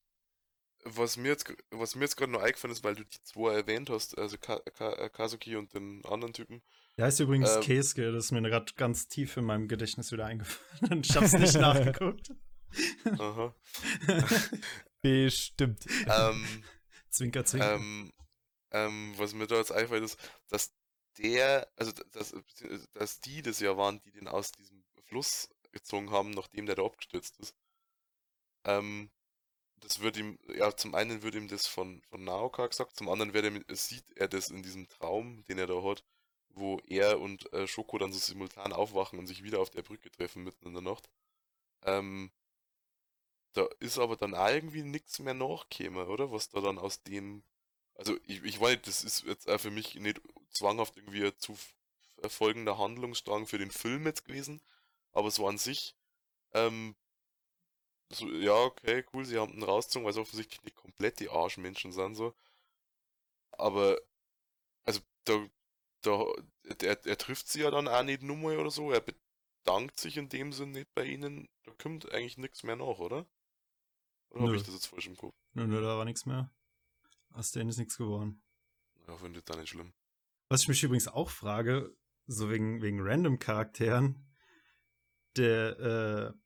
Was 0.88 1.16
mir 1.16 1.28
jetzt, 1.28 1.52
was 1.70 1.96
mir 1.96 2.02
jetzt 2.02 2.16
gerade 2.16 2.30
noch 2.30 2.42
eingefallen 2.42 2.72
ist, 2.72 2.84
weil 2.84 2.94
du 2.94 3.04
die 3.04 3.22
zwei 3.24 3.54
erwähnt 3.54 3.90
hast, 3.90 4.16
also 4.16 4.38
Ka 4.38 4.60
Ka 4.60 4.92
äh, 4.92 5.10
Kazuki 5.10 5.56
und 5.56 5.74
den 5.74 6.04
anderen 6.04 6.32
Typen. 6.32 6.62
Der 6.96 7.06
heißt 7.06 7.20
übrigens 7.20 7.56
Ähm. 7.56 7.62
Keisuke, 7.62 8.12
das 8.12 8.26
ist 8.26 8.32
mir 8.32 8.42
gerade 8.42 8.72
ganz 8.76 9.08
tief 9.08 9.36
in 9.36 9.44
meinem 9.44 9.66
Gedächtnis 9.66 10.12
wieder 10.12 10.26
eingefallen. 10.26 11.02
Ich 11.02 11.16
hab's 11.16 11.32
nicht 11.32 11.54
nachgeguckt. 11.60 12.30
Aha. 13.18 13.54
Bestimmt. 15.02 15.84
ähm, 16.06 16.62
zwinker, 17.10 17.44
zwinker. 17.44 17.74
ähm, 17.74 18.12
ähm, 18.70 19.14
was 19.16 19.34
mir 19.34 19.46
da 19.46 19.56
jetzt 19.56 19.72
einfällt, 19.72 20.04
ist, 20.04 20.18
dass 20.48 20.72
der, 21.18 21.68
also 21.76 21.92
dass, 22.12 22.34
dass 22.92 23.20
die 23.20 23.42
das 23.42 23.60
ja 23.60 23.76
waren, 23.76 24.00
die 24.02 24.12
den 24.12 24.28
aus 24.28 24.52
diesem 24.52 24.84
Fluss 25.04 25.48
gezogen 25.72 26.10
haben, 26.10 26.30
nachdem 26.30 26.66
der 26.66 26.76
da 26.76 26.84
abgestürzt 26.84 27.38
ist. 27.38 27.54
Ähm, 28.64 29.10
das 29.86 30.00
wird 30.00 30.16
ihm, 30.18 30.38
ja, 30.54 30.74
zum 30.76 30.94
einen 30.94 31.22
wird 31.22 31.34
ihm 31.34 31.48
das 31.48 31.66
von, 31.66 32.02
von 32.10 32.24
Naoka 32.24 32.66
gesagt, 32.66 32.96
zum 32.96 33.08
anderen 33.08 33.34
ihm, 33.34 33.64
sieht 33.70 34.04
er 34.16 34.28
das 34.28 34.50
in 34.50 34.62
diesem 34.62 34.88
Traum, 34.88 35.44
den 35.46 35.58
er 35.58 35.66
da 35.66 35.82
hat, 35.82 36.04
wo 36.50 36.80
er 36.86 37.20
und 37.20 37.52
äh, 37.52 37.66
Schoko 37.68 37.98
dann 37.98 38.12
so 38.12 38.18
simultan 38.18 38.72
aufwachen 38.72 39.18
und 39.18 39.26
sich 39.26 39.42
wieder 39.44 39.60
auf 39.60 39.70
der 39.70 39.82
Brücke 39.82 40.10
treffen 40.10 40.44
mitten 40.44 40.66
in 40.66 40.74
der 40.74 40.82
Nacht. 40.82 41.10
Ähm, 41.84 42.32
da 43.54 43.66
ist 43.80 43.98
aber 43.98 44.16
dann 44.16 44.34
irgendwie 44.34 44.82
nichts 44.82 45.18
mehr 45.18 45.34
nachgekommen, 45.34 46.06
oder? 46.08 46.30
Was 46.32 46.48
da 46.50 46.60
dann 46.60 46.78
aus 46.78 47.02
dem. 47.02 47.42
Also, 47.94 48.16
ich, 48.26 48.42
ich 48.44 48.60
weiß 48.60 48.78
das 48.82 49.04
ist 49.04 49.24
jetzt 49.24 49.48
für 49.58 49.70
mich 49.70 49.94
nicht 49.96 50.20
zwanghaft 50.50 50.96
irgendwie 50.96 51.24
ein 51.26 51.38
zu 51.38 51.52
f- 51.52 51.74
folgender 52.28 52.78
Handlungsstrang 52.78 53.46
für 53.46 53.58
den 53.58 53.70
Film 53.70 54.06
jetzt 54.06 54.24
gewesen, 54.26 54.60
aber 55.12 55.30
so 55.30 55.46
an 55.48 55.58
sich, 55.58 55.96
ähm, 56.54 56.96
so, 58.10 58.28
ja, 58.28 58.54
okay, 58.54 59.04
cool, 59.12 59.24
sie 59.24 59.38
haben 59.38 59.52
ihn 59.52 59.62
rausgezogen, 59.62 60.06
weil 60.06 60.12
sie 60.12 60.20
offensichtlich 60.20 60.62
nicht 60.62 60.76
komplett 60.76 61.20
die 61.20 61.28
Arschmenschen 61.28 61.92
sind, 61.92 62.14
so. 62.14 62.34
Aber, 63.52 63.98
also, 64.84 65.00
da, 65.24 65.46
da, 66.02 66.24
er, 66.82 67.06
er 67.06 67.18
trifft 67.18 67.48
sie 67.48 67.60
ja 67.60 67.70
dann 67.70 67.88
auch 67.88 68.02
nicht 68.02 68.22
nur 68.22 68.36
mal 68.36 68.58
oder 68.58 68.70
so, 68.70 68.92
er 68.92 69.00
bedankt 69.00 69.98
sich 69.98 70.16
in 70.16 70.28
dem 70.28 70.52
Sinn 70.52 70.72
nicht 70.72 70.92
bei 70.94 71.04
ihnen, 71.04 71.48
da 71.64 71.72
kommt 71.72 72.10
eigentlich 72.12 72.38
nichts 72.38 72.62
mehr 72.62 72.76
nach, 72.76 72.98
oder? 72.98 73.26
Oder 74.30 74.42
habe 74.44 74.56
ich 74.56 74.62
das 74.62 74.74
jetzt 74.74 74.86
falsch 74.86 75.06
im 75.06 75.16
Kopf? 75.16 75.34
Nö, 75.54 75.66
nö, 75.66 75.80
da 75.80 75.96
war 75.96 76.04
nichts 76.04 76.26
mehr. 76.26 76.50
Aus 77.32 77.52
denen 77.52 77.70
ist 77.70 77.78
nichts 77.78 77.96
geworden. 77.96 78.42
Ja, 79.06 79.16
finde 79.16 79.38
ich 79.38 79.44
da 79.44 79.56
nicht 79.56 79.70
schlimm. 79.70 79.92
Was 80.48 80.62
ich 80.62 80.68
mich 80.68 80.82
übrigens 80.82 81.08
auch 81.08 81.30
frage, 81.30 81.96
so 82.26 82.50
wegen, 82.50 82.82
wegen 82.82 83.00
random 83.00 83.38
Charakteren, 83.38 84.28
der, 85.36 86.34
äh, 86.34 86.45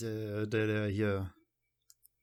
der, 0.00 0.46
der, 0.46 0.66
der 0.66 0.86
hier. 0.86 1.32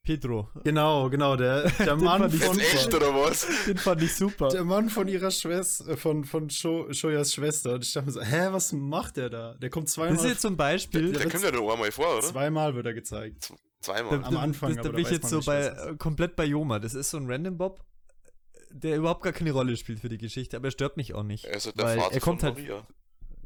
Pedro. 0.02 0.48
Genau, 0.64 1.10
genau, 1.10 1.36
der, 1.36 1.68
der 1.78 1.96
Mann 1.96 2.30
von, 2.30 2.58
echt, 2.58 2.94
oder 2.94 3.14
was? 3.14 3.46
Den 3.66 3.76
fand 3.76 4.00
ich 4.02 4.14
super. 4.14 4.48
der 4.48 4.64
Mann 4.64 4.88
von 4.88 5.06
ihrer 5.06 5.30
Schwester, 5.30 5.98
von, 5.98 6.24
von 6.24 6.48
Sho, 6.48 6.90
Shoyas 6.92 7.34
Schwester. 7.34 7.74
Und 7.74 7.84
ich 7.84 7.92
dachte 7.92 8.06
mir 8.06 8.12
so, 8.12 8.22
hä, 8.22 8.48
was 8.50 8.72
macht 8.72 9.18
der 9.18 9.28
da? 9.28 9.54
Der 9.54 9.68
kommt 9.68 9.90
zweimal. 9.90 10.14
Das 10.14 10.24
ist 10.24 10.30
jetzt 10.30 10.40
zum 10.40 10.56
Beispiel. 10.56 11.12
Der 11.12 11.28
kommt 11.28 11.44
ja 11.44 11.52
nur 11.52 11.70
einmal 11.70 11.92
vor, 11.92 12.10
oder? 12.10 12.22
zweimal 12.22 12.74
wird 12.74 12.86
er 12.86 12.94
gezeigt. 12.94 13.52
Zweimal. 13.80 14.24
Am 14.24 14.36
Anfang, 14.38 14.70
das, 14.70 14.78
aber 14.78 14.88
da 14.88 14.92
da 14.92 14.96
bin 14.96 15.04
ich 15.04 15.10
jetzt 15.10 15.28
so 15.28 15.36
nicht, 15.36 15.46
bei, 15.46 15.58
es 15.58 15.86
äh, 15.86 15.96
komplett 15.96 16.36
bei 16.36 16.46
Joma. 16.46 16.78
Das 16.78 16.94
ist 16.94 17.10
so 17.10 17.18
ein 17.18 17.30
Random 17.30 17.58
Bob, 17.58 17.84
der 18.70 18.96
überhaupt 18.96 19.22
gar 19.22 19.32
keine 19.34 19.52
Rolle 19.52 19.76
spielt 19.76 20.00
für 20.00 20.08
die 20.08 20.18
Geschichte, 20.18 20.56
aber 20.56 20.68
er 20.68 20.72
stört 20.72 20.96
mich 20.96 21.14
auch 21.14 21.22
nicht. 21.22 21.44
Er 21.44 21.56
ist 21.56 21.66
halt 21.66 21.78
der 21.78 21.84
weil 21.84 21.98
Vater 21.98 22.14
er 22.14 22.20
kommt 22.20 22.40
von 22.40 22.54
halt. 22.54 22.58
Maria. 22.66 22.86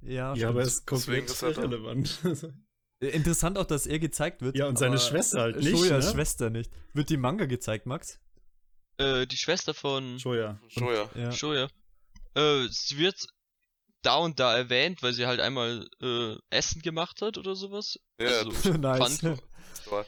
Ja, 0.03 0.35
Ja, 0.35 0.49
aber 0.49 0.61
er 0.61 0.67
stimmt. 0.67 0.67
ist 0.67 0.87
komplett 0.87 1.43
irrelevant. 1.43 2.21
Äh, 3.03 3.09
Interessant 3.09 3.59
auch, 3.59 3.67
dass 3.67 3.87
er 3.87 3.99
gezeigt 3.99 4.43
wird. 4.43 4.57
Ja, 4.57 4.67
und 4.67 4.79
seine 4.79 4.99
Schwester 4.99 5.41
halt 5.43 5.57
nicht, 5.57 5.71
Shoyas 5.71 6.07
ne? 6.07 6.13
Schwester 6.13 6.51
nicht. 6.51 6.71
Wird 6.95 7.11
die 7.11 7.17
Manga 7.17 7.47
gezeigt, 7.47 7.87
Max? 7.87 8.21
Äh, 8.99 9.27
die 9.27 9.37
Schwester 9.37 9.75
von 9.75 10.19
Shoya. 10.21 10.61
Schon 10.69 10.89
ja. 11.15 11.33
Shoya. 11.33 11.69
Äh, 12.35 12.69
sie 12.71 12.99
wird 12.99 13.27
da 14.03 14.17
und 14.17 14.39
da 14.41 14.57
erwähnt, 14.57 15.03
weil 15.03 15.13
sie 15.13 15.27
halt 15.27 15.41
einmal 15.41 15.89
äh, 16.01 16.37
Essen 16.51 16.83
gemacht 16.83 17.23
hat 17.23 17.39
oder 17.39 17.55
sowas. 17.55 17.99
Ja, 18.21 18.29
Also, 18.29 18.73
nice. 18.79 19.25
Aber, 19.87 20.07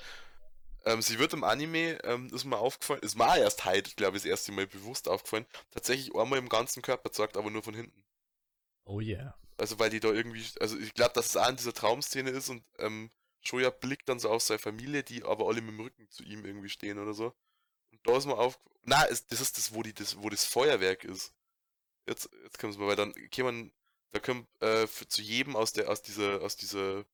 ähm, 0.85 1.03
sie 1.03 1.19
wird 1.19 1.33
im 1.33 1.45
Anime, 1.45 1.99
ähm, 2.05 2.31
ist 2.33 2.45
mir 2.45 2.59
aufgefallen, 2.59 3.01
ist 3.03 3.17
mir 3.17 3.29
auch 3.29 3.37
erst 3.37 3.65
heute, 3.65 3.95
glaube 3.97 4.17
ich, 4.17 4.23
das 4.23 4.31
erste 4.31 4.53
Mal 4.53 4.67
bewusst 4.67 5.09
aufgefallen, 5.09 5.47
tatsächlich 5.71 6.15
einmal 6.15 6.39
im 6.39 6.49
ganzen 6.49 6.83
Körper 6.83 7.11
zeigt, 7.11 7.37
aber 7.37 7.51
nur 7.51 7.63
von 7.63 7.75
hinten. 7.75 8.05
Oh 8.85 9.01
yeah. 9.01 9.35
Also 9.57 9.79
weil 9.79 9.91
die 9.91 10.01
da 10.01 10.09
irgendwie, 10.09 10.45
also 10.61 10.79
ich 10.79 10.95
glaube, 10.95 11.13
dass 11.15 11.35
es 11.35 11.49
in 11.49 11.57
dieser 11.57 11.73
Traumszene 11.73 12.31
ist 12.31 12.49
und 12.49 12.65
ähm, 12.79 13.11
Shoya 13.43 13.71
blickt 13.71 14.09
dann 14.09 14.19
so 14.19 14.31
auf 14.31 14.43
seine 14.43 14.59
Familie, 14.59 15.03
die 15.03 15.23
aber 15.23 15.47
alle 15.47 15.61
mit 15.61 15.73
dem 15.75 15.81
Rücken 15.81 16.11
zu 16.11 16.25
ihm 16.25 16.45
irgendwie 16.45 16.71
stehen 16.71 16.99
oder 16.99 17.15
so. 17.15 17.35
Und 17.93 18.01
da 18.05 18.17
ist 18.17 18.27
mir 18.27 18.39
auf, 18.39 18.59
na, 18.83 19.07
das 19.07 19.41
ist 19.41 19.59
das, 19.59 19.75
wo 19.75 19.83
die, 19.83 19.95
das, 19.95 20.21
wo 20.23 20.31
das 20.31 20.45
Feuerwerk 20.45 21.05
ist. 21.05 21.33
Jetzt, 22.07 22.31
jetzt 22.43 22.59
kommen 22.59 22.79
wir, 22.79 22.87
weil 22.87 22.97
dann 22.97 23.15
kann 23.31 23.45
man, 23.45 23.73
da 24.13 24.21
kommt 24.21 24.49
äh, 24.63 24.87
für, 24.87 25.09
zu 25.09 25.23
jedem 25.23 25.57
aus 25.57 25.73
der, 25.73 25.91
aus 25.91 26.03
dieser, 26.03 26.43
aus 26.43 26.57
dieser, 26.57 27.05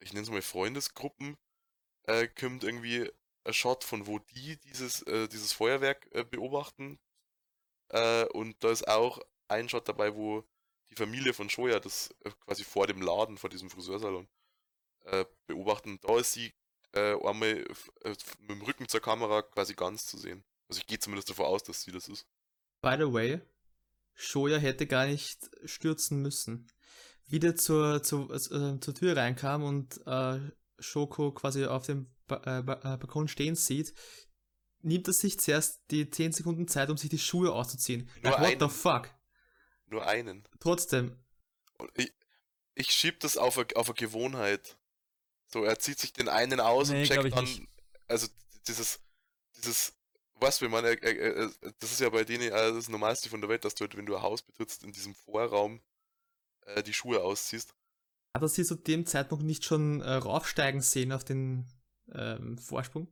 ich 0.00 0.12
nenne 0.12 0.24
es 0.24 0.30
mal 0.30 0.42
Freundesgruppen, 0.42 1.36
äh, 2.04 2.28
kommt 2.28 2.64
irgendwie 2.64 3.10
ein 3.44 3.54
Shot 3.54 3.84
von 3.84 4.06
wo 4.06 4.18
die 4.18 4.56
dieses, 4.58 5.02
äh, 5.02 5.28
dieses 5.28 5.52
Feuerwerk 5.52 6.08
äh, 6.12 6.24
beobachten. 6.24 6.98
Äh, 7.88 8.24
und 8.26 8.62
da 8.62 8.70
ist 8.70 8.88
auch 8.88 9.20
ein 9.48 9.68
Shot 9.68 9.88
dabei, 9.88 10.14
wo 10.14 10.44
die 10.90 10.96
Familie 10.96 11.34
von 11.34 11.50
Shoya 11.50 11.80
das 11.80 12.14
äh, 12.24 12.30
quasi 12.44 12.64
vor 12.64 12.86
dem 12.86 13.00
Laden, 13.00 13.38
vor 13.38 13.50
diesem 13.50 13.70
Friseursalon 13.70 14.28
äh, 15.04 15.24
beobachten. 15.46 15.98
Da 16.02 16.18
ist 16.18 16.32
sie 16.32 16.52
äh, 16.92 17.14
einmal 17.24 17.64
mit 18.04 18.50
dem 18.50 18.62
Rücken 18.62 18.88
zur 18.88 19.00
Kamera 19.00 19.42
quasi 19.42 19.74
ganz 19.74 20.06
zu 20.06 20.18
sehen. 20.18 20.44
Also 20.68 20.80
ich 20.80 20.86
gehe 20.86 20.98
zumindest 20.98 21.30
davon 21.30 21.46
aus, 21.46 21.62
dass 21.62 21.82
sie 21.82 21.92
das 21.92 22.08
ist. 22.08 22.26
By 22.82 22.96
the 22.98 23.12
way, 23.12 23.40
Shoya 24.14 24.58
hätte 24.58 24.86
gar 24.86 25.06
nicht 25.06 25.50
stürzen 25.64 26.22
müssen. 26.22 26.70
Wie 27.28 27.40
der 27.40 27.56
zur, 27.56 28.02
zur, 28.02 28.30
äh, 28.30 28.80
zur 28.80 28.94
Tür 28.94 29.16
reinkam 29.16 29.64
und 29.64 30.00
Shoko 30.78 31.32
quasi 31.32 31.64
auf 31.64 31.86
dem 31.86 32.06
ba 32.26 32.62
ba 32.62 32.96
Balkon 32.96 33.28
stehen 33.28 33.54
sieht, 33.54 33.94
nimmt 34.82 35.06
er 35.08 35.12
sich 35.12 35.38
zuerst 35.40 35.82
die 35.90 36.08
10 36.08 36.32
Sekunden 36.32 36.68
Zeit, 36.68 36.90
um 36.90 36.96
sich 36.96 37.10
die 37.10 37.18
Schuhe 37.18 37.52
auszuziehen. 37.52 38.08
Like, 38.22 38.38
what 38.38 38.46
einen. 38.46 38.60
the 38.60 38.68
fuck? 38.68 39.10
Nur 39.86 40.06
einen. 40.06 40.46
Trotzdem, 40.60 41.16
Und 41.78 41.90
ich, 41.94 42.12
ich 42.74 42.90
schieb 42.90 43.20
das 43.20 43.36
auf 43.36 43.58
eine, 43.58 43.68
auf 43.76 43.88
eine 43.88 43.94
Gewohnheit. 43.94 44.76
So, 45.46 45.64
er 45.64 45.78
zieht 45.78 45.98
sich 45.98 46.12
den 46.12 46.28
einen 46.28 46.60
aus 46.60 46.90
Nee, 46.90 47.02
und 47.02 47.06
checkt 47.06 47.32
dann. 47.32 47.44
nicht. 47.44 47.62
Also 48.08 48.26
dieses, 48.66 49.00
dieses, 49.56 49.94
was 50.34 50.60
will 50.60 50.68
man, 50.68 50.84
er, 50.84 51.02
er, 51.02 51.36
er, 51.36 51.50
das 51.78 51.92
ist 51.92 52.00
ja 52.00 52.10
bei 52.10 52.24
denen 52.24 52.42
äh, 52.42 52.72
das 52.72 52.88
Normalste 52.88 53.28
von 53.28 53.40
der 53.40 53.48
Welt, 53.48 53.64
dass 53.64 53.74
du, 53.74 53.82
halt, 53.82 53.96
wenn 53.96 54.06
du 54.06 54.16
ein 54.16 54.22
Haus 54.22 54.42
betrittst, 54.42 54.82
in 54.82 54.92
diesem 54.92 55.14
Vorraum 55.14 55.80
äh, 56.66 56.82
die 56.82 56.92
Schuhe 56.92 57.22
ausziehst. 57.22 57.74
hat 58.34 58.42
er 58.42 58.48
sie 58.48 58.64
zu 58.64 58.74
dem 58.74 59.06
Zeitpunkt 59.06 59.44
nicht 59.44 59.64
schon 59.64 60.00
äh, 60.00 60.14
raufsteigen 60.14 60.80
sehen 60.80 61.12
auf 61.12 61.24
den 61.24 61.68
ähm, 62.12 62.58
Vorsprung? 62.58 63.08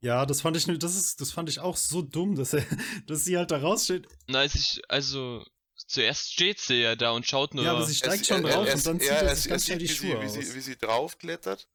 Ja, 0.00 0.26
das 0.26 0.40
fand 0.42 0.56
ich, 0.56 0.66
das 0.78 0.94
ist, 0.94 1.20
das 1.20 1.32
fand 1.32 1.48
ich 1.48 1.60
auch 1.60 1.76
so 1.76 2.02
dumm, 2.02 2.34
dass 2.36 2.52
er, 2.52 2.64
dass 3.06 3.24
sie 3.24 3.36
halt 3.36 3.50
da 3.50 3.58
raussteht. 3.58 4.06
Ist, 4.28 4.82
also, 4.88 5.44
zuerst 5.76 6.32
steht 6.32 6.58
sie 6.58 6.82
ja 6.82 6.96
da 6.96 7.10
und 7.12 7.26
schaut 7.26 7.54
nur. 7.54 7.64
Ja, 7.64 7.72
aber 7.72 7.84
sie 7.84 7.94
steigt 7.94 8.24
sie- 8.24 8.32
schon 8.34 8.44
er- 8.44 8.52
drauf 8.54 8.66
er- 8.68 8.74
und 8.74 8.86
dann 8.86 9.00
zieht 9.00 9.08
er- 9.10 9.22
er 9.22 9.36
sich 9.36 9.48
ganz 9.48 9.62
sieht, 9.62 9.66
schnell 9.66 9.78
die 9.78 9.88
wie 9.88 9.94
Schuhe 9.94 10.28
sie, 10.28 10.36
wie, 10.36 10.40
aus. 10.40 10.48
sie, 10.48 10.54
wie 10.54 10.60
sie 10.60 10.76
draufklettert 10.76 11.68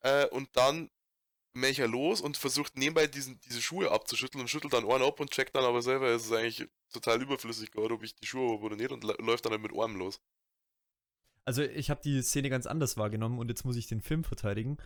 äh, 0.00 0.26
und 0.28 0.48
dann 0.56 0.90
mächt 1.56 1.78
er 1.78 1.86
los 1.88 2.20
und 2.20 2.36
versucht 2.36 2.76
nebenbei 2.76 3.06
diesen, 3.06 3.38
diese 3.40 3.62
Schuhe 3.62 3.90
abzuschütteln 3.90 4.40
und 4.42 4.48
schüttelt 4.48 4.72
dann 4.72 4.90
einen 4.90 5.04
ab 5.04 5.20
und 5.20 5.30
checkt 5.30 5.54
dann 5.54 5.64
aber 5.64 5.82
selber, 5.82 6.08
es 6.08 6.24
ist 6.24 6.32
eigentlich 6.32 6.68
total 6.92 7.22
überflüssig 7.22 7.70
gerade, 7.70 7.94
ob 7.94 8.02
ich 8.02 8.16
die 8.16 8.26
Schuhe 8.26 8.54
habe 8.54 8.62
oder 8.64 8.76
nicht 8.76 8.90
und 8.90 9.04
lä- 9.04 9.20
läuft 9.22 9.44
dann 9.44 9.52
halt 9.52 9.62
mit 9.62 9.72
Armen 9.72 9.96
los. 9.98 10.20
Also 11.44 11.62
ich 11.62 11.90
habe 11.90 12.00
die 12.02 12.22
Szene 12.22 12.48
ganz 12.50 12.66
anders 12.66 12.96
wahrgenommen 12.96 13.38
und 13.38 13.48
jetzt 13.48 13.64
muss 13.64 13.76
ich 13.76 13.86
den 13.86 14.00
Film 14.00 14.24
verteidigen. 14.24 14.78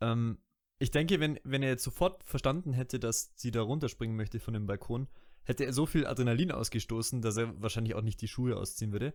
Ähm, 0.00 0.38
ich 0.78 0.90
denke, 0.90 1.20
wenn, 1.20 1.40
wenn 1.44 1.62
er 1.62 1.70
jetzt 1.70 1.84
sofort 1.84 2.22
verstanden 2.24 2.72
hätte, 2.72 2.98
dass 3.00 3.32
sie 3.36 3.50
da 3.50 3.62
runterspringen 3.62 4.16
möchte 4.16 4.40
von 4.40 4.52
dem 4.54 4.66
Balkon, 4.66 5.08
hätte 5.44 5.64
er 5.64 5.72
so 5.72 5.86
viel 5.86 6.06
Adrenalin 6.06 6.52
ausgestoßen, 6.52 7.20
dass 7.22 7.36
er 7.36 7.60
wahrscheinlich 7.60 7.94
auch 7.94 8.02
nicht 8.02 8.20
die 8.20 8.28
Schuhe 8.28 8.56
ausziehen 8.56 8.92
würde. 8.92 9.12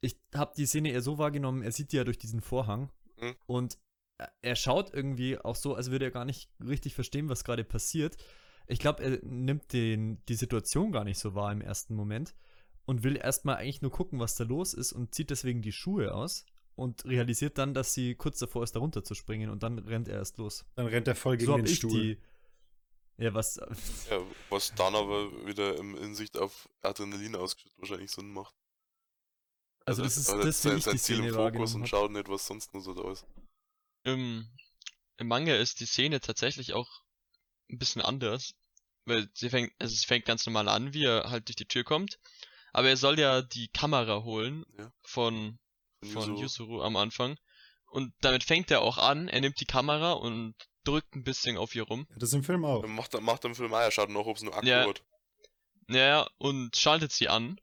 Ich 0.00 0.18
habe 0.34 0.52
die 0.56 0.66
Szene 0.66 0.90
eher 0.92 1.02
so 1.02 1.18
wahrgenommen, 1.18 1.62
er 1.62 1.72
sieht 1.72 1.92
die 1.92 1.96
ja 1.96 2.04
durch 2.04 2.18
diesen 2.18 2.40
Vorhang 2.40 2.90
Mhm. 3.20 3.34
und 3.46 3.78
er- 4.42 4.56
schaut 4.56 4.92
irgendwie 4.94 5.38
auch 5.38 5.56
so, 5.56 5.74
als 5.74 5.90
würde 5.90 6.06
er 6.06 6.10
gar 6.10 6.24
nicht 6.24 6.50
richtig 6.66 6.94
verstehen, 6.94 7.28
was 7.28 7.44
gerade 7.44 7.64
passiert. 7.64 8.16
Ich 8.66 8.78
glaube, 8.78 9.02
er 9.02 9.18
nimmt 9.24 9.72
den, 9.72 10.22
die 10.28 10.34
Situation 10.34 10.92
gar 10.92 11.04
nicht 11.04 11.18
so 11.18 11.34
wahr 11.34 11.50
im 11.52 11.60
ersten 11.60 11.94
Moment 11.94 12.34
und 12.86 13.02
will 13.02 13.16
erstmal 13.16 13.56
eigentlich 13.56 13.82
nur 13.82 13.90
gucken, 13.90 14.18
was 14.20 14.34
da 14.36 14.44
los 14.44 14.74
ist 14.74 14.92
und 14.92 15.14
zieht 15.14 15.30
deswegen 15.30 15.60
die 15.62 15.72
Schuhe 15.72 16.14
aus 16.14 16.44
und 16.76 17.04
realisiert 17.04 17.58
dann, 17.58 17.74
dass 17.74 17.92
sie 17.94 18.14
kurz 18.14 18.38
davor 18.38 18.62
ist, 18.62 18.74
da 18.76 18.80
runter 18.80 19.04
zu 19.04 19.14
springen 19.14 19.50
und 19.50 19.62
dann 19.62 19.78
rennt 19.78 20.08
er 20.08 20.14
erst 20.16 20.38
los. 20.38 20.64
Dann 20.76 20.86
rennt 20.86 21.08
er 21.08 21.14
voll 21.14 21.36
gegen 21.36 21.46
so 21.50 21.56
den 21.56 21.66
Stuhl. 21.66 21.90
die. 21.90 22.18
Ja, 23.20 23.34
was. 23.34 23.56
Ja, 24.10 24.20
was 24.48 24.74
dann 24.76 24.94
aber 24.94 25.46
wieder 25.46 25.76
im 25.76 25.96
Hinsicht 25.96 26.38
auf 26.38 26.68
Adrenalin 26.80 27.36
ausgeschüttet 27.36 27.78
wahrscheinlich 27.78 28.10
Sinn 28.10 28.32
macht. 28.32 28.54
Also 29.84 30.02
das 30.02 30.16
ist 30.16 30.28
das, 30.28 30.44
wie 30.44 30.52
sein, 30.52 30.80
sein 30.80 30.92
die 30.94 30.98
Ziel 30.98 31.24
im 31.24 31.34
Fokus 31.34 31.74
und 31.74 31.86
schaut 31.88 32.10
nicht, 32.10 32.28
was 32.28 32.46
sonst 32.46 32.72
nur 32.72 32.82
so 32.82 32.94
da 32.94 33.10
ist. 33.12 33.26
Im, 34.04 34.48
Im 35.18 35.28
Manga 35.28 35.54
ist 35.54 35.80
die 35.80 35.86
Szene 35.86 36.20
tatsächlich 36.20 36.72
auch 36.72 36.88
ein 37.70 37.78
bisschen 37.78 38.02
anders. 38.02 38.54
Weil 39.06 39.28
sie 39.34 39.50
fängt, 39.50 39.72
also 39.78 39.92
es 39.92 40.04
fängt 40.04 40.26
ganz 40.26 40.46
normal 40.46 40.68
an, 40.68 40.92
wie 40.94 41.04
er 41.04 41.30
halt 41.30 41.48
durch 41.48 41.56
die 41.56 41.66
Tür 41.66 41.84
kommt. 41.84 42.18
Aber 42.72 42.88
er 42.88 42.96
soll 42.96 43.18
ja 43.18 43.42
die 43.42 43.68
Kamera 43.68 44.22
holen 44.22 44.64
Ja. 44.78 44.92
von, 45.02 45.58
Von 46.02 46.10
von 46.12 46.22
Yuzuru. 46.36 46.40
Yuzuru 46.42 46.82
am 46.82 46.96
Anfang. 46.96 47.36
Und 47.86 48.14
damit 48.20 48.44
fängt 48.44 48.70
er 48.70 48.82
auch 48.82 48.98
an, 48.98 49.28
er 49.28 49.40
nimmt 49.40 49.58
die 49.60 49.64
Kamera 49.66 50.12
und 50.12 50.54
drückt 50.90 51.14
ein 51.16 51.24
bisschen 51.24 51.56
auf 51.56 51.74
ihr 51.74 51.84
rum. 51.84 52.06
Das 52.16 52.30
ist 52.30 52.34
im 52.34 52.44
Film 52.44 52.64
auch. 52.64 52.86
Macht, 52.86 53.18
macht 53.20 53.44
im 53.44 53.54
Film 53.54 53.72
auch, 53.74 53.78
er 53.80 53.90
schaut 53.90 54.10
noch, 54.10 54.26
ob 54.26 54.36
es 54.36 54.42
nur 54.42 54.54
Akku 54.56 54.66
Ja. 54.66 54.86
hat. 54.88 55.02
Naja, 55.86 56.28
und 56.38 56.76
schaltet 56.76 57.12
sie 57.12 57.28
an. 57.28 57.60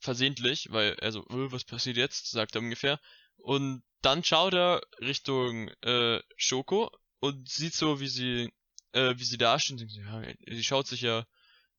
Versehentlich, 0.00 0.68
weil 0.70 0.94
er 1.00 1.10
so, 1.12 1.20
"Äh, 1.28 1.50
was 1.52 1.64
passiert 1.64 1.96
jetzt? 1.96 2.30
sagt 2.30 2.54
er 2.54 2.60
ungefähr. 2.60 3.00
Und 3.36 3.82
dann 4.00 4.22
schaut 4.22 4.54
er 4.54 4.80
Richtung 5.00 5.68
äh, 5.82 6.20
Shoko 6.36 6.90
und 7.20 7.48
sieht 7.48 7.74
so, 7.74 7.98
wie 8.00 8.06
sie, 8.08 8.52
äh, 8.92 9.14
wie 9.16 9.24
sie 9.24 9.38
da 9.38 9.58
steht. 9.58 9.72
und 9.72 9.80
denkt 9.80 9.92
so, 9.94 10.00
Ja, 10.00 10.22
sie 10.46 10.62
schaut 10.64 10.86
sich 10.86 11.00
ja 11.00 11.26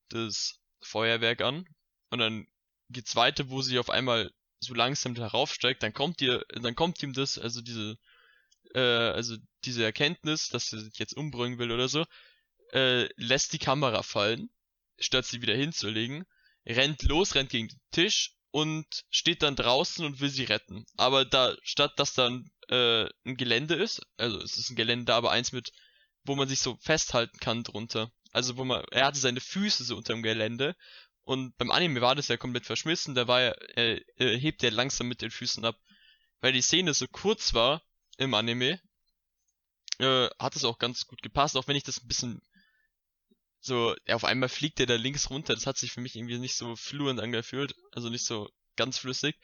das 0.10 0.60
Feuerwerk 0.82 1.42
an. 1.42 1.66
Und 2.10 2.20
dann 2.20 2.48
geht's 2.90 3.16
weiter, 3.16 3.50
wo 3.50 3.62
sie 3.62 3.80
auf 3.80 3.90
einmal 3.90 4.32
so 4.60 4.74
langsam 4.74 5.16
darauf 5.16 5.54
steigt. 5.54 5.82
Dann 5.84 5.94
kommt 5.94 6.22
ihr, 6.22 6.44
dann 6.50 6.76
kommt 6.76 7.02
ihm 7.02 7.14
das, 7.14 7.38
also 7.38 7.62
diese, 7.62 7.98
äh, 8.74 8.80
also 8.80 9.36
diese 9.66 9.84
Erkenntnis, 9.84 10.50
dass 10.50 10.72
er 10.74 10.80
sich 10.80 10.98
jetzt 10.98 11.16
umbringen 11.16 11.60
will 11.60 11.72
oder 11.72 11.90
so, 11.90 12.06
äh, 12.72 13.10
lässt 13.16 13.54
die 13.54 13.60
Kamera 13.60 14.04
fallen 14.04 14.50
statt 15.00 15.26
sie 15.26 15.42
wieder 15.42 15.56
hinzulegen, 15.56 16.26
rennt 16.66 17.04
los, 17.04 17.36
rennt 17.36 17.50
gegen 17.50 17.70
den 17.70 17.80
Tisch 17.92 18.36
und 18.52 18.86
steht 19.10 19.44
dann 19.44 19.56
draußen 19.56 20.06
und 20.06 20.20
will 20.20 20.30
sie 20.30 20.44
retten. 20.44 20.86
Aber 20.98 21.26
da, 21.26 21.56
statt 21.64 21.94
dass 21.98 22.14
dann 22.14 22.50
äh, 22.70 23.06
ein 23.26 23.38
Gelände 23.38 23.76
ist, 23.76 24.02
also 24.18 24.40
es 24.40 24.58
ist 24.58 24.70
ein 24.70 24.76
Gelände, 24.76 25.14
aber 25.14 25.32
eins 25.32 25.52
mit, 25.52 25.72
wo 26.24 26.36
man 26.36 26.48
sich 26.48 26.60
so 26.60 26.78
festhalten 26.82 27.38
kann 27.40 27.64
drunter. 27.64 28.12
Also 28.32 28.58
wo 28.58 28.66
man, 28.66 28.84
er 28.92 29.06
hatte 29.08 29.20
seine 29.20 29.42
Füße 29.42 29.84
so 29.84 29.96
unter 29.96 30.14
dem 30.14 30.24
Gelände 30.24 30.76
und 31.24 31.56
beim 31.58 31.72
Anime 31.72 32.02
war 32.02 32.16
das 32.16 32.28
ja 32.28 32.38
komplett 32.38 32.66
verschmissen, 32.66 33.16
da 33.16 33.28
war 33.28 33.42
er, 33.42 33.78
äh, 33.78 34.02
äh, 34.18 34.40
hebt 34.40 34.64
er 34.64 34.72
langsam 34.72 35.08
mit 35.08 35.22
den 35.22 35.32
Füßen 35.32 35.64
ab. 35.66 35.80
Weil 36.42 36.54
die 36.54 36.62
Szene 36.62 36.94
so 36.94 37.06
kurz 37.12 37.54
war 37.54 37.84
im 38.20 38.34
Anime, 38.34 38.80
äh, 40.00 40.30
hat 40.40 40.56
es 40.56 40.66
auch 40.66 40.78
ganz 40.78 41.08
gut 41.08 41.22
gepasst, 41.22 41.58
auch 41.58 41.68
wenn 41.68 41.76
ich 41.76 41.84
das 41.84 42.02
ein 42.02 42.08
bisschen 42.08 42.42
so, 43.62 43.96
ja, 44.08 44.16
auf 44.16 44.24
einmal 44.24 44.50
fliegt 44.50 44.80
er 44.80 44.86
da 44.86 44.96
links 44.96 45.30
runter. 45.30 45.54
Das 45.54 45.66
hat 45.66 45.78
sich 45.78 45.92
für 45.92 46.02
mich 46.02 46.16
irgendwie 46.16 46.38
nicht 46.38 46.56
so 46.56 46.76
fluent 46.76 47.20
angefühlt, 47.20 47.76
also 47.92 48.10
nicht 48.10 48.26
so 48.26 48.50
ganz 48.76 48.98
flüssig, 48.98 49.38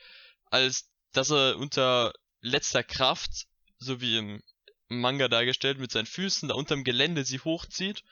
als 0.45 0.89
dass 1.11 1.31
er 1.31 1.57
unter 1.57 2.13
letzter 2.41 2.83
Kraft, 2.83 3.47
so 3.77 3.99
wie 3.99 4.17
im 4.17 4.43
Manga 4.87 5.27
dargestellt, 5.27 5.79
mit 5.79 5.91
seinen 5.91 6.05
Füßen 6.05 6.49
da 6.49 6.55
unterm 6.55 6.83
Gelände 6.83 7.25
sie 7.25 7.39
hochzieht, 7.39 8.03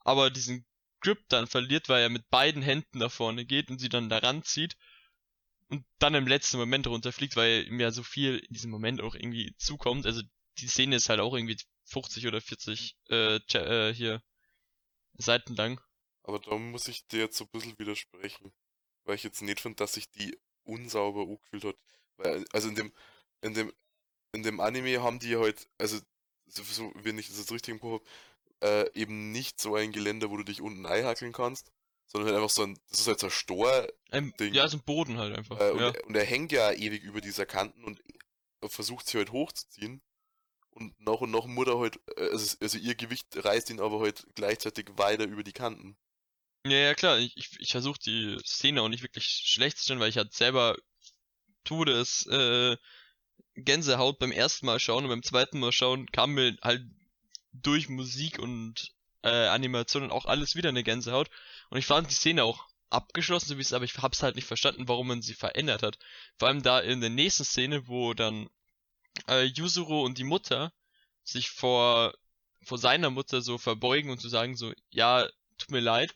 aber 0.00 0.30
diesen 0.30 0.66
Grip 1.00 1.20
dann 1.28 1.46
verliert, 1.46 1.88
weil 1.88 2.02
er 2.02 2.08
mit 2.08 2.28
beiden 2.28 2.62
Händen 2.62 2.98
nach 2.98 3.12
vorne 3.12 3.44
geht 3.44 3.70
und 3.70 3.78
sie 3.78 3.88
dann 3.88 4.08
da 4.08 4.18
ranzieht 4.18 4.76
und 5.68 5.84
dann 5.98 6.14
im 6.14 6.26
letzten 6.26 6.56
Moment 6.56 6.86
runterfliegt, 6.86 7.36
weil 7.36 7.66
ja 7.80 7.90
so 7.90 8.02
viel 8.02 8.38
in 8.38 8.54
diesem 8.54 8.70
Moment 8.70 9.00
auch 9.00 9.14
irgendwie 9.14 9.54
zukommt. 9.58 10.06
Also 10.06 10.22
die 10.58 10.68
Szene 10.68 10.96
ist 10.96 11.08
halt 11.08 11.20
auch 11.20 11.34
irgendwie 11.34 11.58
50 11.84 12.26
oder 12.26 12.40
40 12.40 12.96
äh, 13.10 13.36
äh, 13.36 13.94
hier 13.94 14.22
Seiten 15.18 15.54
lang. 15.54 15.80
Aber 16.22 16.38
da 16.38 16.56
muss 16.56 16.88
ich 16.88 17.06
dir 17.06 17.20
jetzt 17.20 17.36
so 17.36 17.44
ein 17.44 17.50
bisschen 17.50 17.78
widersprechen. 17.78 18.52
Weil 19.04 19.16
ich 19.16 19.22
jetzt 19.22 19.42
nicht 19.42 19.60
finde, 19.60 19.76
dass 19.76 19.94
sich 19.94 20.10
die 20.10 20.38
unsauber 20.64 21.22
angefühlt 21.22 21.64
hat. 21.64 21.76
Weil, 22.16 22.44
also 22.52 22.68
in 22.68 22.74
dem, 22.74 22.92
in 23.42 23.54
dem, 23.54 23.72
in 24.32 24.42
dem 24.42 24.60
Anime 24.60 25.02
haben 25.02 25.18
die 25.18 25.36
halt, 25.36 25.68
also, 25.78 25.98
so, 26.46 26.92
wenn 26.96 27.18
ich 27.18 27.28
das 27.28 27.38
jetzt 27.38 27.52
richtig 27.52 27.72
im 27.72 27.80
Kopf 27.80 28.02
habe, 28.60 28.86
äh, 28.86 29.00
eben 29.00 29.32
nicht 29.32 29.60
so 29.60 29.74
ein 29.74 29.92
Gelände, 29.92 30.30
wo 30.30 30.36
du 30.36 30.44
dich 30.44 30.60
unten 30.60 30.86
einhackeln 30.86 31.32
kannst, 31.32 31.70
sondern 32.08 32.28
halt 32.30 32.36
einfach 32.42 32.50
so 32.54 32.64
ein, 32.64 32.78
das 32.90 33.00
ist 33.00 33.06
halt 33.08 33.20
so 33.20 33.26
ein 33.28 33.32
Stor, 33.32 33.88
Ähm, 34.12 34.34
Ding. 34.40 34.54
ja, 34.54 34.66
so 34.68 34.76
ein 34.78 34.82
Boden 34.84 35.18
halt 35.18 35.36
einfach. 35.36 35.60
äh, 35.60 35.70
und, 35.70 35.80
ja. 35.80 35.90
er- 35.90 36.06
und 36.06 36.16
er 36.16 36.24
hängt 36.24 36.52
ja 36.52 36.72
ewig 36.72 37.02
über 37.04 37.20
dieser 37.20 37.46
Kanten 37.46 37.84
und 37.84 38.02
er 38.60 38.68
versucht 38.68 39.06
sie 39.08 39.18
halt 39.18 39.32
hochzuziehen. 39.32 40.02
Und 40.70 40.98
nach 41.00 41.20
und 41.20 41.30
nach 41.30 41.46
muss 41.46 41.66
er 41.68 41.78
halt, 41.78 42.00
äh, 42.16 42.30
also, 42.30 42.56
also 42.60 42.78
ihr 42.78 42.94
Gewicht 42.96 43.26
reißt 43.44 43.70
ihn 43.70 43.80
aber 43.80 44.00
halt 44.00 44.26
gleichzeitig 44.34 44.86
weiter 44.96 45.24
über 45.26 45.42
die 45.44 45.52
Kanten. 45.52 45.96
ja, 46.66 46.72
ja, 46.78 46.94
klar, 46.94 47.18
ich, 47.18 47.36
ich, 47.36 47.60
ich 47.60 47.70
versuche 47.72 47.98
die 48.00 48.38
Szene 48.44 48.82
auch 48.82 48.88
nicht 48.88 49.02
wirklich 49.02 49.26
schlecht 49.26 49.78
zu 49.78 49.84
stellen, 49.84 50.00
weil 50.00 50.10
ich 50.10 50.16
halt 50.18 50.32
selber 50.34 50.76
Todes 51.64 52.26
äh, 52.26 52.76
Gänsehaut 53.54 54.18
beim 54.18 54.32
ersten 54.32 54.66
Mal 54.66 54.78
schauen 54.80 55.04
und 55.04 55.10
beim 55.10 55.22
zweiten 55.22 55.58
Mal 55.60 55.72
schauen 55.72 56.06
kam 56.12 56.34
mir 56.34 56.56
halt 56.62 56.82
durch 57.52 57.88
Musik 57.88 58.38
und 58.38 58.94
äh, 59.22 59.48
und 59.50 60.10
auch 60.10 60.26
alles 60.26 60.54
wieder 60.54 60.68
eine 60.68 60.84
Gänsehaut. 60.84 61.30
Und 61.70 61.78
ich 61.78 61.86
fand 61.86 62.10
die 62.10 62.14
Szene 62.14 62.44
auch 62.44 62.66
abgeschlossen, 62.90 63.48
so 63.48 63.58
wie 63.58 63.62
es, 63.62 63.72
aber 63.72 63.84
ich 63.84 63.96
hab's 63.98 64.22
halt 64.22 64.36
nicht 64.36 64.46
verstanden, 64.46 64.88
warum 64.88 65.08
man 65.08 65.22
sie 65.22 65.34
verändert 65.34 65.82
hat. 65.82 65.98
Vor 66.38 66.48
allem 66.48 66.62
da 66.62 66.80
in 66.80 67.00
der 67.00 67.10
nächsten 67.10 67.44
Szene, 67.44 67.86
wo 67.86 68.14
dann 68.14 68.48
äh, 69.28 69.44
Yuzuru 69.44 70.04
und 70.04 70.18
die 70.18 70.24
Mutter 70.24 70.72
sich 71.22 71.50
vor, 71.50 72.14
vor 72.62 72.78
seiner 72.78 73.10
Mutter 73.10 73.42
so 73.42 73.58
verbeugen 73.58 74.10
und 74.10 74.20
zu 74.20 74.28
sagen 74.28 74.56
so, 74.56 74.72
ja, 74.90 75.28
tut 75.58 75.70
mir 75.70 75.80
leid. 75.80 76.14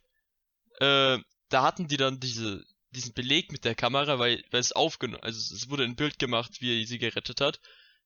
Äh, 0.81 1.19
da 1.49 1.63
hatten 1.63 1.89
die 1.89 1.99
dann 1.99 2.21
diese, 2.21 2.65
diesen 2.91 3.13
Beleg 3.13 3.53
mit 3.53 3.65
der 3.65 3.75
Kamera, 3.75 4.19
weil, 4.19 4.43
weil 4.51 4.61
es 4.61 4.73
aufgenommen, 4.73 5.23
also 5.23 5.55
es 5.55 5.69
wurde 5.69 5.85
ein 5.85 5.97
Bild 5.97 6.19
gemacht, 6.19 6.61
wie 6.61 6.81
er 6.81 6.87
sie 6.87 6.99
gerettet 6.99 7.41
hat, 7.41 7.61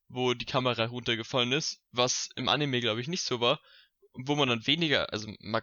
wo 0.09 0.35
die 0.35 0.45
Kamera 0.45 0.87
runtergefallen 0.87 1.53
ist, 1.53 1.81
was 1.93 2.29
im 2.37 2.49
Anime 2.49 2.81
glaube 2.81 3.01
ich 3.01 3.09
nicht 3.09 3.23
so 3.23 3.41
war, 3.41 3.61
wo 4.17 4.35
man 4.35 4.49
dann 4.49 4.67
weniger, 4.67 5.13
also 5.13 5.33
man, 5.41 5.63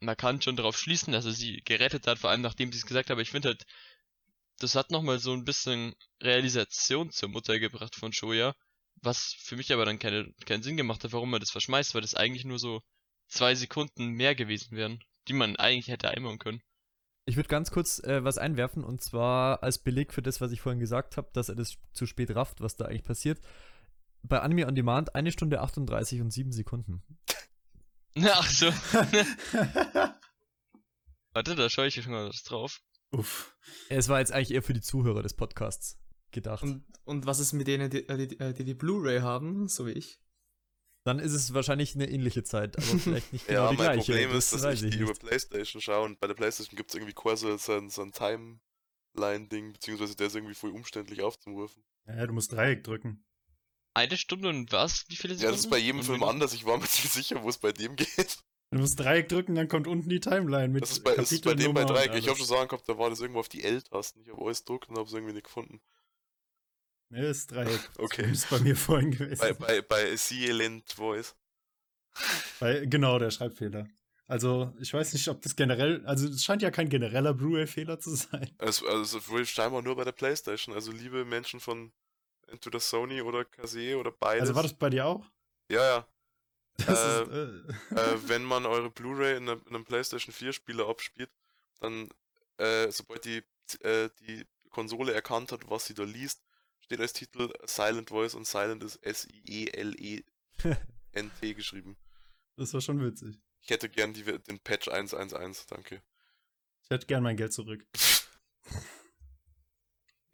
man 0.00 0.16
kann 0.16 0.42
schon 0.42 0.56
darauf 0.56 0.78
schließen, 0.78 1.12
dass 1.12 1.24
er 1.24 1.32
sie 1.32 1.62
gerettet 1.64 2.06
hat, 2.06 2.18
vor 2.18 2.30
allem 2.30 2.40
nachdem 2.40 2.72
sie 2.72 2.78
es 2.78 2.86
gesagt 2.86 3.06
hat, 3.06 3.12
aber 3.12 3.22
ich 3.22 3.30
finde 3.30 3.48
halt, 3.48 3.66
das 4.58 4.74
hat 4.74 4.90
nochmal 4.90 5.18
so 5.18 5.32
ein 5.32 5.44
bisschen 5.44 5.94
Realisation 6.20 7.10
zur 7.10 7.28
Mutter 7.28 7.58
gebracht 7.58 7.94
von 7.94 8.12
Shoya, 8.12 8.54
was 9.02 9.34
für 9.38 9.56
mich 9.56 9.72
aber 9.72 9.84
dann 9.84 9.98
keine, 9.98 10.32
keinen 10.46 10.62
Sinn 10.62 10.76
gemacht 10.76 11.04
hat, 11.04 11.12
warum 11.12 11.30
man 11.30 11.40
das 11.40 11.50
verschmeißt, 11.50 11.94
weil 11.94 12.02
das 12.02 12.14
eigentlich 12.14 12.44
nur 12.44 12.58
so 12.58 12.82
zwei 13.28 13.54
Sekunden 13.54 14.08
mehr 14.08 14.34
gewesen 14.34 14.76
wären, 14.76 15.02
die 15.28 15.32
man 15.32 15.56
eigentlich 15.56 15.88
hätte 15.88 16.10
einbauen 16.10 16.38
können. 16.38 16.62
Ich 17.24 17.36
würde 17.36 17.48
ganz 17.48 17.70
kurz 17.70 18.02
äh, 18.04 18.24
was 18.24 18.38
einwerfen 18.38 18.82
und 18.82 19.02
zwar 19.02 19.62
als 19.62 19.78
Beleg 19.78 20.14
für 20.14 20.22
das, 20.22 20.40
was 20.40 20.50
ich 20.50 20.62
vorhin 20.62 20.80
gesagt 20.80 21.16
habe, 21.16 21.28
dass 21.34 21.50
er 21.50 21.56
das 21.56 21.76
zu 21.92 22.06
spät 22.06 22.34
rafft, 22.34 22.60
was 22.60 22.76
da 22.76 22.86
eigentlich 22.86 23.04
passiert. 23.04 23.38
Bei 24.22 24.40
Anime 24.40 24.66
on 24.66 24.74
Demand 24.74 25.14
eine 25.14 25.30
Stunde 25.30 25.60
38 25.60 26.20
und 26.22 26.32
7 26.32 26.52
Sekunden. 26.52 27.02
Ach 28.24 28.48
so. 28.50 28.66
Warte, 31.32 31.54
da 31.54 31.68
schaue 31.70 31.86
ich 31.86 31.94
schon 31.94 32.12
mal 32.12 32.28
was 32.28 32.42
drauf. 32.42 32.80
Uff. 33.10 33.54
Es 33.88 34.08
war 34.08 34.18
jetzt 34.20 34.32
eigentlich 34.32 34.50
eher 34.52 34.62
für 34.62 34.74
die 34.74 34.80
Zuhörer 34.80 35.22
des 35.22 35.34
Podcasts 35.34 35.98
gedacht. 36.30 36.62
Und, 36.62 36.84
und 37.04 37.26
was 37.26 37.38
ist 37.38 37.52
mit 37.52 37.66
denen, 37.66 37.90
die 37.90 38.08
äh, 38.08 38.26
die, 38.26 38.38
äh, 38.40 38.52
die, 38.52 38.64
die 38.64 38.74
Blu-ray 38.74 39.20
haben, 39.20 39.68
so 39.68 39.86
wie 39.86 39.92
ich? 39.92 40.20
Dann 41.04 41.18
ist 41.20 41.32
es 41.32 41.54
wahrscheinlich 41.54 41.94
eine 41.94 42.10
ähnliche 42.10 42.42
Zeit, 42.42 42.76
aber 42.76 42.84
vielleicht 42.98 43.32
nicht 43.32 43.46
genau 43.46 43.64
ja, 43.64 43.70
die 43.70 43.76
mein 43.76 43.86
gleiche. 43.94 44.12
Problem 44.12 44.36
ist, 44.36 44.52
dass 44.52 44.82
ich 44.82 44.90
die 44.90 44.98
über 44.98 45.10
nicht. 45.10 45.20
Playstation 45.22 45.80
schaue 45.80 46.04
und 46.04 46.20
bei 46.20 46.26
der 46.26 46.34
Playstation 46.34 46.76
gibt 46.76 46.90
es 46.90 46.96
irgendwie 46.96 47.14
quasi 47.14 47.46
so, 47.46 47.56
so, 47.56 47.72
ein- 47.74 47.88
so 47.88 48.02
ein 48.02 48.12
Timeline-Ding, 48.12 49.72
beziehungsweise 49.72 50.16
der 50.16 50.26
ist 50.26 50.34
irgendwie 50.34 50.54
voll 50.54 50.70
umständlich 50.70 51.22
aufzurufen. 51.22 51.82
Ja, 52.06 52.26
du 52.26 52.32
musst 52.32 52.52
Dreieck 52.52 52.84
drücken. 52.84 53.24
Eine 53.98 54.16
Stunde 54.16 54.48
und 54.48 54.70
was? 54.70 55.06
Wie 55.08 55.16
viele 55.16 55.34
Sekunden? 55.34 55.44
Ja, 55.44 55.50
das 55.50 55.64
ist 55.64 55.70
bei 55.70 55.78
jedem 55.78 55.98
Und 55.98 56.06
Film 56.06 56.22
anders. 56.22 56.54
Ich 56.54 56.64
war 56.64 56.76
mir 56.76 56.84
nicht 56.84 57.12
sicher, 57.12 57.42
wo 57.42 57.48
es 57.48 57.58
bei 57.58 57.72
dem 57.72 57.96
geht. 57.96 58.38
Du 58.70 58.78
musst 58.78 59.00
Dreieck 59.00 59.28
drücken, 59.28 59.56
dann 59.56 59.66
kommt 59.66 59.88
unten 59.88 60.08
die 60.08 60.20
Timeline 60.20 60.68
mit 60.68 60.82
Das 60.82 60.92
ist 60.92 61.02
bei, 61.02 61.16
das 61.16 61.32
ist 61.32 61.42
bei 61.42 61.54
dem 61.54 61.74
bei 61.74 61.84
Dreieck. 61.84 62.14
Ich 62.14 62.28
habe 62.28 62.38
schon 62.38 62.46
sagen 62.46 62.68
gehabt, 62.68 62.88
da 62.88 62.96
war 62.96 63.10
das 63.10 63.20
irgendwo 63.20 63.40
auf 63.40 63.48
die 63.48 63.64
L-Tasten. 63.64 64.22
Ich 64.22 64.30
habe 64.30 64.40
alles 64.44 64.60
gedruckt 64.60 64.88
und 64.88 64.98
habe 64.98 65.08
es 65.08 65.12
irgendwie 65.12 65.32
nicht 65.32 65.46
gefunden. 65.46 65.80
Nee, 67.08 67.22
das 67.22 67.38
ist 67.38 67.50
Dreieck. 67.50 67.80
Okay. 67.98 68.22
Das 68.22 68.44
ist 68.44 68.50
bei 68.50 68.60
mir 68.60 68.76
vorhin 68.76 69.10
gewesen. 69.10 69.40
Bei, 69.40 69.52
bei, 69.52 69.82
bei 69.82 70.14
Silent 70.16 70.92
Voice. 70.92 71.34
Bei, 72.60 72.86
genau, 72.86 73.18
der 73.18 73.32
Schreibfehler. 73.32 73.88
Also, 74.28 74.72
ich 74.78 74.94
weiß 74.94 75.12
nicht, 75.14 75.26
ob 75.26 75.42
das 75.42 75.56
generell, 75.56 76.06
also 76.06 76.28
es 76.28 76.44
scheint 76.44 76.62
ja 76.62 76.70
kein 76.70 76.88
genereller 76.88 77.34
Blu-ray-Fehler 77.34 77.98
zu 77.98 78.14
sein. 78.14 78.50
Also, 78.58 78.86
also 78.86 79.26
wohl 79.28 79.44
scheinbar 79.44 79.82
nur 79.82 79.96
bei 79.96 80.04
der 80.04 80.12
Playstation. 80.12 80.72
Also 80.72 80.92
liebe 80.92 81.24
Menschen 81.24 81.58
von 81.58 81.90
entweder 82.48 82.80
Sony 82.80 83.20
oder 83.22 83.44
Kase 83.44 83.96
oder 83.98 84.10
beides. 84.12 84.42
Also 84.42 84.54
war 84.54 84.62
das 84.62 84.74
bei 84.74 84.90
dir 84.90 85.06
auch? 85.06 85.24
Ja, 85.70 85.82
ja. 85.84 86.06
Äh, 86.86 86.92
ist, 86.92 87.28
äh, 87.30 87.58
äh, 87.94 88.18
wenn 88.28 88.44
man 88.44 88.64
eure 88.66 88.90
Blu-ray 88.90 89.36
in, 89.36 89.48
einem- 89.48 89.62
in 89.66 89.74
einem 89.74 89.84
PlayStation 89.84 90.32
4 90.32 90.52
Spieler 90.52 90.88
abspielt, 90.88 91.30
dann, 91.80 92.08
äh, 92.58 92.90
sobald 92.90 93.24
die, 93.24 93.42
äh, 93.80 94.08
die 94.20 94.46
Konsole 94.70 95.12
erkannt 95.12 95.50
hat, 95.52 95.68
was 95.70 95.86
sie 95.86 95.94
da 95.94 96.04
liest, 96.04 96.42
steht 96.80 97.00
als 97.00 97.12
Titel 97.12 97.52
Silent 97.66 98.10
Voice 98.10 98.34
und 98.34 98.46
Silent 98.46 98.82
ist 98.84 98.96
E 99.04 99.08
S-I-E-L-E-N-T 99.10 100.34
geschrieben. 101.54 101.96
das 102.56 102.72
war 102.74 102.80
schon 102.80 103.02
witzig. 103.04 103.38
Ich 103.60 103.70
hätte 103.70 103.88
gern 103.88 104.14
die, 104.14 104.22
den 104.22 104.58
Patch 104.60 104.88
111, 104.88 105.66
danke. 105.66 106.02
Ich 106.84 106.90
hätte 106.90 107.06
gern 107.06 107.22
mein 107.22 107.36
Geld 107.36 107.52
zurück. 107.52 107.84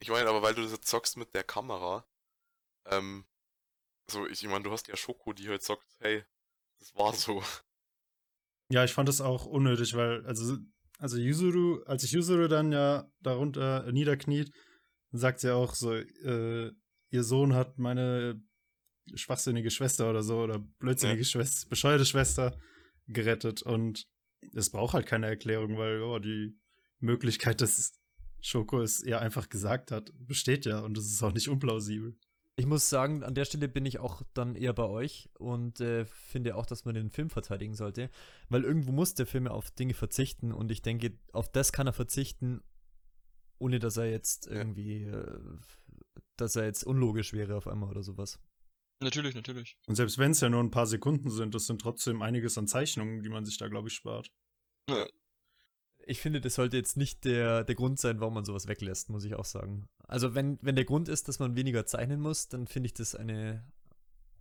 ich 0.05 0.11
meine, 0.11 0.29
aber 0.29 0.43
weil 0.43 0.55
du 0.55 0.63
das 0.63 0.79
zockst 0.83 1.17
mit 1.17 1.35
der 1.35 1.45
Kamera, 1.45 2.07
ähm, 2.85 3.25
so, 4.11 4.27
ich, 4.27 4.43
ich 4.43 4.51
meine, 4.51 4.63
du 4.63 4.71
hast 4.71 4.87
ja 4.87 4.97
Schoko, 4.99 5.33
die 5.33 5.49
halt 5.49 5.63
sagt, 5.63 5.83
hey, 6.01 6.23
das 6.79 6.95
war 6.95 7.15
so. 7.15 7.43
Ja, 8.69 8.85
ich 8.85 8.93
fand 8.93 9.09
das 9.09 9.23
auch 9.23 9.47
unnötig, 9.47 9.95
weil, 9.95 10.27
also, 10.27 10.59
also 10.99 11.17
Yuzuru, 11.17 11.83
als 11.85 12.03
sich 12.03 12.13
Yuzuru 12.13 12.49
dann 12.49 12.71
ja 12.71 13.11
darunter 13.21 13.91
niederkniet, 13.93 14.53
sagt 15.11 15.41
sie 15.41 15.55
auch 15.55 15.75
so, 15.75 15.95
äh, 15.95 16.71
ihr 17.11 17.25
Sohn 17.25 17.55
hat 17.55 17.79
meine 17.79 18.43
schwachsinnige 19.15 19.71
Schwester 19.71 20.11
oder 20.11 20.23
so, 20.23 20.41
oder 20.41 20.59
blödsinnige 20.59 21.23
Ja. 21.23 21.27
Schwester, 21.27 21.67
bescheuerte 21.71 22.05
Schwester 22.05 22.61
gerettet 23.07 23.63
und 23.63 24.07
es 24.53 24.69
braucht 24.71 24.93
halt 24.93 25.07
keine 25.07 25.29
Erklärung, 25.29 25.79
weil 25.79 26.03
oh, 26.03 26.19
die 26.19 26.59
Möglichkeit, 26.99 27.63
dass 27.63 27.79
Schoko 28.45 28.83
es 28.83 29.03
ihr 29.03 29.21
einfach 29.21 29.49
gesagt 29.49 29.91
hat, 29.91 30.13
besteht 30.19 30.67
ja 30.67 30.81
und 30.81 30.99
es 30.99 31.07
ist 31.07 31.23
auch 31.23 31.33
nicht 31.33 31.49
unplausibel. 31.49 32.15
Ich 32.57 32.67
muss 32.67 32.89
sagen, 32.89 33.25
an 33.25 33.35
der 33.35 33.47
Stelle 33.47 33.69
bin 33.69 33.85
ich 33.85 33.99
auch 33.99 34.23
dann 34.33 34.55
eher 34.55 34.73
bei 34.75 34.85
euch 34.85 35.29
und 35.39 35.81
äh, 35.81 36.05
finde 36.05 36.55
auch, 36.55 36.67
dass 36.67 36.85
man 36.85 36.95
den 36.95 37.11
Film 37.11 37.31
verteidigen 37.31 37.75
sollte, 37.75 38.11
weil 38.49 38.63
irgendwo 38.63 38.93
muss 38.93 39.15
der 39.15 39.27
Film 39.27 39.47
ja 39.47 39.53
auf 39.53 39.71
Dinge 39.73 39.95
verzichten 39.95 40.53
und 40.53 40.71
ich 40.71 40.83
denke, 40.83 41.19
auf 41.33 41.51
das 41.51 41.73
kann 41.73 41.89
er 41.89 41.93
verzichten, 41.93 42.63
ohne 43.59 43.79
dass 43.81 43.97
er 43.97 44.09
jetzt 44.11 44.47
Ja. 44.47 44.53
irgendwie, 44.53 45.05
äh, 45.05 45.41
dass 46.37 46.55
er 46.55 46.65
jetzt 46.67 46.85
unlogisch 46.85 47.33
wäre 47.33 47.57
auf 47.57 47.67
einmal 47.67 47.91
oder 47.91 48.03
sowas. 48.05 48.39
Natürlich, 49.03 49.35
natürlich. 49.35 49.77
Und 49.89 49.97
selbst 49.97 50.19
wenn 50.19 50.31
es 50.31 50.41
ja 50.41 50.49
nur 50.49 50.63
ein 50.63 50.71
paar 50.71 50.87
Sekunden 50.87 51.31
sind, 51.31 51.55
das 51.55 51.67
sind 51.67 51.81
trotzdem 51.81 52.23
einiges 52.23 52.57
an 52.57 52.69
Zeichnungen, 52.69 53.23
die 53.23 53.29
man 53.31 53.45
sich 53.45 53.59
da, 53.59 53.69
glaube 53.69 53.89
ich, 53.89 53.95
spart. 53.95 54.31
Ich 56.07 56.21
finde, 56.21 56.41
das 56.41 56.55
sollte 56.55 56.77
jetzt 56.77 56.97
nicht 56.97 57.25
der, 57.25 57.65
der 57.65 57.75
Grund 57.75 57.99
sein, 57.99 58.21
warum 58.21 58.35
man 58.35 58.45
sowas 58.45 58.69
weglässt, 58.69 59.11
muss 59.11 59.25
ich 59.25 59.35
auch 59.35 59.45
sagen. 59.45 59.89
Also 60.07 60.35
wenn, 60.35 60.59
wenn 60.61 60.77
der 60.77 60.85
Grund 60.85 61.09
ist, 61.09 61.29
dass 61.29 61.39
man 61.39 61.57
weniger 61.57 61.87
zeichnen 61.87 62.21
muss, 62.21 62.49
dann 62.49 62.67
finde 62.67 62.89
ich 62.89 62.95
das 62.95 63.15
eine 63.15 63.65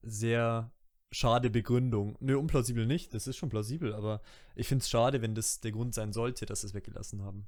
sehr 0.01 0.71
schade 1.11 1.49
Begründung. 1.49 2.17
Nö, 2.19 2.37
unplausibel 2.37 2.85
nicht, 2.85 3.13
das 3.13 3.27
ist 3.27 3.37
schon 3.37 3.49
plausibel, 3.49 3.93
aber 3.93 4.21
ich 4.55 4.67
finde 4.67 4.83
es 4.83 4.89
schade, 4.89 5.21
wenn 5.21 5.35
das 5.35 5.61
der 5.61 5.71
Grund 5.71 5.93
sein 5.93 6.11
sollte, 6.11 6.45
dass 6.45 6.61
sie 6.61 6.67
es 6.67 6.73
weggelassen 6.73 7.21
haben. 7.21 7.47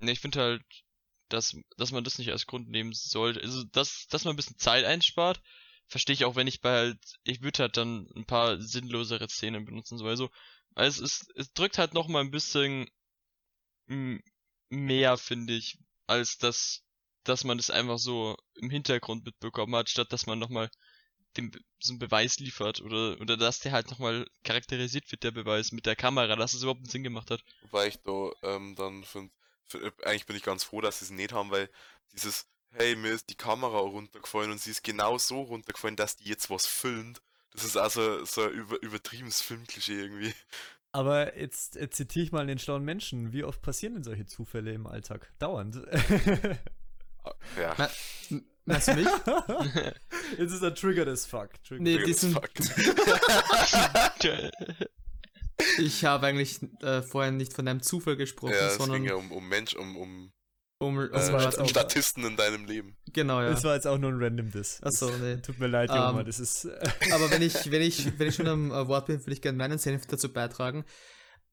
Ne, 0.00 0.12
ich 0.12 0.20
finde 0.20 0.40
halt, 0.40 0.62
dass, 1.28 1.56
dass 1.76 1.92
man 1.92 2.04
das 2.04 2.18
nicht 2.18 2.30
als 2.30 2.46
Grund 2.46 2.68
nehmen 2.68 2.92
sollte. 2.92 3.40
Also, 3.40 3.64
dass, 3.72 4.06
dass 4.08 4.24
man 4.24 4.34
ein 4.34 4.36
bisschen 4.36 4.58
Zeit 4.58 4.84
einspart, 4.84 5.42
verstehe 5.86 6.14
ich 6.14 6.24
auch, 6.24 6.36
wenn 6.36 6.46
ich 6.46 6.60
bei 6.60 6.70
halt, 6.70 6.98
ich 7.24 7.42
würde 7.42 7.58
halt 7.60 7.76
dann 7.76 8.08
ein 8.16 8.24
paar 8.24 8.60
sinnlosere 8.60 9.28
Szenen 9.28 9.64
benutzen, 9.64 9.98
so 9.98 10.06
also. 10.06 10.30
Weil 10.70 10.88
es 10.88 10.98
ist, 10.98 11.30
es 11.36 11.52
drückt 11.52 11.78
halt 11.78 11.94
noch 11.94 12.08
mal 12.08 12.20
ein 12.20 12.30
bisschen 12.30 12.88
mehr, 14.70 15.16
finde 15.18 15.54
ich, 15.54 15.78
als 16.06 16.38
das, 16.38 16.82
dass 17.24 17.44
man 17.44 17.58
das 17.58 17.70
einfach 17.70 17.98
so 17.98 18.36
im 18.54 18.70
Hintergrund 18.70 19.24
mitbekommen 19.24 19.74
hat, 19.76 19.88
statt 19.88 20.12
dass 20.12 20.26
man 20.26 20.38
noch 20.38 20.48
mal 20.50 20.70
den, 21.36 21.50
Be- 21.50 21.60
so 21.80 21.92
einen 21.92 21.98
Beweis 22.00 22.38
liefert 22.38 22.80
oder, 22.82 23.20
oder 23.20 23.36
dass 23.36 23.60
der 23.60 23.72
halt 23.72 23.90
noch 23.90 23.98
mal 23.98 24.26
charakterisiert 24.44 25.10
wird, 25.12 25.24
der 25.24 25.32
Beweis 25.32 25.72
mit 25.72 25.86
der 25.86 25.96
Kamera, 25.96 26.36
dass 26.36 26.54
es 26.54 26.62
überhaupt 26.62 26.80
einen 26.80 26.90
Sinn 26.90 27.04
gemacht 27.04 27.30
hat. 27.30 27.44
Wobei 27.62 27.88
ich 27.88 28.00
da 28.02 28.30
ähm, 28.42 28.74
dann 28.76 29.04
finde, 29.04 29.32
eigentlich 30.04 30.26
bin 30.26 30.36
ich 30.36 30.42
ganz 30.42 30.64
froh, 30.64 30.80
dass 30.80 30.98
sie 31.00 31.06
es 31.06 31.10
nicht 31.10 31.32
haben, 31.32 31.50
weil 31.50 31.70
dieses, 32.12 32.46
hey, 32.70 32.94
mir 32.96 33.12
ist 33.12 33.30
die 33.30 33.34
Kamera 33.36 33.78
runtergefallen 33.78 34.50
und 34.52 34.58
sie 34.60 34.70
ist 34.70 34.84
genau 34.84 35.18
so 35.18 35.42
runtergefallen, 35.42 35.96
dass 35.96 36.16
die 36.16 36.24
jetzt 36.28 36.50
was 36.50 36.66
filmt. 36.66 37.20
Das 37.52 37.64
ist 37.64 37.76
also 37.76 38.24
so 38.24 38.42
ein 38.42 38.50
über, 38.52 38.82
übertriebenes 38.82 39.40
Filmklischee 39.40 40.00
irgendwie. 40.00 40.34
Aber 40.94 41.36
jetzt 41.36 41.76
äh, 41.76 41.90
zitiere 41.90 42.24
ich 42.24 42.30
mal 42.30 42.46
den 42.46 42.60
schlauen 42.60 42.84
Menschen. 42.84 43.32
Wie 43.32 43.42
oft 43.42 43.60
passieren 43.62 43.94
denn 43.94 44.04
solche 44.04 44.26
Zufälle 44.26 44.72
im 44.72 44.86
Alltag? 44.86 45.32
Dauernd. 45.40 45.82
Ja. 47.58 47.90
Meinst 48.66 48.88
du 48.88 48.94
mich? 48.94 49.06
jetzt 50.38 50.52
ist 50.52 50.62
er 50.62 50.74
triggered 50.74 51.08
as 51.08 51.26
fuck. 51.26 51.50
Triggered. 51.64 51.82
Nee, 51.82 52.04
diesen, 52.04 52.32
fuck. 52.32 52.50
ich 55.78 56.04
habe 56.04 56.26
eigentlich 56.26 56.60
äh, 56.82 57.00
vorher 57.00 57.32
nicht 57.32 57.54
von 57.54 57.66
einem 57.66 57.82
Zufall 57.82 58.16
gesprochen, 58.16 58.52
ja, 58.52 58.68
es 58.68 58.76
sondern 58.76 59.02
ging 59.02 59.08
ja 59.08 59.14
um, 59.16 59.32
um 59.32 59.48
Mensch, 59.48 59.74
um, 59.74 59.96
um 59.96 60.32
um, 60.78 60.98
um 60.98 61.10
Das 61.12 61.32
war 61.32 61.40
äh, 61.40 61.44
jetzt 61.44 61.58
auch- 61.58 61.68
Statisten 61.68 62.24
in 62.24 62.36
deinem 62.36 62.64
Leben. 62.66 62.96
genau, 63.12 63.40
ja. 63.40 63.50
Das 63.50 63.64
war 63.64 63.74
jetzt 63.74 63.86
auch 63.86 63.98
nur 63.98 64.10
ein 64.10 64.22
random 64.22 64.50
Diss. 64.50 64.82
Achso, 64.82 65.10
nee. 65.18 65.36
Tut 65.36 65.58
mir 65.58 65.68
leid, 65.68 65.90
Ähm, 65.92 65.96
Junge, 65.96 66.24
das 66.24 66.40
ist. 66.40 66.66
Aber 67.12 67.30
wenn 67.30 67.42
ich, 67.42 67.70
wenn 67.70 67.82
ich, 67.82 68.18
wenn 68.18 68.28
ich 68.28 68.34
schon 68.34 68.48
am 68.48 68.70
äh, 68.70 68.86
Wort 68.88 69.06
bin, 69.06 69.20
würde 69.20 69.32
ich 69.32 69.42
gerne 69.42 69.56
meinen 69.58 69.78
Senf 69.78 70.06
dazu 70.06 70.32
beitragen. 70.32 70.84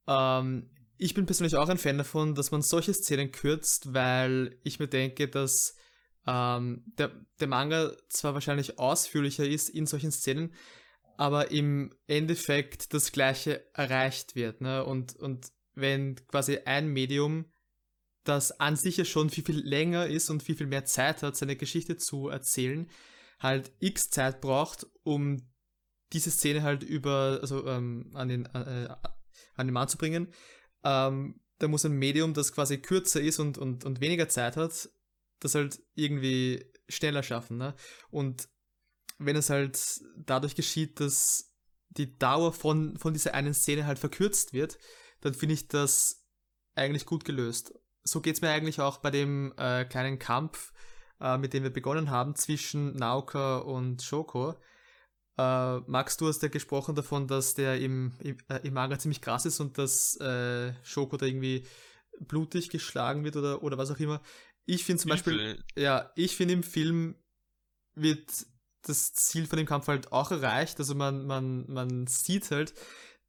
Ähm, 0.06 0.70
ich 0.98 1.14
bin 1.14 1.26
persönlich 1.26 1.56
auch 1.56 1.68
ein 1.68 1.78
Fan 1.78 1.98
davon, 1.98 2.34
dass 2.34 2.50
man 2.50 2.62
solche 2.62 2.94
Szenen 2.94 3.32
kürzt, 3.32 3.92
weil 3.94 4.58
ich 4.62 4.78
mir 4.78 4.88
denke, 4.88 5.28
dass 5.28 5.74
ähm, 6.26 6.84
der, 6.98 7.10
der 7.40 7.48
Manga 7.48 7.92
zwar 8.08 8.34
wahrscheinlich 8.34 8.78
ausführlicher 8.78 9.44
ist 9.44 9.68
in 9.68 9.86
solchen 9.86 10.12
Szenen, 10.12 10.54
aber 11.16 11.50
im 11.50 11.92
Endeffekt 12.06 12.94
das 12.94 13.10
Gleiche 13.12 13.64
erreicht 13.74 14.36
wird. 14.36 14.60
Ne? 14.60 14.84
Und, 14.84 15.16
und 15.16 15.48
wenn 15.74 16.14
quasi 16.28 16.58
ein 16.64 16.88
Medium, 16.88 17.46
das 18.24 18.60
an 18.60 18.76
sich 18.76 18.96
ja 18.96 19.04
schon 19.04 19.30
viel, 19.30 19.44
viel 19.44 19.60
länger 19.60 20.06
ist 20.06 20.30
und 20.30 20.42
viel, 20.42 20.56
viel 20.56 20.66
mehr 20.66 20.84
Zeit 20.84 21.22
hat, 21.22 21.36
seine 21.36 21.56
Geschichte 21.56 21.96
zu 21.96 22.28
erzählen, 22.28 22.90
halt 23.40 23.72
x 23.80 24.10
Zeit 24.10 24.40
braucht, 24.40 24.86
um 25.02 25.50
diese 26.12 26.30
Szene 26.30 26.62
halt 26.62 26.82
über, 26.82 27.38
also 27.40 27.66
ähm, 27.66 28.10
an, 28.14 28.28
den, 28.28 28.46
äh, 28.46 28.88
an 29.54 29.66
den 29.66 29.72
Mann 29.72 29.88
zu 29.88 29.98
bringen, 29.98 30.32
ähm, 30.84 31.40
da 31.58 31.68
muss 31.68 31.84
ein 31.84 31.92
Medium, 31.92 32.34
das 32.34 32.52
quasi 32.52 32.78
kürzer 32.78 33.20
ist 33.20 33.38
und, 33.38 33.56
und, 33.58 33.84
und 33.84 34.00
weniger 34.00 34.28
Zeit 34.28 34.56
hat, 34.56 34.88
das 35.40 35.54
halt 35.54 35.80
irgendwie 35.94 36.64
schneller 36.88 37.22
schaffen. 37.22 37.56
Ne? 37.56 37.74
Und 38.10 38.48
wenn 39.18 39.36
es 39.36 39.50
halt 39.50 40.00
dadurch 40.16 40.54
geschieht, 40.54 41.00
dass 41.00 41.54
die 41.90 42.18
Dauer 42.18 42.52
von, 42.52 42.96
von 42.98 43.12
dieser 43.12 43.34
einen 43.34 43.54
Szene 43.54 43.86
halt 43.86 43.98
verkürzt 43.98 44.52
wird, 44.52 44.78
dann 45.20 45.34
finde 45.34 45.54
ich 45.54 45.68
das 45.68 46.26
eigentlich 46.74 47.06
gut 47.06 47.24
gelöst. 47.24 47.72
So 48.04 48.20
geht 48.20 48.36
es 48.36 48.42
mir 48.42 48.50
eigentlich 48.50 48.80
auch 48.80 48.98
bei 48.98 49.10
dem 49.10 49.52
äh, 49.56 49.84
kleinen 49.84 50.18
Kampf, 50.18 50.72
äh, 51.20 51.38
mit 51.38 51.52
dem 51.52 51.62
wir 51.62 51.70
begonnen 51.70 52.10
haben, 52.10 52.34
zwischen 52.34 52.96
Naoka 52.96 53.58
und 53.58 54.02
Shoko. 54.02 54.56
Äh, 55.38 55.78
Max, 55.80 56.16
du 56.16 56.28
hast 56.28 56.42
ja 56.42 56.48
gesprochen 56.48 56.94
davon, 56.94 57.26
dass 57.26 57.54
der 57.54 57.80
im, 57.80 58.12
im, 58.20 58.36
äh, 58.48 58.66
im 58.66 58.74
Manga 58.74 58.98
ziemlich 58.98 59.20
krass 59.20 59.46
ist 59.46 59.60
und 59.60 59.78
dass 59.78 60.16
äh, 60.20 60.74
Shoko 60.82 61.16
da 61.16 61.26
irgendwie 61.26 61.66
blutig 62.20 62.70
geschlagen 62.70 63.24
wird 63.24 63.36
oder, 63.36 63.62
oder 63.62 63.78
was 63.78 63.90
auch 63.90 63.98
immer. 63.98 64.20
Ich 64.66 64.84
finde 64.84 65.02
zum 65.02 65.08
Beispiel, 65.10 65.62
ja, 65.76 66.12
ich 66.14 66.36
finde 66.36 66.54
im 66.54 66.62
Film 66.62 67.16
wird 67.94 68.46
das 68.82 69.12
Ziel 69.14 69.46
von 69.46 69.56
dem 69.56 69.66
Kampf 69.66 69.88
halt 69.88 70.12
auch 70.12 70.30
erreicht. 70.30 70.78
Also 70.78 70.94
man, 70.94 71.26
man, 71.26 71.64
man 71.68 72.06
sieht 72.06 72.50
halt, 72.50 72.74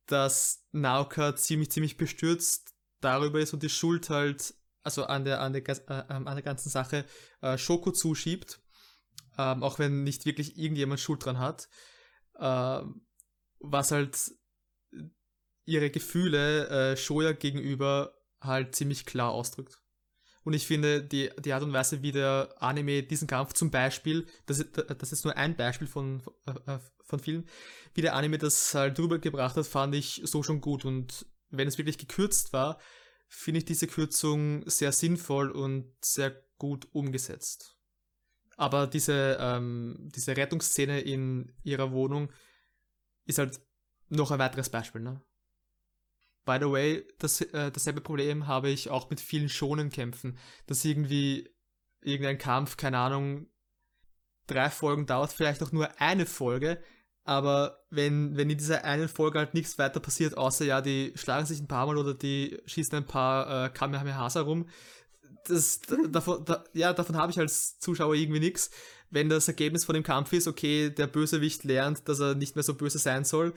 dass 0.07 0.65
Naoka 0.71 1.35
ziemlich, 1.35 1.71
ziemlich 1.71 1.97
bestürzt 1.97 2.75
darüber 3.01 3.39
ist 3.39 3.53
und 3.53 3.63
die 3.63 3.69
Schuld 3.69 4.09
halt, 4.09 4.53
also 4.83 5.05
an 5.05 5.25
der, 5.25 5.41
an 5.41 5.53
der, 5.53 5.67
äh, 5.67 6.03
ähm, 6.09 6.27
an 6.27 6.35
der 6.35 6.43
ganzen 6.43 6.69
Sache, 6.69 7.05
äh, 7.41 7.57
Shoko 7.57 7.91
zuschiebt. 7.91 8.59
Ähm, 9.37 9.63
auch 9.63 9.79
wenn 9.79 10.03
nicht 10.03 10.25
wirklich 10.25 10.57
irgendjemand 10.57 10.99
Schuld 10.99 11.25
dran 11.25 11.39
hat. 11.39 11.67
Ähm, 12.39 13.05
was 13.59 13.91
halt 13.91 14.17
ihre 15.65 15.89
Gefühle 15.89 16.67
äh, 16.67 16.97
Shoya 16.97 17.31
gegenüber 17.31 18.13
halt 18.41 18.75
ziemlich 18.75 19.05
klar 19.05 19.31
ausdrückt. 19.31 19.79
Und 20.43 20.53
ich 20.53 20.67
finde, 20.67 21.01
die, 21.01 21.31
die 21.39 21.53
Art 21.53 21.63
und 21.63 21.71
Weise, 21.71 22.01
wie 22.01 22.11
der 22.11 22.53
Anime 22.59 23.03
diesen 23.03 23.29
Kampf 23.29 23.53
zum 23.53 23.71
Beispiel, 23.71 24.27
das 24.45 24.59
ist, 24.59 24.77
das 24.77 25.13
ist 25.13 25.23
nur 25.23 25.37
ein 25.37 25.55
Beispiel 25.55 25.87
von, 25.87 26.21
äh, 26.45 26.79
von 27.05 27.19
vielen, 27.19 27.47
wie 27.93 28.01
der 28.01 28.13
Anime 28.13 28.37
das 28.37 28.75
halt 28.75 28.99
rübergebracht 28.99 29.55
hat, 29.55 29.65
fand 29.65 29.95
ich 29.95 30.21
so 30.25 30.43
schon 30.43 30.59
gut. 30.59 30.83
Und 30.83 31.25
wenn 31.49 31.67
es 31.67 31.77
wirklich 31.77 31.97
gekürzt 31.97 32.51
war, 32.51 32.77
finde 33.33 33.59
ich 33.59 33.65
diese 33.65 33.87
Kürzung 33.87 34.63
sehr 34.69 34.91
sinnvoll 34.91 35.49
und 35.49 35.91
sehr 36.05 36.31
gut 36.57 36.87
umgesetzt. 36.93 37.77
Aber 38.57 38.85
diese, 38.85 39.37
ähm, 39.39 40.09
diese 40.15 40.37
Rettungsszene 40.37 41.01
in 41.01 41.51
ihrer 41.63 41.91
Wohnung 41.91 42.31
ist 43.25 43.39
halt 43.39 43.59
noch 44.09 44.29
ein 44.29 44.39
weiteres 44.39 44.69
Beispiel, 44.69 45.01
ne? 45.01 45.21
By 46.45 46.57
the 46.59 46.69
way, 46.69 47.07
das, 47.17 47.41
äh, 47.41 47.71
dasselbe 47.71 48.01
Problem 48.01 48.47
habe 48.47 48.69
ich 48.69 48.89
auch 48.89 49.09
mit 49.09 49.19
vielen 49.19 49.49
Schonenkämpfen, 49.49 50.37
dass 50.67 50.85
irgendwie 50.85 51.49
irgendein 52.01 52.37
Kampf, 52.37 52.77
keine 52.77 52.99
Ahnung, 52.99 53.47
drei 54.45 54.69
Folgen 54.69 55.07
dauert, 55.07 55.33
vielleicht 55.33 55.63
auch 55.63 55.71
nur 55.71 55.99
eine 55.99 56.25
Folge, 56.25 56.83
aber 57.25 57.85
wenn, 57.89 58.35
wenn 58.35 58.49
in 58.49 58.57
dieser 58.57 58.83
einen 58.83 59.07
Folge 59.07 59.39
halt 59.39 59.53
nichts 59.53 59.77
weiter 59.77 59.99
passiert, 59.99 60.37
außer 60.37 60.65
ja, 60.65 60.81
die 60.81 61.13
schlagen 61.15 61.45
sich 61.45 61.59
ein 61.59 61.67
paar 61.67 61.85
Mal 61.85 61.97
oder 61.97 62.13
die 62.13 62.59
schießen 62.65 62.97
ein 62.97 63.05
paar 63.05 63.65
äh, 63.65 63.69
Kamehamehas 63.69 64.35
herum, 64.35 64.67
das, 65.45 65.81
da, 65.81 65.95
davon, 66.09 66.43
da, 66.45 66.63
ja, 66.73 66.93
davon 66.93 67.17
habe 67.17 67.31
ich 67.31 67.39
als 67.39 67.79
Zuschauer 67.79 68.15
irgendwie 68.15 68.39
nichts. 68.39 68.71
Wenn 69.09 69.29
das 69.29 69.47
Ergebnis 69.47 69.85
von 69.85 69.93
dem 69.93 70.03
Kampf 70.03 70.33
ist, 70.33 70.47
okay, 70.47 70.89
der 70.89 71.07
Bösewicht 71.07 71.63
lernt, 71.63 72.07
dass 72.09 72.19
er 72.19 72.35
nicht 72.35 72.55
mehr 72.55 72.63
so 72.63 72.73
böse 72.73 72.97
sein 72.97 73.23
soll, 73.23 73.53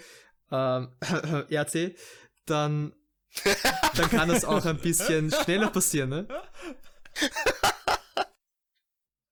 ähm, 0.50 0.88
RC, 1.50 1.96
dann, 2.44 2.94
dann 3.94 4.10
kann 4.10 4.28
das 4.28 4.44
auch 4.44 4.64
ein 4.64 4.78
bisschen 4.78 5.30
schneller 5.44 5.70
passieren, 5.70 6.10
ne? 6.10 6.28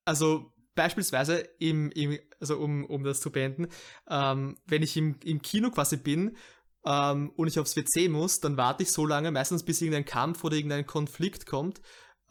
Also 0.05 0.51
beispielsweise 0.75 1.37
im, 1.59 1.91
im 1.91 2.19
also 2.49 2.63
um, 2.63 2.85
um 2.85 3.03
das 3.03 3.19
zu 3.19 3.31
beenden, 3.31 3.67
ähm, 4.09 4.57
wenn 4.65 4.83
ich 4.83 4.95
im, 4.97 5.15
im 5.23 5.41
Kino 5.41 5.71
quasi 5.71 5.97
bin 5.97 6.37
ähm, 6.85 7.31
und 7.35 7.47
ich 7.47 7.59
aufs 7.59 7.75
WC 7.75 8.09
muss, 8.09 8.39
dann 8.39 8.57
warte 8.57 8.83
ich 8.83 8.91
so 8.91 9.05
lange, 9.05 9.31
meistens 9.31 9.63
bis 9.63 9.81
irgendein 9.81 10.05
Kampf 10.05 10.43
oder 10.43 10.55
irgendein 10.55 10.85
Konflikt 10.85 11.45
kommt, 11.45 11.81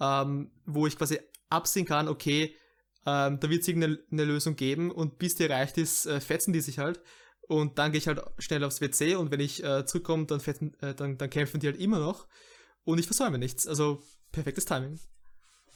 ähm, 0.00 0.50
wo 0.64 0.86
ich 0.86 0.96
quasi 0.96 1.18
absehen 1.50 1.86
kann, 1.86 2.08
okay, 2.08 2.56
ähm, 3.06 3.38
da 3.40 3.50
wird 3.50 3.62
es 3.62 3.68
irgendeine 3.68 3.98
eine 4.10 4.24
Lösung 4.24 4.56
geben 4.56 4.90
und 4.90 5.18
bis 5.18 5.34
die 5.34 5.44
erreicht 5.44 5.78
ist, 5.78 6.06
äh, 6.06 6.20
fetzen 6.20 6.52
die 6.52 6.60
sich 6.60 6.78
halt. 6.78 7.00
Und 7.46 7.78
dann 7.78 7.92
gehe 7.92 7.98
ich 7.98 8.08
halt 8.08 8.22
schnell 8.38 8.64
aufs 8.64 8.80
WC 8.80 9.16
und 9.16 9.30
wenn 9.30 9.40
ich 9.40 9.62
äh, 9.62 9.84
zurückkomme, 9.84 10.24
dann, 10.24 10.40
fetzen, 10.40 10.74
äh, 10.80 10.94
dann, 10.94 11.18
dann 11.18 11.28
kämpfen 11.28 11.60
die 11.60 11.66
halt 11.66 11.78
immer 11.78 11.98
noch. 11.98 12.26
Und 12.84 12.98
ich 12.98 13.06
versäume 13.06 13.38
nichts. 13.38 13.66
Also 13.66 14.02
perfektes 14.32 14.64
Timing. 14.64 14.98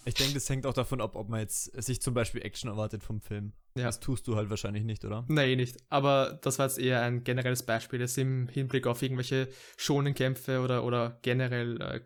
Ich 0.05 0.15
denke, 0.15 0.35
das 0.35 0.49
hängt 0.49 0.65
auch 0.65 0.73
davon 0.73 1.03
ab, 1.03 1.17
ob 1.17 1.29
man 1.29 1.41
jetzt 1.41 1.65
sich 1.83 2.01
zum 2.01 2.15
Beispiel 2.15 2.43
Action 2.43 2.71
erwartet 2.71 3.03
vom 3.03 3.21
Film. 3.21 3.53
Ja. 3.79 3.87
Das 3.87 4.01
tust 4.01 4.27
du 4.27 4.37
halt 4.37 4.51
wahrscheinlich 4.51 4.85
nicht, 4.85 5.05
oder? 5.05 5.25
Nee, 5.29 5.57
nicht. 5.57 5.77
Aber 5.89 6.39
das 6.43 6.59
war 6.59 6.67
jetzt 6.67 6.79
eher 6.79 7.03
ein 7.03 7.25
generelles 7.25 7.65
Beispiel, 7.65 7.99
das 7.99 8.17
im 8.17 8.49
Hinblick 8.49 8.87
auf 8.87 9.03
irgendwelche 9.03 9.49
schonen 9.77 10.15
Kämpfe 10.15 10.61
oder, 10.61 10.85
oder 10.85 11.19
generell 11.23 11.81
äh, 11.81 12.01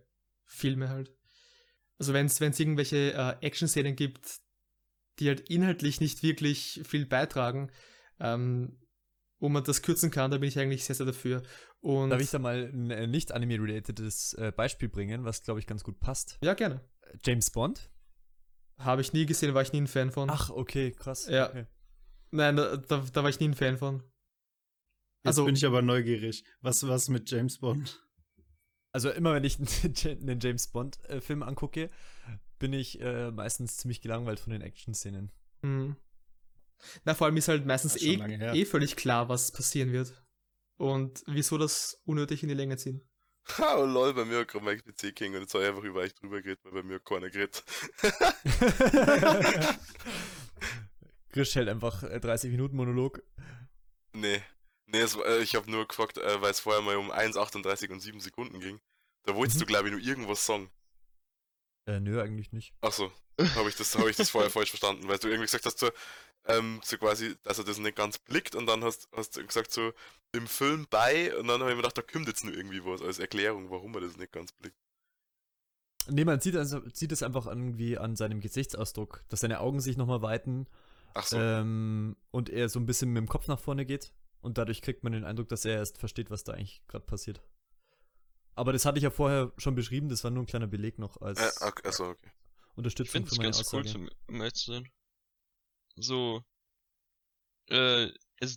Filme 0.45 0.89
halt. 0.89 1.13
Also 1.99 2.13
wenn 2.13 2.27
es 2.27 2.41
irgendwelche 2.41 3.13
äh, 3.15 3.47
Action-Szenen 3.47 3.97
gibt, 3.97 4.41
die 5.19 5.29
halt 5.29 5.49
inhaltlich 5.49 6.01
nicht 6.01 6.23
wirklich 6.23 6.81
viel 6.85 7.07
beitragen, 7.07 7.71
ähm, 8.19 8.79
wo 9.39 9.49
man 9.49 9.65
das 9.65 9.83
kürzen 9.83 10.11
kann, 10.11 10.31
da 10.31 10.39
bin 10.39 10.49
ich 10.49 10.59
eigentlich 10.59 10.85
sehr, 10.85 10.97
sehr 10.97 11.07
dafür. 11.07 11.43
Und 11.81 12.11
Darf 12.11 12.21
ich 12.21 12.31
da 12.31 12.39
mal 12.39 12.71
ein 12.73 12.91
äh, 12.91 13.07
nicht 13.07 13.33
anime-relatedes 13.33 14.35
äh, 14.35 14.53
Beispiel 14.53 14.89
bringen, 14.89 15.25
was 15.25 15.43
glaube 15.43 15.61
ich 15.61 15.67
ganz 15.67 15.83
gut 15.85 16.01
passt? 16.01 16.39
ja, 16.43 16.55
gerne. 16.55 16.81
James 17.25 17.51
Bond? 17.51 17.92
Habe 18.85 19.01
ich 19.03 19.13
nie 19.13 19.27
gesehen, 19.27 19.55
war 19.55 19.63
ich 19.63 19.73
nie 19.73 19.81
ein 19.83 19.87
Fan 19.87 20.11
von. 20.11 20.29
Ach, 20.31 20.51
okay, 20.51 20.93
krass. 20.93 21.27
Ja. 21.27 21.49
Okay. 21.49 21.67
Nein, 22.31 22.57
da, 22.57 22.77
da, 22.77 23.05
da 23.13 23.23
war 23.23 23.31
ich 23.31 23.39
nie 23.41 23.49
ein 23.49 23.55
Fan 23.55 23.79
von. 23.79 23.97
Jetzt 23.97 25.27
Also- 25.27 25.45
bin 25.45 25.55
ich 25.55 25.65
aber 25.67 25.83
neugierig. 25.83 26.45
Was 26.61 26.87
was 26.87 27.09
mit 27.09 27.31
James 27.31 27.59
Bond? 27.59 28.03
Also 28.93 29.11
immer 29.11 29.35
wenn 29.35 29.45
ich 29.45 29.59
einen 29.85 30.41
James 30.41 30.69
Bond-Film 30.69 31.43
angucke, 31.43 31.91
bin 32.59 32.73
ich 32.73 33.01
äh, 33.01 33.31
meistens 33.31 33.77
ziemlich 33.79 34.01
gelangweilt 34.01 34.41
von 34.41 34.53
den 34.53 34.63
Action-Szenen. 34.63 35.31
Mhm. 35.63 35.97
Na, 37.05 37.15
vor 37.15 37.27
allem 37.27 37.37
ist 37.37 37.49
halt 37.49 37.65
meistens 37.65 37.97
eh, 38.03 38.15
eh 38.15 38.65
völlig 38.65 38.97
klar, 38.97 39.29
was 39.29 39.53
passieren 39.53 39.93
wird. 39.93 40.13
Und 40.79 41.23
wieso 41.27 41.57
das 41.57 42.03
unnötig 42.05 42.43
in 42.43 42.49
die 42.49 42.55
Länge 42.57 42.77
ziehen. 42.77 43.09
Ha, 43.59 43.77
oh 43.77 43.85
lol, 43.87 44.15
bei 44.15 44.25
mir 44.25 44.39
hat 44.41 44.49
gerade 44.49 44.65
mein 44.65 44.79
PC 44.83 45.15
ging 45.15 45.35
und 45.35 45.41
jetzt 45.43 45.53
habe 45.55 45.65
ich 45.65 45.71
einfach 45.71 45.83
über 45.83 46.01
euch 46.01 46.15
drüber 46.15 46.41
geredet, 46.41 46.61
weil 46.65 46.73
bei 46.73 46.83
mir 46.85 47.01
keiner 47.01 47.29
geredet. 47.29 47.65
Grisch 51.33 51.55
hält 51.55 51.69
einfach 51.69 52.03
äh, 52.03 52.21
30 52.21 52.51
Minuten 52.51 52.77
Monolog. 52.77 53.23
Nee. 54.13 54.43
Nee, 54.87 54.99
es, 55.01 55.17
äh, 55.17 55.39
ich 55.43 55.55
habe 55.55 55.71
nur 55.71 55.87
gefragt, 55.89 56.19
äh, 56.19 56.41
weil 56.43 56.51
es 56.51 56.61
vorher 56.61 56.83
mal 56.83 56.97
um 56.97 57.11
1,38 57.11 57.91
und 57.91 58.01
7 58.01 58.21
Sekunden 58.21 58.61
ging. 58.61 58.81
Da 59.25 59.35
wolltest 59.35 59.57
Mhm. 59.57 59.61
du, 59.61 59.67
glaube 59.67 59.89
ich, 59.89 59.93
nur 59.95 60.03
irgendwas 60.03 60.45
sagen. 60.45 60.71
Äh, 61.87 62.01
nö, 62.01 62.21
eigentlich 62.23 62.53
nicht. 62.53 62.75
Achso, 62.81 63.11
habe 63.57 63.69
ich, 63.69 63.77
das- 63.77 63.97
hab 63.97 64.07
ich 64.07 64.17
das 64.17 64.31
vorher 64.31 64.51
falsch 64.51 64.71
verstanden, 64.71 65.09
weil 65.09 65.19
du 65.19 65.29
irgendwie 65.29 65.47
gesagt 65.47 65.65
hast, 65.67 65.79
so, 65.79 65.91
ähm, 66.47 66.81
so 66.85 66.99
quasi, 66.99 67.37
dass 67.43 67.59
er 67.59 67.65
das 67.65 67.79
nicht 67.79 67.97
ganz 67.97 68.19
blickt 68.19 68.55
und 68.55 68.67
dann 68.67 68.83
hast, 68.83 69.09
hast 69.13 69.37
du 69.37 69.47
gesagt, 69.47 69.73
so 69.73 69.93
im 70.33 70.47
Film 70.47 70.87
bei 70.91 71.37
und 71.37 71.47
dann 71.47 71.61
habe 71.61 71.71
ich 71.71 71.77
mir 71.77 71.83
gedacht, 71.83 71.99
da 71.99 72.03
kommt 72.03 72.27
jetzt 72.27 72.45
nur 72.45 72.55
irgendwie 72.55 72.85
was 72.85 73.03
als 73.03 73.19
Erklärung, 73.19 73.71
warum 73.71 73.95
er 73.95 74.01
das 74.01 74.17
nicht 74.17 74.33
ganz 74.33 74.53
blickt. 74.53 74.77
Nee, 76.09 76.25
man 76.25 76.41
sieht, 76.41 76.57
also, 76.57 76.81
sieht 76.93 77.13
es 77.13 77.23
einfach 77.23 77.47
irgendwie 77.47 77.97
an 77.97 78.17
seinem 78.17 78.41
Gesichtsausdruck, 78.41 79.25
dass 79.29 79.41
seine 79.41 79.61
Augen 79.61 79.81
sich 79.81 79.97
nochmal 79.97 80.23
weiten 80.23 80.67
Achso, 81.15 81.39
ähm, 81.39 82.17
und 82.31 82.51
er 82.51 82.69
so 82.69 82.81
ein 82.81 82.87
bisschen 82.87 83.13
mit 83.13 83.21
dem 83.21 83.29
Kopf 83.29 83.47
nach 83.47 83.61
vorne 83.61 83.87
geht. 83.87 84.13
Und 84.41 84.59
dadurch 84.59 84.83
kriegt 84.83 85.05
man 85.05 85.13
den 85.13 85.25
Eindruck, 85.25 85.49
dass 85.49 85.65
er 85.65 85.77
erst 85.77 85.99
versteht, 85.99 86.31
was 86.31 86.43
da 86.43 86.55
eigentlich 86.55 86.83
gerade 86.89 87.05
passiert. 87.05 87.41
Aber 88.55 88.73
das 88.73 88.85
hatte 88.85 88.99
ich 88.99 89.05
ja 89.05 89.11
vorher 89.11 89.53
schon 89.57 89.77
beschrieben, 89.77 90.09
das 90.09 90.25
war 90.25 90.31
nur 90.31 90.43
ein 90.43 90.47
kleiner 90.47 90.67
Beleg 90.67 90.99
noch 90.99 91.21
als 91.23 91.41
äh, 91.41 91.67
okay, 91.67 91.89
achso, 91.89 92.11
okay. 92.11 92.31
Ich 92.73 92.77
Unterstützung 92.77 93.13
finde 93.13 93.31
für 93.31 93.37
meine 93.37 93.51
ganz 93.51 93.73
cool, 93.73 93.81
Aussage. 93.81 93.93
zum, 93.93 94.11
um 94.27 94.41
ehrlich 94.41 94.55
zu 94.55 94.73
sein. 94.73 94.89
So, 95.97 96.43
äh, 97.69 98.11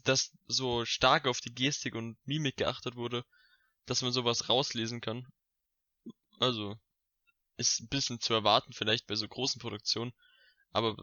dass 0.03 0.32
so 0.48 0.86
stark 0.86 1.28
auf 1.28 1.40
die 1.41 1.53
Gestik 1.53 1.95
und 1.95 2.18
Mimik 2.26 2.57
geachtet 2.57 2.95
wurde, 2.95 3.24
dass 3.86 4.02
man 4.02 4.12
sowas 4.12 4.49
rauslesen 4.49 5.02
kann. 5.02 5.28
Also, 6.40 6.76
ist 7.57 7.82
ein 7.82 7.88
bisschen 7.88 8.20
zu 8.20 8.34
erwarten 8.34 8.74
vielleicht 8.74 9.07
bei 9.07 9.16
so 9.16 9.28
großen 9.28 9.62
Produktionen, 9.62 10.12
aber 10.72 10.95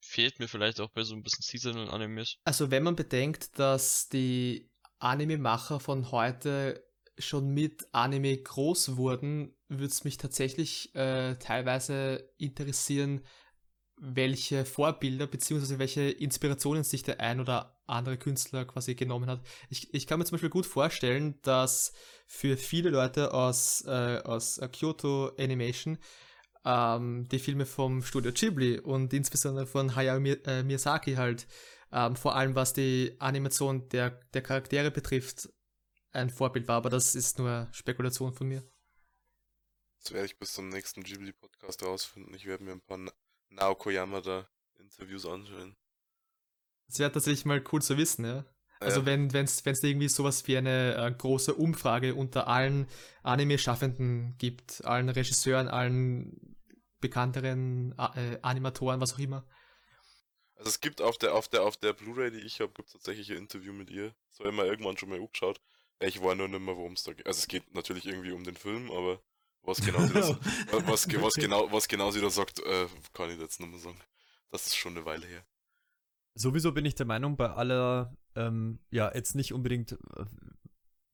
fehlt 0.00 0.38
mir 0.38 0.48
vielleicht 0.48 0.80
auch 0.80 0.90
bei 0.90 1.02
so 1.02 1.14
ein 1.14 1.22
bisschen 1.22 1.42
seasonal 1.42 1.90
Animes. 1.90 2.36
Also 2.44 2.70
wenn 2.70 2.82
man 2.82 2.96
bedenkt, 2.96 3.58
dass 3.58 4.08
die 4.08 4.70
Anime-Macher 4.98 5.80
von 5.80 6.10
heute 6.10 6.84
schon 7.18 7.48
mit 7.48 7.86
Anime 7.92 8.36
groß 8.36 8.96
wurden, 8.96 9.56
würde 9.68 9.86
es 9.86 10.04
mich 10.04 10.18
tatsächlich 10.18 10.94
äh, 10.94 11.36
teilweise 11.36 12.30
interessieren, 12.36 13.24
welche 13.98 14.64
Vorbilder 14.64 15.26
bzw. 15.26 15.78
welche 15.78 16.02
Inspirationen 16.02 16.84
sich 16.84 17.02
der 17.02 17.20
ein 17.20 17.40
oder 17.40 17.80
andere 17.86 18.18
Künstler 18.18 18.64
quasi 18.64 18.94
genommen 18.94 19.30
hat. 19.30 19.40
Ich, 19.70 19.92
ich 19.94 20.06
kann 20.06 20.18
mir 20.18 20.24
zum 20.24 20.36
Beispiel 20.36 20.50
gut 20.50 20.66
vorstellen, 20.66 21.40
dass 21.42 21.92
für 22.26 22.56
viele 22.56 22.90
Leute 22.90 23.32
aus, 23.32 23.84
äh, 23.86 24.20
aus 24.24 24.58
äh, 24.58 24.68
Kyoto 24.68 25.32
Animation 25.38 25.98
ähm, 26.64 27.26
die 27.28 27.38
Filme 27.38 27.64
vom 27.64 28.02
Studio 28.02 28.32
Ghibli 28.32 28.80
und 28.80 29.12
insbesondere 29.12 29.66
von 29.66 29.94
Hayao 29.94 30.18
äh, 30.18 30.62
Miyazaki 30.62 31.14
halt, 31.14 31.46
ähm, 31.92 32.16
vor 32.16 32.34
allem 32.34 32.54
was 32.54 32.72
die 32.72 33.16
Animation 33.18 33.88
der, 33.88 34.10
der 34.34 34.42
Charaktere 34.42 34.90
betrifft, 34.90 35.48
ein 36.12 36.30
Vorbild 36.30 36.66
war, 36.68 36.76
aber 36.76 36.90
das 36.90 37.14
ist 37.14 37.38
nur 37.38 37.68
Spekulation 37.72 38.32
von 38.32 38.48
mir. 38.48 38.62
Das 40.02 40.12
werde 40.12 40.26
ich 40.26 40.38
bis 40.38 40.52
zum 40.52 40.68
nächsten 40.68 41.02
Ghibli-Podcast 41.02 41.82
rausfinden. 41.82 42.34
Ich 42.34 42.46
werde 42.46 42.64
mir 42.64 42.72
ein 42.72 42.80
paar 42.80 42.98
Naoko 43.48 43.90
Yamada 43.90 44.48
Interviews 44.78 45.26
anschauen. 45.26 45.76
Das 46.88 46.98
wäre 46.98 47.12
tatsächlich 47.12 47.44
mal 47.44 47.62
cool 47.72 47.82
zu 47.82 47.96
wissen, 47.96 48.24
ja. 48.24 48.44
Also 48.78 49.00
Ja. 49.00 49.06
wenn 49.06 49.28
es 49.34 49.64
irgendwie 49.64 50.08
sowas 50.08 50.46
wie 50.46 50.56
eine 50.56 50.96
äh, 50.96 51.10
große 51.10 51.54
Umfrage 51.54 52.14
unter 52.14 52.46
allen 52.46 52.86
Anime-Schaffenden 53.22 54.36
gibt, 54.38 54.84
allen 54.84 55.08
Regisseuren, 55.08 55.68
allen 55.68 56.56
bekannteren 57.00 57.94
äh, 57.98 58.38
Animatoren, 58.42 59.00
was 59.00 59.14
auch 59.14 59.18
immer. 59.18 59.46
Also 60.56 60.70
es 60.70 60.80
gibt 60.80 61.00
auf 61.00 61.18
der, 61.18 61.34
auf 61.34 61.48
der, 61.48 61.62
auf 61.62 61.76
der 61.76 61.92
Blu-ray, 61.92 62.30
die 62.30 62.40
ich 62.40 62.60
habe, 62.60 62.72
gibt 62.72 62.88
es 62.88 62.92
tatsächlich 62.92 63.30
ein 63.30 63.38
Interview 63.38 63.72
mit 63.72 63.90
ihr. 63.90 64.14
Das 64.30 64.40
habe 64.40 64.50
ich 64.50 64.54
mir 64.56 64.64
irgendwann 64.66 64.96
schon 64.96 65.08
mal 65.08 65.18
angeschaut. 65.18 65.60
Ich 66.00 66.22
war 66.22 66.34
nur 66.34 66.48
nicht 66.48 66.60
mehr, 66.60 66.76
worum 66.76 66.92
es 66.92 67.02
da 67.04 67.12
geht. 67.12 67.26
Also 67.26 67.38
es 67.38 67.48
geht 67.48 67.74
natürlich 67.74 68.06
irgendwie 68.06 68.32
um 68.32 68.44
den 68.44 68.56
Film, 68.56 68.90
aber 68.90 69.22
was 69.66 69.78
genau 69.80 70.00
sie 70.06 70.14
da, 70.14 70.28
was, 70.70 70.86
was, 70.86 71.08
ge- 71.08 71.22
was 71.22 71.34
genau, 71.34 71.70
was 71.72 71.88
genau 71.88 72.10
sie 72.10 72.20
da 72.20 72.30
sagt, 72.30 72.60
äh, 72.60 72.86
kann 73.12 73.30
ich 73.30 73.38
jetzt 73.38 73.60
nicht 73.60 73.70
mehr 73.70 73.80
sagen. 73.80 74.00
Das 74.50 74.66
ist 74.66 74.76
schon 74.76 74.96
eine 74.96 75.04
Weile 75.04 75.26
her. 75.26 75.44
Sowieso 76.34 76.72
bin 76.72 76.84
ich 76.84 76.94
der 76.94 77.06
Meinung, 77.06 77.36
bei 77.36 77.50
aller, 77.50 78.14
ähm, 78.34 78.78
ja, 78.90 79.12
jetzt 79.14 79.34
nicht 79.34 79.52
unbedingt 79.52 79.92
äh, 79.92 79.96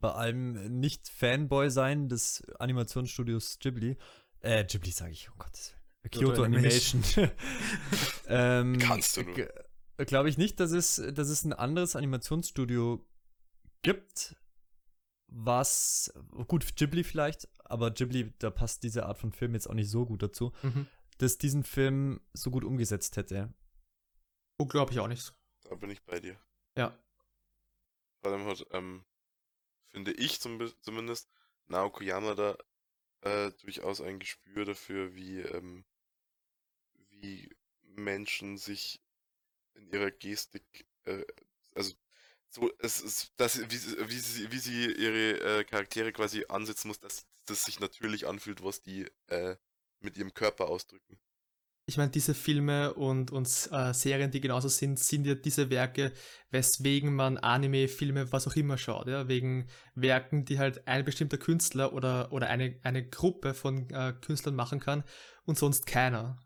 bei 0.01 0.11
allem 0.12 0.81
nicht 0.81 1.09
Fanboy 1.09 1.70
sein 1.70 2.09
des 2.09 2.43
Animationsstudios 2.59 3.59
Ghibli, 3.61 3.97
äh, 4.41 4.65
Ghibli 4.65 4.91
sage 4.91 5.12
ich, 5.12 5.31
oh 5.31 5.35
Gott, 5.39 5.77
Kyoto 6.11 6.43
Animation. 6.43 7.03
Animation. 7.05 7.31
ähm, 8.27 8.79
Kannst 8.79 9.16
du 9.16 9.23
nur. 9.23 9.49
Glaube 9.99 10.29
ich 10.29 10.37
nicht, 10.39 10.59
dass 10.59 10.73
es, 10.73 11.01
dass 11.12 11.29
es 11.29 11.45
ein 11.45 11.53
anderes 11.53 11.95
Animationsstudio 11.95 13.07
gibt, 13.83 14.35
was, 15.35 16.13
gut, 16.47 16.77
Ghibli 16.77 17.05
vielleicht, 17.05 17.49
aber 17.65 17.91
Ghibli, 17.91 18.33
da 18.39 18.51
passt 18.51 18.83
diese 18.83 19.07
Art 19.07 19.19
von 19.19 19.33
Film 19.33 19.55
jetzt 19.55 19.69
auch 19.69 19.75
nicht 19.75 19.91
so 19.91 20.05
gut 20.07 20.23
dazu, 20.23 20.53
Mhm. 20.63 20.87
dass 21.19 21.39
diesen 21.39 21.65
Film 21.65 22.21
so 22.33 22.51
gut 22.51 22.65
umgesetzt 22.65 23.17
hätte. 23.17 23.53
Oh, 24.59 24.67
glaube 24.67 24.93
ich 24.93 25.01
auch 25.01 25.09
nicht. 25.09 25.35
Da 25.65 25.75
bin 25.75 25.91
ich 25.91 26.03
bei 26.05 26.21
dir. 26.21 26.39
Ja. 26.77 26.97
Vor 28.23 28.33
allem 28.33 28.47
hat, 28.47 28.67
ähm, 28.71 29.05
finde 29.89 30.13
ich 30.13 30.41
zum, 30.41 30.61
zumindest, 30.83 31.31
Naoko 31.67 32.03
Yamada 32.05 32.57
äh, 33.23 33.53
durchaus 33.63 34.01
ein 34.01 34.19
Gespür 34.19 34.65
dafür, 34.65 35.15
wie, 35.15 35.41
ähm, 35.41 35.85
wie 37.11 37.49
Menschen 37.83 38.59
sich 38.59 39.01
in 39.75 39.87
ihrer 39.89 40.11
Gestik, 40.11 40.87
äh, 41.05 41.25
also 41.75 41.95
so, 42.55 42.70
es 42.79 43.01
ist, 43.01 43.33
dass, 43.37 43.59
wie, 43.70 43.77
sie- 43.77 43.97
wie, 44.09 44.19
sie, 44.19 44.53
wie 44.53 44.59
sie 44.59 44.93
ihre 44.93 45.61
äh, 45.61 45.65
Charaktere 45.65 46.12
quasi 46.12 46.45
ansetzen 46.49 46.89
muss, 46.89 47.01
dass 47.01 47.27
das 47.47 47.62
sich 47.65 47.81
natürlich 47.81 48.27
anfühlt, 48.29 48.62
was 48.62 48.83
die 48.83 49.07
äh, 49.29 49.57
mit 50.01 50.16
ihrem 50.16 50.35
Körper 50.35 50.69
ausdrücken. 50.69 51.19
Ich 51.87 51.97
meine, 51.97 52.11
diese 52.12 52.33
Filme 52.35 52.95
und, 52.95 53.33
und 53.33 53.49
äh, 53.73 53.93
Serien, 53.93 54.31
die 54.31 54.41
genauso 54.41 54.69
sind, 54.69 54.99
sind 55.01 55.27
ja 55.27 55.35
diese 55.35 55.69
Werke, 55.69 56.12
weswegen 56.51 57.12
man 57.15 57.39
Anime, 57.39 57.89
Filme, 57.89 58.31
was 58.33 58.47
auch 58.47 58.55
immer 58.55 58.79
schaut. 58.79 59.09
Ja? 59.09 59.27
Wegen 59.29 59.69
Werken, 59.95 60.45
die 60.45 60.59
halt 60.61 60.87
ein 60.87 61.05
bestimmter 61.05 61.39
Künstler 61.39 61.93
oder, 61.93 62.33
oder 62.33 62.49
eine, 62.49 62.79
eine 62.85 63.09
Gruppe 63.09 63.53
von 63.53 63.91
äh, 63.91 64.15
Künstlern 64.20 64.55
machen 64.55 64.79
kann 64.79 65.03
und 65.45 65.59
sonst 65.59 65.87
keiner. 65.87 66.39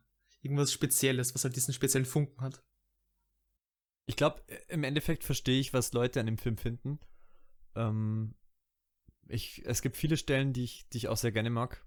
irgendwas 0.42 0.72
Spezielles, 0.72 1.34
was 1.34 1.44
halt 1.44 1.56
diesen 1.56 1.74
speziellen 1.74 2.06
Funken 2.06 2.40
hat. 2.40 2.62
Ich 4.06 4.16
glaube, 4.16 4.42
im 4.68 4.84
Endeffekt 4.84 5.24
verstehe 5.24 5.60
ich, 5.60 5.72
was 5.72 5.92
Leute 5.92 6.20
an 6.20 6.26
dem 6.26 6.38
Film 6.38 6.56
finden. 6.56 7.00
Ähm, 7.74 8.36
ich, 9.28 9.64
es 9.66 9.82
gibt 9.82 9.96
viele 9.96 10.16
Stellen, 10.16 10.52
die 10.52 10.64
ich, 10.64 10.88
die 10.88 10.98
ich 10.98 11.08
auch 11.08 11.16
sehr 11.16 11.32
gerne 11.32 11.50
mag. 11.50 11.84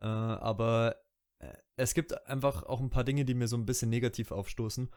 Äh, 0.00 0.06
aber 0.06 0.96
äh, 1.40 1.52
es 1.76 1.94
gibt 1.94 2.26
einfach 2.26 2.62
auch 2.62 2.80
ein 2.80 2.90
paar 2.90 3.04
Dinge, 3.04 3.24
die 3.24 3.34
mir 3.34 3.48
so 3.48 3.56
ein 3.56 3.66
bisschen 3.66 3.90
negativ 3.90 4.30
aufstoßen. 4.30 4.90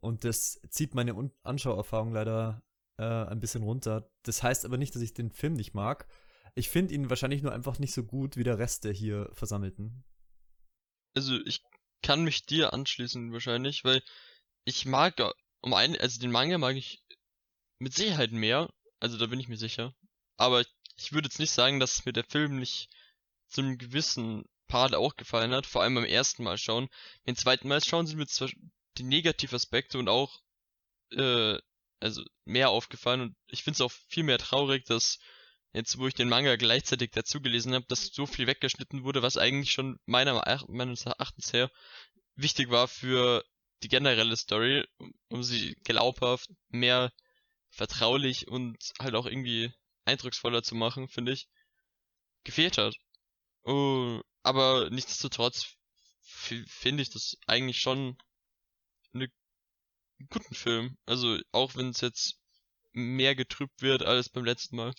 Und 0.00 0.24
das 0.24 0.60
zieht 0.70 0.94
meine 0.94 1.14
Un 1.14 1.32
Anschauerfahrung 1.42 2.12
leider 2.12 2.62
äh, 2.98 3.04
ein 3.04 3.40
bisschen 3.40 3.62
runter. 3.62 4.10
Das 4.22 4.42
heißt 4.42 4.64
aber 4.64 4.78
nicht, 4.78 4.94
dass 4.94 5.02
ich 5.02 5.14
den 5.14 5.30
Film 5.30 5.54
nicht 5.54 5.74
mag. 5.74 6.06
Ich 6.54 6.70
finde 6.70 6.94
ihn 6.94 7.10
wahrscheinlich 7.10 7.42
nur 7.42 7.52
einfach 7.52 7.78
nicht 7.78 7.92
so 7.92 8.04
gut 8.04 8.36
wie 8.36 8.44
der 8.44 8.58
Rest 8.58 8.84
der 8.84 8.92
hier 8.92 9.30
Versammelten. 9.34 10.04
Also 11.14 11.38
ich 11.44 11.62
kann 12.02 12.24
mich 12.24 12.46
dir 12.46 12.72
anschließen 12.72 13.32
wahrscheinlich, 13.32 13.84
weil 13.84 14.02
ich 14.66 14.84
mag 14.84 15.14
um 15.60 15.72
einen, 15.72 15.96
also 15.96 16.20
den 16.20 16.32
Manga 16.32 16.58
mag 16.58 16.76
ich 16.76 17.02
mit 17.78 17.94
Sicherheit 17.94 18.32
mehr, 18.32 18.68
also 19.00 19.16
da 19.16 19.26
bin 19.26 19.40
ich 19.40 19.48
mir 19.48 19.56
sicher. 19.56 19.94
Aber 20.36 20.64
ich 20.96 21.12
würde 21.12 21.28
jetzt 21.28 21.38
nicht 21.38 21.52
sagen, 21.52 21.80
dass 21.80 22.04
mir 22.04 22.12
der 22.12 22.24
Film 22.24 22.58
nicht 22.58 22.90
zu 23.48 23.62
einem 23.62 23.78
gewissen 23.78 24.44
Part 24.66 24.94
auch 24.94 25.16
gefallen 25.16 25.52
hat, 25.52 25.66
vor 25.66 25.82
allem 25.82 25.94
beim 25.94 26.04
ersten 26.04 26.42
Mal 26.42 26.58
schauen. 26.58 26.88
Beim 27.24 27.36
zweiten 27.36 27.68
Mal 27.68 27.82
schauen 27.82 28.06
sind 28.06 28.18
mir 28.18 28.26
zwar 28.26 28.48
die 28.98 29.04
Negativaspekte 29.04 29.98
und 29.98 30.08
auch 30.08 30.40
äh, 31.12 31.58
also 32.00 32.22
mehr 32.44 32.70
aufgefallen 32.70 33.20
und 33.20 33.36
ich 33.46 33.62
finde 33.62 33.76
es 33.76 33.80
auch 33.80 33.92
viel 34.08 34.24
mehr 34.24 34.38
traurig, 34.38 34.84
dass 34.84 35.18
jetzt, 35.72 35.98
wo 35.98 36.08
ich 36.08 36.14
den 36.14 36.28
Manga 36.28 36.56
gleichzeitig 36.56 37.12
dazu 37.12 37.40
gelesen 37.40 37.72
habe, 37.74 37.86
dass 37.88 38.06
so 38.06 38.26
viel 38.26 38.46
weggeschnitten 38.48 39.04
wurde, 39.04 39.22
was 39.22 39.36
eigentlich 39.36 39.70
schon 39.70 39.98
meiner 40.06 40.42
meines 40.68 41.06
Erachtens 41.06 41.52
her 41.52 41.70
wichtig 42.34 42.70
war 42.70 42.88
für 42.88 43.44
die 43.82 43.88
generelle 43.88 44.36
Story, 44.36 44.84
um- 45.28 45.42
sie 45.42 45.74
glaubhaft, 45.84 46.50
mehr 46.68 47.12
vertraulich 47.70 48.48
und 48.48 48.76
halt 49.00 49.14
auch 49.14 49.26
irgendwie 49.26 49.72
eindrucksvoller 50.04 50.62
zu 50.62 50.74
machen, 50.74 51.08
finde 51.08 51.32
ich, 51.32 51.48
gefehlt 52.44 52.78
hat. 52.78 52.94
Oh, 53.64 54.20
aber 54.42 54.90
nichtsdestotrotz 54.90 55.76
finde 56.22 57.02
ich 57.02 57.10
das 57.10 57.36
eigentlich 57.46 57.78
schon 57.78 58.16
eine 59.12 59.28
einen 60.18 60.28
guten 60.28 60.54
Film. 60.54 60.96
Also 61.06 61.38
auch 61.52 61.74
wenn 61.74 61.90
es 61.90 62.00
jetzt 62.00 62.38
mehr 62.92 63.34
getrübt 63.34 63.82
wird 63.82 64.02
als 64.02 64.28
beim 64.30 64.44
letzten 64.44 64.76
Mal. 64.76 64.94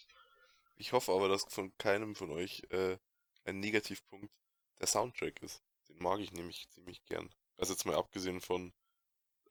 Ich 0.75 0.91
hoffe 0.93 1.11
aber, 1.11 1.27
dass 1.27 1.45
von 1.49 1.75
keinem 1.77 2.15
von 2.15 2.29
euch 2.29 2.61
äh, 2.69 2.97
ein 3.45 3.59
Negativpunkt 3.59 4.31
der 4.79 4.87
Soundtrack 4.87 5.41
ist. 5.41 5.63
Den 5.89 5.97
mag 5.97 6.19
ich 6.19 6.31
nämlich 6.31 6.69
ziemlich 6.69 7.03
gern. 7.05 7.29
Also 7.57 7.73
jetzt 7.73 7.85
mal 7.85 7.95
abgesehen 7.95 8.41
von 8.41 8.73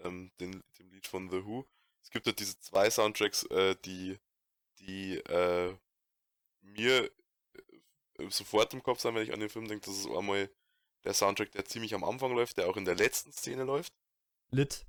ähm, 0.00 0.30
den, 0.40 0.62
dem 0.78 0.90
Lied 0.90 1.06
von 1.06 1.30
The 1.30 1.44
Who. 1.44 1.66
Es 2.02 2.10
gibt 2.10 2.26
ja 2.26 2.32
diese 2.32 2.58
zwei 2.60 2.88
Soundtracks, 2.90 3.44
äh, 3.44 3.76
die, 3.84 4.18
die 4.78 5.16
äh, 5.18 5.76
mir 6.60 7.10
äh, 8.18 8.30
sofort 8.30 8.72
im 8.74 8.82
Kopf 8.82 9.00
sind, 9.00 9.14
wenn 9.14 9.22
ich 9.24 9.32
an 9.32 9.40
den 9.40 9.48
Film 9.50 9.66
denke. 9.68 9.86
Das 9.86 9.96
ist 9.98 10.06
einmal 10.06 10.50
der 11.04 11.14
Soundtrack, 11.14 11.52
der 11.52 11.64
ziemlich 11.64 11.94
am 11.94 12.04
Anfang 12.04 12.32
läuft, 12.34 12.58
der 12.58 12.68
auch 12.68 12.76
in 12.76 12.84
der 12.84 12.94
letzten 12.96 13.32
Szene 13.32 13.64
läuft. 13.64 13.92
Lit. 14.50 14.86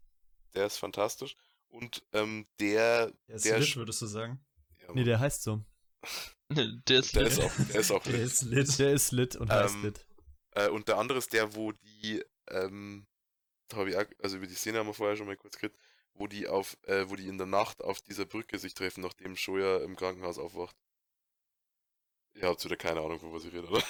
Der 0.53 0.65
ist 0.68 0.77
fantastisch. 0.77 1.35
Und 1.69 2.06
ähm, 2.14 2.48
der, 2.60 3.11
Der 3.27 3.35
ist 3.35 3.45
der 3.45 3.60
lit, 3.60 3.76
würdest 3.76 4.02
du 4.02 4.06
sagen. 4.07 4.39
ja, 4.81 4.94
Nee, 4.94 5.03
der 5.03 5.19
heißt 5.19 5.44
so. 5.44 5.64
Der 6.49 6.99
ist, 6.99 7.14
der 7.14 7.27
ist 7.27 7.39
auch, 7.41 7.52
der 7.73 7.81
ist 7.81 7.91
auch 7.91 8.03
Der 8.03 8.14
lit. 8.14 8.22
ist 8.22 8.41
lit. 8.44 8.80
Der 8.80 8.94
ist 8.94 9.11
Lit 9.11 9.35
und 9.35 9.52
heißt 9.52 9.76
Ähm, 9.76 9.84
Lit. 9.84 10.07
Äh, 10.52 10.69
und 10.69 10.88
der 10.88 10.98
andere 10.98 11.18
ist 11.18 11.34
der, 11.34 11.53
wo 11.56 11.73
die, 11.73 12.23
ähm, 12.52 13.06
da 13.68 13.78
habe 13.78 13.90
ich 13.90 13.98
auch, 13.98 14.06
also 14.22 14.38
über 14.38 14.48
die 14.48 14.56
Szene 14.56 14.80
haben 14.80 14.88
wir 14.88 14.94
vorher 14.94 15.18
schon 15.18 15.28
mal 15.28 15.38
kurz 15.38 15.57
geredet, 15.57 15.78
wo 16.14 16.28
die 16.28 16.48
auf, 16.48 16.78
äh, 16.84 17.10
wo 17.10 17.15
die 17.15 17.28
in 17.28 17.38
der 17.38 17.48
Nacht 17.48 17.84
auf 17.84 18.02
dieser 18.02 18.26
Brücke 18.26 18.60
sich 18.60 18.74
treffen, 18.74 19.02
nachdem 19.02 19.36
Shoya 19.36 19.78
im 19.78 19.95
Krankenhaus 19.95 20.38
aufwacht. 20.38 20.76
Ihr 22.36 22.48
habt 22.48 22.64
wieder 22.64 22.78
keine 22.78 23.02
Ahnung, 23.02 23.19
von 23.19 23.34
was 23.34 23.45
ich 23.45 23.53
rede, 23.53 23.68
oder? 23.68 23.84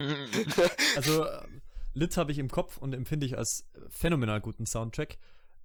Also, 0.96 1.26
ähm, 1.28 1.62
Lit 1.94 2.16
habe 2.16 2.32
ich 2.32 2.38
im 2.38 2.50
Kopf 2.50 2.78
und 2.78 2.92
empfinde 2.92 3.24
ich 3.26 3.38
als 3.38 3.64
phänomenal 3.88 4.40
guten 4.40 4.66
Soundtrack. 4.66 5.16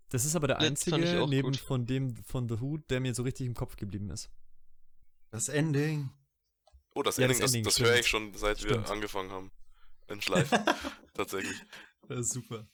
Das 0.10 0.26
ist 0.26 0.36
aber 0.36 0.48
der 0.48 0.60
Lit 0.60 0.68
einzige 0.68 1.26
neben 1.28 1.52
gut. 1.52 1.58
von 1.58 1.86
dem 1.88 2.16
von 2.18 2.48
The 2.48 2.62
Who, 2.62 2.78
der 2.78 3.00
mir 3.00 3.16
so 3.16 3.24
richtig 3.24 3.48
im 3.48 3.56
Kopf 3.56 3.78
geblieben 3.78 4.10
ist. 4.12 4.30
Das 5.32 5.50
Ending. 5.50 6.10
oh, 6.94 7.02
das 7.02 7.18
Ja, 7.18 7.24
Ending, 7.26 7.40
das 7.40 7.52
das, 7.52 7.56
Ending, 7.56 7.64
das 7.64 7.80
höre 7.80 8.00
ich 8.00 8.08
schon, 8.08 8.34
seit 8.36 8.62
wir 8.64 8.70
Stimmt. 8.72 8.90
angefangen 8.92 9.32
haben. 9.32 9.52
In 10.08 10.22
Schleifen. 10.22 10.60
Tatsächlich. 11.14 11.58
Das 12.08 12.30
super. 12.30 12.68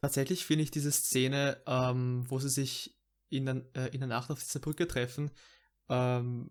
Tatsächlich 0.00 0.44
finde 0.44 0.64
ich 0.64 0.70
diese 0.70 0.90
Szene, 0.90 1.62
ähm, 1.66 2.24
wo 2.28 2.38
sie 2.38 2.48
sich 2.48 2.98
in 3.28 3.46
der, 3.46 3.64
äh, 3.74 3.94
in 3.94 4.00
der 4.00 4.08
Nacht 4.08 4.30
auf 4.30 4.40
dieser 4.40 4.60
Brücke 4.60 4.88
treffen, 4.88 5.30
ähm, 5.88 6.50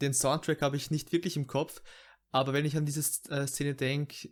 den 0.00 0.14
Soundtrack 0.14 0.62
habe 0.62 0.76
ich 0.76 0.90
nicht 0.90 1.12
wirklich 1.12 1.36
im 1.36 1.46
Kopf, 1.46 1.82
aber 2.30 2.52
wenn 2.52 2.64
ich 2.64 2.76
an 2.76 2.86
diese 2.86 3.00
äh, 3.30 3.46
Szene 3.46 3.74
denke, 3.74 4.30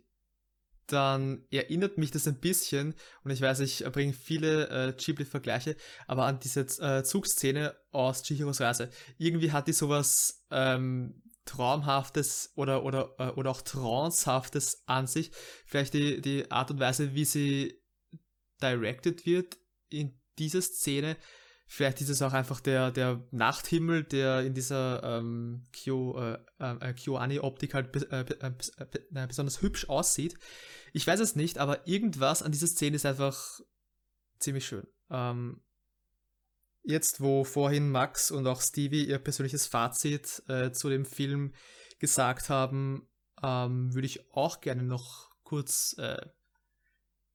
dann 0.87 1.45
erinnert 1.51 1.97
mich 1.97 2.11
das 2.11 2.27
ein 2.27 2.39
bisschen, 2.39 2.95
und 3.23 3.31
ich 3.31 3.41
weiß, 3.41 3.59
ich 3.59 3.83
bringe 3.91 4.13
viele 4.13 4.69
äh, 4.69 4.93
Ghibli-Vergleiche, 4.93 5.75
aber 6.07 6.25
an 6.25 6.39
diese 6.39 6.61
äh, 6.61 7.03
Zugszene 7.03 7.75
aus 7.91 8.23
Chihiros 8.23 8.61
Reise. 8.61 8.89
Irgendwie 9.17 9.51
hat 9.51 9.67
die 9.67 9.73
sowas 9.73 10.45
ähm, 10.49 11.21
Traumhaftes 11.47 12.51
oder, 12.55 12.83
oder, 12.83 13.15
äh, 13.17 13.29
oder 13.29 13.51
auch 13.51 13.61
Trancehaftes 13.61 14.83
an 14.85 15.07
sich. 15.07 15.31
Vielleicht 15.65 15.93
die, 15.93 16.21
die 16.21 16.51
Art 16.51 16.69
und 16.69 16.79
Weise, 16.79 17.15
wie 17.15 17.25
sie 17.25 17.81
directed 18.61 19.25
wird 19.25 19.57
in 19.89 20.19
dieser 20.37 20.61
Szene. 20.61 21.17
Vielleicht 21.69 21.99
ist 21.99 22.09
es 22.09 22.21
auch 22.21 22.31
einfach 22.31 22.61
der, 22.61 22.91
der 22.91 23.27
Nachthimmel, 23.31 24.03
der 24.05 24.41
in 24.41 24.53
dieser 24.53 25.03
ähm, 25.03 25.65
Kyo, 25.73 26.17
äh, 26.17 26.37
äh, 26.59 26.93
Kyoani-Optik 26.93 27.73
halt 27.73 27.93
äh, 28.09 28.21
äh, 28.21 28.51
äh, 28.77 28.85
äh, 29.13 29.27
besonders 29.27 29.61
hübsch 29.61 29.89
aussieht. 29.89 30.35
Ich 30.93 31.05
weiß 31.05 31.19
es 31.19 31.35
nicht, 31.35 31.57
aber 31.57 31.85
irgendwas 31.85 32.41
an 32.41 32.53
dieser 32.53 32.67
Szene 32.67 32.95
ist 32.95 33.05
einfach 33.05 33.59
ziemlich 34.39 34.65
schön. 34.65 34.87
Ähm, 35.09 35.61
jetzt, 36.87 37.19
wo 37.21 37.43
vorhin 37.43 37.89
Max 37.89 38.31
und 38.31 38.47
auch 38.47 38.61
Stevie 38.61 39.05
ihr 39.05 39.19
persönliches 39.19 39.67
Fazit 39.67 40.41
äh, 40.47 40.71
zu 40.71 40.89
dem 40.89 41.05
Film 41.05 41.53
gesagt 41.99 42.49
haben, 42.49 43.07
ähm, 43.43 43.93
würde 43.93 44.07
ich 44.07 44.33
auch 44.33 44.61
gerne 44.61 44.83
noch 44.83 45.29
kurz 45.43 45.95
äh, 45.97 46.25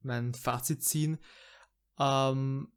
mein 0.01 0.33
Fazit 0.35 0.83
ziehen. 0.83 1.19
Ähm, 1.99 2.73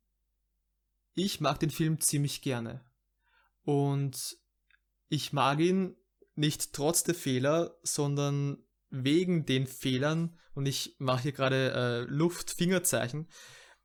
ich 1.13 1.39
mag 1.39 1.59
den 1.59 1.69
Film 1.69 2.01
ziemlich 2.01 2.41
gerne. 2.41 2.83
Und 3.63 4.37
ich 5.07 5.31
mag 5.31 5.59
ihn 5.59 5.95
nicht 6.35 6.73
trotz 6.73 7.03
der 7.03 7.15
Fehler, 7.15 7.77
sondern 7.83 8.57
wegen 8.89 9.45
den 9.45 9.65
Fehlern. 9.65 10.37
Und 10.53 10.65
ich 10.65 10.97
mache 10.99 11.23
hier 11.23 11.31
gerade 11.31 11.71
äh, 11.71 12.11
Luft-Fingerzeichen. 12.11 13.29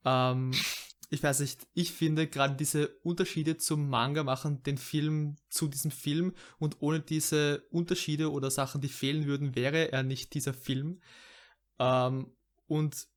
Ähm, 0.05 0.51
ich 1.13 1.23
weiß 1.25 1.41
nicht, 1.41 1.67
ich 1.75 1.93
finde 1.93 2.29
gerade 2.29 2.55
diese 2.55 2.89
Unterschiede 3.03 3.57
zum 3.57 3.89
Manga 3.89 4.23
machen 4.23 4.63
den 4.63 4.79
Film 4.79 5.37
zu 5.49 5.67
diesem 5.67 5.91
Film 5.91 6.35
und 6.59 6.77
ohne 6.81 7.01
diese 7.01 7.65
Unterschiede 7.71 8.31
oder 8.31 8.51
Sachen, 8.53 8.81
die 8.81 8.89
fehlen 8.89 9.27
würden, 9.27 9.57
wäre 9.57 9.91
er 9.91 10.05
nicht 10.05 10.35
dieser 10.35 10.55
Film. 10.55 11.03
Ähm, 11.81 12.33
und 12.69 13.09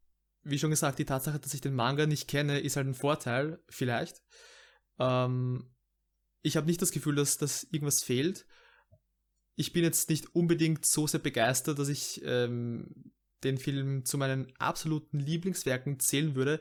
wie 0.41 0.57
schon 0.57 0.71
gesagt, 0.71 0.97
die 0.97 1.05
Tatsache, 1.05 1.39
dass 1.39 1.53
ich 1.53 1.61
den 1.61 1.75
Manga 1.75 2.07
nicht 2.07 2.27
kenne, 2.27 2.59
ist 2.59 2.77
halt 2.77 2.87
ein 2.87 2.95
Vorteil, 2.95 3.61
vielleicht. 3.69 4.23
Ähm, 4.97 5.71
ich 6.41 6.57
habe 6.57 6.65
nicht 6.65 6.81
das 6.81 6.91
Gefühl, 6.91 7.13
dass, 7.13 7.37
dass 7.37 7.63
irgendwas 7.65 8.01
fehlt. 8.01 8.47
Ich 9.55 9.71
bin 9.71 9.83
jetzt 9.83 10.09
nicht 10.09 10.35
unbedingt 10.35 10.83
so 10.83 11.05
sehr 11.05 11.19
begeistert, 11.19 11.77
dass 11.77 11.89
ich 11.89 12.21
ähm, 12.25 13.13
den 13.43 13.59
Film 13.59 14.03
zu 14.03 14.17
meinen 14.17 14.51
absoluten 14.57 15.19
Lieblingswerken 15.19 15.99
zählen 15.99 16.33
würde. 16.33 16.59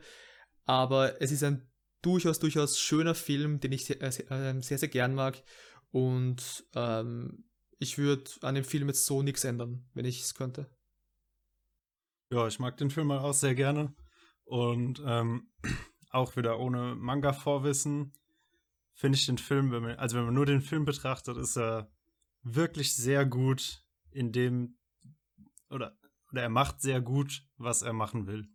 Aber 0.65 1.21
es 1.21 1.33
ist 1.33 1.43
ein 1.43 1.69
durchaus, 2.03 2.39
durchaus 2.39 2.79
schöner 2.79 3.15
Film, 3.15 3.61
den 3.61 3.73
ich 3.73 3.85
sehr, 3.85 4.01
äh, 4.03 4.11
sehr, 4.11 4.63
sehr, 4.63 4.79
sehr 4.79 4.89
gern 4.89 5.15
mag. 5.15 5.43
Und 5.91 6.65
ähm, 6.75 7.45
ich 7.79 7.99
würde 7.99 8.31
an 8.43 8.55
dem 8.55 8.65
Film 8.65 8.89
jetzt 8.89 9.07
so 9.07 9.23
nichts 9.23 9.45
ändern, 9.45 9.89
wenn 9.95 10.05
ich 10.05 10.23
es 10.23 10.35
könnte. 10.35 10.71
Ja, 12.31 12.47
ich 12.47 12.59
mag 12.59 12.77
den 12.77 12.91
Film 12.91 13.11
auch 13.11 13.35
sehr 13.35 13.55
gerne. 13.55 13.95
Und 14.45 15.03
ähm, 15.05 15.51
auch 16.11 16.37
wieder 16.37 16.59
ohne 16.59 16.95
Manga-Vorwissen 16.95 18.13
finde 18.95 19.19
ich 19.19 19.27
den 19.27 19.39
Film, 19.39 19.71
wenn 19.73 19.83
man, 19.83 19.97
also 19.97 20.17
wenn 20.17 20.27
man 20.27 20.35
nur 20.35 20.47
den 20.47 20.61
Film 20.61 20.85
betrachtet, 20.85 21.37
ist 21.37 21.57
er 21.57 21.91
wirklich 22.43 22.95
sehr 22.95 23.27
gut 23.27 23.85
in 24.11 24.33
dem, 24.33 24.79
oder, 25.71 25.97
oder 26.31 26.43
er 26.43 26.49
macht 26.49 26.81
sehr 26.81 27.01
gut, 27.01 27.47
was 27.57 27.83
er 27.83 27.93
machen 27.93 28.27
will. 28.27 28.52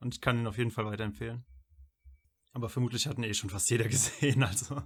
Und 0.00 0.14
ich 0.14 0.20
kann 0.20 0.38
ihn 0.38 0.46
auf 0.46 0.58
jeden 0.58 0.70
Fall 0.70 0.84
weiterempfehlen. 0.86 1.44
Aber 2.52 2.68
vermutlich 2.68 3.06
hat 3.06 3.18
ihn 3.18 3.24
eh 3.24 3.34
schon 3.34 3.50
fast 3.50 3.68
jeder 3.70 3.88
gesehen, 3.88 4.42
also. 4.42 4.82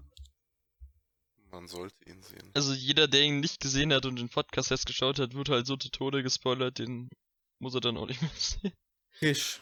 Man 1.51 1.67
sollte 1.67 1.97
ihn 2.09 2.23
sehen. 2.23 2.51
Also 2.55 2.73
jeder, 2.73 3.09
der 3.09 3.23
ihn 3.23 3.41
nicht 3.41 3.61
gesehen 3.61 3.93
hat 3.93 4.07
und 4.07 4.17
den 4.19 4.29
Podcast 4.29 4.71
erst 4.71 4.87
geschaut 4.87 5.19
hat, 5.19 5.35
wird 5.35 5.49
halt 5.49 5.67
so 5.67 5.77
zu 5.77 5.91
Tode 5.91 6.23
gespoilert, 6.23 6.79
den 6.79 7.09
muss 7.59 7.75
er 7.75 7.81
dann 7.81 7.97
auch 7.97 8.07
nicht 8.07 8.23
mehr 8.23 8.31
sehen. 8.37 8.73
Krisch, 9.19 9.61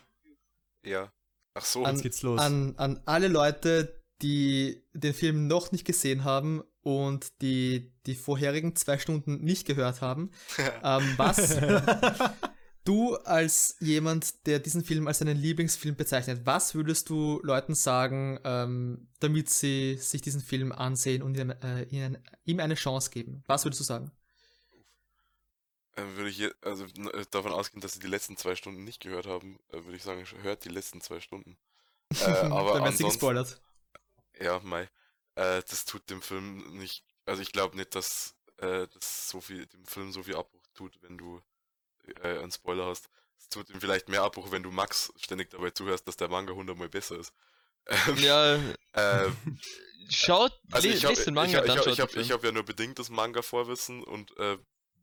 Ja. 0.85 1.11
Ach 1.55 1.65
so. 1.65 1.85
An- 1.85 1.95
Jetzt 1.97 2.03
geht's 2.03 2.23
los. 2.23 2.39
an, 2.41 2.77
an 2.77 3.01
alle 3.07 3.29
Leute, 3.29 4.03
die 4.23 4.83
den 4.93 5.15
Film 5.15 5.47
noch 5.47 5.73
nicht 5.73 5.85
gesehen 5.85 6.25
haben 6.25 6.63
und 6.83 7.41
die 7.43 7.93
die 8.07 8.15
vorherigen 8.15 8.77
zwei 8.77 8.99
Stunden 8.99 9.43
nicht 9.43 9.67
gehört 9.67 10.01
haben, 10.03 10.31
ähm, 10.83 11.15
was 11.17 11.59
du 12.89 13.17
als 13.17 13.77
jemand, 13.81 14.47
der 14.47 14.59
diesen 14.59 14.83
Film 14.83 15.07
als 15.07 15.19
seinen 15.19 15.37
Lieblingsfilm 15.37 15.95
bezeichnet, 15.95 16.41
was 16.45 16.75
würdest 16.75 17.11
du 17.11 17.41
Leuten 17.43 17.75
sagen, 17.75 18.41
ähm, 18.45 19.09
damit 19.21 19.51
sie 19.51 19.97
sich 19.99 20.23
diesen 20.23 20.41
Film 20.41 20.73
ansehen 20.73 21.23
und 21.23 21.37
ihm, 21.37 21.51
äh, 21.51 21.83
ihnen, 21.85 22.19
ihm 22.45 22.61
eine 22.61 22.75
Chance 22.75 23.11
geben? 23.11 23.45
Was 23.47 23.65
würdest 23.65 23.81
du 23.81 23.85
sagen? 23.85 24.11
Äh, 25.97 26.03
würde 26.17 26.31
ich 26.31 26.51
also 26.63 26.85
äh, 26.85 27.27
davon 27.31 27.53
ausgehen, 27.53 27.83
dass 27.83 27.93
sie 27.93 28.01
die 28.01 28.07
letzten 28.07 28.37
zwei 28.37 28.57
Stunden 28.57 28.85
nicht 28.85 29.01
gehört 29.01 29.27
haben, 29.27 29.59
äh, 29.69 29.85
würde 29.85 29.97
ich 29.97 30.03
sagen, 30.03 30.25
hört 30.43 30.65
die 30.65 30.71
letzten 30.71 31.01
zwei 31.01 31.21
Stunden. 31.21 31.59
Äh, 32.23 32.25
aber 32.25 32.73
Dann 32.73 32.85
werden 32.85 32.97
sie 32.97 33.05
ansonsten, 33.05 33.09
gespoilert. 33.09 33.61
ja, 34.41 34.61
Mai, 34.61 34.89
äh, 35.35 35.63
das 35.69 35.85
tut 35.85 36.09
dem 36.09 36.23
Film 36.23 36.79
nicht, 36.79 37.05
also 37.27 37.43
ich 37.43 37.53
glaube 37.53 37.77
nicht, 37.77 37.95
dass 37.95 38.35
äh, 38.57 38.87
das 38.95 39.29
so 39.29 39.43
viel, 39.43 39.67
dem 39.67 39.85
Film 39.85 40.11
so 40.11 40.23
viel 40.23 40.37
Abbruch 40.37 40.67
tut, 40.73 40.99
wenn 41.03 41.19
du 41.19 41.43
äh, 42.23 42.39
einen 42.39 42.51
Spoiler 42.53 42.87
hast. 42.87 43.09
Es 43.39 43.49
tut 43.49 43.71
ihm 43.71 43.81
vielleicht 43.81 44.09
mehr 44.09 44.23
Abbruch, 44.23 44.51
wenn 44.51 44.63
du 44.63 44.71
Max 44.71 45.13
ständig 45.17 45.51
dabei 45.51 45.71
zuhörst, 45.71 46.07
dass 46.09 46.17
der 46.17 46.29
Manga 46.29 46.53
hundertmal 46.53 46.89
besser 46.89 47.19
ist. 47.19 47.33
Ähm, 47.87 48.17
Ja, 48.19 48.57
äh, 48.93 49.31
schaut, 50.11 50.53
Also 50.71 50.89
ich 50.89 51.05
habe 51.05 51.15
lest 51.15 51.27
den 51.27 51.35
Manga, 51.35 51.61
ich, 51.61 51.67
dann 51.67 51.79
ich, 51.79 51.87
ich 51.87 51.97
den 51.97 52.25
hab, 52.25 52.39
hab 52.39 52.45
ja 52.45 52.53
nur 52.53 52.65
bedingt 52.65 52.99
das 52.99 53.11
Manga-Vorwissen 53.11 54.03
und 54.03 54.37
äh, 54.37 54.59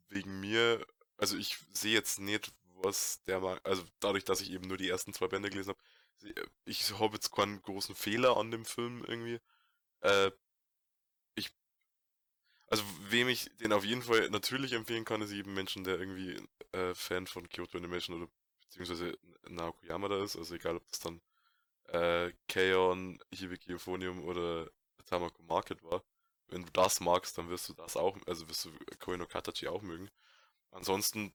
wegen 0.09 0.39
mir, 0.39 0.85
also 1.17 1.37
ich 1.37 1.57
sehe 1.73 1.93
jetzt 1.93 2.19
nicht, 2.19 2.51
was 2.81 3.23
der 3.25 3.39
Manga, 3.39 3.61
also 3.63 3.83
dadurch, 3.99 4.25
dass 4.25 4.41
ich 4.41 4.51
eben 4.51 4.67
nur 4.67 4.77
die 4.77 4.89
ersten 4.89 5.13
zwei 5.13 5.27
Bände 5.27 5.49
gelesen 5.49 5.69
habe, 5.69 5.79
ich 6.65 6.91
habe 6.99 7.15
jetzt 7.15 7.31
keinen 7.31 7.61
großen 7.61 7.95
Fehler 7.95 8.37
an 8.37 8.51
dem 8.51 8.65
Film 8.65 9.03
irgendwie. 9.07 9.39
Äh, 10.01 10.31
also 12.67 12.83
wem 13.09 13.29
ich 13.29 13.49
den 13.57 13.73
auf 13.73 13.85
jeden 13.85 14.01
Fall 14.01 14.29
natürlich 14.29 14.73
empfehlen 14.73 15.05
kann, 15.05 15.21
ist 15.21 15.31
jedem 15.31 15.53
Menschen, 15.53 15.83
der 15.83 15.99
irgendwie 15.99 16.41
äh, 16.71 16.93
Fan 16.95 17.27
von 17.27 17.47
Kyoto 17.49 17.77
Animation 17.77 18.17
oder 18.21 18.31
beziehungsweise 18.61 19.17
Naoko 19.49 19.85
Yamada 19.85 20.23
ist, 20.23 20.35
also 20.35 20.55
egal 20.55 20.77
ob 20.77 20.87
das 20.89 20.99
dann 20.99 21.21
äh, 21.89 22.33
Kaon, 22.47 23.19
Hibiki 23.33 23.73
Euphonium 23.73 24.23
oder 24.25 24.69
Tamako 25.05 25.43
Market 25.43 25.83
war. 25.83 26.03
Wenn 26.47 26.63
du 26.65 26.71
das 26.71 26.99
magst, 27.01 27.37
dann 27.37 27.49
wirst 27.49 27.69
du 27.69 27.73
das 27.73 27.97
auch, 27.97 28.17
also 28.27 28.47
wirst 28.49 28.65
du 28.65 28.71
Koe 28.99 29.17
no 29.17 29.25
Katachi 29.27 29.67
auch 29.67 29.81
mögen. 29.81 30.09
Ansonsten, 30.71 31.33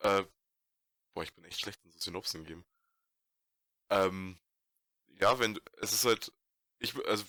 äh, 0.00 0.24
boah, 1.14 1.22
ich 1.24 1.34
bin 1.34 1.44
echt 1.44 1.60
schlecht 1.60 1.84
in 1.84 1.90
so 1.92 1.98
Synopsen 2.00 2.44
geben. 2.44 2.64
Ähm, 3.90 4.38
ja, 5.20 5.38
wenn 5.38 5.54
du, 5.54 5.60
es 5.80 5.92
ist 5.92 6.04
halt, 6.04 6.32
ich, 6.78 6.94
also, 7.06 7.24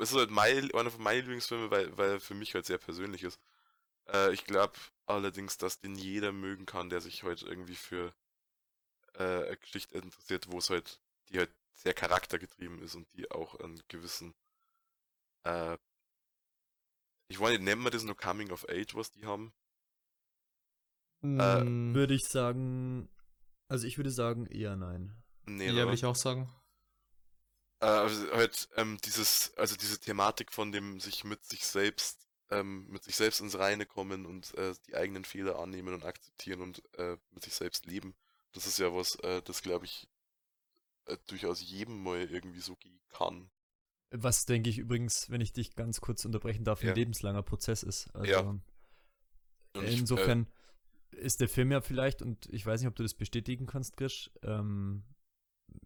es 0.00 0.10
ist 0.10 0.14
halt 0.14 0.30
mein, 0.30 0.70
einer 0.74 0.90
von 0.90 1.02
meinen 1.02 1.20
Lieblingsfilmen, 1.20 1.70
weil, 1.70 1.96
weil 1.98 2.10
er 2.12 2.20
für 2.20 2.34
mich 2.34 2.54
halt 2.54 2.66
sehr 2.66 2.78
persönlich 2.78 3.22
ist. 3.24 3.40
Äh, 4.08 4.32
ich 4.34 4.44
glaube 4.44 4.74
allerdings, 5.06 5.58
dass 5.58 5.80
den 5.80 5.96
jeder 5.96 6.32
mögen 6.32 6.66
kann, 6.66 6.90
der 6.90 7.00
sich 7.00 7.22
halt 7.24 7.42
irgendwie 7.42 7.76
für 7.76 8.14
äh, 9.14 9.22
eine 9.46 9.56
Geschichte 9.58 9.98
interessiert, 9.98 10.50
wo 10.50 10.58
es 10.58 10.70
halt, 10.70 11.00
die 11.28 11.38
halt 11.38 11.50
sehr 11.74 11.94
charaktergetrieben 11.94 12.80
ist 12.82 12.94
und 12.94 13.06
die 13.14 13.30
auch 13.30 13.54
einen 13.60 13.80
gewissen, 13.88 14.34
äh, 15.44 15.76
ich 17.30 17.38
nicht, 17.38 17.60
nennen 17.62 17.82
wir 17.82 17.90
das 17.90 18.04
nur 18.04 18.16
Coming 18.16 18.50
of 18.50 18.66
Age, 18.68 18.94
was 18.94 19.10
die 19.10 19.24
haben? 19.24 19.52
Äh, 21.22 21.64
Mm, 21.64 21.94
Würde 21.94 22.14
ich 22.14 22.24
sagen, 22.28 23.08
also 23.68 23.86
ich 23.86 23.96
würde 23.98 24.10
sagen 24.10 24.46
eher 24.46 24.76
nein. 24.76 25.14
Nee, 25.46 25.66
ja, 25.68 25.74
würde 25.74 25.94
ich 25.94 26.04
auch 26.04 26.16
sagen. 26.16 26.48
Äh, 27.80 27.86
also 27.86 28.30
halt 28.32 28.68
ähm, 28.76 28.98
dieses, 29.04 29.52
also 29.56 29.76
diese 29.76 29.98
Thematik 30.00 30.52
von 30.52 30.72
dem 30.72 31.00
sich 31.00 31.24
mit 31.24 31.44
sich 31.44 31.64
selbst, 31.66 32.26
ähm, 32.50 32.88
mit 32.88 33.04
sich 33.04 33.16
selbst 33.16 33.40
ins 33.40 33.58
Reine 33.58 33.86
kommen 33.86 34.26
und 34.26 34.54
äh, 34.54 34.74
die 34.86 34.96
eigenen 34.96 35.24
Fehler 35.24 35.58
annehmen 35.58 35.94
und 35.94 36.04
akzeptieren 36.04 36.60
und 36.60 36.82
äh, 36.98 37.16
mit 37.30 37.44
sich 37.44 37.54
selbst 37.54 37.86
leben. 37.86 38.14
Das 38.52 38.66
ist 38.66 38.78
ja 38.78 38.94
was, 38.94 39.14
äh, 39.16 39.42
das 39.42 39.62
glaube 39.62 39.84
ich 39.84 40.08
äh, 41.06 41.16
durchaus 41.26 41.60
jedem 41.60 42.02
mal 42.02 42.20
irgendwie 42.30 42.60
so 42.60 42.76
gehen 42.76 43.00
kann. 43.10 43.50
Was 44.10 44.46
denke 44.46 44.70
ich 44.70 44.78
übrigens, 44.78 45.30
wenn 45.30 45.40
ich 45.42 45.52
dich 45.52 45.74
ganz 45.76 46.00
kurz 46.00 46.24
unterbrechen 46.24 46.64
darf, 46.64 46.80
ein 46.80 46.88
Ja. 46.88 46.94
lebenslanger 46.94 47.42
Prozess 47.42 47.82
ist. 47.82 48.08
Also 48.14 48.30
Ja. 48.30 48.40
Und 48.40 48.62
ich, 49.74 49.82
äh, 49.82 49.98
insofern 49.98 50.46
ist 51.10 51.40
der 51.40 51.48
Film 51.48 51.70
ja 51.72 51.80
vielleicht, 51.80 52.22
und 52.22 52.46
ich 52.46 52.64
weiß 52.64 52.80
nicht, 52.80 52.88
ob 52.88 52.96
du 52.96 53.02
das 53.02 53.14
bestätigen 53.14 53.66
kannst, 53.66 53.96
Grisch, 53.96 54.30
ähm, 54.42 55.04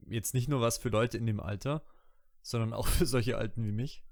jetzt 0.09 0.35
nicht 0.35 0.49
nur 0.49 0.61
was 0.61 0.79
für 0.79 0.89
Leute 0.89 1.19
in 1.19 1.27
dem 1.27 1.41
Alter, 1.41 1.85
sondern 2.43 2.73
auch 2.73 2.87
für 2.89 3.07
solche 3.07 3.37
Alten 3.37 3.65
wie 3.65 3.73
mich. 3.73 4.05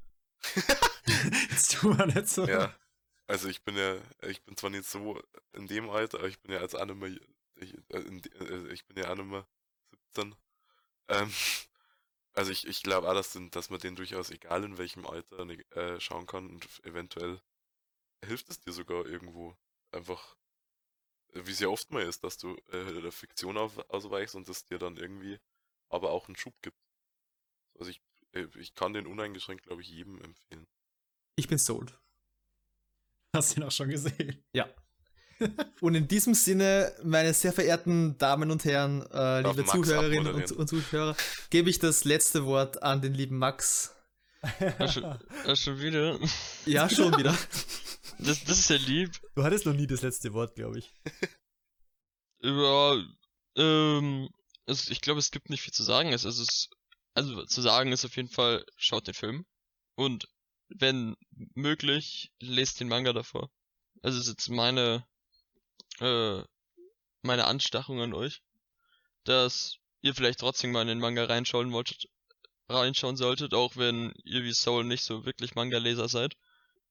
Jetzt 1.51 1.73
tu 1.73 1.89
mal 1.91 2.07
nicht 2.07 2.29
so. 2.29 2.47
Ja, 2.47 2.75
also 3.27 3.49
ich 3.49 3.62
bin 3.62 3.77
ja, 3.77 3.97
ich 4.23 4.43
bin 4.43 4.57
zwar 4.57 4.71
nicht 4.71 4.85
so 4.85 5.21
in 5.53 5.67
dem 5.67 5.91
Alter, 5.91 6.19
aber 6.19 6.29
ich 6.29 6.41
bin 6.41 6.53
ja 6.53 6.61
als 6.61 6.75
Anime, 6.75 7.21
ich, 7.57 7.75
äh, 7.89 7.99
in, 7.99 8.23
äh, 8.41 8.73
ich 8.73 8.87
bin 8.87 8.97
ja 8.97 9.11
Anime 9.11 9.47
17. 10.15 10.35
Ähm, 11.09 11.33
also 12.33 12.53
ich, 12.53 12.67
ich 12.67 12.83
glaube 12.83 13.09
auch, 13.09 13.15
dass, 13.15 13.33
den, 13.33 13.51
dass 13.51 13.71
man 13.71 13.81
den 13.81 13.97
durchaus, 13.97 14.31
egal 14.31 14.65
in 14.65 14.79
welchem 14.79 15.07
Alter, 15.07 15.49
äh, 15.77 16.01
schauen 16.01 16.27
kann 16.27 16.49
und 16.49 16.85
eventuell 16.85 17.41
hilft 18.25 18.49
es 18.49 18.61
dir 18.61 18.73
sogar 18.73 19.07
irgendwo. 19.07 19.57
Einfach, 19.93 20.37
äh, 21.33 21.41
wie 21.45 21.53
es 21.53 21.61
ja 21.61 21.69
oft 21.69 21.91
mal 21.91 22.03
ist, 22.03 22.25
dass 22.25 22.39
du 22.39 22.57
äh, 22.71 23.01
der 23.01 23.12
Fiktion 23.12 23.59
auf, 23.59 23.79
ausweichst 23.91 24.35
und 24.35 24.49
es 24.49 24.65
dir 24.65 24.79
dann 24.79 24.97
irgendwie 24.97 25.39
aber 25.91 26.11
auch 26.11 26.29
einen 26.29 26.37
Schub 26.37 26.55
gibt. 26.62 26.77
Also 27.79 27.91
ich, 27.91 28.01
äh, 28.33 28.47
ich 28.59 28.75
kann 28.75 28.95
den 28.95 29.07
uneingeschränkt, 29.07 29.65
glaube 29.65 29.83
ich, 29.83 29.89
jedem 29.89 30.21
empfehlen. 30.23 30.67
Ich 31.37 31.49
bin 31.49 31.59
sold. 31.59 31.99
Hast 33.35 33.57
du 33.57 33.61
ihn 33.61 33.67
auch 33.67 33.73
schon 33.73 33.91
gesehen? 33.91 34.43
Ja. 34.53 34.69
Und 35.81 35.95
in 35.95 36.09
diesem 36.09 36.35
Sinne, 36.35 36.93
meine 37.03 37.33
sehr 37.33 37.53
verehrten 37.53 38.19
Damen 38.19 38.51
und 38.51 38.65
Herren, 38.67 39.03
äh, 39.11 39.41
liebe 39.41 39.62
Max 39.62 39.73
Zuhörerinnen 39.73 40.35
und, 40.35 40.53
und 40.53 40.69
Zuhörer, 40.69 41.17
gebe 41.49 41.71
ich 41.71 41.79
das 41.79 42.05
letzte 42.05 42.45
Wort 42.45 42.83
an 42.83 43.01
den 43.01 43.15
lieben 43.15 43.39
Max. 43.39 43.95
Schon, 44.93 45.05
ah, 45.05 45.57
schon 45.57 45.81
wieder. 45.81 46.19
Ja, 46.67 46.89
schon 46.91 47.17
wieder. 47.17 47.37
Das, 48.23 48.45
das 48.45 48.59
ist 48.59 48.69
ja 48.69 48.77
lieb. 48.77 49.12
Du 49.35 49.43
hattest 49.43 49.65
noch 49.65 49.73
nie 49.73 49.87
das 49.87 50.03
letzte 50.03 50.35
Wort, 50.35 50.55
glaube 50.55 50.79
ich. 50.79 50.93
Ja, 52.43 53.03
ähm, 53.57 54.29
es, 54.71 54.89
ich 54.89 55.01
glaube, 55.01 55.19
es 55.19 55.31
gibt 55.31 55.51
nicht 55.51 55.63
viel 55.63 55.73
zu 55.73 55.83
sagen. 55.83 56.13
Es, 56.13 56.25
es 56.25 56.39
ist, 56.39 56.71
also 57.15 57.45
zu 57.45 57.61
sagen 57.61 57.93
ist 57.93 58.05
auf 58.05 58.17
jeden 58.17 58.29
Fall, 58.29 58.65
schaut 58.77 59.07
den 59.07 59.15
Film. 59.15 59.47
Und 59.97 60.29
wenn 60.69 61.17
möglich, 61.55 62.33
lest 62.39 62.81
den 62.81 62.89
Manga 62.89 63.13
davor. 63.13 63.51
Also 64.03 64.21
ist 64.21 64.29
jetzt 64.29 64.49
meine, 64.49 65.07
äh, 65.99 66.43
meine 67.23 67.47
Anstachung 67.47 68.01
an 68.01 68.15
euch, 68.15 68.43
dass 69.25 69.79
ihr 70.01 70.15
vielleicht 70.15 70.41
trotzdem 70.41 70.73
mal 70.73 70.83
in 70.83 70.89
den 70.89 71.01
Manga 71.01 71.25
reinschauen 71.25 71.73
wolltet, 71.73 72.09
reinschauen 72.69 73.17
solltet, 73.17 73.53
auch 73.53 73.77
wenn 73.77 74.15
ihr 74.25 74.45
wie 74.45 74.55
Soul 74.55 74.85
nicht 74.85 75.03
so 75.03 75.27
wirklich 75.27 75.55
Manga-Leser 75.55 76.09
seid. 76.09 76.37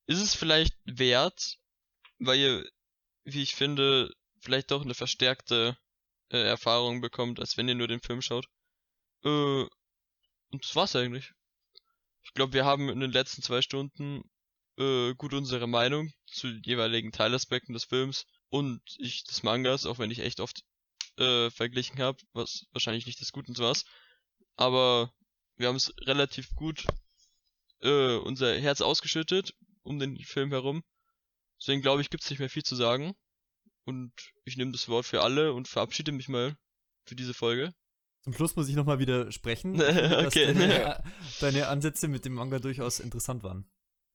Ist 0.05 0.21
es 0.21 0.35
vielleicht 0.35 0.75
wert, 0.83 1.57
weil 2.19 2.37
ihr, 2.37 2.69
wie 3.23 3.41
ich 3.41 3.55
finde, 3.55 4.13
vielleicht 4.41 4.71
doch 4.71 4.83
eine 4.83 4.93
verstärkte 4.93 5.77
äh, 6.31 6.41
Erfahrung 6.41 7.01
bekommt, 7.01 7.39
als 7.39 7.57
wenn 7.57 7.67
ihr 7.67 7.75
nur 7.75 7.87
den 7.87 8.01
Film 8.01 8.21
schaut. 8.21 8.45
Äh, 9.23 9.63
und 10.51 10.63
das 10.63 10.75
war's 10.75 10.95
eigentlich. 10.95 11.33
Ich 12.23 12.33
glaube, 12.33 12.53
wir 12.53 12.65
haben 12.65 12.89
in 12.89 12.99
den 12.99 13.11
letzten 13.11 13.41
zwei 13.41 13.61
Stunden 13.61 14.23
äh, 14.77 15.13
gut 15.15 15.33
unsere 15.33 15.67
Meinung 15.67 16.11
zu 16.25 16.47
jeweiligen 16.47 17.11
Teilaspekten 17.11 17.73
des 17.73 17.85
Films 17.85 18.25
und 18.49 18.81
ich 18.97 19.23
des 19.23 19.43
Mangas, 19.43 19.85
auch 19.85 19.99
wenn 19.99 20.11
ich 20.11 20.19
echt 20.19 20.39
oft 20.39 20.61
äh, 21.17 21.49
verglichen 21.51 21.99
habe, 21.99 22.17
was 22.33 22.65
wahrscheinlich 22.71 23.05
nicht 23.05 23.21
das 23.21 23.31
Gute 23.31 23.53
war's. 23.57 23.85
Aber 24.55 25.13
wir 25.55 25.67
haben 25.67 25.75
es 25.75 25.93
relativ 26.01 26.55
gut 26.55 26.85
äh, 27.81 28.15
unser 28.15 28.57
Herz 28.59 28.81
ausgeschüttet 28.81 29.53
um 29.83 29.99
den 29.99 30.17
Film 30.19 30.51
herum. 30.51 30.83
Deswegen 31.59 31.81
glaube 31.81 32.01
ich, 32.01 32.09
gibt's 32.09 32.29
nicht 32.29 32.39
mehr 32.39 32.49
viel 32.49 32.63
zu 32.63 32.75
sagen. 32.75 33.15
Und 33.89 34.13
ich 34.45 34.55
nehme 34.55 34.71
das 34.71 34.87
Wort 34.87 35.05
für 35.05 35.21
alle 35.23 35.53
und 35.53 35.67
verabschiede 35.67 36.11
mich 36.11 36.29
mal 36.29 36.55
für 37.05 37.15
diese 37.15 37.33
Folge. 37.33 37.73
Zum 38.23 38.33
Schluss 38.33 38.55
muss 38.55 38.69
ich 38.69 38.75
nochmal 38.75 38.99
widersprechen, 38.99 39.73
dass 39.77 40.27
Okay. 40.27 40.53
deine, 40.53 41.03
deine 41.39 41.67
Ansätze 41.67 42.07
mit 42.07 42.23
dem 42.25 42.33
Manga 42.33 42.59
durchaus 42.59 42.99
interessant 42.99 43.41
waren. 43.43 43.69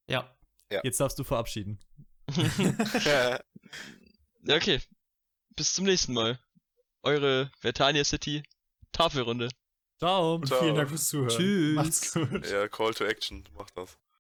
Ja. 0.09 0.33
Jetzt 0.83 1.01
darfst 1.01 1.19
du 1.19 1.25
verabschieden. 1.25 1.79
ja, 3.05 3.41
okay. 4.49 4.81
Bis 5.57 5.73
zum 5.75 5.85
nächsten 5.85 6.15
Mal. 6.15 6.39
Eure 7.03 7.51
Vertania 7.61 8.05
City 8.05 8.43
Tafelrunde. 8.93 9.51
Ciao. 9.99 10.37
Und 10.37 10.47
Ciao. 10.47 10.61
vielen 10.61 10.75
Dank 10.75 10.89
fürs 10.89 11.09
Zuhören. 11.09 11.29
Tschüss. 11.29 11.75
Macht's 11.77 12.13
gut. 12.13 12.51
ja, 12.51 12.69
Call 12.69 12.95
to 12.95 13.05
Action, 13.05 13.45
mach 13.55 13.71
das. 13.71 13.99